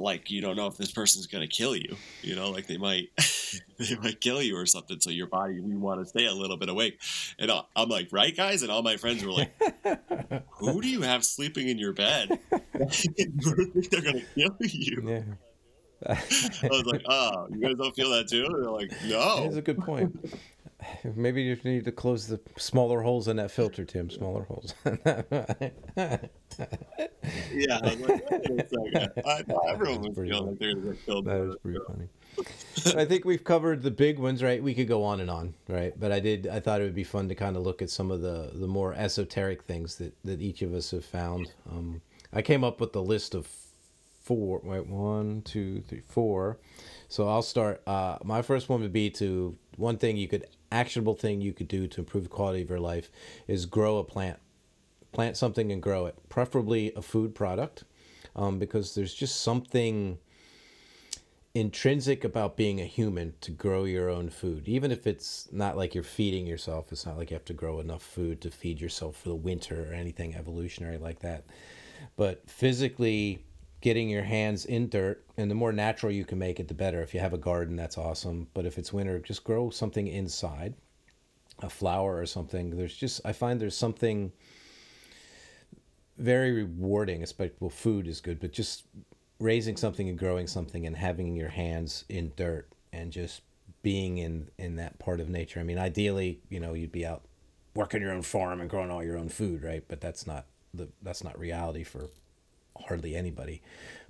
like 0.00 0.30
you 0.30 0.40
don't 0.40 0.56
know 0.56 0.66
if 0.66 0.76
this 0.76 0.92
person's 0.92 1.26
going 1.26 1.46
to 1.46 1.54
kill 1.54 1.74
you 1.74 1.96
you 2.22 2.34
know 2.34 2.50
like 2.50 2.66
they 2.66 2.76
might 2.76 3.08
they 3.78 3.96
might 3.96 4.20
kill 4.20 4.40
you 4.40 4.56
or 4.56 4.66
something 4.66 5.00
so 5.00 5.10
your 5.10 5.26
body 5.26 5.60
we 5.60 5.74
want 5.74 6.00
to 6.00 6.06
stay 6.06 6.26
a 6.26 6.32
little 6.32 6.56
bit 6.56 6.68
awake 6.68 7.00
and 7.38 7.50
i'm 7.76 7.88
like 7.88 8.08
right 8.12 8.36
guys 8.36 8.62
and 8.62 8.70
all 8.70 8.82
my 8.82 8.96
friends 8.96 9.24
were 9.24 9.32
like 9.32 9.52
who 10.50 10.80
do 10.80 10.88
you 10.88 11.02
have 11.02 11.24
sleeping 11.24 11.68
in 11.68 11.78
your 11.78 11.92
bed 11.92 12.38
they're 12.50 14.02
going 14.02 14.20
to 14.20 14.24
kill 14.34 14.56
you 14.60 15.02
yeah. 15.06 15.22
I 16.06 16.68
was 16.70 16.84
like, 16.84 17.02
oh, 17.08 17.48
you 17.50 17.60
guys 17.60 17.74
don't 17.76 17.92
feel 17.96 18.10
that 18.10 18.28
too? 18.28 18.46
They're 18.48 18.70
like, 18.70 18.92
no. 19.06 19.42
That's 19.42 19.56
a 19.56 19.62
good 19.62 19.78
point. 19.78 20.16
Maybe 21.16 21.42
you 21.42 21.56
need 21.64 21.84
to 21.84 21.92
close 21.92 22.26
the 22.26 22.40
smaller 22.56 23.02
holes 23.02 23.28
in 23.28 23.36
that 23.36 23.50
filter, 23.50 23.84
Tim. 23.84 24.10
Smaller 24.10 24.44
holes. 24.44 24.74
yeah, 24.84 26.18
I 26.56 27.94
was 27.94 28.00
like, 28.00 28.30
wait 28.30 28.60
a 28.60 28.68
second. 28.68 29.12
I 29.26 29.42
thought 29.42 29.68
everyone 29.68 30.02
was 30.02 30.14
feeling 30.14 30.46
like 30.46 30.58
to 30.58 30.74
get 30.74 31.06
killed. 31.06 31.24
That 31.26 31.40
was 31.40 31.56
pretty 31.62 31.78
funny. 31.86 32.08
I 32.96 33.04
think 33.04 33.24
we've 33.24 33.42
covered 33.42 33.82
the 33.82 33.90
big 33.90 34.18
ones, 34.18 34.42
right? 34.42 34.62
We 34.62 34.74
could 34.74 34.86
go 34.86 35.02
on 35.02 35.20
and 35.20 35.30
on, 35.30 35.54
right? 35.68 35.98
But 35.98 36.12
I 36.12 36.20
did. 36.20 36.46
I 36.46 36.60
thought 36.60 36.80
it 36.80 36.84
would 36.84 36.94
be 36.94 37.04
fun 37.04 37.28
to 37.28 37.34
kind 37.34 37.56
of 37.56 37.62
look 37.62 37.82
at 37.82 37.90
some 37.90 38.10
of 38.10 38.20
the 38.20 38.52
the 38.54 38.68
more 38.68 38.94
esoteric 38.94 39.64
things 39.64 39.96
that 39.96 40.14
that 40.24 40.40
each 40.40 40.62
of 40.62 40.72
us 40.72 40.92
have 40.92 41.04
found. 41.04 41.50
Um, 41.68 42.02
I 42.32 42.42
came 42.42 42.62
up 42.62 42.80
with 42.80 42.92
the 42.92 43.02
list 43.02 43.34
of 43.34 43.48
four. 44.22 44.60
Wait, 44.62 44.86
one, 44.86 45.42
two, 45.42 45.80
three, 45.88 46.02
four. 46.06 46.58
So 47.08 47.28
I'll 47.28 47.42
start. 47.42 47.82
Uh, 47.86 48.18
my 48.22 48.42
first 48.42 48.68
one 48.68 48.82
would 48.82 48.92
be 48.92 49.10
to 49.10 49.56
one 49.76 49.96
thing 49.96 50.16
you 50.16 50.28
could 50.28 50.46
actionable 50.70 51.14
thing 51.14 51.40
you 51.40 51.52
could 51.52 51.68
do 51.68 51.86
to 51.86 52.00
improve 52.00 52.24
the 52.24 52.30
quality 52.30 52.62
of 52.62 52.70
your 52.70 52.80
life 52.80 53.10
is 53.46 53.66
grow 53.66 53.98
a 53.98 54.04
plant. 54.04 54.38
Plant 55.12 55.36
something 55.36 55.72
and 55.72 55.82
grow 55.82 56.06
it, 56.06 56.16
preferably 56.28 56.92
a 56.94 57.02
food 57.02 57.34
product, 57.34 57.84
um, 58.36 58.58
because 58.58 58.94
there's 58.94 59.14
just 59.14 59.40
something 59.40 60.18
intrinsic 61.54 62.24
about 62.24 62.56
being 62.56 62.80
a 62.80 62.84
human 62.84 63.34
to 63.40 63.50
grow 63.50 63.84
your 63.84 64.08
own 64.08 64.28
food. 64.28 64.68
Even 64.68 64.92
if 64.92 65.06
it's 65.06 65.48
not 65.50 65.76
like 65.76 65.94
you're 65.94 66.04
feeding 66.04 66.46
yourself, 66.46 66.92
it's 66.92 67.06
not 67.06 67.16
like 67.16 67.30
you 67.30 67.34
have 67.34 67.44
to 67.46 67.54
grow 67.54 67.80
enough 67.80 68.02
food 68.02 68.40
to 68.42 68.50
feed 68.50 68.80
yourself 68.80 69.16
for 69.16 69.30
the 69.30 69.34
winter 69.34 69.90
or 69.90 69.94
anything 69.94 70.34
evolutionary 70.34 70.98
like 70.98 71.20
that. 71.20 71.44
But 72.16 72.48
physically 72.48 73.44
getting 73.80 74.08
your 74.08 74.22
hands 74.22 74.64
in 74.64 74.88
dirt 74.88 75.24
and 75.36 75.50
the 75.50 75.54
more 75.54 75.72
natural 75.72 76.10
you 76.10 76.24
can 76.24 76.38
make 76.38 76.58
it 76.58 76.68
the 76.68 76.74
better. 76.74 77.02
If 77.02 77.14
you 77.14 77.20
have 77.20 77.32
a 77.32 77.38
garden 77.38 77.76
that's 77.76 77.98
awesome. 77.98 78.48
But 78.54 78.66
if 78.66 78.78
it's 78.78 78.92
winter 78.92 79.18
just 79.20 79.44
grow 79.44 79.70
something 79.70 80.06
inside 80.06 80.74
a 81.60 81.70
flower 81.70 82.18
or 82.18 82.26
something. 82.26 82.70
There's 82.70 82.96
just 82.96 83.20
i 83.24 83.32
find 83.32 83.60
there's 83.60 83.76
something 83.76 84.32
very 86.16 86.52
rewarding 86.52 87.22
especially 87.22 87.54
well 87.60 87.70
food 87.70 88.08
is 88.08 88.20
good 88.20 88.40
but 88.40 88.52
just 88.52 88.86
raising 89.38 89.76
something 89.76 90.08
and 90.08 90.18
growing 90.18 90.48
something 90.48 90.84
and 90.84 90.96
having 90.96 91.36
your 91.36 91.48
hands 91.48 92.04
in 92.08 92.32
dirt 92.34 92.68
and 92.92 93.12
just 93.12 93.42
being 93.82 94.18
in 94.18 94.48
in 94.58 94.76
that 94.76 94.98
part 94.98 95.20
of 95.20 95.28
nature. 95.28 95.60
I 95.60 95.62
mean 95.62 95.78
ideally 95.78 96.40
you 96.48 96.58
know 96.58 96.74
you'd 96.74 96.92
be 96.92 97.06
out 97.06 97.22
working 97.74 98.02
your 98.02 98.12
own 98.12 98.22
farm 98.22 98.60
and 98.60 98.68
growing 98.68 98.90
all 98.90 99.04
your 99.04 99.18
own 99.18 99.28
food 99.28 99.62
right? 99.62 99.84
But 99.86 100.00
that's 100.00 100.26
not 100.26 100.46
the 100.74 100.88
that's 101.02 101.22
not 101.22 101.38
reality 101.38 101.84
for 101.84 102.08
hardly 102.86 103.14
anybody, 103.16 103.62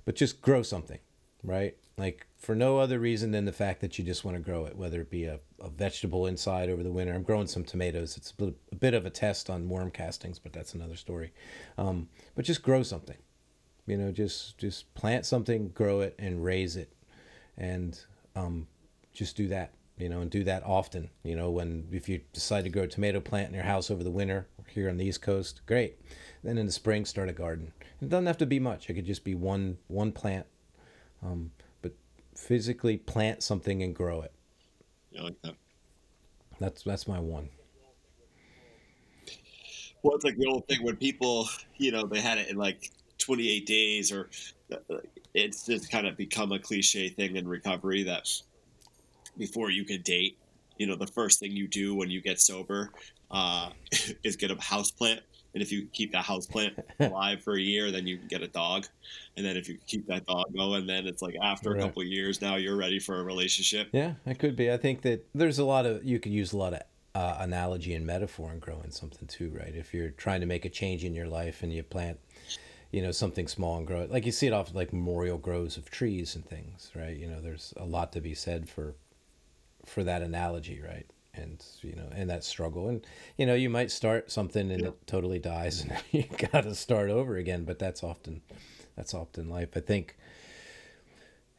but 0.05 0.15
just 0.15 0.41
grow 0.41 0.61
something, 0.61 0.99
right? 1.43 1.75
Like 1.97 2.27
for 2.37 2.55
no 2.55 2.77
other 2.77 2.99
reason 2.99 3.31
than 3.31 3.45
the 3.45 3.51
fact 3.51 3.81
that 3.81 3.99
you 3.99 4.05
just 4.05 4.23
want 4.23 4.37
to 4.37 4.43
grow 4.43 4.65
it, 4.65 4.77
whether 4.77 5.01
it 5.01 5.09
be 5.09 5.25
a, 5.25 5.39
a 5.59 5.69
vegetable 5.69 6.25
inside 6.27 6.69
over 6.69 6.83
the 6.83 6.91
winter. 6.91 7.13
I'm 7.13 7.23
growing 7.23 7.47
some 7.47 7.65
tomatoes. 7.65 8.15
It's 8.15 8.33
a, 8.39 8.75
bit 8.75 8.93
of 8.93 9.05
a 9.05 9.09
test 9.09 9.49
on 9.49 9.67
worm 9.67 9.91
castings, 9.91 10.39
but 10.39 10.53
that's 10.53 10.73
another 10.73 10.95
story. 10.95 11.33
Um, 11.77 12.07
but 12.35 12.45
just 12.45 12.63
grow 12.63 12.83
something, 12.83 13.17
you 13.85 13.97
know, 13.97 14.11
just 14.11 14.57
just 14.57 14.93
plant 14.93 15.25
something, 15.25 15.69
grow 15.69 15.99
it, 16.01 16.15
and 16.17 16.43
raise 16.43 16.77
it, 16.77 16.93
and 17.57 17.99
um, 18.35 18.67
just 19.13 19.35
do 19.35 19.47
that. 19.49 19.73
you 19.97 20.07
know, 20.07 20.21
and 20.21 20.31
do 20.31 20.43
that 20.45 20.63
often. 20.65 21.09
You 21.23 21.35
know, 21.35 21.51
when 21.51 21.87
if 21.91 22.07
you 22.07 22.21
decide 22.33 22.63
to 22.63 22.69
grow 22.69 22.83
a 22.83 22.87
tomato 22.87 23.19
plant 23.19 23.49
in 23.49 23.53
your 23.53 23.63
house 23.65 23.91
over 23.91 24.03
the 24.03 24.11
winter 24.11 24.47
here 24.67 24.89
on 24.89 24.97
the 24.97 25.05
East 25.05 25.21
Coast, 25.21 25.61
great. 25.65 25.99
Then 26.43 26.57
in 26.57 26.65
the 26.65 26.71
spring, 26.71 27.05
start 27.05 27.29
a 27.29 27.33
garden. 27.33 27.73
It 28.01 28.09
doesn't 28.09 28.25
have 28.25 28.37
to 28.37 28.45
be 28.45 28.59
much. 28.59 28.89
It 28.89 28.93
could 28.93 29.05
just 29.05 29.23
be 29.23 29.35
one 29.35 29.77
one 29.87 30.11
plant, 30.11 30.45
um, 31.23 31.51
but 31.81 31.93
physically 32.35 32.97
plant 32.97 33.43
something 33.43 33.83
and 33.83 33.93
grow 33.93 34.21
it. 34.21 34.31
Yeah, 35.11 35.21
I 35.21 35.23
like 35.25 35.41
that. 35.43 35.55
That's 36.59 36.83
that's 36.83 37.07
my 37.07 37.19
one. 37.19 37.49
Well, 40.01 40.15
it's 40.15 40.23
like 40.23 40.37
the 40.37 40.47
old 40.47 40.65
thing 40.67 40.83
when 40.83 40.95
people, 40.95 41.49
you 41.77 41.91
know, 41.91 42.05
they 42.05 42.21
had 42.21 42.37
it 42.37 42.47
in 42.47 42.55
like 42.55 42.89
28 43.17 43.65
days, 43.65 44.11
or 44.11 44.29
uh, 44.71 44.77
it's 45.33 45.65
just 45.65 45.91
kind 45.91 46.07
of 46.07 46.15
become 46.15 46.51
a 46.53 46.59
cliche 46.59 47.09
thing 47.09 47.35
in 47.35 47.47
recovery 47.47 48.03
that 48.03 48.29
before 49.37 49.69
you 49.69 49.83
can 49.83 50.01
date, 50.01 50.37
you 50.77 50.87
know, 50.87 50.95
the 50.95 51.07
first 51.07 51.39
thing 51.39 51.51
you 51.51 51.67
do 51.67 51.95
when 51.95 52.09
you 52.09 52.21
get 52.21 52.39
sober 52.39 52.91
uh, 53.29 53.69
is 54.23 54.35
get 54.35 54.51
a 54.51 54.61
house 54.61 54.91
plant. 54.91 55.21
And 55.53 55.63
if 55.63 55.71
you 55.71 55.87
keep 55.91 56.11
that 56.11 56.23
house 56.25 56.45
plant 56.45 56.77
alive 56.99 57.41
for 57.41 57.55
a 57.55 57.59
year, 57.61 57.91
then 57.91 58.05
you 58.05 58.17
can 58.17 58.27
get 58.27 58.41
a 58.43 58.47
dog. 58.47 58.85
And 59.35 59.45
then 59.45 59.57
if 59.57 59.67
you 59.67 59.77
keep 59.87 60.07
that 60.07 60.25
dog 60.25 60.45
going, 60.55 60.85
then 60.85 61.07
it's 61.07 61.21
like 61.21 61.35
after 61.41 61.71
Right. 61.71 61.79
a 61.79 61.83
couple 61.83 62.01
of 62.01 62.07
years, 62.07 62.41
now 62.41 62.55
you're 62.57 62.77
ready 62.77 62.99
for 62.99 63.19
a 63.19 63.23
relationship. 63.23 63.89
Yeah, 63.91 64.13
it 64.25 64.37
could 64.39 64.55
be. 64.55 64.71
I 64.71 64.77
think 64.77 65.01
that 65.01 65.25
there's 65.33 65.59
a 65.59 65.65
lot 65.65 65.85
of 65.85 66.03
you 66.03 66.19
could 66.19 66.31
use 66.31 66.53
a 66.53 66.57
lot 66.57 66.73
of 66.73 66.81
uh, 67.15 67.37
analogy 67.39 67.93
and 67.95 68.05
metaphor 68.05 68.51
in 68.53 68.59
growing 68.59 68.91
something 68.91 69.27
too, 69.27 69.49
right? 69.49 69.73
If 69.75 69.93
you're 69.93 70.11
trying 70.11 70.41
to 70.41 70.45
make 70.45 70.65
a 70.65 70.69
change 70.69 71.03
in 71.03 71.13
your 71.15 71.27
life 71.27 71.63
and 71.63 71.73
you 71.73 71.81
plant, 71.81 72.19
you 72.91 73.01
know, 73.01 73.11
something 73.11 73.47
small 73.47 73.77
and 73.77 73.87
grow 73.87 74.01
it, 74.01 74.11
like 74.11 74.25
you 74.25 74.31
see 74.31 74.47
it 74.47 74.53
off 74.53 74.73
like 74.75 74.93
memorial 74.93 75.37
groves 75.39 75.77
of 75.77 75.89
trees 75.89 76.35
and 76.35 76.45
things, 76.45 76.91
right? 76.95 77.17
You 77.17 77.27
know, 77.27 77.41
there's 77.41 77.73
a 77.77 77.85
lot 77.85 78.13
to 78.13 78.21
be 78.21 78.35
said 78.35 78.69
for 78.69 78.95
for 79.85 80.03
that 80.03 80.21
analogy, 80.21 80.79
right? 80.81 81.07
And 81.39 81.65
you 81.81 81.95
know, 81.95 82.09
and 82.13 82.29
that 82.29 82.43
struggle, 82.43 82.87
and 82.89 83.05
you 83.37 83.45
know, 83.45 83.55
you 83.55 83.69
might 83.69 83.91
start 83.91 84.31
something 84.31 84.71
and 84.71 84.81
Yeah. 84.81 84.87
it 84.89 85.07
totally 85.07 85.39
dies, 85.39 85.81
and 85.89 85.97
you 86.11 86.25
got 86.51 86.63
to 86.63 86.75
start 86.75 87.09
over 87.09 87.37
again. 87.37 87.63
But 87.65 87.79
that's 87.79 88.03
often 88.03 88.41
that's 88.95 89.13
often 89.13 89.49
life. 89.49 89.69
I 89.75 89.79
think 89.79 90.15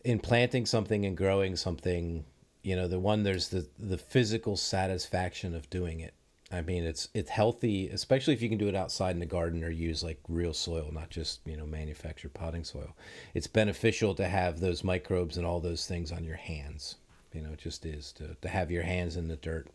in 0.05 0.19
planting 0.19 0.67
something 0.67 1.05
and 1.05 1.17
growing 1.17 1.57
something, 1.57 2.25
you 2.63 2.77
know, 2.77 2.89
the 2.89 2.99
one 3.01 3.23
there's 3.23 3.49
the 3.49 3.67
the 3.79 3.99
physical 3.99 4.57
satisfaction 4.57 5.55
of 5.55 5.69
doing 5.71 6.01
it. 6.01 6.15
I 6.53 6.63
mean, 6.63 6.83
it's 6.85 7.09
it's 7.15 7.31
healthy, 7.31 7.89
especially 7.89 8.35
if 8.35 8.43
you 8.43 8.49
can 8.49 8.59
do 8.59 8.69
it 8.69 8.75
outside 8.75 9.13
in 9.13 9.21
the 9.21 9.27
garden 9.27 9.63
or 9.63 9.71
use 9.71 10.03
like 10.03 10.19
real 10.29 10.53
soil, 10.53 10.91
not 10.93 11.09
just 11.11 11.41
you 11.47 11.57
know 11.57 11.67
manufactured 11.67 12.35
potting 12.35 12.65
soil. 12.65 12.97
It's 13.35 13.47
beneficial 13.47 14.15
to 14.17 14.27
have 14.29 14.59
those 14.61 14.83
microbes 14.83 15.37
and 15.37 15.47
all 15.47 15.61
those 15.61 15.87
things 15.87 16.11
on 16.11 16.25
your 16.25 16.37
hands. 16.37 16.97
You 17.33 17.43
know, 17.43 17.53
it 17.53 17.59
just 17.59 17.87
is 17.87 18.13
to 18.15 18.37
to 18.41 18.49
have 18.49 18.71
your 18.71 18.83
hands 18.83 19.17
in 19.17 19.29
the 19.29 19.37
dirt 19.37 19.69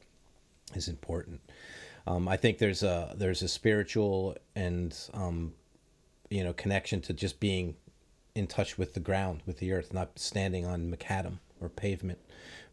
is 0.73 0.87
important. 0.87 1.41
Um, 2.07 2.27
I 2.27 2.37
think 2.37 2.57
there's 2.57 2.83
a 2.83 3.13
there's 3.17 3.41
a 3.41 3.47
spiritual 3.47 4.37
and 4.55 4.97
um, 5.13 5.53
you 6.29 6.43
know 6.43 6.53
connection 6.53 7.01
to 7.01 7.13
just 7.13 7.39
being 7.39 7.75
in 8.35 8.47
touch 8.47 8.77
with 8.77 8.93
the 8.93 8.99
ground, 8.99 9.41
with 9.45 9.59
the 9.59 9.71
earth, 9.71 9.93
not 9.93 10.19
standing 10.19 10.65
on 10.65 10.91
macadam 10.91 11.39
or 11.61 11.69
pavement, 11.69 12.19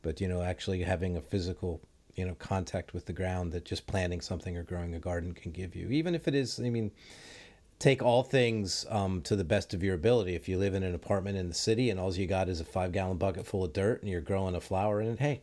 but 0.03 0.21
you 0.21 0.29
know 0.29 0.43
actually 0.43 0.83
having 0.83 1.17
a 1.17 1.23
physical 1.23 1.81
you 2.15 2.27
know 2.27 2.35
contact 2.35 2.93
with 2.93 3.07
the 3.07 3.13
ground 3.13 3.53
that 3.53 3.65
just 3.65 3.87
planting 3.87 4.21
something 4.21 4.57
or 4.57 4.63
growing 4.63 4.95
a 4.95 4.99
garden 4.99 5.33
can 5.33 5.53
give 5.53 5.75
you. 5.75 5.89
Even 5.89 6.15
if 6.15 6.29
it 6.29 6.35
is, 6.35 6.61
I 6.61 6.69
mean, 6.69 6.91
take 7.83 8.01
all 8.01 8.23
things 8.23 8.87
um, 8.91 9.21
to 9.23 9.35
the 9.35 9.43
best 9.43 9.75
of 9.75 9.83
your 9.83 9.97
ability. 9.97 10.37
If 10.37 10.49
you 10.49 10.57
live 10.57 10.75
in 10.75 10.85
an 10.85 10.95
apartment 10.95 11.37
in 11.37 11.49
the 11.49 11.55
city 11.55 11.91
and 11.91 11.99
all 11.99 12.15
you 12.15 12.29
got 12.29 12.49
is 12.49 12.61
a 12.61 12.65
five 12.65 12.93
gallon 12.93 13.17
bucket 13.17 13.45
full 13.45 13.65
of 13.65 13.73
dirt 13.73 14.03
and 14.03 14.09
you're 14.09 14.21
growing 14.21 14.55
a 14.55 14.61
flower 14.61 15.01
in 15.01 15.09
it, 15.09 15.19
hey, 15.19 15.41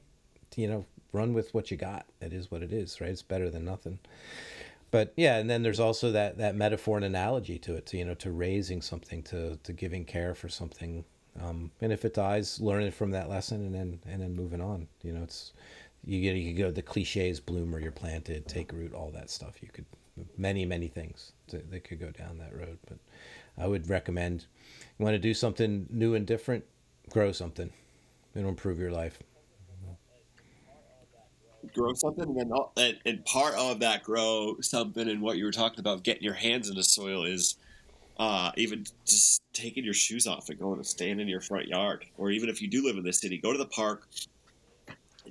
you 0.56 0.70
know, 0.70 0.86
run 1.12 1.34
with 1.34 1.54
what 1.54 1.70
you 1.70 1.76
got. 1.76 2.06
It 2.22 2.32
is 2.32 2.50
what 2.50 2.64
it 2.64 2.72
is, 2.72 3.02
right? 3.02 3.10
It's 3.10 3.22
better 3.22 3.50
than 3.50 3.66
nothing. 3.66 4.00
But 4.90 5.12
yeah, 5.18 5.36
and 5.36 5.50
then 5.50 5.64
there's 5.64 5.82
also 5.82 6.14
that 6.14 6.38
that 6.38 6.56
metaphor 6.56 6.96
and 6.96 7.06
analogy 7.06 7.60
to 7.60 7.76
it, 7.76 7.86
to 7.88 7.98
you 7.98 8.06
know, 8.06 8.16
to 8.16 8.32
raising 8.32 8.82
something, 8.82 9.22
to 9.24 9.58
to 9.58 9.74
giving 9.74 10.06
care 10.06 10.34
for 10.34 10.48
something, 10.48 11.04
um, 11.42 11.72
and 11.82 11.92
if 11.92 12.06
it 12.06 12.14
dies, 12.14 12.60
learning 12.62 12.92
from 12.92 13.12
that 13.12 13.30
lesson 13.30 13.66
and 13.66 13.76
then 13.76 14.00
and 14.08 14.22
then 14.22 14.34
moving 14.34 14.62
on. 14.62 14.88
You 15.04 15.14
know, 15.14 15.24
it's 15.24 15.52
you 16.06 16.22
get 16.22 16.38
you 16.38 16.54
could 16.54 16.58
go 16.58 16.72
the 16.72 16.82
cliches, 16.82 17.40
bloom 17.40 17.76
or 17.76 17.80
you're 17.80 17.92
planted, 17.92 18.48
take 18.48 18.72
root, 18.72 18.94
all 18.94 19.12
that 19.12 19.30
stuff. 19.30 19.62
You 19.62 19.68
could 19.72 19.86
many 20.38 20.65
many 20.65 20.88
things 20.88 21.32
that, 21.49 21.72
that 21.72 21.84
could 21.84 21.99
go 21.99 22.11
down 22.11 22.38
that 22.39 22.55
road. 22.55 22.78
But 22.88 22.97
I 23.57 23.67
would 23.67 23.89
recommend 23.89 24.45
you 24.97 25.05
want 25.05 25.15
to 25.15 25.20
do 25.20 25.34
something 25.34 25.88
new 25.89 26.15
and 26.15 26.26
different, 26.26 26.65
grow 27.09 27.32
something. 27.32 27.72
It'll 28.36 28.49
improve 28.49 28.80
your 28.80 28.91
life. 28.91 29.20
grow 31.74 31.93
something 31.93 32.39
and 32.39 32.51
all- 32.51 32.72
and, 32.78 32.97
and 33.05 33.24
part 33.26 33.53
of 33.55 33.80
that 33.80 34.03
grow 34.03 34.55
something 34.61 35.09
and 35.09 35.22
what 35.22 35.38
you 35.38 35.45
were 35.45 35.51
talking 35.51 35.80
about 35.80 36.03
getting 36.03 36.24
your 36.24 36.34
hands 36.34 36.70
in 36.70 36.76
the 36.76 36.84
soil 36.84 37.26
is 37.26 37.57
uh, 38.17 38.51
even 38.57 38.84
just 39.05 39.41
taking 39.53 39.84
your 39.84 39.93
shoes 39.93 40.28
off 40.28 40.49
and 40.49 40.59
going 40.59 40.78
to 40.78 40.88
stand 40.88 41.22
in 41.22 41.28
your 41.28 41.41
front 41.41 41.67
yard 41.67 42.05
or 42.17 42.32
even 42.32 42.49
if 42.49 42.61
you 42.61 42.70
do 42.70 42.84
live 42.84 42.97
in 42.97 43.03
the 43.03 43.13
city 43.13 43.38
go 43.38 43.51
to 43.51 43.57
the 43.57 43.65
park 43.65 44.07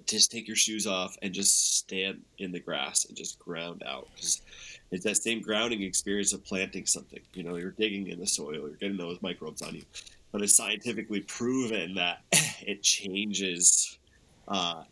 just 0.09 0.31
take 0.31 0.47
your 0.47 0.57
shoes 0.57 0.87
off 0.87 1.17
and 1.23 1.33
just 1.33 1.77
stand 1.79 2.23
in 2.39 2.51
the 2.53 2.61
grass 2.61 3.05
and 3.05 3.17
just 3.17 3.39
ground 3.39 3.83
out 3.87 4.09
because 4.15 4.43
it's 4.91 5.05
that 5.05 5.17
same 5.17 5.41
grounding 5.41 5.83
experience 5.83 6.33
of 6.33 6.45
planting 6.45 6.87
something 6.87 7.21
you 7.35 7.43
know 7.43 7.57
you're 7.57 7.73
digging 7.73 8.09
in 8.09 8.19
the 8.19 8.27
soil 8.27 8.53
you're 8.53 8.71
getting 8.71 8.97
those 8.97 9.21
microbes 9.23 9.63
on 9.63 9.75
you 9.75 9.83
but 10.33 10.43
it's 10.43 10.57
scientifically 10.57 11.21
proven 11.21 11.95
that 11.95 12.23
it 12.67 12.83
changes 12.83 13.99
uh, 14.49 14.83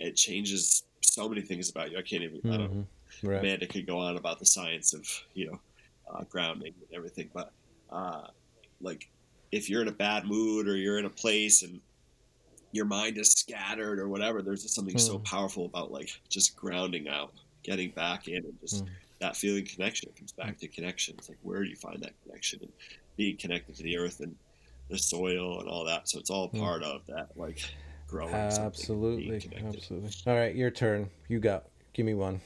it 0.00 0.16
changes 0.16 0.84
so 1.02 1.28
many 1.28 1.42
things 1.42 1.70
about 1.70 1.90
you. 1.90 1.98
I 1.98 2.02
can't 2.02 2.22
even. 2.22 2.40
I 2.50 2.56
don't. 2.56 2.72
Mhm. 2.72 2.86
Right. 3.22 3.38
Amanda 3.40 3.66
could 3.66 3.86
go 3.86 3.98
on 3.98 4.16
about 4.16 4.38
the 4.38 4.46
science 4.46 4.94
of 4.94 5.06
you 5.34 5.46
know 5.46 5.60
uh, 6.12 6.24
grounding 6.24 6.74
and 6.80 6.96
everything, 6.96 7.30
but 7.32 7.52
uh, 7.90 8.28
like 8.80 9.08
if 9.52 9.68
you're 9.68 9.82
in 9.82 9.88
a 9.88 9.92
bad 9.92 10.24
mood 10.24 10.66
or 10.66 10.76
you're 10.76 10.98
in 10.98 11.04
a 11.04 11.10
place 11.10 11.62
and 11.62 11.80
your 12.72 12.86
mind 12.86 13.18
is 13.18 13.32
scattered 13.32 13.98
or 14.00 14.08
whatever, 14.08 14.42
there's 14.42 14.62
just 14.62 14.74
something 14.74 14.98
so 14.98 15.18
Mm. 15.18 15.24
powerful 15.24 15.66
about 15.66 15.92
like 15.92 16.10
just 16.28 16.56
grounding 16.56 17.06
out, 17.08 17.32
getting 17.62 17.90
back 17.92 18.28
in, 18.28 18.36
and 18.36 18.58
just 18.60 18.84
Mm. 18.84 18.88
that 19.20 19.36
feeling 19.36 19.64
connection. 19.66 20.08
It 20.08 20.16
comes 20.16 20.32
back 20.32 20.58
to 20.58 20.68
connection. 20.68 21.14
It's 21.18 21.28
like 21.28 21.38
where 21.42 21.62
do 21.62 21.68
you 21.68 21.76
find 21.76 22.02
that 22.02 22.14
connection 22.22 22.60
and 22.62 22.72
being 23.16 23.36
connected 23.36 23.76
to 23.76 23.82
the 23.82 23.96
earth 23.98 24.20
and 24.20 24.34
the 24.88 24.98
soil 24.98 25.60
and 25.60 25.68
all 25.68 25.84
that. 25.84 26.08
So 26.08 26.18
it's 26.18 26.30
all 26.30 26.50
Mm. 26.50 26.60
part 26.60 26.82
of 26.82 27.06
that 27.06 27.28
like 27.36 27.60
growing. 28.08 28.50
something 28.50 28.90
and 28.90 29.16
being 29.16 29.32
Absolutely. 29.36 29.52
Absolutely. 29.64 30.10
All 30.26 30.34
right, 30.34 30.54
your 30.54 30.70
turn. 30.70 31.10
You 31.28 31.40
got. 31.40 31.68
Give 31.94 32.06
me 32.06 32.14
one. 32.14 32.40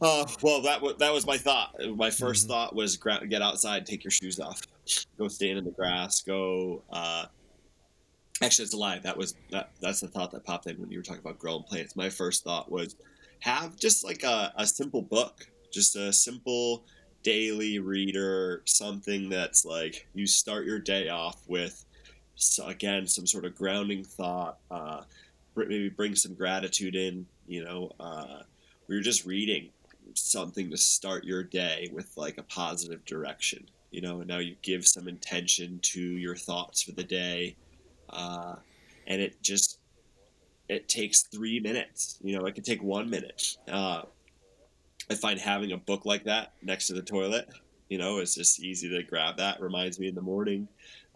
Uh, 0.00 0.26
well, 0.42 0.62
that 0.62 0.80
was 0.80 0.96
that 0.96 1.12
was 1.12 1.26
my 1.26 1.36
thought. 1.36 1.74
My 1.96 2.08
1st 2.08 2.44
Mhm. 2.44 2.48
thought 2.48 2.74
was 2.74 2.96
gra- 2.96 3.26
get 3.26 3.42
outside, 3.42 3.84
take 3.84 4.02
your 4.02 4.10
shoes 4.10 4.40
off, 4.40 4.62
go 5.18 5.28
stand 5.28 5.58
in 5.58 5.64
the 5.64 5.70
grass, 5.70 6.22
go. 6.22 6.82
Uh, 6.90 7.26
actually, 8.40 8.64
it's 8.64 8.72
a 8.74 8.78
lie. 8.78 8.98
That 8.98 9.16
was 9.16 9.34
that. 9.50 9.72
That's 9.80 10.00
the 10.00 10.08
thought 10.08 10.30
that 10.32 10.44
popped 10.44 10.66
in 10.66 10.80
when 10.80 10.90
you 10.90 10.98
were 10.98 11.02
talking 11.02 11.20
about 11.20 11.38
growing 11.38 11.64
plants. 11.64 11.96
My 11.96 12.08
first 12.08 12.44
thought 12.44 12.70
was 12.70 12.96
have 13.40 13.76
just 13.76 14.02
like 14.04 14.22
a, 14.22 14.52
a 14.56 14.66
simple 14.66 15.02
book, 15.02 15.46
just 15.70 15.96
a 15.96 16.12
simple 16.12 16.84
daily 17.22 17.78
reader, 17.78 18.62
something 18.64 19.28
that's 19.28 19.64
like 19.66 20.08
you 20.14 20.26
start 20.26 20.64
your 20.64 20.78
day 20.78 21.10
off 21.10 21.42
with. 21.46 21.84
So 22.36 22.66
again, 22.68 23.06
some 23.06 23.26
sort 23.26 23.44
of 23.44 23.54
grounding 23.54 24.04
thought. 24.04 24.58
Uh, 24.70 25.02
maybe 25.56 25.90
bring 25.90 26.14
some 26.16 26.32
gratitude 26.32 26.94
in. 26.96 27.26
You 27.46 27.64
know, 27.64 27.92
uh, 28.00 28.42
where 28.86 28.96
you're 28.96 29.02
just 29.02 29.26
reading 29.26 29.68
something 30.14 30.70
to 30.70 30.76
start 30.76 31.24
your 31.24 31.42
day 31.42 31.90
with 31.92 32.12
like 32.16 32.38
a 32.38 32.42
positive 32.42 33.04
direction 33.04 33.66
you 33.90 34.00
know 34.00 34.20
and 34.20 34.28
now 34.28 34.38
you 34.38 34.56
give 34.62 34.86
some 34.86 35.08
intention 35.08 35.78
to 35.82 36.00
your 36.00 36.36
thoughts 36.36 36.82
for 36.82 36.92
the 36.92 37.04
day 37.04 37.56
uh, 38.10 38.56
and 39.06 39.20
it 39.20 39.40
just 39.42 39.78
it 40.68 40.88
takes 40.88 41.22
three 41.22 41.60
minutes 41.60 42.18
you 42.22 42.38
know 42.38 42.44
it 42.46 42.54
can 42.54 42.64
take 42.64 42.82
one 42.82 43.08
minute. 43.10 43.56
Uh, 43.70 44.02
i 45.10 45.14
find 45.14 45.40
having 45.40 45.72
a 45.72 45.76
book 45.76 46.04
like 46.04 46.24
that 46.24 46.52
next 46.62 46.86
to 46.86 46.92
the 46.92 47.02
toilet 47.02 47.48
you 47.88 47.98
know 47.98 48.18
it's 48.18 48.34
just 48.34 48.60
easy 48.60 48.88
to 48.88 49.02
grab 49.02 49.36
that 49.36 49.60
reminds 49.60 49.98
me 49.98 50.08
in 50.08 50.14
the 50.14 50.22
morning 50.22 50.68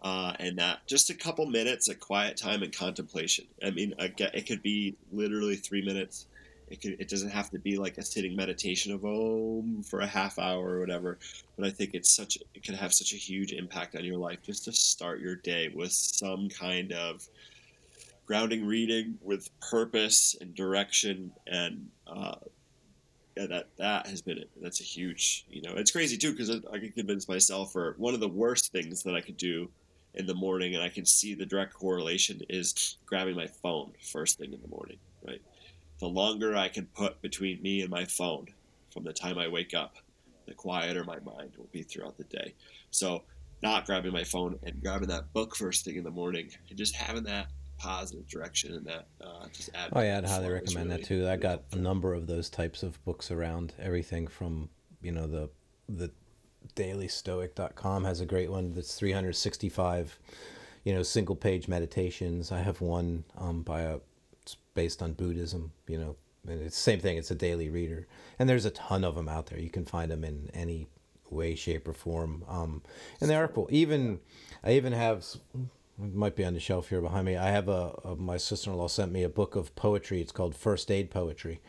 uh, 0.05 0.33
and 0.39 0.59
that 0.59 0.85
just 0.85 1.09
a 1.09 1.15
couple 1.15 1.47
minutes 1.47 1.89
of 1.89 1.99
quiet 1.99 2.37
time 2.37 2.61
and 2.61 2.71
contemplation. 2.71 3.45
I 3.63 3.71
mean 3.71 3.95
it 3.97 4.45
could 4.45 4.61
be 4.61 4.95
literally 5.11 5.55
three 5.55 5.83
minutes 5.83 6.27
it 6.75 6.81
could 6.81 6.99
it 6.99 7.09
doesn't 7.09 7.29
have 7.29 7.49
to 7.49 7.59
be 7.59 7.77
like 7.77 7.97
a 7.97 8.03
sitting 8.03 8.35
meditation 8.35 8.91
of 8.93 9.05
om 9.05 9.81
for 9.83 10.01
a 10.01 10.07
half 10.07 10.37
hour 10.37 10.75
or 10.75 10.79
whatever 10.79 11.17
but 11.57 11.65
i 11.65 11.69
think 11.69 11.93
it's 11.93 12.09
such 12.09 12.37
it 12.53 12.63
can 12.63 12.75
have 12.75 12.93
such 12.93 13.13
a 13.13 13.17
huge 13.17 13.53
impact 13.53 13.95
on 13.95 14.03
your 14.03 14.17
life 14.17 14.39
just 14.43 14.65
to 14.65 14.71
start 14.71 15.19
your 15.19 15.35
day 15.37 15.69
with 15.73 15.91
some 15.91 16.49
kind 16.49 16.91
of 16.91 17.27
grounding 18.25 18.65
reading 18.65 19.17
with 19.21 19.49
purpose 19.61 20.35
and 20.41 20.53
direction 20.53 21.31
and 21.47 21.87
uh 22.07 22.35
yeah, 23.37 23.47
that 23.47 23.67
that 23.77 24.07
has 24.07 24.21
been 24.21 24.37
it. 24.37 24.49
that's 24.61 24.79
a 24.79 24.83
huge 24.83 25.45
you 25.49 25.61
know 25.61 25.73
it's 25.75 25.91
crazy 25.91 26.17
too 26.17 26.31
because 26.31 26.49
I, 26.49 26.55
I 26.71 26.79
can 26.79 26.91
convince 26.91 27.27
myself 27.27 27.75
or 27.75 27.95
one 27.97 28.13
of 28.13 28.19
the 28.19 28.29
worst 28.29 28.71
things 28.71 29.03
that 29.03 29.15
I 29.15 29.21
could 29.21 29.37
do 29.37 29.69
in 30.15 30.25
the 30.25 30.33
morning, 30.33 30.75
and 30.75 30.83
I 30.83 30.89
can 30.89 31.05
see 31.05 31.35
the 31.35 31.45
direct 31.45 31.73
correlation 31.73 32.41
is 32.49 32.97
grabbing 33.05 33.35
my 33.35 33.47
phone 33.47 33.91
first 34.01 34.37
thing 34.37 34.53
in 34.53 34.61
the 34.61 34.67
morning? 34.67 34.97
The 35.99 36.07
longer 36.07 36.55
I 36.55 36.67
can 36.67 36.87
put 36.87 37.21
between 37.21 37.61
me 37.61 37.81
and 37.81 37.89
my 37.89 38.05
phone 38.05 38.47
from 38.91 39.03
the 39.03 39.13
time 39.13 39.37
I 39.37 39.47
wake 39.47 39.73
up, 39.73 39.95
the 40.45 40.53
quieter 40.53 41.03
my 41.03 41.19
mind 41.19 41.53
will 41.57 41.69
be 41.71 41.83
throughout 41.83 42.17
the 42.17 42.23
day. 42.25 42.53
So, 42.91 43.23
not 43.63 43.85
grabbing 43.85 44.11
my 44.11 44.23
phone 44.23 44.59
and 44.63 44.81
grabbing 44.81 45.07
that 45.07 45.33
book 45.33 45.55
first 45.55 45.85
thing 45.85 45.95
in 45.95 46.03
the 46.03 46.11
morning 46.11 46.49
and 46.69 46.77
just 46.77 46.95
having 46.95 47.23
that 47.23 47.47
positive 47.77 48.27
direction 48.27 48.73
and 48.73 48.85
that 48.85 49.07
uh, 49.21 49.47
just 49.53 49.69
add. 49.73 49.89
Oh 49.93 50.01
yeah, 50.01 50.17
I'd 50.17 50.25
highly 50.25 50.49
recommend 50.49 50.89
really, 50.89 51.01
that 51.01 51.07
too. 51.07 51.27
I 51.27 51.37
got 51.37 51.63
a 51.71 51.77
number 51.77 52.13
of 52.13 52.27
those 52.27 52.49
types 52.49 52.83
of 52.83 53.03
books 53.05 53.31
around. 53.31 53.73
Everything 53.79 54.27
from 54.27 54.69
you 55.01 55.11
know 55.11 55.27
the 55.27 55.49
the 55.87 56.11
dailystoic.com 56.75 58.03
has 58.03 58.21
a 58.21 58.25
great 58.25 58.49
one 58.49 58.73
that's 58.73 58.95
365 58.95 60.19
you 60.83 60.93
know 60.93 61.03
single 61.03 61.35
page 61.35 61.67
meditations 61.67 62.51
i 62.51 62.59
have 62.59 62.81
one 62.81 63.23
um, 63.37 63.61
by 63.61 63.81
a 63.81 63.99
based 64.75 65.01
on 65.01 65.13
buddhism 65.13 65.71
you 65.87 65.97
know 65.97 66.15
and 66.47 66.61
it's 66.61 66.75
the 66.75 66.81
same 66.81 66.99
thing 66.99 67.17
it's 67.17 67.31
a 67.31 67.35
daily 67.35 67.69
reader. 67.69 68.07
And 68.39 68.47
there's 68.47 68.65
a 68.65 68.71
ton 68.71 69.03
of 69.03 69.15
them 69.15 69.29
out 69.29 69.47
there. 69.47 69.59
You 69.59 69.69
can 69.69 69.85
find 69.85 70.11
them 70.11 70.23
in 70.23 70.49
any 70.53 70.87
way 71.29 71.55
shape 71.55 71.87
or 71.87 71.93
form 71.93 72.43
um, 72.47 72.81
and 73.19 73.29
they 73.29 73.35
are 73.35 73.47
cool. 73.47 73.67
Even 73.71 74.19
i 74.63 74.71
even 74.71 74.93
have 74.93 75.25
might 75.97 76.35
be 76.35 76.43
on 76.43 76.53
the 76.53 76.59
shelf 76.59 76.89
here 76.89 77.01
behind 77.01 77.25
me. 77.25 77.37
I 77.37 77.49
have 77.49 77.69
a, 77.69 77.97
a 78.03 78.15
my 78.15 78.37
sister-in-law 78.37 78.89
sent 78.89 79.11
me 79.11 79.23
a 79.23 79.29
book 79.29 79.55
of 79.55 79.75
poetry. 79.75 80.21
It's 80.21 80.31
called 80.31 80.55
first 80.55 80.91
aid 80.91 81.09
poetry. 81.09 81.61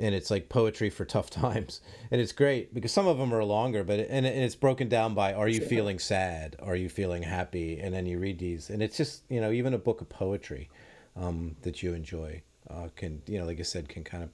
And 0.00 0.14
it's 0.14 0.30
like 0.30 0.48
poetry 0.48 0.90
for 0.90 1.04
tough 1.04 1.28
times. 1.44 1.80
And 2.10 2.20
it's 2.20 2.32
great 2.32 2.72
because 2.72 2.92
some 2.92 3.06
of 3.06 3.18
them 3.18 3.34
are 3.34 3.44
longer 3.44 3.84
but 3.84 3.98
it, 3.98 4.08
and, 4.10 4.24
and 4.24 4.42
it's 4.42 4.54
broken 4.54 4.88
down 4.88 5.14
by 5.14 5.34
are 5.34 5.48
you 5.48 5.60
feeling 5.60 5.98
sad? 5.98 6.56
Are 6.60 6.76
you 6.76 6.88
feeling 6.88 7.24
happy? 7.24 7.80
And 7.80 7.92
then 7.92 8.06
you 8.06 8.18
read 8.18 8.38
these 8.38 8.70
and 8.70 8.82
it's 8.82 8.96
just 8.96 9.24
you 9.28 9.40
know 9.40 9.50
even 9.50 9.74
a 9.74 9.78
book 9.78 10.00
of 10.00 10.08
poetry 10.08 10.70
um, 11.18 11.56
that 11.62 11.82
you 11.82 11.94
enjoy 11.94 12.40
uh, 12.70 12.88
can 12.96 13.22
you 13.26 13.38
know 13.38 13.46
like 13.46 13.58
i 13.58 13.62
said 13.62 13.88
can 13.88 14.04
kind 14.04 14.22
of 14.22 14.30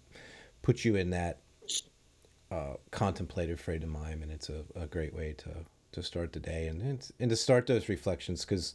put 0.63 0.85
you 0.85 0.97
in 0.97 1.11
that 1.11 1.41
uh, 2.51 2.75
contemplative 2.91 3.61
frame 3.61 3.83
of 3.83 3.89
mind 3.89 4.23
and 4.23 4.31
it's 4.31 4.49
a, 4.49 4.65
a 4.77 4.87
great 4.87 5.15
way 5.15 5.35
to 5.37 5.51
to 5.93 6.03
start 6.03 6.33
the 6.33 6.41
day 6.41 6.67
and 6.67 6.83
and 7.19 7.31
to 7.31 7.37
start 7.37 7.67
those 7.67 7.89
reflections 7.89 8.45
because 8.45 8.75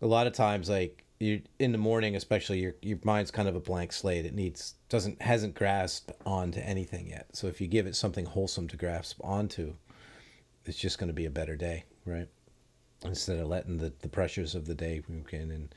a 0.00 0.06
lot 0.06 0.26
of 0.26 0.32
times 0.32 0.68
like 0.68 1.04
you 1.18 1.42
in 1.58 1.72
the 1.72 1.78
morning 1.78 2.14
especially 2.14 2.60
your 2.60 2.74
your 2.80 2.98
mind's 3.02 3.30
kind 3.30 3.48
of 3.48 3.56
a 3.56 3.60
blank 3.60 3.92
slate. 3.92 4.24
It 4.24 4.34
needs 4.34 4.74
doesn't 4.88 5.20
hasn't 5.20 5.54
grasped 5.54 6.12
onto 6.24 6.60
anything 6.60 7.08
yet. 7.08 7.26
So 7.32 7.48
if 7.48 7.60
you 7.60 7.66
give 7.66 7.86
it 7.86 7.96
something 7.96 8.24
wholesome 8.24 8.68
to 8.68 8.76
grasp 8.76 9.18
onto 9.22 9.74
it's 10.64 10.78
just 10.78 10.98
going 10.98 11.08
to 11.08 11.14
be 11.14 11.24
a 11.24 11.30
better 11.30 11.56
day 11.56 11.84
right 12.04 12.28
instead 13.04 13.38
of 13.38 13.46
letting 13.46 13.78
the, 13.78 13.92
the 14.00 14.08
pressures 14.08 14.54
of 14.54 14.66
the 14.66 14.74
day 14.74 15.02
move 15.08 15.32
in 15.32 15.50
and 15.50 15.74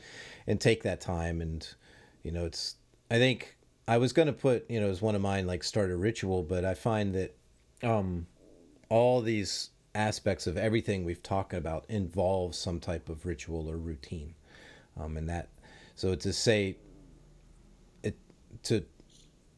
and 0.48 0.60
take 0.60 0.84
that 0.84 1.02
time. 1.02 1.42
And 1.42 1.68
you 2.24 2.32
know 2.32 2.46
it's 2.46 2.76
i 3.10 3.18
think 3.18 3.58
i 3.88 3.98
was 3.98 4.14
going 4.14 4.28
to 4.28 4.34
put 4.34 4.70
you 4.70 4.80
know 4.80 4.90
as 4.90 5.02
one 5.02 5.16
of 5.16 5.22
mine 5.22 5.48
like 5.48 5.64
start 5.64 5.90
a 5.90 5.96
ritual 5.96 6.44
but 6.44 6.64
i 6.64 6.74
find 6.74 7.16
that 7.16 7.36
um 7.84 8.28
all 8.90 9.22
these 9.22 9.70
aspects 9.96 10.48
of 10.48 10.58
everything 10.58 11.04
we've 11.04 11.24
talked 11.24 11.54
about 11.54 11.86
involve 11.90 12.56
some 12.56 12.80
type 12.80 13.10
of 13.10 13.26
ritual 13.26 13.70
or 13.70 13.78
routine. 13.78 14.34
Um, 15.00 15.18
and 15.18 15.30
that 15.30 15.50
so 15.96 16.16
to 16.16 16.34
say 16.34 16.78
it 18.04 18.18
to 18.64 18.84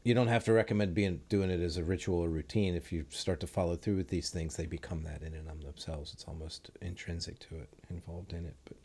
you 0.03 0.13
don't 0.13 0.27
have 0.27 0.43
to 0.45 0.53
recommend 0.53 0.93
being 0.93 1.21
doing 1.29 1.49
it 1.49 1.61
as 1.61 1.77
a 1.77 1.83
ritual 1.83 2.19
or 2.19 2.29
routine. 2.29 2.75
If 2.75 2.91
you 2.91 3.05
start 3.09 3.39
to 3.41 3.47
follow 3.47 3.75
through 3.75 3.97
with 3.97 4.09
these 4.09 4.29
things 4.29 4.55
they 4.55 4.65
become 4.65 5.03
that 5.03 5.21
in 5.21 5.33
and 5.33 5.49
of 5.49 5.63
themselves. 5.63 6.13
It's 6.13 6.25
almost 6.25 6.71
intrinsic 6.81 7.39
to 7.47 7.55
it 7.55 7.69
involved 7.89 8.33
in 8.33 8.45
it. 8.45 8.55
But 8.65 8.77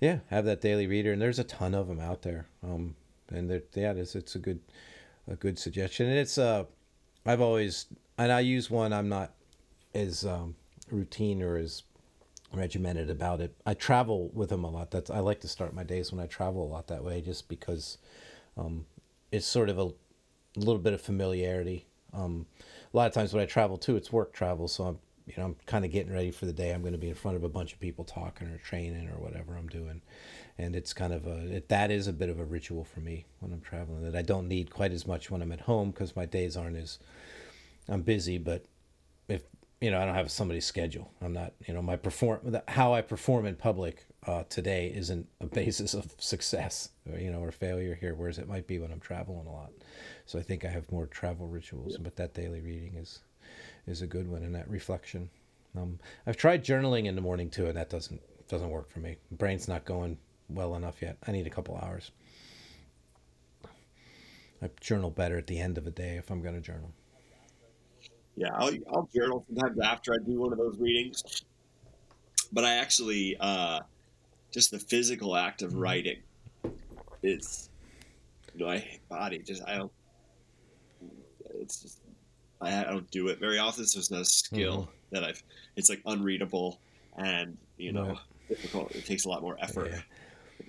yeah 0.00 0.18
have 0.28 0.44
that 0.44 0.60
daily 0.60 0.86
reader 0.86 1.12
and 1.12 1.22
there's 1.22 1.38
a 1.38 1.44
ton 1.44 1.74
of 1.74 1.88
them 1.88 2.00
out 2.00 2.22
there. 2.22 2.46
Um, 2.62 2.96
and 3.30 3.50
yeah 3.74 3.92
it's, 3.92 4.14
it's 4.14 4.34
a 4.34 4.40
good 4.40 4.60
a 5.28 5.36
good 5.36 5.58
suggestion. 5.58 6.08
And 6.08 6.18
it's 6.18 6.38
uh 6.38 6.64
i've 7.24 7.40
always 7.40 7.86
and 8.18 8.30
i 8.30 8.38
use 8.38 8.70
one 8.70 8.92
i'm 8.92 9.08
not 9.08 9.32
as 9.94 10.24
um, 10.24 10.54
routine 10.90 11.42
or 11.42 11.56
as 11.56 11.82
regimented 12.52 13.10
about 13.10 13.40
it. 13.40 13.54
I 13.64 13.74
travel 13.74 14.30
with 14.32 14.50
them 14.50 14.64
a 14.64 14.70
lot. 14.70 14.90
That's 14.90 15.10
I 15.10 15.18
like 15.20 15.40
to 15.40 15.48
start 15.48 15.74
my 15.74 15.82
days 15.82 16.12
when 16.12 16.20
I 16.20 16.26
travel 16.26 16.62
a 16.64 16.70
lot 16.70 16.86
that 16.88 17.04
way, 17.04 17.20
just 17.20 17.48
because 17.48 17.98
um, 18.56 18.86
it's 19.32 19.46
sort 19.46 19.68
of 19.68 19.78
a, 19.78 19.90
little 20.60 20.80
bit 20.80 20.92
of 20.92 21.00
familiarity. 21.00 21.86
Um, 22.12 22.46
a 22.92 22.96
lot 22.96 23.06
of 23.06 23.12
times 23.12 23.32
when 23.32 23.42
I 23.42 23.46
travel 23.46 23.76
too, 23.76 23.96
it's 23.96 24.12
work 24.12 24.32
travel, 24.32 24.68
so 24.68 24.84
I'm 24.84 24.98
you 25.26 25.34
know 25.36 25.44
I'm 25.44 25.56
kind 25.66 25.84
of 25.84 25.90
getting 25.90 26.12
ready 26.12 26.30
for 26.30 26.46
the 26.46 26.52
day. 26.52 26.70
I'm 26.70 26.82
going 26.82 26.92
to 26.92 26.98
be 26.98 27.08
in 27.08 27.14
front 27.14 27.36
of 27.36 27.44
a 27.44 27.48
bunch 27.48 27.72
of 27.72 27.80
people 27.80 28.04
talking 28.04 28.48
or 28.48 28.58
training 28.58 29.08
or 29.08 29.20
whatever 29.20 29.56
I'm 29.56 29.68
doing, 29.68 30.02
and 30.58 30.76
it's 30.76 30.92
kind 30.92 31.12
of 31.12 31.26
a 31.26 31.56
it, 31.56 31.68
that 31.68 31.90
is 31.90 32.06
a 32.06 32.12
bit 32.12 32.28
of 32.28 32.38
a 32.38 32.44
ritual 32.44 32.84
for 32.84 33.00
me 33.00 33.26
when 33.40 33.52
I'm 33.52 33.60
traveling 33.60 34.02
that 34.04 34.16
I 34.16 34.22
don't 34.22 34.48
need 34.48 34.70
quite 34.70 34.92
as 34.92 35.06
much 35.06 35.30
when 35.30 35.42
I'm 35.42 35.52
at 35.52 35.62
home 35.62 35.90
because 35.90 36.16
my 36.16 36.26
days 36.26 36.56
aren't 36.56 36.76
as 36.76 36.98
I'm 37.88 38.02
busy, 38.02 38.38
but 38.38 38.64
if 39.28 39.42
you 39.80 39.90
know, 39.90 40.00
I 40.00 40.06
don't 40.06 40.14
have 40.14 40.30
somebody's 40.30 40.64
schedule. 40.64 41.10
I'm 41.20 41.32
not, 41.32 41.52
you 41.66 41.74
know, 41.74 41.82
my 41.82 41.96
perform 41.96 42.56
how 42.68 42.94
I 42.94 43.02
perform 43.02 43.46
in 43.46 43.56
public 43.56 44.06
uh, 44.26 44.44
today 44.48 44.92
isn't 44.94 45.26
a 45.40 45.46
basis 45.60 45.94
of 45.94 46.14
success, 46.18 46.90
or, 47.10 47.18
you 47.18 47.30
know, 47.30 47.40
or 47.40 47.52
failure 47.52 47.94
here. 47.94 48.14
Whereas 48.14 48.38
it 48.38 48.48
might 48.48 48.66
be 48.66 48.78
when 48.78 48.90
I'm 48.90 49.00
traveling 49.00 49.46
a 49.46 49.52
lot. 49.52 49.70
So 50.26 50.38
I 50.38 50.42
think 50.42 50.64
I 50.64 50.68
have 50.68 50.90
more 50.90 51.06
travel 51.06 51.46
rituals, 51.46 51.92
yeah. 51.92 51.98
but 52.02 52.16
that 52.16 52.34
daily 52.34 52.60
reading 52.60 52.94
is 52.96 53.20
is 53.86 54.02
a 54.02 54.06
good 54.06 54.28
one, 54.28 54.42
and 54.42 54.54
that 54.54 54.68
reflection. 54.68 55.30
Um, 55.76 55.98
I've 56.26 56.36
tried 56.36 56.64
journaling 56.64 57.06
in 57.06 57.14
the 57.14 57.20
morning 57.20 57.48
too, 57.48 57.66
and 57.66 57.76
that 57.76 57.90
doesn't 57.90 58.20
doesn't 58.48 58.70
work 58.70 58.90
for 58.90 58.98
me. 59.00 59.16
My 59.30 59.36
brain's 59.36 59.68
not 59.68 59.84
going 59.84 60.18
well 60.48 60.74
enough 60.74 61.00
yet. 61.02 61.16
I 61.26 61.32
need 61.32 61.46
a 61.46 61.50
couple 61.50 61.76
hours. 61.76 62.10
I 64.62 64.70
journal 64.80 65.10
better 65.10 65.38
at 65.38 65.46
the 65.46 65.58
end 65.58 65.78
of 65.78 65.86
a 65.86 65.90
day 65.90 66.16
if 66.16 66.30
I'm 66.30 66.42
going 66.42 66.54
to 66.54 66.60
journal. 66.60 66.90
Yeah, 68.36 68.50
I'll, 68.54 68.72
I'll 68.92 69.08
journal 69.14 69.44
sometimes 69.48 69.80
after 69.80 70.12
I 70.12 70.18
do 70.24 70.40
one 70.40 70.52
of 70.52 70.58
those 70.58 70.78
readings. 70.78 71.44
But 72.52 72.64
I 72.64 72.74
actually, 72.74 73.36
uh, 73.40 73.80
just 74.52 74.70
the 74.70 74.78
physical 74.78 75.36
act 75.36 75.62
of 75.62 75.70
mm-hmm. 75.70 75.80
writing 75.80 76.18
is, 77.22 77.70
you 78.54 78.64
know, 78.64 78.70
I 78.70 78.98
body 79.08 79.38
just 79.38 79.62
I 79.66 79.76
don't. 79.76 79.92
It's 81.60 81.82
just 81.82 82.00
I, 82.60 82.80
I 82.80 82.84
don't 82.84 83.10
do 83.10 83.28
it 83.28 83.38
very 83.38 83.58
often, 83.58 83.86
so 83.86 83.98
it's 83.98 84.10
not 84.10 84.22
a 84.22 84.24
skill 84.24 84.82
mm-hmm. 84.82 85.14
that 85.14 85.24
I've. 85.24 85.42
It's 85.76 85.88
like 85.88 86.00
unreadable 86.06 86.80
and 87.16 87.56
you 87.76 87.92
know 87.92 88.08
right. 88.08 88.18
difficult. 88.48 88.94
It 88.94 89.06
takes 89.06 89.24
a 89.24 89.28
lot 89.28 89.42
more 89.42 89.56
effort. 89.60 89.92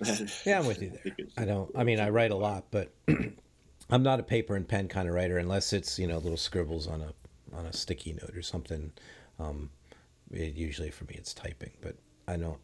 Yeah, 0.04 0.16
yeah 0.44 0.58
I'm 0.58 0.66
with 0.66 0.82
you 0.82 0.92
there. 1.04 1.14
I 1.36 1.44
don't. 1.44 1.70
I 1.76 1.84
mean, 1.84 2.00
I 2.00 2.10
write 2.10 2.30
a 2.30 2.36
lot, 2.36 2.64
but 2.70 2.92
I'm 3.90 4.02
not 4.02 4.20
a 4.20 4.22
paper 4.22 4.56
and 4.56 4.68
pen 4.68 4.88
kind 4.88 5.08
of 5.08 5.14
writer 5.14 5.38
unless 5.38 5.72
it's 5.72 5.98
you 5.98 6.06
know 6.06 6.18
little 6.18 6.36
scribbles 6.36 6.86
on 6.86 7.02
a 7.02 7.12
on 7.56 7.66
a 7.66 7.72
sticky 7.72 8.12
note 8.14 8.36
or 8.36 8.42
something. 8.42 8.92
Um, 9.38 9.70
it, 10.30 10.54
usually 10.54 10.90
for 10.90 11.04
me, 11.04 11.14
it's 11.16 11.32
typing, 11.32 11.72
but 11.80 11.96
I 12.26 12.36
don't. 12.36 12.58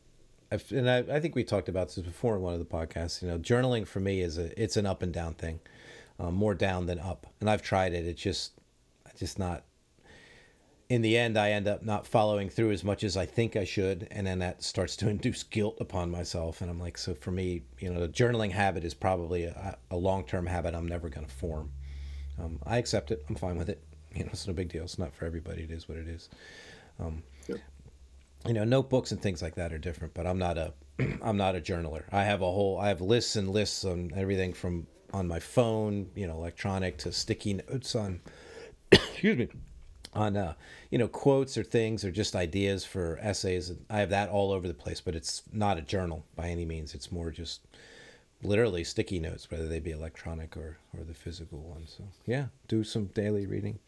I've, 0.53 0.71
and 0.71 0.91
I, 0.91 0.99
I 0.99 1.21
think 1.21 1.35
we 1.35 1.43
talked 1.43 1.69
about 1.69 1.89
this 1.89 2.05
before 2.05 2.37
in 2.37 2.43
one 2.43 2.53
of 2.53 2.59
the 2.59 2.67
podcasts. 2.67 3.23
You 3.23 3.29
know, 3.29 3.39
journaling 3.39 3.87
for 3.87 4.01
me 4.01 4.21
is 4.21 4.39
a 4.39 4.63
it's 4.63 4.77
an 4.77 4.87
up 4.87 5.03
and 5.03 5.13
down 5.13 5.35
thing, 5.35 5.61
um, 6.19 6.35
more 6.35 6.55
down 6.55 6.87
than 6.87 6.99
up. 6.99 7.27
And 7.41 7.49
I've 7.49 7.63
tried 7.63 7.93
it. 7.93 8.07
It's 8.07 8.23
just, 8.23 8.53
just 9.17 9.39
not. 9.39 9.65
In 10.89 11.01
the 11.03 11.17
end, 11.17 11.39
I 11.39 11.51
end 11.51 11.67
up 11.67 11.83
not 11.83 12.07
following 12.07 12.51
through 12.51 12.71
as 12.71 12.85
much 12.85 13.05
as 13.05 13.17
I 13.17 13.25
think 13.25 13.57
I 13.57 13.65
should, 13.65 14.07
and 14.11 14.27
then 14.27 14.39
that 14.41 14.63
starts 14.63 14.97
to 14.97 15.09
induce 15.11 15.43
guilt 15.43 15.79
upon 15.81 16.11
myself. 16.11 16.61
And 16.61 16.71
I'm 16.71 16.81
like, 16.81 16.99
so 16.99 17.15
for 17.15 17.31
me, 17.31 17.63
you 17.79 17.93
know, 17.93 18.01
the 18.01 18.09
journaling 18.09 18.51
habit 18.51 18.85
is 18.85 18.95
probably 18.95 19.45
a, 19.45 19.79
a 19.91 19.97
long 19.97 20.25
term 20.25 20.47
habit 20.47 20.75
I'm 20.75 20.87
never 20.87 21.09
going 21.09 21.27
to 21.27 21.33
form. 21.33 21.71
Um, 22.39 22.59
I 22.67 22.79
accept 22.79 23.11
it. 23.11 23.25
I'm 23.29 23.37
fine 23.37 23.57
with 23.57 23.69
it 23.69 23.83
you 24.15 24.25
know, 24.25 24.31
it's 24.33 24.47
no 24.47 24.53
big 24.53 24.69
deal. 24.69 24.85
It's 24.85 24.99
not 24.99 25.15
for 25.15 25.25
everybody. 25.25 25.63
It 25.63 25.71
is 25.71 25.89
what 25.89 25.99
it 25.99 26.09
is. 26.09 26.29
Um, 27.01 27.23
yep. 27.49 27.59
You 28.47 28.55
know, 28.55 28.65
notebooks 28.65 29.11
and 29.11 29.21
things 29.21 29.43
like 29.43 29.57
that 29.57 29.73
are 29.73 29.79
different, 29.79 30.15
but 30.15 30.27
I'm 30.27 30.39
not 30.39 30.59
a 30.59 30.73
I'm 31.23 31.37
not 31.37 31.57
a 31.57 31.61
journaler. 31.61 32.05
I 32.13 32.25
have 32.25 32.41
a 32.41 32.51
whole 32.51 32.79
I 32.79 32.89
have 32.89 33.01
lists 33.01 33.37
and 33.37 33.51
lists 33.51 33.85
on 33.85 34.13
everything 34.15 34.53
from 34.53 34.87
on 35.15 35.29
my 35.29 35.39
phone, 35.39 36.11
you 36.15 36.27
know, 36.27 36.35
electronic 36.35 36.99
to 36.99 37.13
sticky 37.13 37.55
notes 37.55 37.95
on 37.95 38.21
excuse 38.93 39.39
me 39.39 39.49
on 40.13 40.37
uh, 40.37 40.55
you 40.91 40.99
know 40.99 41.09
quotes 41.09 41.57
or 41.57 41.63
things 41.63 42.05
or 42.05 42.11
just 42.11 42.37
ideas 42.37 42.85
for 42.85 43.19
essays. 43.21 43.73
I 43.89 44.01
have 44.01 44.11
that 44.11 44.29
all 44.29 44.53
over 44.53 44.67
the 44.67 44.75
place, 44.75 45.01
but 45.01 45.15
it's 45.15 45.43
not 45.53 45.79
a 45.79 45.83
journal 45.83 46.25
by 46.37 46.49
any 46.49 46.65
means. 46.65 46.95
It's 46.95 47.13
more 47.13 47.31
just 47.31 47.61
literally 48.43 48.85
sticky 48.85 49.21
notes, 49.21 49.51
whether 49.51 49.69
they 49.69 49.81
be 49.81 49.91
electronic 49.91 50.57
or, 50.57 50.79
or 50.97 51.05
the 51.05 51.15
physical 51.15 51.59
ones. 51.59 51.95
So 51.97 52.05
yeah, 52.27 52.47
do 52.69 52.85
some 52.85 53.07
daily 53.07 53.47
reading. 53.47 53.79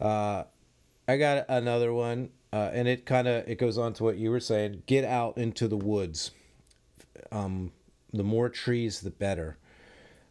Uh, 0.00 0.44
I 1.06 1.16
got 1.16 1.44
another 1.48 1.92
one, 1.92 2.30
uh, 2.52 2.70
and 2.72 2.88
it 2.88 3.04
kind 3.04 3.28
of 3.28 3.48
it 3.48 3.58
goes 3.58 3.78
on 3.78 3.92
to 3.94 4.04
what 4.04 4.16
you 4.16 4.30
were 4.30 4.40
saying. 4.40 4.84
Get 4.86 5.04
out 5.04 5.36
into 5.36 5.68
the 5.68 5.76
woods. 5.76 6.30
Um, 7.30 7.72
the 8.12 8.24
more 8.24 8.48
trees, 8.48 9.00
the 9.00 9.10
better. 9.10 9.56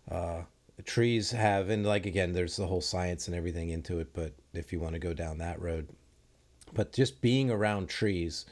Uh, 0.09 0.43
trees 0.85 1.31
have, 1.31 1.69
and 1.69 1.85
like 1.85 2.05
again, 2.05 2.33
there's 2.33 2.55
the 2.57 2.67
whole 2.67 2.81
science 2.81 3.27
and 3.27 3.35
everything 3.35 3.69
into 3.69 3.99
it. 3.99 4.13
But 4.13 4.33
if 4.53 4.73
you 4.73 4.79
want 4.79 4.93
to 4.93 4.99
go 4.99 5.13
down 5.13 5.37
that 5.39 5.61
road, 5.61 5.89
but 6.73 6.93
just 6.93 7.21
being 7.21 7.51
around 7.51 7.89
trees, 7.89 8.45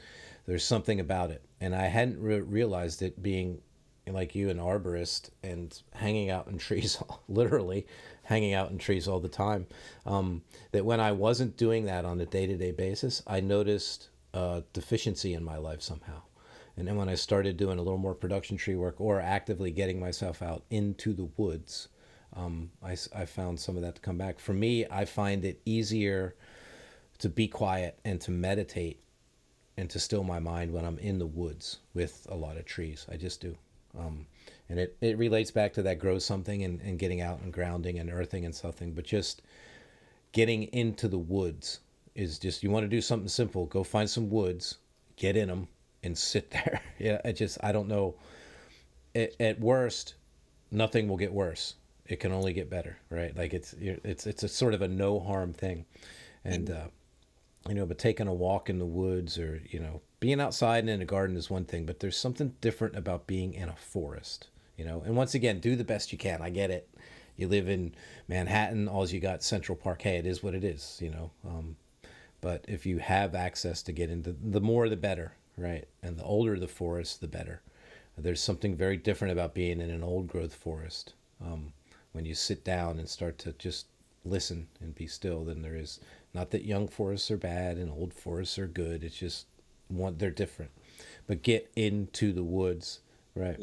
There's 0.46 0.64
something 0.64 0.98
about 1.00 1.30
it, 1.30 1.42
and 1.60 1.74
I 1.76 1.86
hadn't 1.88 2.20
re- 2.20 2.40
realized 2.40 3.02
it 3.02 3.22
being 3.22 3.62
like 4.06 4.34
you, 4.34 4.50
an 4.50 4.58
arborist, 4.58 5.30
and 5.42 5.80
hanging 5.94 6.30
out 6.30 6.48
in 6.48 6.58
trees, 6.68 7.02
literally 7.28 7.86
hanging 8.24 8.54
out 8.54 8.70
in 8.70 8.78
trees 8.78 9.08
all 9.08 9.20
the 9.20 9.28
time. 9.28 9.66
Um, 10.06 10.42
that 10.72 10.84
when 10.84 11.00
I 11.00 11.12
wasn't 11.12 11.56
doing 11.56 11.84
that 11.86 12.04
on 12.04 12.20
a 12.20 12.26
day 12.26 12.46
to 12.46 12.56
day 12.56 12.72
basis, 12.72 13.22
I 13.26 13.40
noticed 13.40 14.08
a 14.34 14.64
deficiency 14.72 15.34
in 15.34 15.44
my 15.44 15.56
life 15.58 15.82
somehow. 15.82 16.22
And 16.78 16.86
then 16.86 16.94
when 16.94 17.08
I 17.08 17.16
started 17.16 17.56
doing 17.56 17.80
a 17.80 17.82
little 17.82 17.98
more 17.98 18.14
production 18.14 18.56
tree 18.56 18.76
work 18.76 19.00
or 19.00 19.20
actively 19.20 19.72
getting 19.72 19.98
myself 19.98 20.42
out 20.42 20.62
into 20.70 21.12
the 21.12 21.28
woods, 21.36 21.88
um, 22.36 22.70
I, 22.84 22.96
I 23.12 23.24
found 23.24 23.58
some 23.58 23.74
of 23.74 23.82
that 23.82 23.96
to 23.96 24.00
come 24.00 24.16
back. 24.16 24.38
For 24.38 24.52
me, 24.52 24.86
I 24.88 25.04
find 25.04 25.44
it 25.44 25.60
easier 25.64 26.36
to 27.18 27.28
be 27.28 27.48
quiet 27.48 27.98
and 28.04 28.20
to 28.20 28.30
meditate 28.30 29.02
and 29.76 29.90
to 29.90 29.98
still 29.98 30.22
my 30.22 30.38
mind 30.38 30.72
when 30.72 30.84
I'm 30.84 31.00
in 31.00 31.18
the 31.18 31.26
woods 31.26 31.80
with 31.94 32.28
a 32.30 32.36
lot 32.36 32.56
of 32.56 32.64
trees. 32.64 33.06
I 33.10 33.16
just 33.16 33.40
do. 33.40 33.56
Um, 33.98 34.26
and 34.68 34.78
it, 34.78 34.96
it 35.00 35.18
relates 35.18 35.50
back 35.50 35.72
to 35.72 35.82
that 35.82 35.98
grow 35.98 36.20
something 36.20 36.62
and, 36.62 36.80
and 36.82 36.96
getting 36.96 37.20
out 37.20 37.40
and 37.40 37.52
grounding 37.52 37.98
and 37.98 38.08
earthing 38.08 38.44
and 38.44 38.54
something, 38.54 38.92
but 38.92 39.04
just 39.04 39.42
getting 40.30 40.64
into 40.64 41.08
the 41.08 41.18
woods 41.18 41.80
is 42.14 42.38
just, 42.38 42.62
you 42.62 42.70
want 42.70 42.84
to 42.84 42.88
do 42.88 43.00
something 43.00 43.28
simple, 43.28 43.66
go 43.66 43.82
find 43.82 44.08
some 44.08 44.30
woods, 44.30 44.76
get 45.16 45.36
in 45.36 45.48
them 45.48 45.66
and 46.02 46.16
sit 46.16 46.50
there. 46.52 46.80
yeah. 46.98 47.20
I 47.24 47.32
just, 47.32 47.58
I 47.62 47.72
don't 47.72 47.88
know. 47.88 48.14
At, 49.14 49.32
at 49.40 49.60
worst, 49.60 50.14
nothing 50.70 51.08
will 51.08 51.16
get 51.16 51.32
worse. 51.32 51.74
It 52.06 52.20
can 52.20 52.32
only 52.32 52.52
get 52.52 52.70
better, 52.70 52.96
right? 53.10 53.36
Like 53.36 53.52
it's, 53.52 53.74
it's, 53.78 54.26
it's 54.26 54.42
a 54.42 54.48
sort 54.48 54.74
of 54.74 54.82
a 54.82 54.88
no 54.88 55.20
harm 55.20 55.52
thing. 55.52 55.84
And, 56.44 56.70
uh, 56.70 56.86
you 57.68 57.74
know, 57.74 57.84
but 57.84 57.98
taking 57.98 58.28
a 58.28 58.32
walk 58.34 58.70
in 58.70 58.78
the 58.78 58.86
woods 58.86 59.38
or, 59.38 59.60
you 59.68 59.78
know, 59.78 60.00
being 60.20 60.40
outside 60.40 60.80
and 60.80 60.90
in 60.90 61.02
a 61.02 61.04
garden 61.04 61.36
is 61.36 61.50
one 61.50 61.64
thing, 61.64 61.84
but 61.84 62.00
there's 62.00 62.16
something 62.16 62.54
different 62.60 62.96
about 62.96 63.26
being 63.26 63.52
in 63.52 63.68
a 63.68 63.76
forest, 63.76 64.48
you 64.76 64.84
know. 64.84 65.02
And 65.04 65.16
once 65.16 65.34
again, 65.34 65.60
do 65.60 65.76
the 65.76 65.84
best 65.84 66.10
you 66.12 66.18
can. 66.18 66.40
I 66.42 66.50
get 66.50 66.70
it. 66.70 66.88
You 67.36 67.46
live 67.46 67.68
in 67.68 67.94
Manhattan, 68.26 68.88
all 68.88 69.06
you 69.06 69.20
got 69.20 69.44
Central 69.44 69.76
Park. 69.76 70.02
Hey, 70.02 70.16
it 70.16 70.26
is 70.26 70.42
what 70.42 70.54
it 70.54 70.64
is, 70.64 70.98
you 71.00 71.10
know. 71.10 71.30
Um, 71.46 71.76
but 72.40 72.64
if 72.66 72.84
you 72.84 72.98
have 72.98 73.34
access 73.34 73.82
to 73.84 73.92
get 73.92 74.10
into 74.10 74.34
the 74.42 74.60
more 74.60 74.88
the 74.88 74.96
better, 74.96 75.34
right? 75.58 75.86
And 76.02 76.16
the 76.16 76.24
older 76.24 76.58
the 76.58 76.68
forest, 76.68 77.20
the 77.20 77.28
better. 77.28 77.60
There's 78.16 78.40
something 78.40 78.74
very 78.74 78.96
different 78.96 79.32
about 79.32 79.54
being 79.54 79.80
in 79.80 79.90
an 79.90 80.02
old 80.02 80.28
growth 80.28 80.54
forest 80.54 81.14
um, 81.44 81.72
when 82.12 82.24
you 82.24 82.34
sit 82.34 82.64
down 82.64 82.98
and 82.98 83.08
start 83.08 83.38
to 83.38 83.52
just 83.52 83.86
listen 84.24 84.68
and 84.80 84.94
be 84.94 85.06
still 85.06 85.44
than 85.44 85.62
there 85.62 85.76
is 85.76 86.00
not 86.34 86.50
that 86.50 86.64
young 86.64 86.88
forests 86.88 87.30
are 87.30 87.36
bad 87.36 87.76
and 87.76 87.90
old 87.90 88.12
forests 88.12 88.58
are 88.58 88.66
good. 88.66 89.04
It's 89.04 89.16
just 89.16 89.46
one 89.88 90.16
they're 90.18 90.30
different. 90.30 90.70
But 91.26 91.42
get 91.42 91.70
into 91.76 92.32
the 92.32 92.42
woods, 92.42 93.00
right? 93.34 93.58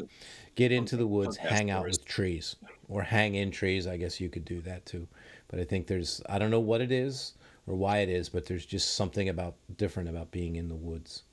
Get 0.55 0.71
into 0.71 0.95
the 0.95 1.07
woods, 1.07 1.37
hang 1.37 1.69
out 1.69 1.83
with 1.83 2.05
trees, 2.05 2.55
or 2.87 3.03
hang 3.03 3.35
in 3.35 3.51
trees. 3.51 3.87
I 3.87 3.97
guess 3.97 4.21
you 4.21 4.29
could 4.29 4.45
do 4.45 4.61
that 4.61 4.85
too. 4.85 5.07
But 5.49 5.59
I 5.59 5.63
think 5.63 5.87
there's 5.87 6.21
I 6.29 6.39
don't 6.39 6.51
know 6.51 6.59
what 6.59 6.81
it 6.81 6.91
is 6.91 7.33
or 7.67 7.75
why 7.75 7.99
it 7.99 8.09
is, 8.09 8.29
but 8.29 8.45
there's 8.45 8.65
just 8.65 8.95
something 8.95 9.27
about 9.29 9.55
different 9.77 10.09
about 10.09 10.31
being 10.31 10.55
in 10.55 10.69
the 10.69 10.75
woods 10.75 11.23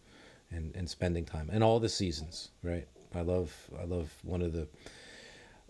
and, 0.55 0.75
and 0.77 0.89
spending 0.89 1.25
time 1.25 1.49
and 1.53 1.63
all 1.63 1.81
the 1.81 1.89
seasons, 1.89 2.51
right? 2.63 2.87
I 3.15 3.21
love 3.21 3.55
I 3.79 3.85
love 3.85 4.13
one 4.23 4.43
of 4.43 4.53
the 4.53 4.69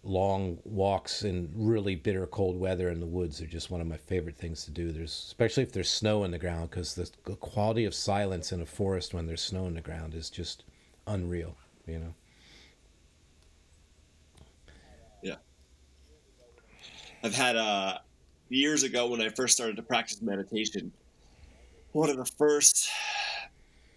long 0.04 0.58
walks 0.64 1.22
in 1.22 1.48
really 1.54 1.94
bitter 1.94 2.26
cold 2.26 2.58
weather 2.58 2.88
in 2.88 2.98
the 2.98 3.06
woods 3.06 3.40
are 3.40 3.46
just 3.46 3.70
one 3.70 3.80
of 3.80 3.86
my 3.86 3.96
favorite 3.96 4.36
things 4.36 4.64
to 4.64 4.70
do. 4.70 4.90
There's 4.90 5.24
especially 5.28 5.62
if 5.62 5.72
there's 5.72 5.90
snow 5.90 6.24
in 6.24 6.30
the 6.30 6.38
ground 6.38 6.70
because 6.70 6.94
the, 6.94 7.08
quality 7.36 7.84
of 7.84 7.94
silence 7.94 8.52
in 8.52 8.60
a 8.60 8.66
forest 8.66 9.14
when 9.14 9.26
there's 9.26 9.42
snow 9.42 9.66
in 9.66 9.74
the 9.74 9.80
ground 9.80 10.14
is 10.14 10.28
just 10.28 10.64
unreal, 11.06 11.56
you 11.86 11.98
know. 11.98 12.14
Yeah. 15.22 15.36
I've 17.22 17.34
had 17.34 17.56
uh 17.56 17.98
years 18.48 18.82
ago 18.82 19.08
when 19.08 19.20
I 19.20 19.28
first 19.30 19.54
started 19.54 19.76
to 19.76 19.82
practice 19.82 20.20
meditation, 20.20 20.92
one 21.92 22.10
of 22.10 22.16
the 22.16 22.24
first 22.24 22.88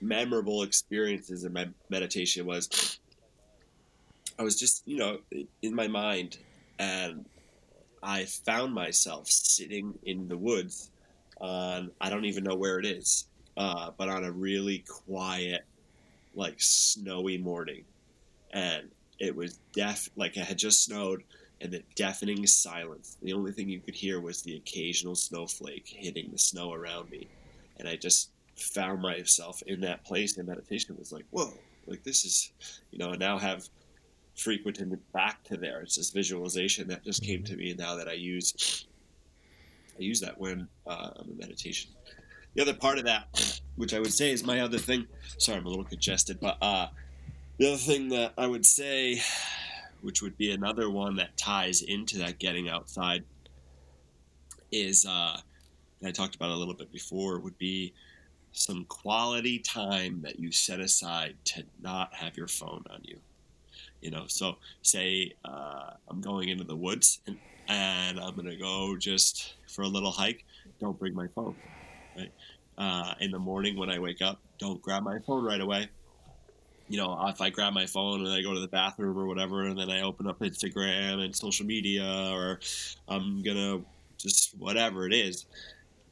memorable 0.08 0.64
experiences 0.64 1.44
in 1.44 1.54
my 1.54 1.68
meditation 1.90 2.46
was 2.46 3.00
I 4.38 4.44
was 4.44 4.58
just, 4.58 4.84
you 4.86 4.98
know, 4.98 5.20
in 5.62 5.74
my 5.74 5.88
mind, 5.88 6.38
and 6.78 7.26
I 8.04 8.26
found 8.26 8.74
myself 8.74 9.30
sitting 9.30 9.98
in 10.04 10.28
the 10.28 10.38
woods 10.38 10.92
on, 11.40 11.92
I 12.02 12.10
don't 12.10 12.26
even 12.26 12.44
know 12.44 12.56
where 12.56 12.78
it 12.80 12.86
is, 12.86 13.28
uh, 13.56 13.92
but 13.98 14.10
on 14.10 14.26
a 14.26 14.32
really 14.32 14.80
quiet, 14.80 15.64
like 16.34 16.56
snowy 16.58 17.38
morning. 17.38 17.86
And 18.52 18.90
it 19.20 19.36
was 19.36 19.60
deaf, 19.74 20.10
like 20.18 20.36
it 20.36 20.46
had 20.46 20.58
just 20.58 20.84
snowed, 20.84 21.24
and 21.62 21.72
the 21.72 21.82
deafening 21.96 22.46
silence. 22.46 23.18
The 23.24 23.34
only 23.34 23.54
thing 23.54 23.70
you 23.70 23.80
could 23.80 23.96
hear 23.96 24.20
was 24.20 24.42
the 24.42 24.58
occasional 24.58 25.16
snowflake 25.16 25.88
hitting 25.88 26.30
the 26.32 26.38
snow 26.38 26.74
around 26.74 27.10
me. 27.10 27.28
And 27.78 27.88
I 27.88 27.96
just 27.96 28.32
found 28.56 29.02
myself 29.02 29.62
in 29.68 29.82
that 29.82 30.04
place 30.06 30.38
in 30.38 30.46
meditation. 30.46 30.94
It 30.94 31.00
was 31.00 31.12
like, 31.12 31.26
whoa, 31.32 31.54
like 31.88 32.04
this 32.04 32.26
is, 32.26 32.52
you 32.92 33.00
know, 33.00 33.12
I 33.12 33.18
now 33.18 33.38
have 33.38 33.68
frequented 34.36 34.98
back 35.14 35.44
to 35.46 35.58
there. 35.58 35.82
It's 35.82 35.96
this 35.96 36.12
visualization 36.12 36.88
that 36.90 37.04
just 37.04 37.24
came 37.24 37.44
mm-hmm. 37.44 37.54
to 37.54 37.58
me 37.58 37.76
now 37.78 37.96
that 37.96 38.08
I 38.08 38.14
use 38.14 38.86
I 39.98 40.02
use 40.04 40.20
that 40.22 40.38
when 40.38 40.68
uh, 40.86 41.12
I'm 41.16 41.30
in 41.30 41.38
meditation. 41.38 41.92
The 42.54 42.62
other 42.62 42.74
part 42.74 42.98
of 42.98 43.06
that, 43.06 43.62
which 43.76 43.94
I 43.94 44.00
would 44.00 44.14
say 44.14 44.32
is 44.32 44.44
my 44.44 44.60
other 44.60 44.78
thing. 44.78 45.08
Sorry, 45.38 45.58
I'm 45.58 45.66
a 45.66 45.70
little 45.70 45.86
congested, 45.86 46.40
but 46.42 46.58
uh, 46.62 46.88
the 47.58 47.68
other 47.68 47.78
thing 47.78 48.10
that 48.10 48.34
I 48.38 48.48
would 48.48 48.66
say, 48.66 49.22
which 50.02 50.22
would 50.22 50.38
be 50.38 50.52
another 50.52 50.90
one 50.90 51.16
that 51.16 51.38
ties 51.38 51.82
into 51.82 52.18
that 52.20 52.40
getting 52.40 52.70
outside, 52.70 53.24
is 54.72 55.06
uh, 55.06 55.40
I 56.04 56.12
talked 56.12 56.36
about 56.36 56.50
a 56.50 56.56
little 56.56 56.74
bit 56.74 56.92
before, 56.92 57.40
would 57.40 57.58
be 57.58 57.94
some 58.56 58.86
quality 58.86 59.60
time 59.60 60.22
that 60.24 60.40
you 60.40 60.52
set 60.52 60.80
aside 60.80 61.36
to 61.44 61.64
not 61.82 62.14
have 62.14 62.38
your 62.38 62.48
phone 62.48 62.84
on 62.90 63.02
you. 63.04 63.18
You 64.02 64.12
know 64.12 64.26
so 64.28 64.58
say 64.84 65.32
uh, 65.44 65.92
i'm 66.08 66.22
going 66.22 66.50
into 66.50 66.64
the 66.64 66.76
woods 66.76 67.22
and, 67.26 67.38
and 67.68 68.20
i'm 68.20 68.36
going 68.36 68.48
to 68.48 68.56
go 68.56 68.96
just 68.98 69.56
for 69.68 69.82
a 69.82 69.88
little 69.88 70.12
hike 70.12 70.46
don't 70.80 70.98
bring 71.00 71.16
my 71.16 71.28
phone 71.34 71.56
right? 72.16 72.32
Uh, 72.78 73.16
in 73.20 73.32
the 73.32 73.40
morning 73.40 73.78
when 73.78 73.90
i 73.90 73.98
wake 73.98 74.22
up 74.22 74.40
don't 74.60 74.82
grab 74.82 75.04
my 75.04 75.20
phone 75.20 75.44
right 75.44 75.60
away. 75.60 75.90
You 76.88 77.00
know 77.00 77.28
if 77.28 77.42
i 77.42 77.50
grab 77.50 77.74
my 77.74 77.88
phone 77.88 78.24
and 78.26 78.34
i 78.34 78.44
go 78.44 78.54
to 78.54 78.60
the 78.60 78.68
bathroom 78.68 79.18
or 79.18 79.26
whatever 79.26 79.64
and 79.64 79.78
then 79.78 79.90
i 79.90 80.02
open 80.02 80.28
up 80.28 80.40
instagram 80.40 81.24
and 81.24 81.36
social 81.36 81.66
media 81.66 82.30
or 82.32 82.60
i'm 83.08 83.42
gonna 83.42 83.82
just 84.18 84.56
whatever 84.60 85.08
it 85.08 85.14
is 85.14 85.46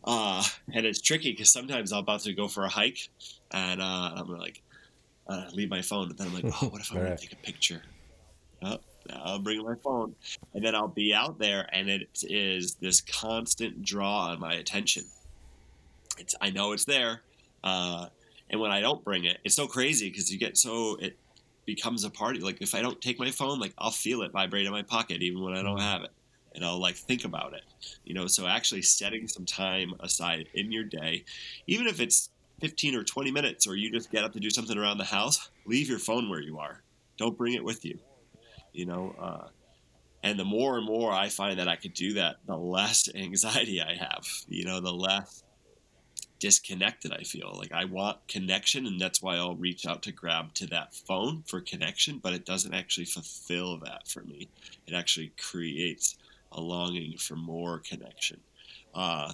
uh, 0.05 0.43
and 0.73 0.85
it's 0.85 1.01
tricky 1.01 1.31
because 1.31 1.51
sometimes 1.51 1.91
i'm 1.91 1.99
about 1.99 2.21
to 2.21 2.33
go 2.33 2.47
for 2.47 2.63
a 2.63 2.69
hike 2.69 3.09
and 3.51 3.81
uh, 3.81 4.11
i'm 4.15 4.27
like 4.37 4.61
uh, 5.27 5.45
leave 5.53 5.69
my 5.69 5.81
phone. 5.81 6.09
And 6.09 6.17
then 6.17 6.27
I'm 6.27 6.33
like, 6.33 6.45
oh, 6.45 6.67
what 6.69 6.81
if 6.81 6.91
I 6.91 6.95
want 6.95 7.09
right. 7.09 7.17
to 7.17 7.27
take 7.27 7.33
a 7.33 7.41
picture? 7.41 7.81
Oh, 8.61 8.79
I'll 9.11 9.39
bring 9.39 9.63
my 9.63 9.75
phone. 9.83 10.15
And 10.53 10.63
then 10.63 10.75
I'll 10.75 10.87
be 10.87 11.13
out 11.13 11.39
there, 11.39 11.67
and 11.73 11.89
it 11.89 12.07
is 12.23 12.75
this 12.75 13.01
constant 13.01 13.83
draw 13.83 14.27
on 14.27 14.39
my 14.39 14.53
attention. 14.53 15.03
It's 16.17 16.35
I 16.41 16.51
know 16.51 16.73
it's 16.73 16.85
there, 16.85 17.21
uh, 17.63 18.07
and 18.49 18.61
when 18.61 18.71
I 18.71 18.81
don't 18.81 19.03
bring 19.03 19.25
it, 19.25 19.39
it's 19.43 19.55
so 19.55 19.67
crazy 19.67 20.09
because 20.09 20.31
you 20.31 20.37
get 20.37 20.57
so 20.57 20.95
it 21.01 21.17
becomes 21.65 22.03
a 22.03 22.09
party. 22.09 22.39
Like 22.39 22.61
if 22.61 22.75
I 22.75 22.81
don't 22.81 23.01
take 23.01 23.19
my 23.19 23.31
phone, 23.31 23.59
like 23.59 23.73
I'll 23.77 23.91
feel 23.91 24.21
it 24.21 24.31
vibrate 24.31 24.65
in 24.65 24.71
my 24.71 24.83
pocket 24.83 25.21
even 25.21 25.41
when 25.43 25.53
I 25.53 25.63
don't 25.63 25.77
mm-hmm. 25.77 25.85
have 25.85 26.03
it, 26.03 26.11
and 26.55 26.63
I'll 26.63 26.79
like 26.79 26.95
think 26.95 27.25
about 27.25 27.53
it. 27.53 27.63
You 28.03 28.13
know, 28.13 28.27
so 28.27 28.47
actually 28.47 28.81
setting 28.81 29.27
some 29.27 29.45
time 29.45 29.93
aside 29.99 30.47
in 30.53 30.71
your 30.71 30.83
day, 30.83 31.25
even 31.67 31.87
if 31.87 31.99
it's 31.99 32.29
15 32.61 32.95
or 32.95 33.03
20 33.03 33.31
minutes, 33.31 33.67
or 33.67 33.75
you 33.75 33.91
just 33.91 34.11
get 34.11 34.23
up 34.23 34.33
to 34.33 34.39
do 34.39 34.49
something 34.49 34.77
around 34.77 34.97
the 34.97 35.03
house, 35.03 35.49
leave 35.65 35.89
your 35.89 35.99
phone 35.99 36.29
where 36.29 36.41
you 36.41 36.59
are. 36.59 36.81
Don't 37.17 37.37
bring 37.37 37.53
it 37.53 37.63
with 37.63 37.83
you. 37.83 37.99
You 38.71 38.85
know, 38.85 39.15
uh, 39.19 39.47
and 40.23 40.39
the 40.39 40.45
more 40.45 40.77
and 40.77 40.85
more 40.85 41.11
I 41.11 41.29
find 41.29 41.59
that 41.59 41.67
I 41.67 41.75
could 41.75 41.93
do 41.93 42.13
that, 42.13 42.37
the 42.45 42.57
less 42.57 43.09
anxiety 43.15 43.81
I 43.81 43.95
have. 43.95 44.25
You 44.47 44.65
know, 44.65 44.79
the 44.79 44.93
less 44.93 45.43
disconnected 46.39 47.13
I 47.13 47.23
feel. 47.23 47.53
Like 47.57 47.71
I 47.71 47.85
want 47.85 48.27
connection, 48.27 48.85
and 48.85 48.99
that's 48.99 49.21
why 49.21 49.35
I'll 49.35 49.55
reach 49.55 49.85
out 49.85 50.01
to 50.03 50.11
grab 50.11 50.53
to 50.55 50.67
that 50.67 50.93
phone 50.93 51.43
for 51.47 51.61
connection, 51.61 52.19
but 52.21 52.33
it 52.33 52.45
doesn't 52.45 52.73
actually 52.73 53.05
fulfill 53.05 53.77
that 53.79 54.07
for 54.07 54.23
me. 54.23 54.49
It 54.87 54.93
actually 54.93 55.31
creates 55.37 56.17
a 56.53 56.61
longing 56.61 57.17
for 57.17 57.35
more 57.35 57.79
connection. 57.79 58.39
Uh, 58.93 59.33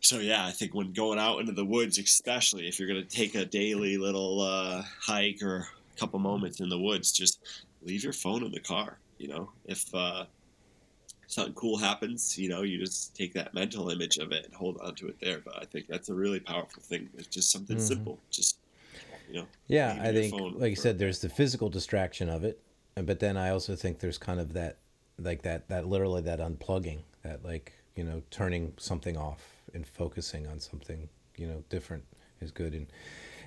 so 0.00 0.18
yeah, 0.18 0.46
I 0.46 0.50
think 0.50 0.74
when 0.74 0.92
going 0.92 1.18
out 1.18 1.40
into 1.40 1.52
the 1.52 1.64
woods, 1.64 1.98
especially 1.98 2.68
if 2.68 2.78
you're 2.78 2.88
going 2.88 3.02
to 3.02 3.08
take 3.08 3.34
a 3.34 3.44
daily 3.44 3.96
little 3.96 4.40
uh, 4.40 4.82
hike 5.00 5.42
or 5.42 5.66
a 5.94 5.98
couple 5.98 6.18
moments 6.18 6.60
in 6.60 6.68
the 6.68 6.78
woods, 6.78 7.12
just 7.12 7.40
leave 7.82 8.04
your 8.04 8.12
phone 8.12 8.44
in 8.44 8.52
the 8.52 8.60
car. 8.60 8.98
You 9.18 9.28
know, 9.28 9.50
if 9.64 9.94
uh, 9.94 10.24
something 11.28 11.54
cool 11.54 11.78
happens, 11.78 12.36
you 12.36 12.48
know, 12.48 12.62
you 12.62 12.78
just 12.78 13.14
take 13.14 13.32
that 13.34 13.54
mental 13.54 13.90
image 13.90 14.18
of 14.18 14.32
it 14.32 14.44
and 14.44 14.54
hold 14.54 14.78
on 14.80 14.94
to 14.96 15.08
it 15.08 15.16
there. 15.20 15.40
But 15.44 15.62
I 15.62 15.64
think 15.66 15.86
that's 15.86 16.08
a 16.08 16.14
really 16.14 16.40
powerful 16.40 16.82
thing. 16.82 17.08
It's 17.16 17.28
just 17.28 17.50
something 17.50 17.76
mm-hmm. 17.76 17.86
simple. 17.86 18.18
Just 18.30 18.58
You 19.28 19.40
know. 19.40 19.46
Yeah, 19.68 19.98
I 20.02 20.12
think, 20.12 20.34
like 20.56 20.70
you 20.70 20.76
said, 20.76 20.98
there's 20.98 21.20
the 21.20 21.28
physical 21.28 21.70
distraction 21.70 22.28
of 22.28 22.44
it, 22.44 22.60
but 22.96 23.20
then 23.20 23.36
I 23.36 23.50
also 23.50 23.76
think 23.76 24.00
there's 24.00 24.18
kind 24.18 24.40
of 24.40 24.52
that, 24.52 24.76
like 25.18 25.42
that, 25.42 25.68
that 25.68 25.86
literally 25.86 26.22
that 26.22 26.40
unplugging, 26.40 27.00
that 27.22 27.44
like 27.44 27.72
you 27.94 28.04
know 28.04 28.22
turning 28.30 28.74
something 28.78 29.16
off 29.16 29.42
and 29.74 29.86
focusing 29.86 30.46
on 30.46 30.60
something 30.60 31.08
you 31.36 31.46
know 31.46 31.62
different 31.68 32.04
is 32.40 32.50
good, 32.50 32.74
and 32.74 32.86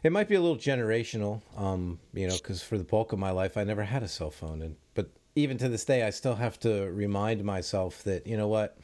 it 0.04 0.12
might 0.12 0.28
be 0.28 0.36
a 0.36 0.42
little 0.42 0.58
generational, 0.58 1.42
um, 1.58 2.00
you 2.14 2.28
know, 2.28 2.36
because 2.36 2.62
for 2.62 2.78
the 2.78 2.84
bulk 2.84 3.12
of 3.12 3.20
my 3.20 3.32
life 3.32 3.58
I 3.58 3.64
never 3.64 3.84
had 3.84 4.04
a 4.04 4.08
cell 4.08 4.32
phone, 4.32 4.62
and 4.62 4.76
but 4.94 5.10
even 5.36 5.58
to 5.58 5.70
this 5.70 5.86
day 5.86 6.04
I 6.04 6.10
still 6.10 6.36
have 6.36 6.60
to 6.62 6.92
remind 6.92 7.44
myself 7.44 8.04
that 8.04 8.26
you 8.28 8.38
know 8.38 8.48
what. 8.48 8.78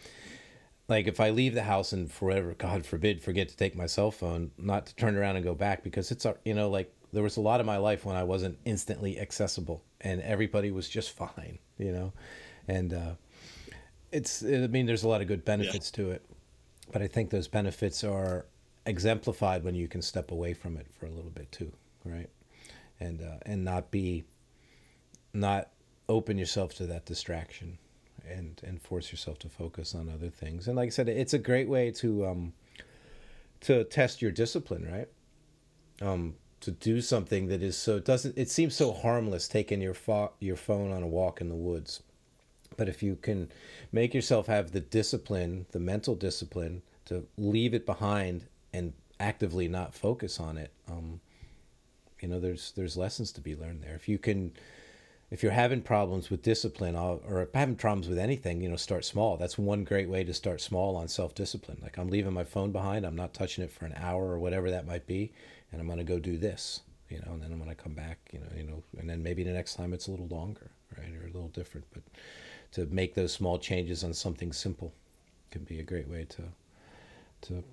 Like 0.88 1.08
if 1.08 1.22
I 1.22 1.30
leave 1.30 1.54
the 1.54 1.64
house 1.64 1.94
and 1.94 2.12
forever, 2.12 2.54
God 2.58 2.86
forbid, 2.86 3.22
forget 3.22 3.48
to 3.48 3.56
take 3.56 3.78
my 3.78 3.86
cell 3.86 4.12
phone, 4.12 4.52
not 4.58 4.88
to 4.88 4.96
turn 4.96 5.16
around 5.16 5.38
and 5.38 5.46
go 5.46 5.56
back 5.56 5.84
because 5.84 6.12
it's, 6.12 6.26
you 6.44 6.54
know, 6.54 6.70
like 6.70 6.94
there 7.14 7.24
was 7.24 7.38
a 7.38 7.42
lot 7.42 7.60
of 7.60 7.66
my 7.66 7.78
life 7.78 8.06
when 8.06 8.16
I 8.16 8.24
wasn't 8.24 8.58
instantly 8.66 9.20
accessible 9.20 9.84
and 10.00 10.22
everybody 10.22 10.72
was 10.72 10.90
just 10.90 11.12
fine, 11.16 11.60
you 11.78 11.92
know, 11.92 12.14
and 12.68 12.94
uh, 12.94 13.12
it's, 14.12 14.44
I 14.44 14.68
mean, 14.68 14.86
there's 14.86 15.04
a 15.04 15.08
lot 15.08 15.22
of 15.22 15.28
good 15.28 15.46
benefits 15.46 15.90
to 15.92 16.12
it, 16.12 16.26
but 16.92 17.02
I 17.02 17.08
think 17.08 17.30
those 17.30 17.48
benefits 17.48 18.04
are 18.04 18.46
exemplified 18.86 19.64
when 19.64 19.76
you 19.76 19.88
can 19.88 20.02
step 20.02 20.32
away 20.32 20.54
from 20.54 20.78
it 20.78 20.88
for 21.00 21.06
a 21.06 21.12
little 21.12 21.32
bit 21.32 21.52
too, 21.52 21.72
right? 22.06 22.30
And 23.00 23.22
uh, 23.22 23.38
and 23.46 23.64
not 23.64 23.90
be, 23.92 24.26
not 25.34 25.70
open 26.10 26.38
yourself 26.38 26.76
to 26.76 26.86
that 26.88 27.06
distraction 27.06 27.78
and 28.28 28.62
and 28.64 28.82
force 28.82 29.12
yourself 29.12 29.40
to 29.40 29.50
focus 29.50 29.96
on 29.96 30.10
other 30.10 30.30
things. 30.30 30.68
And 30.68 30.76
like 30.76 30.88
I 30.88 30.90
said, 30.90 31.10
it's 31.10 31.34
a 31.34 31.40
great 31.40 31.68
way 31.68 31.92
to 31.92 32.26
um 32.28 32.54
to 33.62 33.84
test 33.86 34.22
your 34.22 34.32
discipline, 34.32 34.88
right? 34.92 35.08
Um 36.08 36.36
to 36.62 36.72
do 36.72 37.02
something 37.02 37.48
that 37.48 37.64
is 37.64 37.76
so 37.76 37.98
it 37.98 38.06
doesn't 38.06 38.38
it 38.38 38.50
seems 38.50 38.76
so 38.76 38.94
harmless 38.94 39.48
taking 39.48 39.82
your 39.82 39.96
fo- 39.96 40.34
your 40.40 40.56
phone 40.56 40.92
on 40.92 41.02
a 41.04 41.08
walk 41.08 41.42
in 41.42 41.50
the 41.50 41.56
woods. 41.56 42.04
But 42.78 42.90
if 42.90 43.04
you 43.04 43.16
can 43.16 43.52
make 43.92 44.14
yourself 44.14 44.48
have 44.48 44.72
the 44.72 44.80
discipline, 44.80 45.66
the 45.72 45.80
mental 45.80 46.16
discipline 46.16 46.82
to 47.06 47.28
leave 47.38 47.74
it 47.74 47.86
behind 47.86 48.46
and 48.74 48.94
actively 49.20 49.68
not 49.68 49.94
focus 49.94 50.40
on 50.40 50.58
it, 50.58 50.72
um, 50.90 51.20
you 52.22 52.28
know, 52.28 52.40
there's 52.40 52.72
there's 52.76 52.98
lessons 52.98 53.32
to 53.34 53.42
be 53.42 53.56
learned 53.56 53.82
there. 53.84 53.96
If 53.96 54.08
you 54.08 54.18
can 54.18 54.54
if 55.32 55.42
you're 55.42 55.54
having 55.54 55.82
problems 55.82 56.30
with 56.30 56.44
discipline 56.44 56.96
or 56.96 57.50
having 57.54 57.78
problems 57.78 58.10
with 58.10 58.20
anything, 58.20 58.62
you 58.62 58.68
know, 58.68 58.76
start 58.76 59.06
small. 59.06 59.38
That's 59.38 59.58
one 59.58 59.86
great 59.86 60.10
way 60.10 60.26
to 60.26 60.34
start 60.34 60.60
small 60.60 60.98
on 60.98 61.08
self 61.08 61.34
discipline. 61.34 61.80
Like 61.82 61.98
I'm 61.98 62.10
leaving 62.10 62.34
my 62.34 62.44
phone 62.44 62.72
behind, 62.74 63.06
I'm 63.06 63.16
not 63.16 63.34
touching 63.34 63.64
it 63.64 63.72
for 63.72 63.86
an 63.86 63.94
hour 63.96 64.26
or 64.26 64.40
whatever 64.40 64.70
that 64.70 64.86
might 64.86 65.08
be, 65.08 65.32
and 65.72 65.82
I'm 65.82 65.88
gonna 65.88 66.04
go 66.04 66.20
do 66.20 66.38
this, 66.38 66.82
you 67.10 67.20
know, 67.20 67.32
and 67.32 67.42
then 67.42 67.52
I'm 67.54 67.60
gonna 67.60 67.76
come 67.76 67.94
back, 67.94 68.20
you 68.34 68.40
know, 68.40 68.48
you 68.56 68.64
know, 68.64 68.84
and 69.00 69.10
then 69.10 69.24
maybe 69.24 69.44
the 69.44 69.54
next 69.54 69.76
time 69.76 69.94
it's 69.94 70.08
a 70.08 70.12
little 70.12 70.28
longer, 70.28 70.70
right, 70.98 71.14
or 71.16 71.24
a 71.24 71.32
little 71.32 71.50
different. 71.50 71.88
But 71.94 72.04
to 72.72 72.86
make 72.86 73.14
those 73.14 73.34
small 73.34 73.58
changes 73.58 74.04
on 74.04 74.14
something 74.14 74.54
simple 74.54 74.94
can 75.50 75.64
be 75.64 75.80
a 75.80 75.84
great 75.84 76.08
way 76.08 76.26
to 76.30 76.44
to 77.42 77.64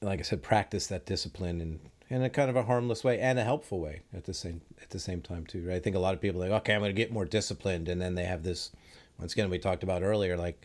like 0.00 0.20
I 0.20 0.22
said, 0.22 0.42
practice 0.42 0.86
that 0.88 1.06
discipline 1.06 1.60
in 1.60 1.80
in 2.08 2.22
a 2.22 2.30
kind 2.30 2.48
of 2.48 2.54
a 2.54 2.62
harmless 2.62 3.02
way 3.02 3.18
and 3.18 3.36
a 3.38 3.44
helpful 3.44 3.80
way 3.80 4.02
at 4.14 4.24
the 4.24 4.34
same 4.34 4.60
at 4.82 4.90
the 4.90 4.98
same 4.98 5.20
time 5.20 5.44
too. 5.44 5.66
Right? 5.66 5.76
I 5.76 5.80
think 5.80 5.96
a 5.96 6.00
lot 6.00 6.14
of 6.14 6.20
people 6.20 6.42
are 6.42 6.48
like, 6.48 6.60
okay, 6.62 6.74
I'm 6.74 6.80
going 6.80 6.94
to 6.94 7.02
get 7.02 7.12
more 7.12 7.24
disciplined, 7.24 7.88
and 7.88 8.00
then 8.00 8.14
they 8.14 8.24
have 8.24 8.42
this. 8.42 8.70
Once 9.18 9.32
again, 9.32 9.48
we 9.48 9.58
talked 9.58 9.82
about 9.82 10.02
earlier, 10.02 10.36
like, 10.36 10.62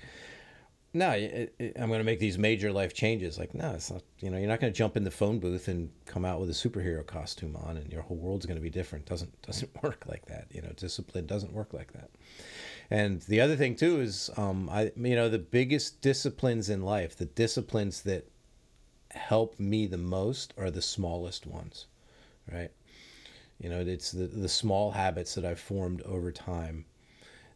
no, 0.93 1.11
it, 1.11 1.55
it, 1.57 1.77
I'm 1.79 1.87
going 1.87 2.01
to 2.01 2.05
make 2.05 2.19
these 2.19 2.37
major 2.37 2.69
life 2.69 2.93
changes. 2.93 3.37
Like, 3.39 3.55
no, 3.55 3.71
it's 3.71 3.89
not. 3.89 4.03
You 4.19 4.29
know, 4.29 4.37
you're 4.37 4.49
not 4.49 4.59
going 4.59 4.73
to 4.73 4.77
jump 4.77 4.97
in 4.97 5.03
the 5.03 5.11
phone 5.11 5.39
booth 5.39 5.67
and 5.67 5.89
come 6.05 6.25
out 6.25 6.39
with 6.39 6.49
a 6.49 6.53
superhero 6.53 7.05
costume 7.05 7.55
on, 7.55 7.77
and 7.77 7.91
your 7.91 8.01
whole 8.01 8.17
world's 8.17 8.45
going 8.45 8.57
to 8.57 8.61
be 8.61 8.69
different. 8.69 9.05
Doesn't 9.05 9.41
doesn't 9.41 9.71
work 9.83 10.03
like 10.07 10.25
that. 10.25 10.47
You 10.51 10.61
know, 10.61 10.71
discipline 10.75 11.25
doesn't 11.25 11.53
work 11.53 11.73
like 11.73 11.93
that. 11.93 12.09
And 12.91 13.21
the 13.21 13.39
other 13.39 13.55
thing 13.55 13.77
too 13.77 14.01
is, 14.01 14.29
um, 14.35 14.69
I 14.69 14.91
you 14.97 15.15
know, 15.15 15.29
the 15.29 15.39
biggest 15.39 16.01
disciplines 16.01 16.69
in 16.69 16.81
life, 16.81 17.15
the 17.15 17.25
disciplines 17.25 18.01
that 18.01 18.27
help 19.11 19.57
me 19.57 19.87
the 19.87 19.97
most 19.97 20.53
are 20.57 20.69
the 20.69 20.81
smallest 20.81 21.47
ones, 21.47 21.87
right? 22.51 22.71
You 23.59 23.69
know, 23.69 23.79
it's 23.79 24.11
the 24.11 24.27
the 24.27 24.49
small 24.49 24.91
habits 24.91 25.35
that 25.35 25.45
I've 25.45 25.59
formed 25.59 26.01
over 26.01 26.33
time 26.33 26.83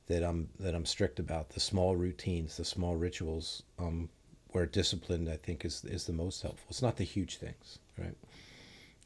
that 0.08 0.24
I'm 0.24 0.48
that 0.62 0.74
I'm 0.74 0.86
strict 0.86 1.20
about, 1.20 1.50
the 1.50 1.60
small 1.60 1.98
routines, 1.98 2.56
the 2.56 2.64
small 2.64 2.96
rituals, 2.96 3.64
um, 3.78 4.08
where 4.52 4.66
discipline 4.66 5.28
I 5.28 5.36
think 5.36 5.66
is 5.66 5.84
is 5.84 6.06
the 6.06 6.14
most 6.14 6.44
helpful. 6.44 6.68
It's 6.70 6.82
not 6.82 6.96
the 6.96 7.04
huge 7.04 7.36
things, 7.38 7.80
right? 7.98 8.16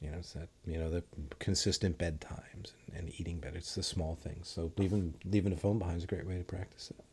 You 0.02 0.12
know, 0.12 0.18
it's 0.20 0.34
that 0.34 0.50
you 0.66 0.78
know 0.78 0.90
the 0.90 1.04
consistent 1.40 1.98
bedtimes 1.98 2.74
and, 2.88 2.96
and 2.96 3.20
eating 3.20 3.40
better. 3.40 3.58
It's 3.58 3.76
the 3.76 3.84
small 3.84 4.16
things. 4.16 4.48
So 4.48 4.72
leaving 4.78 5.14
leaving 5.26 5.52
the 5.52 5.60
phone 5.60 5.80
behind 5.80 5.98
is 5.98 6.04
a 6.06 6.08
great 6.08 6.26
way 6.26 6.38
to 6.38 6.44
practice 6.44 6.92
it 6.92 7.04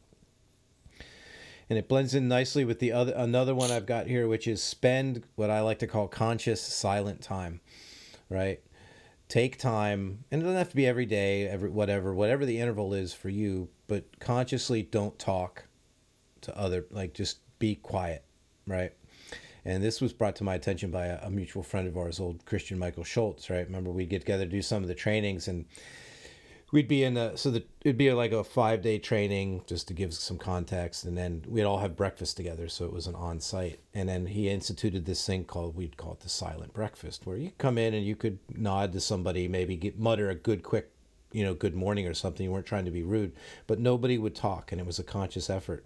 and 1.68 1.78
it 1.78 1.88
blends 1.88 2.14
in 2.14 2.28
nicely 2.28 2.64
with 2.64 2.78
the 2.78 2.92
other 2.92 3.12
another 3.16 3.54
one 3.54 3.70
I've 3.70 3.86
got 3.86 4.06
here, 4.06 4.28
which 4.28 4.46
is 4.46 4.62
spend 4.62 5.24
what 5.34 5.50
I 5.50 5.60
like 5.60 5.80
to 5.80 5.86
call 5.86 6.08
conscious 6.08 6.60
silent 6.60 7.20
time, 7.20 7.60
right? 8.30 8.60
Take 9.28 9.58
time, 9.58 10.24
and 10.30 10.40
it 10.40 10.44
doesn't 10.44 10.58
have 10.58 10.70
to 10.70 10.76
be 10.76 10.86
every 10.86 11.06
day, 11.06 11.48
every 11.48 11.68
whatever, 11.68 12.14
whatever 12.14 12.46
the 12.46 12.60
interval 12.60 12.94
is 12.94 13.12
for 13.12 13.28
you, 13.28 13.68
but 13.88 14.20
consciously 14.20 14.82
don't 14.82 15.18
talk 15.18 15.64
to 16.42 16.56
other, 16.56 16.86
like 16.92 17.12
just 17.12 17.38
be 17.58 17.74
quiet, 17.74 18.22
right? 18.68 18.92
And 19.66 19.82
this 19.82 20.00
was 20.00 20.12
brought 20.12 20.36
to 20.36 20.44
my 20.44 20.54
attention 20.54 20.92
by 20.92 21.06
a, 21.06 21.26
a 21.26 21.30
mutual 21.30 21.64
friend 21.64 21.88
of 21.88 21.96
ours, 21.96 22.20
old 22.20 22.46
Christian 22.46 22.78
Michael 22.78 23.02
Schultz, 23.02 23.50
right? 23.50 23.66
Remember 23.66 23.90
we'd 23.90 24.08
get 24.08 24.20
together 24.20 24.44
to 24.44 24.50
do 24.50 24.62
some 24.62 24.82
of 24.82 24.88
the 24.88 24.94
trainings 24.94 25.48
and 25.48 25.64
we'd 26.70 26.86
be 26.86 27.02
in 27.02 27.16
a 27.16 27.36
so 27.36 27.50
that 27.50 27.68
it'd 27.82 27.98
be 27.98 28.12
like 28.12 28.30
a 28.30 28.44
five 28.44 28.80
day 28.80 29.00
training 29.00 29.62
just 29.66 29.88
to 29.88 29.94
give 29.94 30.14
some 30.14 30.38
context. 30.38 31.04
And 31.04 31.18
then 31.18 31.44
we'd 31.48 31.64
all 31.64 31.80
have 31.80 31.96
breakfast 31.96 32.36
together 32.36 32.68
so 32.68 32.84
it 32.84 32.92
was 32.92 33.08
an 33.08 33.16
on 33.16 33.40
site 33.40 33.80
and 33.92 34.08
then 34.08 34.26
he 34.26 34.48
instituted 34.48 35.04
this 35.04 35.26
thing 35.26 35.44
called 35.44 35.74
we'd 35.74 35.96
call 35.96 36.12
it 36.12 36.20
the 36.20 36.28
silent 36.28 36.72
breakfast 36.72 37.26
where 37.26 37.36
you 37.36 37.50
come 37.58 37.76
in 37.76 37.92
and 37.92 38.06
you 38.06 38.14
could 38.14 38.38
nod 38.54 38.92
to 38.92 39.00
somebody 39.00 39.48
maybe 39.48 39.74
get 39.74 39.98
mutter 39.98 40.30
a 40.30 40.34
good 40.36 40.62
quick 40.62 40.92
you 41.32 41.42
know 41.42 41.54
good 41.54 41.74
morning 41.74 42.06
or 42.06 42.14
something. 42.14 42.44
You 42.44 42.52
weren't 42.52 42.66
trying 42.66 42.84
to 42.84 42.92
be 42.92 43.02
rude 43.02 43.32
but 43.66 43.80
nobody 43.80 44.16
would 44.16 44.36
talk 44.36 44.70
and 44.70 44.80
it 44.80 44.86
was 44.86 45.00
a 45.00 45.04
conscious 45.04 45.50
effort. 45.50 45.84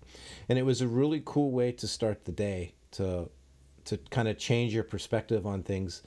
And 0.51 0.59
it 0.59 0.66
was 0.66 0.83
a 0.83 0.87
really 0.87 1.22
cool 1.24 1.51
way 1.51 1.72
to 1.72 1.89
start 1.89 2.26
the 2.26 2.33
day 2.33 2.74
to 2.93 3.31
to 3.85 3.99
kind 4.11 4.28
of 4.28 4.39
change 4.39 4.74
your 4.74 4.85
perspective 4.85 5.47
on 5.47 5.62
things 5.62 6.03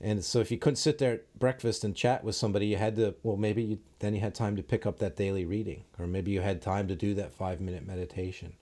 and 0.00 0.24
so 0.24 0.38
if 0.38 0.50
you 0.50 0.58
couldn't 0.58 0.76
sit 0.76 0.98
there 0.98 1.14
at 1.14 1.38
breakfast 1.38 1.82
and 1.82 1.94
chat 1.94 2.22
with 2.22 2.36
somebody, 2.36 2.66
you 2.66 2.76
had 2.76 2.96
to, 2.96 3.14
well, 3.24 3.36
maybe 3.36 3.62
you, 3.62 3.78
then 3.98 4.14
you 4.14 4.20
had 4.20 4.34
time 4.34 4.54
to 4.56 4.62
pick 4.62 4.86
up 4.86 4.98
that 5.00 5.16
daily 5.16 5.44
reading, 5.44 5.84
or 5.98 6.06
maybe 6.06 6.30
you 6.30 6.40
had 6.40 6.62
time 6.62 6.86
to 6.88 6.94
do 6.94 7.14
that 7.14 7.32
five 7.32 7.60
minute 7.60 7.84
meditation. 7.86 8.52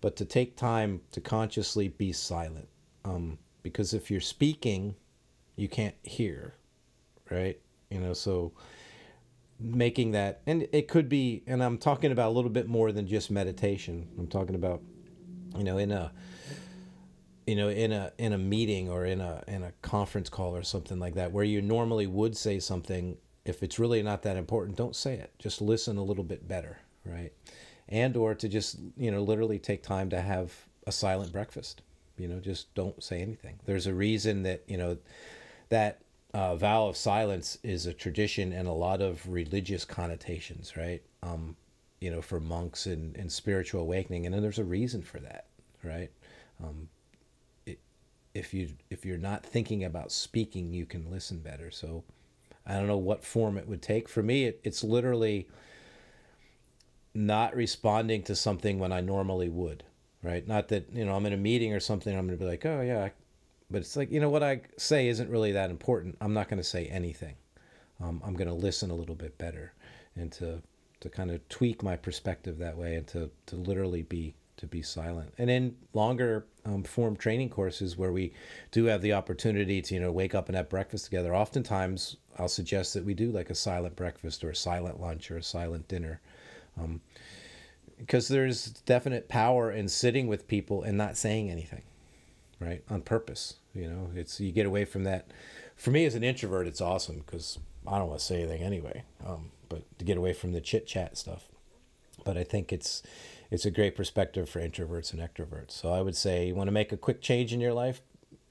But 0.00 0.16
to 0.16 0.24
take 0.24 0.56
time 0.56 1.02
to 1.12 1.20
consciously 1.20 1.88
be 1.88 2.12
silent. 2.12 2.68
Um, 3.04 3.38
because 3.62 3.92
if 3.92 4.10
you're 4.10 4.20
speaking, 4.20 4.94
you 5.56 5.68
can't 5.68 5.94
hear, 6.02 6.54
right? 7.30 7.60
You 7.90 8.00
know, 8.00 8.14
so 8.14 8.52
making 9.60 10.12
that, 10.12 10.40
and 10.46 10.68
it 10.72 10.88
could 10.88 11.08
be, 11.08 11.42
and 11.46 11.62
I'm 11.62 11.76
talking 11.76 12.12
about 12.12 12.28
a 12.28 12.34
little 12.34 12.50
bit 12.50 12.66
more 12.66 12.92
than 12.92 13.06
just 13.06 13.30
meditation. 13.30 14.08
I'm 14.18 14.28
talking 14.28 14.54
about, 14.54 14.80
you 15.54 15.64
know, 15.64 15.76
in 15.76 15.90
a, 15.90 16.12
you 17.48 17.56
know 17.56 17.70
in 17.70 17.92
a 17.92 18.12
in 18.18 18.34
a 18.34 18.38
meeting 18.38 18.90
or 18.90 19.06
in 19.06 19.22
a 19.22 19.42
in 19.48 19.62
a 19.62 19.72
conference 19.80 20.28
call 20.28 20.54
or 20.54 20.62
something 20.62 20.98
like 20.98 21.14
that 21.14 21.32
where 21.32 21.44
you 21.44 21.62
normally 21.62 22.06
would 22.06 22.36
say 22.36 22.60
something 22.60 23.16
if 23.46 23.62
it's 23.62 23.78
really 23.78 24.02
not 24.02 24.22
that 24.22 24.36
important 24.36 24.76
don't 24.76 24.94
say 24.94 25.14
it. 25.14 25.32
Just 25.38 25.62
listen 25.62 25.96
a 25.96 26.04
little 26.04 26.24
bit 26.24 26.46
better 26.46 26.78
right? 27.06 27.32
And 27.88 28.18
or 28.18 28.34
to 28.34 28.48
just 28.48 28.76
you 28.98 29.10
know 29.10 29.22
literally 29.22 29.58
take 29.58 29.82
time 29.82 30.10
to 30.10 30.20
have 30.20 30.52
a 30.86 30.92
silent 30.92 31.32
breakfast 31.32 31.80
you 32.18 32.28
know 32.28 32.38
just 32.38 32.74
don't 32.74 33.02
say 33.02 33.22
anything. 33.22 33.58
There's 33.64 33.86
a 33.86 33.94
reason 33.94 34.42
that 34.42 34.62
you 34.68 34.76
know 34.76 34.98
that 35.70 36.02
uh, 36.34 36.54
vow 36.54 36.88
of 36.88 36.98
silence 36.98 37.56
is 37.62 37.86
a 37.86 37.94
tradition 37.94 38.52
and 38.52 38.68
a 38.68 38.72
lot 38.72 39.00
of 39.00 39.26
religious 39.26 39.86
connotations 39.86 40.76
right? 40.76 41.00
Um 41.22 41.56
you 41.98 42.10
know 42.10 42.20
for 42.20 42.40
monks 42.40 42.84
and, 42.84 43.16
and 43.16 43.32
spiritual 43.32 43.80
awakening 43.80 44.26
and 44.26 44.34
then 44.34 44.42
there's 44.42 44.58
a 44.58 44.64
reason 44.64 45.00
for 45.00 45.18
that 45.20 45.46
right? 45.82 46.10
Um, 46.62 46.88
if 48.38 48.54
you 48.54 48.70
if 48.90 49.04
you're 49.04 49.18
not 49.18 49.44
thinking 49.44 49.84
about 49.84 50.12
speaking 50.12 50.72
you 50.72 50.86
can 50.86 51.10
listen 51.10 51.38
better. 51.38 51.70
So 51.70 52.04
i 52.66 52.74
don't 52.74 52.86
know 52.86 52.98
what 52.98 53.24
form 53.24 53.58
it 53.58 53.68
would 53.68 53.82
take. 53.82 54.08
For 54.08 54.22
me 54.22 54.44
it, 54.44 54.60
it's 54.64 54.84
literally 54.84 55.48
not 57.14 57.56
responding 57.56 58.22
to 58.22 58.36
something 58.36 58.78
when 58.78 58.92
i 58.92 59.00
normally 59.00 59.48
would 59.48 59.84
right? 60.22 60.46
Not 60.46 60.68
that 60.68 60.92
you 60.92 61.04
know 61.04 61.14
i'm 61.14 61.26
in 61.26 61.32
a 61.32 61.36
meeting 61.36 61.72
or 61.72 61.80
something 61.80 62.16
i'm 62.16 62.26
going 62.26 62.38
to 62.38 62.44
be 62.44 62.50
like 62.50 62.66
oh 62.66 62.80
yeah 62.80 63.10
but 63.70 63.78
it's 63.78 63.96
like 63.96 64.10
you 64.10 64.20
know 64.20 64.30
what 64.30 64.42
i 64.42 64.60
say 64.76 65.08
isn't 65.08 65.30
really 65.30 65.52
that 65.52 65.70
important. 65.70 66.16
I'm 66.20 66.34
not 66.34 66.48
going 66.48 66.58
to 66.58 66.64
say 66.64 66.86
anything. 66.86 67.34
Um, 68.00 68.22
i'm 68.24 68.34
going 68.34 68.48
to 68.48 68.54
listen 68.54 68.90
a 68.90 68.94
little 68.94 69.16
bit 69.16 69.36
better 69.38 69.72
and 70.16 70.30
to 70.32 70.62
to 71.00 71.08
kind 71.08 71.30
of 71.30 71.48
tweak 71.48 71.82
my 71.82 71.96
perspective 71.96 72.58
that 72.58 72.76
way 72.76 72.96
and 72.96 73.06
to 73.08 73.30
to 73.46 73.56
literally 73.56 74.02
be 74.02 74.34
to 74.58 74.66
be 74.66 74.82
silent. 74.82 75.32
And 75.38 75.50
in 75.50 75.76
longer 75.92 76.46
um, 76.64 76.84
form 76.84 77.16
training 77.16 77.50
courses 77.50 77.96
where 77.96 78.12
we 78.12 78.32
do 78.70 78.84
have 78.84 79.02
the 79.02 79.14
opportunity 79.14 79.80
to, 79.82 79.94
you 79.94 80.00
know, 80.00 80.12
wake 80.12 80.34
up 80.34 80.48
and 80.48 80.56
have 80.56 80.68
breakfast 80.68 81.06
together, 81.06 81.34
oftentimes 81.34 82.16
I'll 82.38 82.48
suggest 82.48 82.94
that 82.94 83.04
we 83.04 83.14
do 83.14 83.30
like 83.30 83.50
a 83.50 83.54
silent 83.54 83.96
breakfast 83.96 84.44
or 84.44 84.50
a 84.50 84.56
silent 84.56 85.00
lunch 85.00 85.30
or 85.30 85.36
a 85.36 85.42
silent 85.42 85.88
dinner. 85.88 86.20
Um, 86.80 87.00
because 87.98 88.28
there's 88.28 88.66
definite 88.86 89.28
power 89.28 89.72
in 89.72 89.88
sitting 89.88 90.28
with 90.28 90.46
people 90.46 90.82
and 90.82 90.96
not 90.96 91.16
saying 91.16 91.50
anything, 91.50 91.82
right? 92.60 92.84
On 92.88 93.02
purpose. 93.02 93.54
You 93.74 93.88
know, 93.88 94.10
it's 94.14 94.40
you 94.40 94.52
get 94.52 94.66
away 94.66 94.84
from 94.84 95.04
that. 95.04 95.26
For 95.76 95.90
me 95.90 96.04
as 96.04 96.14
an 96.14 96.22
introvert, 96.22 96.66
it's 96.66 96.80
awesome 96.80 97.22
because 97.26 97.58
I 97.86 97.98
don't 97.98 98.08
want 98.08 98.20
to 98.20 98.24
say 98.24 98.42
anything 98.42 98.62
anyway. 98.62 99.02
Um, 99.26 99.50
but 99.68 99.82
to 99.98 100.04
get 100.04 100.16
away 100.16 100.32
from 100.32 100.52
the 100.52 100.60
chit 100.60 100.86
chat 100.86 101.16
stuff. 101.16 101.48
But 102.24 102.36
I 102.36 102.44
think 102.44 102.72
it's 102.72 103.02
it's 103.50 103.64
a 103.64 103.70
great 103.70 103.96
perspective 103.96 104.48
for 104.48 104.60
introverts 104.60 105.12
and 105.12 105.20
extroverts. 105.22 105.72
So 105.72 105.92
I 105.92 106.00
would 106.02 106.16
say 106.16 106.46
you 106.48 106.54
want 106.54 106.68
to 106.68 106.72
make 106.72 106.92
a 106.92 106.96
quick 106.96 107.20
change 107.20 107.52
in 107.52 107.60
your 107.60 107.72
life, 107.72 108.02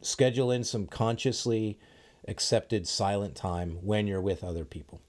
schedule 0.02 0.52
in 0.52 0.64
some 0.64 0.88
consciously 0.88 1.78
accepted 2.28 2.88
silent 2.88 3.36
time 3.36 3.78
when 3.82 4.08
you're 4.08 4.22
with 4.22 4.44
other 4.44 4.66
people. 4.66 5.02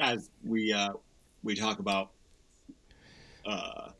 As 0.00 0.30
we 0.44 0.72
uh, 0.72 0.90
we 1.42 1.54
talk 1.54 1.78
about 1.78 2.10
uh, 3.44 3.90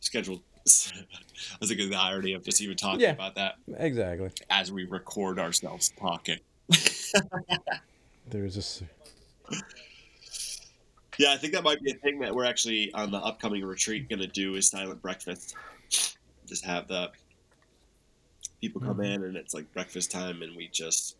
scheduled. 0.00 0.42
I 0.66 1.56
was 1.60 1.68
thinking 1.68 1.90
the 1.90 1.98
irony 1.98 2.32
of 2.32 2.42
just 2.42 2.60
even 2.62 2.76
talking 2.76 3.00
Yeah. 3.00 3.10
about 3.10 3.34
that 3.34 3.56
Exactly. 3.76 4.30
as 4.48 4.72
we 4.72 4.84
record 4.84 5.38
ourselves 5.38 5.92
talking. 6.00 6.38
There's 8.30 8.54
this. 8.54 8.82
Yeah, 11.18 11.32
I 11.32 11.36
think 11.36 11.52
that 11.52 11.62
might 11.62 11.80
be 11.82 11.90
a 11.92 11.94
thing 11.94 12.18
that 12.20 12.34
we're 12.34 12.44
actually 12.44 12.92
on 12.92 13.10
the 13.10 13.18
upcoming 13.18 13.64
retreat 13.64 14.08
going 14.08 14.20
to 14.20 14.26
do 14.26 14.56
is 14.56 14.68
silent 14.68 15.00
breakfast. 15.02 15.54
Just 16.46 16.64
have 16.64 16.88
the 16.88 17.10
people 18.60 18.80
come 18.80 18.98
Mhm. 18.98 19.14
in 19.14 19.24
and 19.24 19.36
it's 19.36 19.54
like 19.54 19.72
breakfast 19.72 20.10
time, 20.10 20.42
and 20.42 20.56
we 20.56 20.68
just, 20.68 21.16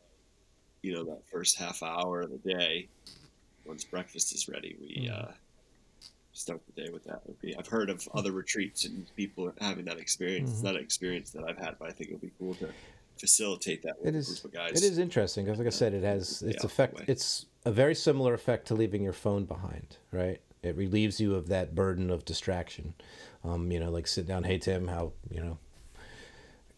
you 0.82 0.92
know, 0.94 1.04
that 1.04 1.22
first 1.30 1.56
half 1.56 1.82
hour 1.82 2.22
of 2.22 2.30
the 2.30 2.38
day, 2.38 2.88
once 3.64 3.84
breakfast 3.84 4.34
is 4.34 4.48
ready, 4.48 4.76
we 4.80 5.06
Mhm. 5.06 5.10
uh, 5.28 5.32
start 6.32 6.60
the 6.66 6.82
day 6.82 6.90
with 6.90 7.04
that. 7.04 7.24
Would 7.26 7.40
be- 7.40 7.56
I've 7.56 7.68
heard 7.68 7.88
of 7.90 8.06
other 8.12 8.32
retreats 8.32 8.84
and 8.84 9.06
people 9.14 9.52
having 9.60 9.84
that 9.84 9.98
experience. 9.98 10.50
It's 10.50 10.60
Mhm. 10.60 10.64
not 10.64 10.76
an 10.76 10.82
experience 10.82 11.30
that 11.30 11.44
I've 11.44 11.58
had, 11.58 11.78
but 11.78 11.88
I 11.88 11.92
think 11.92 12.10
it 12.10 12.12
would 12.14 12.22
be 12.22 12.32
cool 12.38 12.54
to 12.56 12.72
facilitate 13.18 13.82
that 13.82 13.98
with 14.00 14.08
It 14.08 14.14
a 14.16 14.18
is. 14.18 14.28
group 14.40 14.44
of 14.46 14.52
guys. 14.52 14.82
It 14.82 14.90
is 14.90 14.98
interesting 14.98 15.44
because, 15.44 15.58
like 15.58 15.68
I 15.68 15.70
said, 15.70 15.94
it 15.94 16.02
has 16.02 16.42
its 16.42 16.56
Yeah, 16.62 16.66
effect. 16.66 17.00
It's 17.08 17.46
a 17.64 17.72
very 17.72 17.94
similar 17.94 18.34
effect 18.34 18.66
to 18.68 18.74
leaving 18.74 19.02
your 19.02 19.12
phone 19.12 19.44
behind, 19.44 19.96
right? 20.12 20.40
It 20.62 20.76
relieves 20.76 21.20
you 21.20 21.34
of 21.34 21.48
that 21.48 21.74
burden 21.74 22.10
of 22.10 22.24
distraction. 22.24 22.94
Um, 23.42 23.70
you 23.70 23.80
know, 23.80 23.90
like 23.90 24.06
sit 24.06 24.26
down, 24.26 24.44
hey 24.44 24.58
Tim, 24.58 24.88
how 24.88 25.12
you 25.30 25.40
know, 25.40 25.58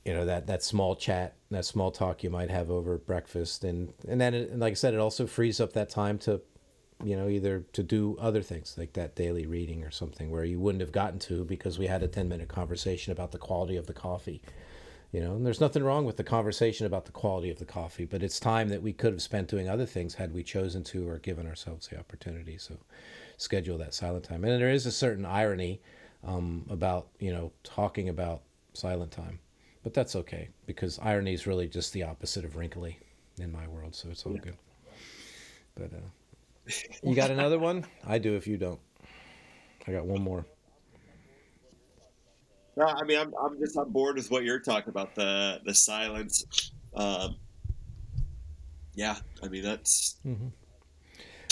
you 0.04 0.14
know 0.14 0.24
that 0.24 0.46
that 0.46 0.62
small 0.62 0.96
chat, 0.96 1.34
that 1.50 1.64
small 1.64 1.90
talk 1.90 2.22
you 2.22 2.30
might 2.30 2.50
have 2.50 2.70
over 2.70 2.98
breakfast, 2.98 3.64
and 3.64 3.92
and 4.08 4.20
then, 4.20 4.34
it, 4.34 4.50
and 4.50 4.60
like 4.60 4.72
I 4.72 4.74
said, 4.74 4.94
it 4.94 5.00
also 5.00 5.26
frees 5.26 5.60
up 5.60 5.72
that 5.74 5.88
time 5.88 6.18
to, 6.20 6.40
you 7.04 7.16
know, 7.16 7.28
either 7.28 7.64
to 7.72 7.82
do 7.82 8.16
other 8.20 8.42
things 8.42 8.74
like 8.76 8.92
that 8.94 9.14
daily 9.14 9.46
reading 9.46 9.84
or 9.84 9.90
something 9.90 10.30
where 10.30 10.44
you 10.44 10.58
wouldn't 10.58 10.80
have 10.80 10.92
gotten 10.92 11.18
to 11.20 11.44
because 11.44 11.78
we 11.78 11.86
had 11.86 12.02
a 12.02 12.08
ten 12.08 12.28
minute 12.28 12.48
conversation 12.48 13.12
about 13.12 13.30
the 13.32 13.38
quality 13.38 13.76
of 13.76 13.86
the 13.86 13.92
coffee 13.92 14.42
you 15.12 15.20
know 15.20 15.34
and 15.36 15.46
there's 15.46 15.60
nothing 15.60 15.82
wrong 15.82 16.04
with 16.04 16.16
the 16.16 16.24
conversation 16.24 16.86
about 16.86 17.04
the 17.04 17.12
quality 17.12 17.50
of 17.50 17.58
the 17.58 17.64
coffee 17.64 18.04
but 18.04 18.22
it's 18.22 18.40
time 18.40 18.68
that 18.68 18.82
we 18.82 18.92
could 18.92 19.12
have 19.12 19.22
spent 19.22 19.48
doing 19.48 19.68
other 19.68 19.86
things 19.86 20.14
had 20.14 20.32
we 20.34 20.42
chosen 20.42 20.82
to 20.84 21.08
or 21.08 21.18
given 21.18 21.46
ourselves 21.46 21.88
the 21.88 21.98
opportunity. 21.98 22.58
So 22.58 22.76
schedule 23.36 23.78
that 23.78 23.94
silent 23.94 24.24
time. 24.24 24.44
And 24.44 24.60
there 24.60 24.70
is 24.70 24.86
a 24.86 24.92
certain 24.92 25.24
irony 25.24 25.80
um, 26.24 26.64
about 26.70 27.08
you 27.18 27.32
know 27.32 27.52
talking 27.62 28.08
about 28.08 28.42
silent 28.72 29.12
time 29.12 29.38
but 29.82 29.94
that's 29.94 30.16
okay 30.16 30.48
because 30.66 30.98
irony 31.00 31.32
is 31.32 31.46
really 31.46 31.68
just 31.68 31.92
the 31.92 32.02
opposite 32.02 32.44
of 32.44 32.56
wrinkly 32.56 32.98
in 33.38 33.52
my 33.52 33.66
world 33.68 33.94
so 33.94 34.08
it's 34.10 34.26
all 34.26 34.32
Yeah. 34.32 34.40
good. 34.40 34.56
But 35.76 35.92
uh, 35.92 36.70
you 37.02 37.14
got 37.14 37.30
another 37.30 37.58
one? 37.58 37.84
I 38.06 38.18
do 38.18 38.34
if 38.34 38.46
you 38.46 38.56
don't. 38.56 38.80
I 39.86 39.92
got 39.92 40.06
one 40.06 40.22
more 40.22 40.44
No, 42.76 42.86
I 42.86 43.04
mean, 43.04 43.18
I'm, 43.18 43.32
I'm 43.42 43.58
just 43.58 43.76
on 43.76 43.90
board 43.90 44.16
with 44.16 44.30
what 44.30 44.44
you're 44.44 44.60
talking 44.60 44.90
about 44.90 45.14
the 45.14 45.60
the 45.64 45.74
silence. 45.74 46.70
Um, 46.94 47.36
yeah, 48.94 49.16
I 49.42 49.48
mean 49.48 49.62
that's 49.62 50.16
hmm 50.22 50.48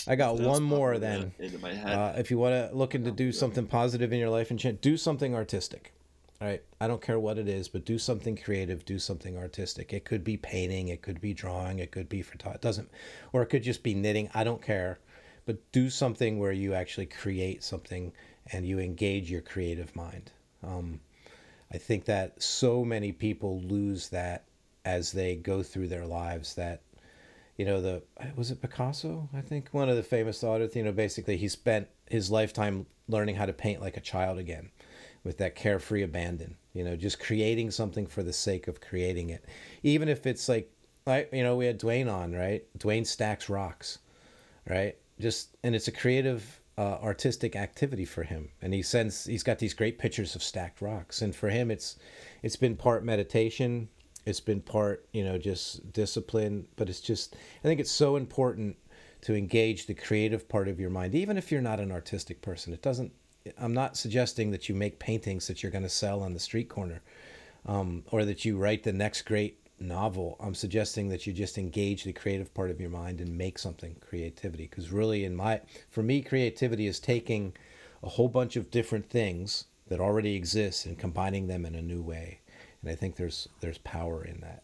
i 0.07 0.17
got 0.17 0.37
that's 0.37 0.47
one 0.47 0.63
more 0.63 0.99
then 0.99 1.33
into 1.39 1.59
my 1.59 1.73
head. 1.73 1.93
Uh, 1.93 2.13
if 2.17 2.31
you 2.31 2.37
want 2.37 2.53
to 2.53 2.77
looking 2.77 3.05
to 3.05 3.11
do 3.11 3.33
something 3.33 3.67
positive 3.67 4.13
in 4.13 4.19
your 4.19 4.29
life 4.29 4.51
and 4.51 4.61
change, 4.61 4.81
do 4.83 4.97
something 4.99 5.35
artistic. 5.35 5.95
All 6.41 6.49
right. 6.49 6.63
I 6.81 6.89
don't 6.89 7.01
care 7.01 7.19
what 7.19 7.39
it 7.39 7.49
is, 7.49 7.69
but 7.69 7.87
do 7.87 7.99
something 7.99 8.37
creative, 8.37 8.85
do 8.85 8.99
something 8.99 9.39
artistic. 9.39 9.93
It 9.93 10.05
could 10.05 10.25
be 10.25 10.37
painting, 10.37 10.89
it 10.89 11.01
could 11.01 11.21
be 11.21 11.33
drawing, 11.33 11.79
it 11.79 11.91
could 11.91 12.09
be 12.09 12.21
photo. 12.21 12.51
It 12.51 12.61
doesn't, 12.61 12.91
or 13.33 13.43
it 13.43 13.47
could 13.47 13.63
just 13.63 13.83
be 13.83 13.95
knitting. 13.95 14.29
I 14.35 14.45
don't 14.45 14.61
care, 14.61 14.99
but 15.47 15.73
do 15.73 15.89
something 15.89 16.39
where 16.39 16.53
you 16.53 16.75
actually 16.75 17.07
create 17.07 17.63
something 17.65 18.13
and 18.53 18.67
you 18.67 18.79
engage 18.81 19.31
your 19.31 19.41
creative 19.41 19.95
mind. 19.97 20.33
Um, 20.63 21.01
I 21.75 21.79
think 21.79 22.05
that 22.05 22.41
so 22.41 22.85
many 22.85 23.11
people 23.11 23.61
lose 23.61 24.09
that 24.11 24.45
as 24.85 25.11
they 25.11 25.35
go 25.35 25.63
through 25.63 25.89
their 25.89 26.07
lives. 26.07 26.55
That 26.55 26.83
you 27.57 27.65
know 27.65 27.81
the 27.81 28.03
was 28.37 28.53
it 28.53 28.63
Picasso? 28.63 29.29
I 29.35 29.41
think 29.41 29.71
one 29.73 29.89
of 29.89 29.97
the 29.97 30.03
famous 30.05 30.45
artists. 30.45 30.77
You 30.77 30.85
know, 30.85 30.93
basically 30.93 31.37
he 31.37 31.49
spent 31.49 31.89
his 32.09 32.31
lifetime 32.31 32.87
learning 33.09 33.35
how 33.35 33.47
to 33.47 33.53
paint 33.53 33.81
like 33.81 33.97
a 33.97 34.01
child 34.01 34.39
again, 34.39 34.71
with 35.25 35.39
that 35.39 35.57
carefree 35.57 36.03
abandon. 36.03 36.57
You 36.75 36.85
know, 36.85 36.97
just 36.97 37.19
creating 37.19 37.73
something 37.73 38.07
for 38.07 38.23
the 38.23 38.33
sake 38.33 38.69
of 38.69 38.81
creating 38.81 39.31
it, 39.31 39.45
even 39.83 40.09
if 40.09 40.27
it's 40.27 40.49
like, 40.49 40.71
like 41.07 41.31
you 41.33 41.43
know, 41.43 41.57
we 41.57 41.67
had 41.67 41.81
Dwayne 41.81 42.13
on, 42.13 42.33
right? 42.33 42.65
Dwayne 42.79 43.07
stacks 43.07 43.49
rocks, 43.49 43.99
right? 44.69 44.97
Just 45.19 45.57
and 45.65 45.75
it's 45.75 45.89
a 45.89 45.93
creative, 45.93 46.61
uh, 46.77 46.99
artistic 47.03 47.55
activity 47.57 48.05
for 48.05 48.25
him, 48.25 48.51
and 48.61 48.75
he 48.75 48.83
sends. 48.83 49.25
He's 49.27 49.43
got 49.43 49.59
these 49.59 49.75
great 49.75 49.99
pictures 49.99 50.35
of 50.35 50.43
stacked 50.43 50.81
rocks, 50.81 51.23
and 51.23 51.35
for 51.35 51.51
him, 51.51 51.71
it's 51.71 51.97
it's 52.43 52.57
been 52.57 52.77
part 52.77 53.05
meditation. 53.05 53.89
It's 54.27 54.41
been 54.41 54.61
part 54.61 55.07
you 55.13 55.25
know 55.25 55.39
just 55.39 55.93
discipline. 55.93 56.67
But 56.77 56.89
it's 56.89 57.01
just 57.01 57.37
i 57.63 57.69
think 57.69 57.81
it's 57.81 57.91
so 57.91 58.17
important 58.17 58.77
to 59.23 59.35
engage 59.35 59.87
the 59.87 59.95
creative 59.95 60.49
part 60.49 60.69
of 60.69 60.79
your 60.79 60.91
mind 60.91 61.15
even 61.15 61.39
if 61.39 61.51
you're 61.51 61.63
not 61.63 61.81
an 61.81 61.93
artistic 61.93 62.43
person. 62.43 62.73
It 62.73 62.83
doesn't 62.83 63.13
i'm 63.59 63.75
not 63.75 63.97
suggesting 63.97 64.51
that 64.51 64.69
you 64.69 64.75
make 64.75 64.99
paintings 64.99 65.47
that 65.47 65.63
you're 65.63 65.73
going 65.73 65.85
to 65.85 65.89
sell 65.89 66.23
on 66.23 66.33
the 66.33 66.41
street 66.41 66.69
corner 66.69 67.03
um, 67.67 68.05
or 68.11 68.25
that 68.25 68.45
you 68.45 68.57
write 68.57 68.83
the 68.83 68.93
next 68.93 69.23
great 69.23 69.59
novel 69.89 70.37
i'm 70.41 70.55
suggesting 70.55 71.09
that 71.09 71.27
you 71.27 71.33
just 71.33 71.59
engage 71.59 72.05
the 72.05 72.13
creative 72.13 72.53
part 72.55 72.71
of 72.71 72.81
your 72.81 72.91
mind 72.91 73.21
and 73.21 73.37
make 73.37 73.59
something 73.59 73.97
creativity. 74.01 74.67
Because 74.69 74.91
really 74.91 75.25
in 75.25 75.35
my 75.35 75.61
for 75.91 76.03
me 76.03 76.23
creativity 76.23 76.87
is 76.87 77.01
taking 77.01 77.53
a 78.03 78.09
whole 78.09 78.29
bunch 78.29 78.57
of 78.57 78.71
different 78.71 79.09
things 79.09 79.65
that 79.89 80.01
already 80.01 80.35
exist 80.35 80.87
and 80.87 80.99
combining 80.99 81.47
them 81.47 81.65
in 81.65 81.75
a 81.75 81.83
new 81.83 82.03
way. 82.03 82.41
And 82.83 82.91
I 82.91 82.95
think 82.95 83.17
there's 83.17 83.49
there's 83.61 83.79
power 83.79 84.25
in 84.25 84.41
that, 84.41 84.63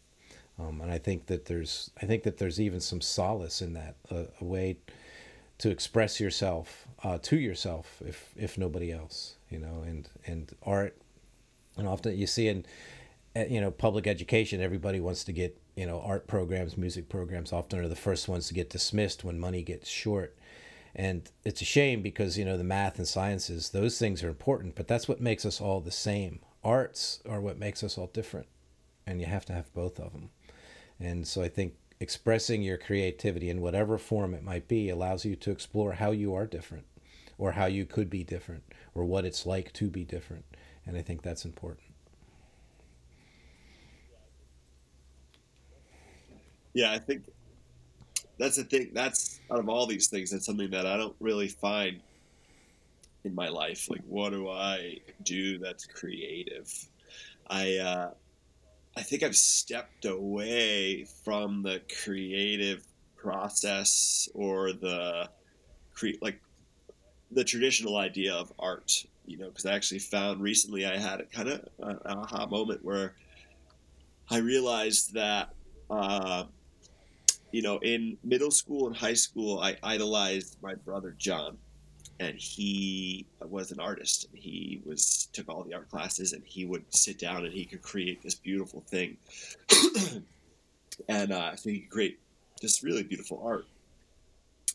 um, 0.59 0.81
and 0.81 0.91
I 0.91 0.99
think 0.99 1.27
that 1.27 1.47
there's 1.47 1.91
I 2.03 2.07
think 2.07 2.23
that 2.25 2.39
there's 2.39 2.61
even 2.61 2.81
some 2.81 3.01
solace 3.01 3.63
in 3.63 3.73
that, 3.75 3.97
a, 4.11 4.27
a 4.41 4.45
way 4.45 4.77
to 5.59 5.71
express 5.71 6.21
yourself 6.21 6.87
uh, 7.03 7.19
to 7.23 7.39
yourself, 7.39 8.03
if 8.07 8.33
if 8.37 8.59
nobody 8.59 8.93
else, 8.93 9.37
you 9.49 9.59
know, 9.59 9.85
and 9.87 10.09
and 10.27 10.55
art, 10.63 10.97
and 11.77 11.89
often 11.89 12.17
you 12.17 12.27
see 12.27 12.49
in, 12.49 12.67
Eh, 13.35 13.47
you 13.49 13.61
know, 13.61 13.71
public 13.71 14.07
education, 14.07 14.61
everybody 14.61 15.01
wants 15.01 15.25
to 15.25 15.33
get 15.33 15.61
you 15.77 15.87
know 15.87 16.01
art 16.01 16.27
programs, 16.27 16.77
music 16.77 17.09
programs, 17.09 17.53
often 17.53 17.79
are 17.79 17.89
the 17.89 17.97
first 17.97 18.29
ones 18.29 18.49
to 18.49 18.55
get 18.55 18.71
dismissed 18.71 19.25
when 19.25 19.39
money 19.39 19.63
gets 19.63 19.89
short. 19.89 20.37
And 20.95 21.31
it's 21.45 21.63
a 21.63 21.65
shame 21.65 22.03
because 22.03 22.37
you 22.37 22.45
know 22.45 22.57
the 22.57 22.65
math 22.65 22.99
and 22.99 23.07
sciences; 23.07 23.71
those 23.71 23.99
things 23.99 24.23
are 24.23 24.29
important, 24.29 24.75
but 24.75 24.89
that's 24.89 25.09
what 25.09 25.21
makes 25.21 25.45
us 25.45 25.61
all 25.61 25.81
the 25.81 25.91
same. 25.93 26.41
Arts 26.65 27.21
are 27.29 27.41
what 27.41 27.59
makes 27.59 27.83
us 27.83 27.97
all 27.97 28.09
different 28.09 28.47
and 29.07 29.21
you 29.21 29.27
have 29.27 29.45
to 29.47 29.53
have 29.53 29.73
both 29.75 29.99
of 29.99 30.13
them 30.13 30.31
and 30.99 31.27
so 31.27 31.43
i 31.43 31.49
think 31.49 31.75
expressing 31.99 32.63
your 32.63 32.79
creativity 32.79 33.51
in 33.51 33.61
whatever 33.61 33.99
form 33.99 34.33
it 34.35 34.43
might 34.43 34.67
be 34.69 34.89
allows 34.89 35.25
you 35.25 35.37
to 35.37 35.51
explore 35.51 35.93
how 35.93 36.11
you 36.11 36.35
are 36.35 36.47
different 36.47 36.87
or 37.37 37.53
how 37.53 37.67
you 37.67 37.85
could 37.85 38.09
be 38.09 38.25
different 38.25 38.63
or 38.95 39.05
what 39.05 39.25
it's 39.25 39.47
like 39.47 39.73
to 39.73 39.89
be 39.89 40.05
different. 40.05 40.45
And 40.87 40.97
i 40.97 41.03
think 41.03 41.23
that's 41.23 41.45
important 41.45 41.90
yeah, 46.81 46.93
I 46.93 46.99
think 46.99 47.25
that's 48.39 48.57
the 48.57 48.65
thing. 48.65 48.91
That's 48.95 49.41
out 49.51 49.59
of 49.59 49.69
all 49.69 49.87
these 49.87 50.09
things, 50.09 50.31
that's 50.31 50.47
something 50.47 50.71
that 50.71 50.87
I 50.87 50.97
don't 50.97 51.17
really 51.21 51.49
find 51.49 52.01
in 53.25 53.35
my 53.35 53.49
life. 53.49 53.91
Like, 53.91 54.01
what 54.09 54.31
do 54.31 54.49
I 54.49 54.99
do 55.23 55.59
that's 55.59 55.85
creative? 55.85 56.73
I 57.49 57.77
uh, 57.77 58.11
I 58.97 59.03
think 59.03 59.23
I've 59.23 59.37
stepped 59.37 60.07
away 60.07 61.05
from 61.23 61.63
the 61.63 61.83
creative 62.03 62.87
process 63.15 64.27
or 64.33 64.73
the 64.73 65.29
cre- 65.93 66.21
like 66.23 66.41
the 67.31 67.45
traditional 67.45 67.99
idea 67.99 68.33
of 68.33 68.51
art. 68.59 69.05
You 69.27 69.37
know, 69.37 69.49
because 69.49 69.67
I 69.67 69.75
actually 69.75 70.01
found 70.01 70.41
recently 70.41 70.87
I 70.87 70.97
had 70.97 71.21
a 71.21 71.25
kind 71.25 71.51
of 71.51 71.69
aha 72.07 72.47
moment 72.47 72.83
where 72.83 73.17
I 74.31 74.39
realized 74.39 75.13
that. 75.13 75.51
Uh, 75.91 76.45
you 77.53 77.63
know, 77.63 77.79
in 77.79 78.17
middle 78.23 78.51
school 78.51 78.87
and 78.87 78.97
high 78.97 79.15
school, 79.15 79.61
I 79.61 79.77
idolized 79.83 80.57
my 80.63 80.75
brother 80.75 81.15
John, 81.19 81.59
and 82.19 82.37
he 82.37 83.27
was 83.41 83.73
an 83.73 83.81
artist. 83.81 84.27
And 84.31 84.39
he 84.39 84.81
was 84.85 85.29
took 85.33 85.49
all 85.49 85.63
the 85.63 85.75
art 85.75 85.91
classes, 85.91 86.33
and 86.33 86.43
he 86.45 86.65
would 86.65 86.85
sit 86.95 87.19
down 87.19 87.45
and 87.45 87.53
he 87.53 87.65
could 87.65 87.83
create 87.83 88.23
this 88.23 88.35
beautiful 88.35 88.83
thing, 88.87 89.17
and 91.09 91.33
uh, 91.33 91.57
so 91.57 91.71
he 91.71 91.81
could 91.81 91.91
create 91.91 92.19
this 92.61 92.83
really 92.83 93.03
beautiful 93.03 93.43
art. 93.45 93.67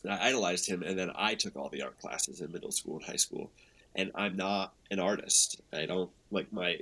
And 0.02 0.12
I 0.12 0.26
idolized 0.28 0.68
him, 0.68 0.82
and 0.82 0.98
then 0.98 1.10
I 1.16 1.34
took 1.34 1.56
all 1.56 1.68
the 1.68 1.82
art 1.82 1.98
classes 2.00 2.40
in 2.40 2.52
middle 2.52 2.72
school 2.72 2.96
and 2.96 3.04
high 3.04 3.16
school, 3.16 3.50
and 3.94 4.10
I'm 4.14 4.36
not 4.36 4.74
an 4.90 5.00
artist. 5.00 5.60
I 5.72 5.86
don't 5.86 6.10
like 6.30 6.52
my. 6.52 6.80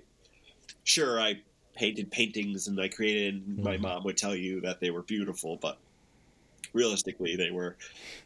Sure, 0.82 1.20
I 1.20 1.40
painted 1.74 2.10
paintings 2.10 2.68
and 2.68 2.80
I 2.80 2.88
created. 2.88 3.46
Mm-hmm. 3.46 3.62
My 3.62 3.76
mom 3.76 4.04
would 4.04 4.16
tell 4.16 4.34
you 4.34 4.60
that 4.62 4.80
they 4.80 4.90
were 4.90 5.02
beautiful, 5.02 5.56
but 5.56 5.78
realistically, 6.74 7.36
they 7.36 7.50
were. 7.50 7.76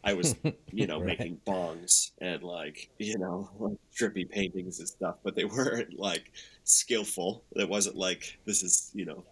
I 0.02 0.14
was, 0.14 0.34
you 0.72 0.86
know, 0.86 0.98
right. 1.02 1.18
making 1.18 1.40
bongs 1.46 2.10
and 2.20 2.42
like 2.42 2.90
you 2.98 3.18
know, 3.18 3.50
like 3.58 3.78
trippy 3.96 4.28
paintings 4.28 4.80
and 4.80 4.88
stuff, 4.88 5.16
but 5.22 5.36
they 5.36 5.44
weren't 5.44 5.98
like 5.98 6.32
skillful. 6.64 7.44
It 7.52 7.68
wasn't 7.68 7.96
like 7.96 8.38
this 8.44 8.62
is 8.62 8.90
you 8.94 9.04
know, 9.04 9.24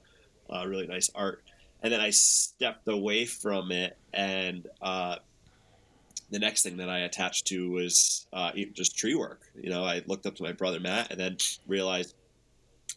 uh, 0.48 0.64
really 0.66 0.86
nice 0.86 1.10
art. 1.14 1.42
And 1.82 1.92
then 1.92 2.00
I 2.00 2.10
stepped 2.10 2.88
away 2.88 3.26
from 3.26 3.72
it, 3.72 3.96
and 4.12 4.66
uh, 4.80 5.16
the 6.30 6.38
next 6.38 6.62
thing 6.62 6.78
that 6.78 6.88
I 6.88 7.00
attached 7.00 7.46
to 7.48 7.70
was 7.70 8.26
uh, 8.32 8.52
just 8.72 8.96
tree 8.96 9.14
work. 9.14 9.42
You 9.60 9.70
know, 9.70 9.84
I 9.84 10.02
looked 10.06 10.26
up 10.26 10.36
to 10.36 10.42
my 10.42 10.52
brother 10.52 10.80
Matt, 10.80 11.10
and 11.10 11.20
then 11.20 11.36
realized 11.66 12.14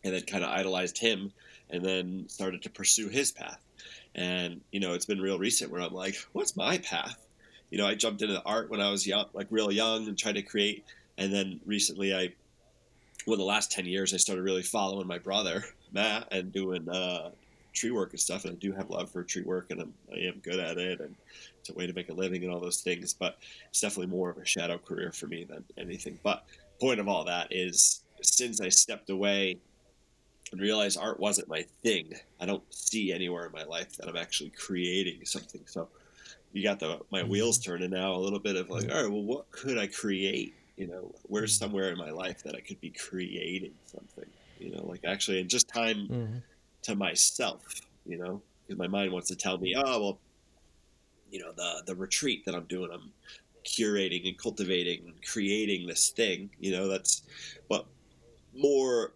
and 0.04 0.14
then 0.14 0.22
kind 0.24 0.44
of 0.44 0.50
idolized 0.50 0.98
him 0.98 1.32
and 1.70 1.84
then 1.84 2.26
started 2.28 2.64
to 2.64 2.70
pursue 2.70 3.10
his 3.10 3.32
path. 3.32 3.60
And, 4.20 4.60
you 4.74 4.82
know, 4.82 4.94
it's 4.94 5.06
been 5.06 5.22
real 5.22 5.40
recent 5.40 5.72
where 5.72 5.82
I'm 5.82 5.94
like, 5.94 6.16
what's 6.34 6.58
my 6.58 6.78
path? 6.80 7.26
You 7.72 7.78
know, 7.78 7.88
I 7.88 7.96
jumped 7.96 8.22
into 8.22 8.34
the 8.34 8.44
art 8.44 8.70
when 8.70 8.82
I 8.82 8.92
was 8.92 9.08
young, 9.08 9.28
like 9.34 9.48
real 9.50 9.72
young 9.72 10.10
and 10.10 10.18
tried 10.18 10.36
to 10.36 10.42
create. 10.42 10.84
And 11.18 11.34
then 11.34 11.62
recently 11.66 12.14
I, 12.14 12.34
well, 13.26 13.38
the 13.38 13.44
last 13.44 13.72
10 13.72 13.86
years, 13.86 14.14
I 14.14 14.18
started 14.18 14.42
really 14.42 14.62
following 14.62 15.08
my 15.08 15.20
brother, 15.20 15.64
Matt, 15.94 16.28
and 16.34 16.52
doing 16.52 16.90
uh, 16.90 17.32
tree 17.72 17.92
work 17.92 18.12
and 18.12 18.20
stuff. 18.20 18.44
And 18.44 18.54
I 18.54 18.56
do 18.58 18.74
have 18.74 18.90
love 18.90 19.10
for 19.10 19.24
tree 19.24 19.44
work 19.44 19.68
and 19.72 19.80
I'm, 19.80 19.94
I 20.14 20.18
am 20.18 20.40
good 20.44 20.60
at 20.60 20.78
it. 20.78 21.00
And 21.00 21.16
it's 21.62 21.70
a 21.70 21.74
way 21.74 21.88
to 21.88 21.94
make 21.94 22.10
a 22.10 22.14
living 22.14 22.44
and 22.44 22.52
all 22.52 22.60
those 22.60 22.82
things. 22.82 23.14
But 23.14 23.38
it's 23.70 23.80
definitely 23.80 24.14
more 24.14 24.30
of 24.30 24.38
a 24.38 24.46
shadow 24.46 24.80
career 24.80 25.14
for 25.14 25.28
me 25.28 25.46
than 25.46 25.64
anything. 25.78 26.20
But 26.24 26.44
point 26.82 27.00
of 27.00 27.08
all 27.08 27.24
that 27.24 27.48
is 27.52 28.02
since 28.22 28.60
I 28.60 28.68
stepped 28.68 29.10
away 29.10 29.60
and 30.52 30.62
realize 30.62 30.98
art 30.98 31.20
wasn't 31.20 31.48
my 31.48 31.64
thing. 31.84 32.14
I 32.40 32.46
don't 32.46 32.64
see 32.74 33.12
anywhere 33.12 33.46
in 33.46 33.52
my 33.52 33.64
life 33.64 33.98
that 33.98 34.08
I'm 34.08 34.18
actually 34.18 34.52
creating 34.52 35.26
something. 35.26 35.62
So 35.66 35.90
you 36.54 36.64
got 36.64 36.80
the 36.80 37.00
my 37.12 37.22
mm-hmm. 37.22 37.30
wheels 37.30 37.60
turning 37.60 37.92
now 37.92 38.14
a 38.14 38.18
little 38.18 38.40
bit 38.40 38.56
of 38.56 38.70
like, 38.70 38.90
all 38.90 39.04
right, 39.04 39.12
well, 39.12 39.24
what 39.24 39.52
could 39.52 39.78
I 39.78 39.88
create? 39.88 40.56
You 40.78 40.88
know, 40.88 41.14
where's 41.24 41.54
mm-hmm. 41.54 41.66
somewhere 41.66 41.92
in 41.92 41.98
my 41.98 42.12
life 42.12 42.44
that 42.44 42.56
I 42.56 42.62
could 42.62 42.82
be 42.82 42.90
creating 42.90 43.74
something? 43.86 44.30
You 44.60 44.72
know, 44.72 44.86
like 44.86 45.06
actually, 45.06 45.40
and 45.40 45.50
just 45.50 45.70
time 45.70 46.08
mm-hmm. 46.10 46.38
to 46.84 46.96
myself. 46.96 47.64
You 48.06 48.18
know, 48.18 48.42
because 48.66 48.80
my 48.80 48.88
mind 48.88 49.12
wants 49.12 49.28
to 49.28 49.36
tell 49.36 49.58
me, 49.58 49.76
oh 49.78 50.02
well, 50.02 50.20
you 51.30 51.40
know, 51.40 51.52
the 51.52 51.84
the 51.86 51.96
retreat 51.96 52.46
that 52.46 52.56
I'm 52.56 52.66
doing, 52.66 52.90
I'm 52.92 53.12
curating 53.64 54.28
and 54.28 54.38
cultivating 54.38 55.04
and 55.06 55.26
creating 55.26 55.88
this 55.88 56.10
thing. 56.10 56.50
You 56.60 56.72
know, 56.72 56.88
that's 56.88 57.22
but 57.70 57.86
more 58.56 59.12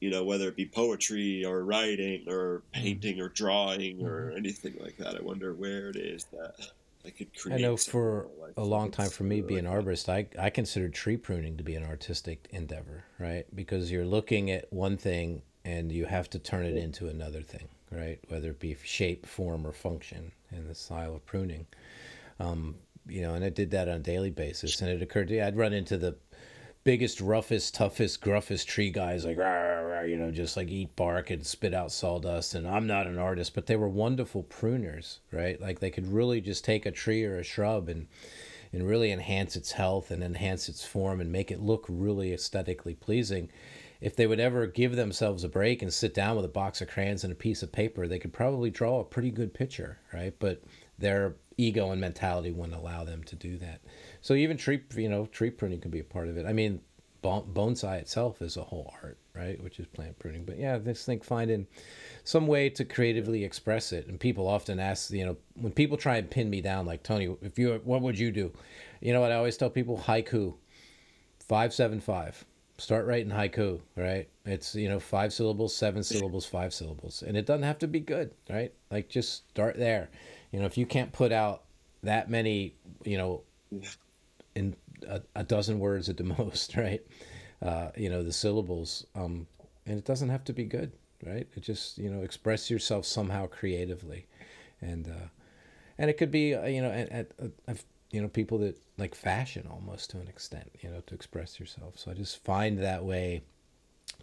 you 0.00 0.10
know, 0.10 0.24
whether 0.24 0.48
it 0.48 0.56
be 0.56 0.66
poetry 0.66 1.44
or 1.44 1.64
writing 1.64 2.24
or 2.28 2.58
mm-hmm. 2.58 2.82
painting 2.82 3.20
or 3.20 3.28
drawing 3.28 4.04
or 4.04 4.26
mm-hmm. 4.28 4.36
anything 4.36 4.76
like 4.80 4.96
that. 4.98 5.16
I 5.16 5.22
wonder 5.22 5.54
where 5.54 5.88
it 5.90 5.96
is 5.96 6.24
that 6.32 6.70
I 7.04 7.10
could 7.10 7.36
create. 7.36 7.56
I 7.56 7.60
know 7.60 7.76
for 7.76 8.28
a 8.56 8.64
long 8.64 8.90
time, 8.90 9.10
for 9.10 9.24
me 9.24 9.40
being 9.40 9.66
an 9.66 9.72
arborist, 9.72 10.08
I 10.08 10.26
I 10.40 10.50
considered 10.50 10.94
tree 10.94 11.16
pruning 11.16 11.56
to 11.56 11.64
be 11.64 11.74
an 11.74 11.84
artistic 11.84 12.48
endeavor, 12.50 13.04
right? 13.18 13.46
Because 13.54 13.90
you're 13.90 14.06
looking 14.06 14.50
at 14.50 14.72
one 14.72 14.96
thing 14.96 15.42
and 15.64 15.92
you 15.92 16.06
have 16.06 16.30
to 16.30 16.38
turn 16.38 16.64
it 16.64 16.76
into 16.76 17.08
another 17.08 17.42
thing, 17.42 17.68
right? 17.90 18.18
Whether 18.28 18.50
it 18.50 18.60
be 18.60 18.76
shape, 18.82 19.26
form, 19.26 19.66
or 19.66 19.72
function 19.72 20.32
in 20.52 20.66
the 20.66 20.74
style 20.74 21.14
of 21.14 21.26
pruning. 21.26 21.66
Um, 22.40 22.76
you 23.08 23.22
know, 23.22 23.34
and 23.34 23.44
I 23.44 23.48
did 23.48 23.70
that 23.72 23.88
on 23.88 23.96
a 23.96 24.00
daily 24.00 24.30
basis. 24.30 24.80
And 24.80 24.90
it 24.90 25.02
occurred 25.02 25.28
to 25.28 25.34
me, 25.34 25.40
I'd 25.40 25.56
run 25.56 25.72
into 25.72 25.96
the 25.96 26.16
biggest, 26.88 27.20
roughest, 27.20 27.74
toughest, 27.74 28.22
gruffest 28.22 28.64
tree 28.64 28.88
guys, 28.88 29.26
like, 29.26 29.36
rah, 29.36 29.44
rah, 29.46 30.00
you 30.00 30.16
know, 30.16 30.30
just 30.30 30.56
like 30.56 30.70
eat 30.70 30.96
bark 30.96 31.28
and 31.28 31.46
spit 31.46 31.74
out 31.74 31.92
sawdust. 31.92 32.54
And 32.54 32.66
I'm 32.66 32.86
not 32.86 33.06
an 33.06 33.18
artist, 33.18 33.54
but 33.54 33.66
they 33.66 33.76
were 33.76 33.90
wonderful 33.90 34.44
pruners, 34.44 35.18
right? 35.30 35.60
Like 35.60 35.80
they 35.80 35.90
could 35.90 36.10
really 36.10 36.40
just 36.40 36.64
take 36.64 36.86
a 36.86 36.90
tree 36.90 37.26
or 37.26 37.36
a 37.36 37.44
shrub 37.44 37.90
and 37.90 38.06
and 38.72 38.88
really 38.88 39.12
enhance 39.12 39.54
its 39.54 39.72
health 39.72 40.10
and 40.10 40.24
enhance 40.24 40.66
its 40.66 40.82
form 40.82 41.20
and 41.20 41.30
make 41.30 41.50
it 41.50 41.60
look 41.60 41.84
really 41.90 42.32
aesthetically 42.32 42.94
pleasing. 42.94 43.50
If 44.00 44.16
they 44.16 44.26
would 44.26 44.40
ever 44.40 44.66
give 44.66 44.96
themselves 44.96 45.44
a 45.44 45.48
break 45.50 45.82
and 45.82 45.92
sit 45.92 46.14
down 46.14 46.36
with 46.36 46.44
a 46.46 46.48
box 46.48 46.80
of 46.80 46.88
crayons 46.88 47.22
and 47.22 47.34
a 47.34 47.36
piece 47.36 47.62
of 47.62 47.70
paper, 47.70 48.08
they 48.08 48.18
could 48.18 48.32
probably 48.32 48.70
draw 48.70 49.00
a 49.00 49.04
pretty 49.04 49.30
good 49.30 49.52
picture, 49.52 49.98
right? 50.14 50.34
But 50.38 50.62
their 50.98 51.36
ego 51.58 51.90
and 51.90 52.00
mentality 52.00 52.50
wouldn't 52.50 52.78
allow 52.78 53.04
them 53.04 53.24
to 53.24 53.36
do 53.36 53.58
that. 53.58 53.82
So 54.20 54.34
even 54.34 54.56
tree, 54.56 54.82
you 54.96 55.08
know, 55.08 55.26
tree 55.26 55.50
pruning 55.50 55.80
can 55.80 55.90
be 55.90 56.00
a 56.00 56.04
part 56.04 56.28
of 56.28 56.36
it. 56.36 56.46
I 56.46 56.52
mean, 56.52 56.80
bonsai 57.22 57.98
itself 57.98 58.42
is 58.42 58.56
a 58.56 58.62
whole 58.62 58.92
art, 59.02 59.18
right? 59.34 59.62
Which 59.62 59.80
is 59.80 59.86
plant 59.86 60.18
pruning. 60.18 60.44
But 60.44 60.58
yeah, 60.58 60.76
I 60.76 60.78
just 60.78 61.06
think 61.06 61.24
finding 61.24 61.66
some 62.24 62.46
way 62.46 62.70
to 62.70 62.84
creatively 62.84 63.44
express 63.44 63.92
it. 63.92 64.06
And 64.06 64.18
people 64.18 64.46
often 64.46 64.78
ask, 64.78 65.10
you 65.10 65.24
know, 65.24 65.36
when 65.54 65.72
people 65.72 65.96
try 65.96 66.16
and 66.16 66.30
pin 66.30 66.50
me 66.50 66.60
down, 66.60 66.86
like 66.86 67.02
Tony, 67.02 67.34
if 67.42 67.58
you, 67.58 67.80
what 67.84 68.02
would 68.02 68.18
you 68.18 68.30
do? 68.30 68.52
You 69.00 69.12
know 69.12 69.20
what 69.20 69.32
I 69.32 69.36
always 69.36 69.56
tell 69.56 69.70
people? 69.70 70.02
Haiku, 70.06 70.54
five 71.40 71.72
seven 71.72 72.00
five. 72.00 72.44
Start 72.80 73.06
writing 73.06 73.32
haiku, 73.32 73.80
right? 73.96 74.28
It's 74.44 74.76
you 74.76 74.88
know 74.88 75.00
five 75.00 75.32
syllables, 75.32 75.74
seven 75.74 76.04
syllables, 76.04 76.46
five 76.46 76.72
syllables, 76.72 77.24
and 77.26 77.36
it 77.36 77.44
doesn't 77.44 77.64
have 77.64 77.78
to 77.80 77.88
be 77.88 77.98
good, 77.98 78.32
right? 78.48 78.72
Like 78.90 79.08
just 79.08 79.48
start 79.48 79.76
there. 79.76 80.10
You 80.52 80.60
know, 80.60 80.66
if 80.66 80.78
you 80.78 80.86
can't 80.86 81.10
put 81.10 81.32
out 81.32 81.64
that 82.04 82.30
many, 82.30 82.76
you 83.04 83.18
know, 83.18 83.42
in 84.58 84.76
a, 85.06 85.20
a 85.36 85.44
dozen 85.44 85.78
words 85.78 86.08
at 86.08 86.16
the 86.16 86.24
most, 86.38 86.76
right? 86.76 87.04
Uh, 87.62 87.90
you 87.96 88.10
know, 88.10 88.22
the 88.22 88.32
syllables. 88.32 89.06
Um, 89.14 89.46
and 89.86 89.98
it 89.98 90.04
doesn't 90.04 90.28
have 90.28 90.44
to 90.44 90.52
be 90.52 90.64
good, 90.64 90.92
right? 91.24 91.46
It 91.56 91.60
just, 91.60 91.98
you 91.98 92.10
know, 92.10 92.22
express 92.22 92.70
yourself 92.70 93.06
somehow 93.06 93.46
creatively. 93.46 94.26
And, 94.80 95.08
uh, 95.08 95.28
and 95.96 96.10
it 96.10 96.14
could 96.14 96.30
be, 96.30 96.54
uh, 96.54 96.66
you 96.66 96.82
know, 96.82 96.90
at, 96.90 97.10
at, 97.10 97.32
at, 97.66 97.84
you 98.10 98.20
know, 98.20 98.28
people 98.28 98.58
that 98.58 98.78
like 98.96 99.14
fashion 99.14 99.68
almost 99.70 100.10
to 100.10 100.18
an 100.18 100.28
extent, 100.28 100.70
you 100.80 100.90
know, 100.90 101.00
to 101.06 101.14
express 101.14 101.58
yourself. 101.58 101.98
So 101.98 102.10
I 102.10 102.14
just 102.14 102.42
find 102.44 102.78
that 102.78 103.04
way 103.04 103.42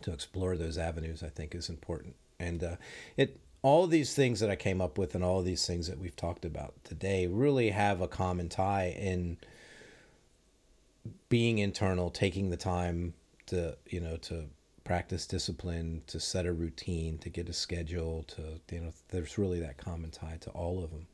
to 0.01 0.11
explore 0.11 0.57
those 0.57 0.77
avenues, 0.77 1.23
I 1.23 1.29
think 1.29 1.55
is 1.55 1.69
important. 1.69 2.15
And, 2.39 2.63
uh, 2.63 2.75
it, 3.17 3.39
all 3.61 3.87
these 3.87 4.13
things 4.13 4.41
that 4.41 4.51
I 4.51 4.55
came 4.55 4.79
up 4.79 4.99
with 4.99 5.15
and 5.15 5.23
all 5.23 5.41
these 5.41 5.65
things 5.65 5.87
that 5.87 5.97
we've 5.97 6.15
talked 6.15 6.45
about 6.45 6.75
today 6.83 7.25
really 7.25 7.71
have 7.71 7.99
a 7.99 8.07
common 8.07 8.47
tie 8.47 8.95
in 8.95 9.37
being 11.29 11.59
internal, 11.59 12.09
taking 12.09 12.49
the 12.49 12.57
time 12.57 13.13
to, 13.47 13.77
you 13.87 13.99
know, 13.99 14.17
to 14.17 14.45
practice 14.83 15.25
discipline, 15.25 16.01
to 16.07 16.19
set 16.19 16.45
a 16.45 16.53
routine, 16.53 17.17
to 17.19 17.29
get 17.29 17.49
a 17.49 17.53
schedule, 17.53 18.23
to, 18.23 18.41
you 18.71 18.81
know, 18.81 18.91
there's 19.09 19.37
really 19.37 19.59
that 19.59 19.77
common 19.77 20.11
tie 20.11 20.37
to 20.41 20.49
all 20.51 20.83
of 20.83 20.91
them. 20.91 21.07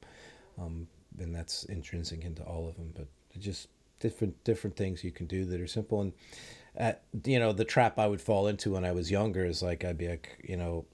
Um, 0.60 0.88
and 1.20 1.34
that's 1.34 1.64
intrinsic 1.66 2.24
into 2.24 2.44
all 2.44 2.68
of 2.68 2.76
them, 2.76 2.94
but 2.96 3.08
just 3.40 3.68
different, 4.00 4.44
different 4.44 4.76
things 4.76 5.04
you 5.04 5.12
can 5.12 5.26
do 5.26 5.46
that 5.46 5.62
are 5.62 5.68
simple. 5.68 6.02
And, 6.02 6.14
at, 6.76 7.04
you 7.26 7.40
know, 7.40 7.52
the 7.52 7.66
trap 7.66 8.00
I 8.00 8.08
would 8.08 8.22
fall 8.22 8.48
into 8.48 8.72
when 8.72 8.86
I 8.86 8.92
was 8.92 9.12
younger 9.12 9.46
is 9.46 9.62
like, 9.62 9.84
I'd 9.84 9.98
be 9.98 10.08
like, 10.08 10.38
you 10.44 10.58
know, 10.58 10.86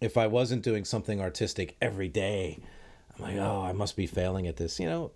if 0.00 0.16
I 0.16 0.26
wasn't 0.26 0.62
doing 0.62 0.84
something 0.84 1.20
artistic 1.20 1.76
every 1.80 2.08
day, 2.08 2.58
I'm 3.16 3.22
like, 3.22 3.36
oh, 3.36 3.62
I 3.62 3.72
must 3.72 3.96
be 3.96 4.06
failing 4.06 4.46
at 4.46 4.56
this. 4.56 4.80
You 4.80 4.86
know, 4.86 5.10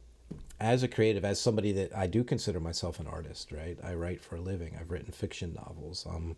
as 0.58 0.82
a 0.82 0.88
creative, 0.88 1.24
as 1.24 1.38
somebody 1.38 1.70
that 1.72 1.94
I 1.94 2.06
do 2.06 2.24
consider 2.24 2.60
myself 2.60 2.98
an 2.98 3.06
artist, 3.06 3.52
right? 3.52 3.78
I 3.84 3.94
write 3.94 4.22
for 4.22 4.36
a 4.36 4.40
living. 4.40 4.76
I've 4.80 4.90
written 4.90 5.12
fiction 5.12 5.54
novels. 5.54 6.06
I'm 6.10 6.36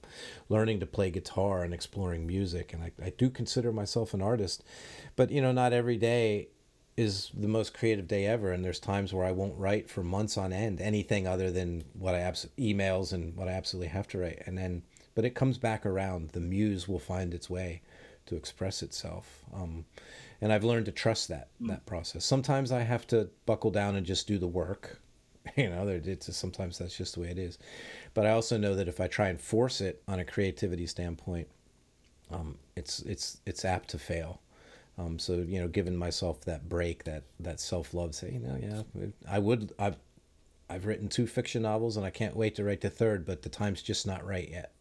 learning 0.48 0.81
to 0.81 0.86
play 0.86 1.10
guitar 1.10 1.62
and 1.62 1.73
exploring 1.73 2.27
music, 2.27 2.73
and 2.73 2.82
I, 2.82 2.93
I 3.02 3.10
do 3.10 3.31
consider 3.31 3.73
myself 3.73 4.15
an 4.15 4.23
artist. 4.23 4.65
But, 5.15 5.31
you 5.31 5.40
know, 5.40 5.52
not 5.52 5.73
every 5.73 5.97
day 5.97 6.48
is 6.97 7.31
the 7.32 7.47
most 7.47 7.74
creative 7.74 8.09
day 8.09 8.27
ever, 8.27 8.51
and 8.51 8.65
there's 8.65 8.81
times 8.81 9.15
where 9.15 9.24
I 9.24 9.31
won't 9.31 9.56
write 9.56 9.89
for 9.89 10.02
months 10.02 10.36
on 10.36 10.52
end 10.52 10.81
anything 10.81 11.28
other 11.28 11.52
than 11.52 11.85
what 11.97 12.16
I 12.16 12.19
abs- 12.19 12.48
emails 12.59 13.12
and 13.12 13.36
what 13.36 13.47
I 13.47 13.52
absolutely 13.52 13.89
have 13.89 14.09
to 14.09 14.19
write. 14.19 14.43
And 14.47 14.59
then, 14.59 14.82
but 15.15 15.24
it 15.24 15.36
comes 15.36 15.59
back 15.59 15.86
around. 15.86 16.31
The 16.31 16.40
muse 16.40 16.89
will 16.89 16.98
find 16.98 17.32
its 17.32 17.48
way 17.48 17.82
to 18.28 18.36
express 18.36 18.82
itself. 18.82 19.44
Um, 19.55 19.84
and 20.40 20.52
I've 20.52 20.64
learned 20.64 20.86
to 20.86 20.92
trust 20.92 21.28
that 21.28 21.48
mm. 21.60 21.68
that 21.68 21.84
process. 21.86 22.24
Sometimes 22.24 22.72
I 22.72 22.80
have 22.80 23.06
to 23.09 23.28
buckle 23.46 23.70
down 23.70 23.96
and 23.96 24.06
just 24.06 24.26
do 24.28 24.38
the 24.38 24.46
work, 24.46 25.00
you 25.56 25.68
know, 25.68 25.88
it's 25.88 26.34
sometimes 26.36 26.78
that's 26.78 26.96
just 26.96 27.14
the 27.14 27.20
way 27.20 27.28
it 27.28 27.38
is. 27.38 27.59
But 28.14 28.26
I 28.26 28.30
also 28.30 28.56
know 28.56 28.74
that 28.74 28.88
if 28.88 29.00
I 29.00 29.06
try 29.06 29.28
and 29.28 29.40
force 29.40 29.80
it 29.80 30.02
on 30.09 30.20
a 30.20 30.24
creativity 30.24 30.86
standpoint, 30.86 31.48
um, 32.30 32.59
it's 32.76 33.00
it's 33.00 33.40
it's 33.46 33.64
apt 33.64 33.88
to 33.90 33.98
fail. 33.98 34.40
Um, 34.98 35.18
so 35.18 35.34
you 35.34 35.60
know, 35.60 35.68
giving 35.68 35.96
myself 35.96 36.40
that 36.42 36.68
break, 36.68 37.05
that 37.05 37.24
that 37.40 37.60
self 37.60 37.94
love, 37.94 38.14
say, 38.14 38.32
you 38.32 38.40
know, 38.40 38.59
yeah, 38.60 39.06
I 39.28 39.38
would. 39.38 39.72
I've 39.78 39.96
I've 40.70 40.86
written 40.86 41.09
two 41.09 41.26
fiction 41.26 41.62
novels, 41.62 41.96
and 41.96 42.05
I 42.05 42.10
can't 42.10 42.36
wait 42.36 42.55
to 42.56 42.64
write 42.64 42.82
the 42.82 42.90
third, 42.90 43.24
but 43.24 43.42
the 43.42 43.48
time's 43.48 43.80
just 43.80 44.06
not 44.06 44.26
right 44.26 44.48
yet. 44.50 44.72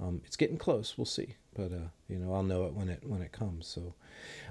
Um, 0.00 0.20
it's 0.26 0.36
getting 0.36 0.58
close. 0.58 0.98
We'll 0.98 1.04
see, 1.06 1.36
but 1.54 1.72
uh, 1.72 1.88
you 2.08 2.18
know, 2.18 2.34
I'll 2.34 2.42
know 2.42 2.66
it 2.66 2.74
when 2.74 2.88
it 2.88 3.02
when 3.04 3.22
it 3.22 3.32
comes. 3.32 3.66
So, 3.66 3.94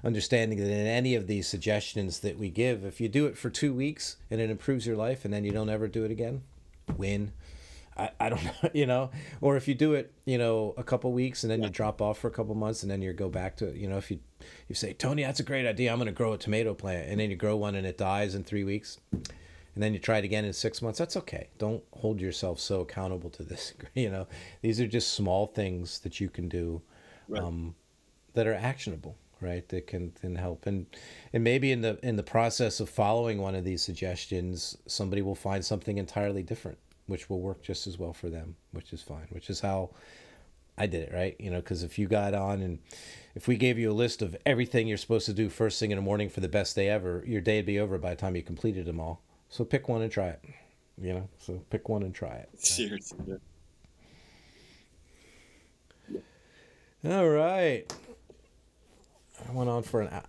understanding 0.03 0.59
that 0.59 0.69
in 0.69 0.87
any 0.87 1.15
of 1.15 1.27
these 1.27 1.47
suggestions 1.47 2.19
that 2.19 2.37
we 2.37 2.49
give, 2.49 2.85
if 2.85 3.01
you 3.01 3.09
do 3.09 3.25
it 3.25 3.37
for 3.37 3.49
two 3.49 3.73
weeks 3.73 4.17
and 4.29 4.39
it 4.39 4.49
improves 4.49 4.85
your 4.85 4.97
life, 4.97 5.25
and 5.25 5.33
then 5.33 5.43
you 5.43 5.51
don't 5.51 5.69
ever 5.69 5.87
do 5.87 6.03
it 6.03 6.11
again, 6.11 6.43
win. 6.97 7.33
I, 7.97 8.09
I 8.21 8.29
don't 8.29 8.43
know, 8.43 8.51
you 8.73 8.85
know, 8.85 9.11
or 9.41 9.57
if 9.57 9.67
you 9.67 9.75
do 9.75 9.93
it, 9.93 10.13
you 10.25 10.37
know, 10.37 10.73
a 10.77 10.83
couple 10.83 11.11
weeks 11.11 11.43
and 11.43 11.51
then 11.51 11.59
yeah. 11.59 11.67
you 11.67 11.73
drop 11.73 12.01
off 12.01 12.19
for 12.19 12.27
a 12.27 12.31
couple 12.31 12.55
months 12.55 12.83
and 12.83 12.91
then 12.91 13.01
you 13.01 13.11
go 13.11 13.27
back 13.27 13.57
to, 13.57 13.77
you 13.77 13.87
know, 13.87 13.97
if 13.97 14.09
you 14.09 14.19
you 14.69 14.75
say, 14.75 14.93
Tony, 14.93 15.23
that's 15.23 15.39
a 15.39 15.43
great 15.43 15.67
idea. 15.67 15.91
I'm 15.91 15.97
going 15.97 16.07
to 16.07 16.13
grow 16.13 16.33
a 16.33 16.37
tomato 16.37 16.73
plant, 16.73 17.09
and 17.09 17.19
then 17.19 17.29
you 17.29 17.35
grow 17.35 17.55
one 17.57 17.75
and 17.75 17.85
it 17.85 17.97
dies 17.97 18.33
in 18.33 18.43
three 18.43 18.63
weeks 18.63 18.97
and 19.73 19.81
then 19.81 19.93
you 19.93 19.99
try 19.99 20.17
it 20.17 20.25
again 20.25 20.45
in 20.45 20.53
six 20.53 20.81
months 20.81 20.99
that's 20.99 21.17
okay 21.17 21.49
don't 21.57 21.83
hold 21.93 22.19
yourself 22.19 22.59
so 22.59 22.81
accountable 22.81 23.29
to 23.29 23.43
this 23.43 23.73
you 23.95 24.09
know 24.09 24.27
these 24.61 24.79
are 24.79 24.87
just 24.87 25.13
small 25.13 25.47
things 25.47 25.99
that 25.99 26.19
you 26.19 26.29
can 26.29 26.49
do 26.49 26.81
right. 27.31 27.43
um, 27.43 27.75
that 28.33 28.47
are 28.47 28.53
actionable 28.53 29.17
right 29.39 29.67
that 29.69 29.87
can, 29.87 30.11
can 30.11 30.35
help 30.35 30.67
and 30.67 30.85
and 31.33 31.43
maybe 31.43 31.71
in 31.71 31.81
the 31.81 31.97
in 32.03 32.15
the 32.15 32.23
process 32.23 32.79
of 32.79 32.89
following 32.89 33.41
one 33.41 33.55
of 33.55 33.63
these 33.63 33.81
suggestions 33.81 34.77
somebody 34.85 35.21
will 35.21 35.35
find 35.35 35.65
something 35.65 35.97
entirely 35.97 36.43
different 36.43 36.77
which 37.07 37.29
will 37.29 37.41
work 37.41 37.63
just 37.63 37.87
as 37.87 37.97
well 37.97 38.13
for 38.13 38.29
them 38.29 38.55
which 38.71 38.93
is 38.93 39.01
fine 39.01 39.27
which 39.29 39.49
is 39.49 39.59
how 39.59 39.89
I 40.77 40.85
did 40.85 41.09
it 41.09 41.13
right 41.13 41.35
you 41.39 41.49
know 41.49 41.59
because 41.59 41.81
if 41.81 41.97
you 41.97 42.07
got 42.07 42.35
on 42.35 42.61
and 42.61 42.77
if 43.33 43.47
we 43.47 43.55
gave 43.57 43.79
you 43.79 43.91
a 43.91 43.93
list 43.93 44.21
of 44.21 44.37
everything 44.45 44.87
you're 44.87 44.97
supposed 44.97 45.25
to 45.25 45.33
do 45.33 45.49
first 45.49 45.79
thing 45.79 45.89
in 45.89 45.95
the 45.95 46.03
morning 46.03 46.29
for 46.29 46.39
the 46.39 46.47
best 46.47 46.75
day 46.75 46.87
ever 46.87 47.23
your 47.25 47.41
day 47.41 47.57
would 47.57 47.65
be 47.65 47.79
over 47.79 47.97
by 47.97 48.11
the 48.11 48.21
time 48.21 48.35
you 48.35 48.43
completed 48.43 48.85
them 48.85 48.99
all 48.99 49.23
so 49.51 49.65
pick 49.65 49.89
one 49.89 50.01
and 50.01 50.11
try 50.11 50.29
it. 50.29 50.41
You 50.99 51.13
know, 51.13 51.29
so 51.37 51.61
pick 51.69 51.89
one 51.89 52.03
and 52.03 52.15
try 52.15 52.35
it. 52.35 52.49
Seriously. 52.57 53.37
All 57.05 57.29
right. 57.29 57.91
I 59.47 59.51
went 59.51 59.69
on 59.69 59.83
for 59.83 60.01
an 60.01 60.09
hour. 60.11 60.23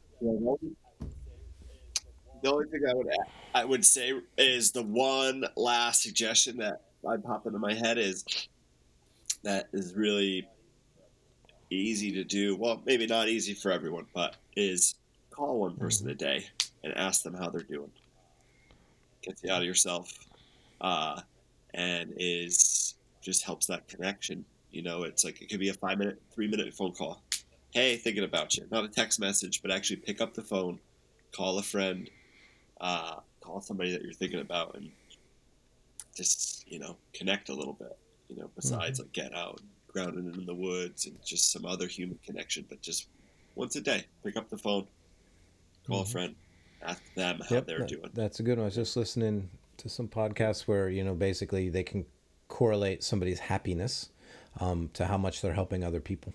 The 2.42 2.50
only 2.50 2.66
thing 2.66 2.80
I 2.88 2.94
would 2.94 3.08
add, 3.08 3.26
I 3.54 3.64
would 3.64 3.84
say 3.84 4.12
is 4.38 4.72
the 4.72 4.82
one 4.82 5.44
last 5.56 6.02
suggestion 6.02 6.56
that 6.58 6.82
I 7.08 7.16
pop 7.16 7.46
into 7.46 7.58
my 7.58 7.74
head 7.74 7.98
is 7.98 8.24
that 9.42 9.68
is 9.72 9.94
really 9.94 10.48
easy 11.70 12.12
to 12.12 12.24
do. 12.24 12.56
Well, 12.56 12.82
maybe 12.86 13.06
not 13.06 13.28
easy 13.28 13.54
for 13.54 13.70
everyone, 13.70 14.06
but 14.14 14.36
is 14.56 14.94
call 15.30 15.60
one 15.60 15.76
person 15.76 16.06
mm-hmm. 16.06 16.12
a 16.12 16.14
day 16.14 16.46
and 16.82 16.96
ask 16.96 17.22
them 17.22 17.34
how 17.34 17.50
they're 17.50 17.62
doing 17.62 17.90
gets 19.22 19.42
you 19.42 19.50
out 19.50 19.62
of 19.62 19.66
yourself, 19.66 20.12
uh, 20.80 21.20
and 21.74 22.12
is 22.16 22.96
just 23.22 23.44
helps 23.44 23.66
that 23.66 23.88
connection. 23.88 24.44
You 24.72 24.82
know, 24.82 25.02
it's 25.02 25.24
like 25.24 25.40
it 25.42 25.50
could 25.50 25.60
be 25.60 25.68
a 25.68 25.74
five 25.74 25.98
minute, 25.98 26.20
three 26.34 26.48
minute 26.48 26.72
phone 26.72 26.92
call. 26.92 27.22
Hey, 27.70 27.96
thinking 27.96 28.24
about 28.24 28.56
you. 28.56 28.66
Not 28.70 28.84
a 28.84 28.88
text 28.88 29.20
message, 29.20 29.60
but 29.62 29.70
actually 29.70 29.96
pick 29.96 30.20
up 30.20 30.34
the 30.34 30.42
phone, 30.42 30.80
call 31.30 31.58
a 31.58 31.62
friend, 31.62 32.08
uh, 32.80 33.16
call 33.40 33.60
somebody 33.60 33.92
that 33.92 34.02
you're 34.02 34.14
thinking 34.14 34.40
about, 34.40 34.74
and 34.74 34.90
just 36.16 36.70
you 36.70 36.78
know 36.78 36.96
connect 37.12 37.50
a 37.50 37.54
little 37.54 37.74
bit. 37.74 37.96
You 38.28 38.36
know, 38.36 38.50
besides 38.56 38.98
mm-hmm. 38.98 39.02
like 39.02 39.12
get 39.12 39.34
out, 39.34 39.60
grounded 39.88 40.34
in 40.34 40.46
the 40.46 40.54
woods, 40.54 41.04
and 41.04 41.22
just 41.22 41.52
some 41.52 41.66
other 41.66 41.86
human 41.86 42.18
connection. 42.24 42.64
But 42.66 42.80
just 42.80 43.08
once 43.54 43.76
a 43.76 43.82
day, 43.82 44.06
pick 44.24 44.36
up 44.36 44.48
the 44.48 44.58
phone, 44.58 44.86
call 45.86 46.00
mm-hmm. 46.00 46.08
a 46.08 46.12
friend, 46.12 46.34
ask 46.82 47.02
them 47.14 47.40
how 47.46 47.56
yep, 47.56 47.66
they're 47.66 47.80
that, 47.80 47.88
doing. 47.88 48.10
That's 48.14 48.40
a 48.40 48.42
good 48.42 48.56
one. 48.56 48.62
I 48.62 48.66
was 48.66 48.74
just 48.74 48.96
listening 48.96 49.50
to 49.76 49.90
some 49.90 50.08
podcasts 50.08 50.62
where 50.62 50.88
you 50.88 51.04
know 51.04 51.14
basically 51.14 51.68
they 51.68 51.82
can 51.82 52.06
correlate 52.48 53.02
somebody's 53.02 53.38
happiness 53.38 54.10
um, 54.60 54.90
to 54.94 55.06
how 55.06 55.16
much 55.16 55.40
they're 55.40 55.52
helping 55.52 55.84
other 55.84 56.00
people. 56.00 56.32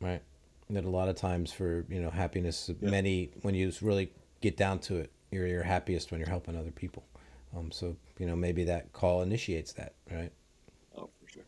Right. 0.00 0.22
That 0.70 0.84
a 0.84 0.88
lot 0.88 1.08
of 1.08 1.16
times 1.16 1.52
for 1.52 1.84
you 1.88 2.00
know 2.00 2.10
happiness, 2.10 2.70
many 2.80 3.30
when 3.42 3.54
you 3.54 3.72
really 3.82 4.12
get 4.40 4.56
down 4.56 4.78
to 4.80 4.98
it, 4.98 5.10
you're 5.30 5.46
you're 5.46 5.62
happiest 5.62 6.10
when 6.10 6.20
you're 6.20 6.28
helping 6.28 6.56
other 6.56 6.70
people. 6.70 7.02
Um, 7.56 7.72
so 7.72 7.96
you 8.18 8.26
know 8.26 8.36
maybe 8.36 8.64
that 8.64 8.92
call 8.92 9.22
initiates 9.22 9.72
that, 9.72 9.94
right? 10.10 10.30
Oh, 10.96 11.10
for 11.20 11.28
sure. 11.28 11.42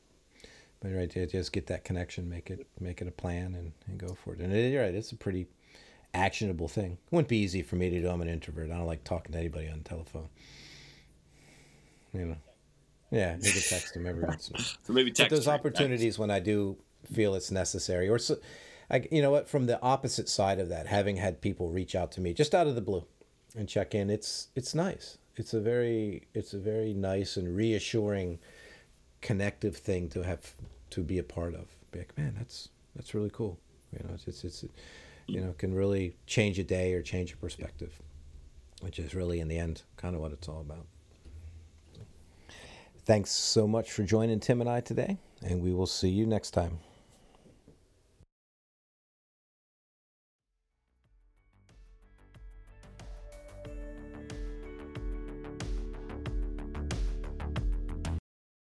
But 0.81 0.93
right, 0.93 1.31
just 1.31 1.53
get 1.53 1.69
that 1.69 1.85
connection, 1.85 2.29
make 2.29 2.51
it 2.51 2.67
make 2.81 3.01
it 3.01 3.07
a 3.07 3.13
plan, 3.13 3.55
and, 3.55 3.73
and 3.87 3.99
go 3.99 4.17
for 4.25 4.35
it. 4.35 4.41
And 4.41 4.53
it, 4.53 4.73
you're 4.73 4.83
right, 4.83 4.95
it's 4.95 5.13
a 5.13 5.17
pretty 5.17 5.47
actionable 6.15 6.69
thing. 6.69 6.93
It 6.93 7.13
wouldn't 7.13 7.29
be 7.29 7.39
easy 7.39 7.63
for 7.63 7.77
me 7.77 7.91
to 7.91 8.01
do. 8.01 8.09
I'm 8.09 8.23
an 8.23 8.29
introvert. 8.29 8.73
I 8.73 8.77
don't 8.77 8.87
like 8.87 9.05
talking 9.05 9.33
to 9.33 9.39
anybody 9.39 9.69
on 9.69 9.79
the 9.79 9.89
telephone. 9.89 10.29
You 12.13 12.27
know. 12.27 12.37
Yeah, 13.13 13.37
maybe 13.41 13.61
text 13.61 13.93
them 13.93 14.07
every 14.07 14.25
once 14.25 14.49
in 14.49 14.57
a 14.57 14.59
while. 14.59 14.69
So 14.85 14.93
maybe 14.93 15.11
text. 15.11 15.31
But 15.31 15.37
those 15.37 15.47
opportunities 15.47 16.15
text. 16.15 16.19
when 16.19 16.31
I 16.31 16.41
do 16.41 16.79
feel 17.13 17.35
it's 17.35 17.51
necessary, 17.51 18.09
or 18.09 18.19
so, 18.19 18.39
I, 18.91 19.07
you 19.11 19.21
know 19.21 19.31
what, 19.31 19.49
from 19.49 19.67
the 19.67 19.81
opposite 19.83 20.31
side 20.31 20.59
of 20.59 20.71
that, 20.71 20.87
having 20.87 21.17
had 21.17 21.43
people 21.43 21.69
reach 21.69 21.95
out 21.95 22.11
to 22.13 22.23
me 22.23 22.33
just 22.33 22.55
out 22.55 22.67
of 22.67 22.75
the 22.75 22.81
blue, 22.81 23.05
and 23.57 23.69
check 23.69 23.95
in, 23.95 24.09
it's 24.09 24.49
it's 24.57 24.75
nice. 24.75 25.19
It's 25.37 25.53
a 25.53 25.61
very 25.61 26.23
it's 26.33 26.55
a 26.55 26.59
very 26.59 26.95
nice 26.95 27.37
and 27.37 27.55
reassuring, 27.55 28.39
connective 29.21 29.77
thing 29.77 30.09
to 30.11 30.23
have 30.23 30.55
to 30.91 31.03
be 31.03 31.19
a 31.19 31.23
part 31.23 31.55
of. 31.55 31.69
Be 31.91 32.01
like, 32.01 32.17
man, 32.17 32.35
that's 32.39 32.71
that's 32.97 33.15
really 33.15 33.31
cool. 33.31 33.59
You 33.93 34.09
know, 34.09 34.15
it's 34.15 34.27
it's, 34.27 34.45
it's 34.45 34.65
you 35.27 35.41
know, 35.41 35.55
can 35.59 35.75
really 35.75 36.17
change 36.27 36.59
a 36.59 36.65
day 36.65 36.95
or 36.95 37.03
change 37.03 37.35
a 37.35 37.37
perspective, 37.37 37.93
which 38.81 38.99
is 38.99 39.15
really, 39.15 39.41
in 39.41 39.49
the 39.49 39.59
end, 39.59 39.83
kind 39.97 40.15
of 40.15 40.21
what 40.23 40.33
it's 40.33 40.49
all 40.49 40.61
about. 40.61 40.87
Thanks 43.05 43.33
so 43.33 43.67
much 43.67 43.91
for 43.91 44.05
joining 44.05 44.39
Tim 44.39 44.61
and 44.61 44.71
I 44.71 44.81
today, 44.81 45.19
and 45.43 45.61
we 45.61 45.73
will 45.73 45.89
see 45.89 46.09
you 46.09 46.25
next 46.25 46.53
time. 46.53 46.79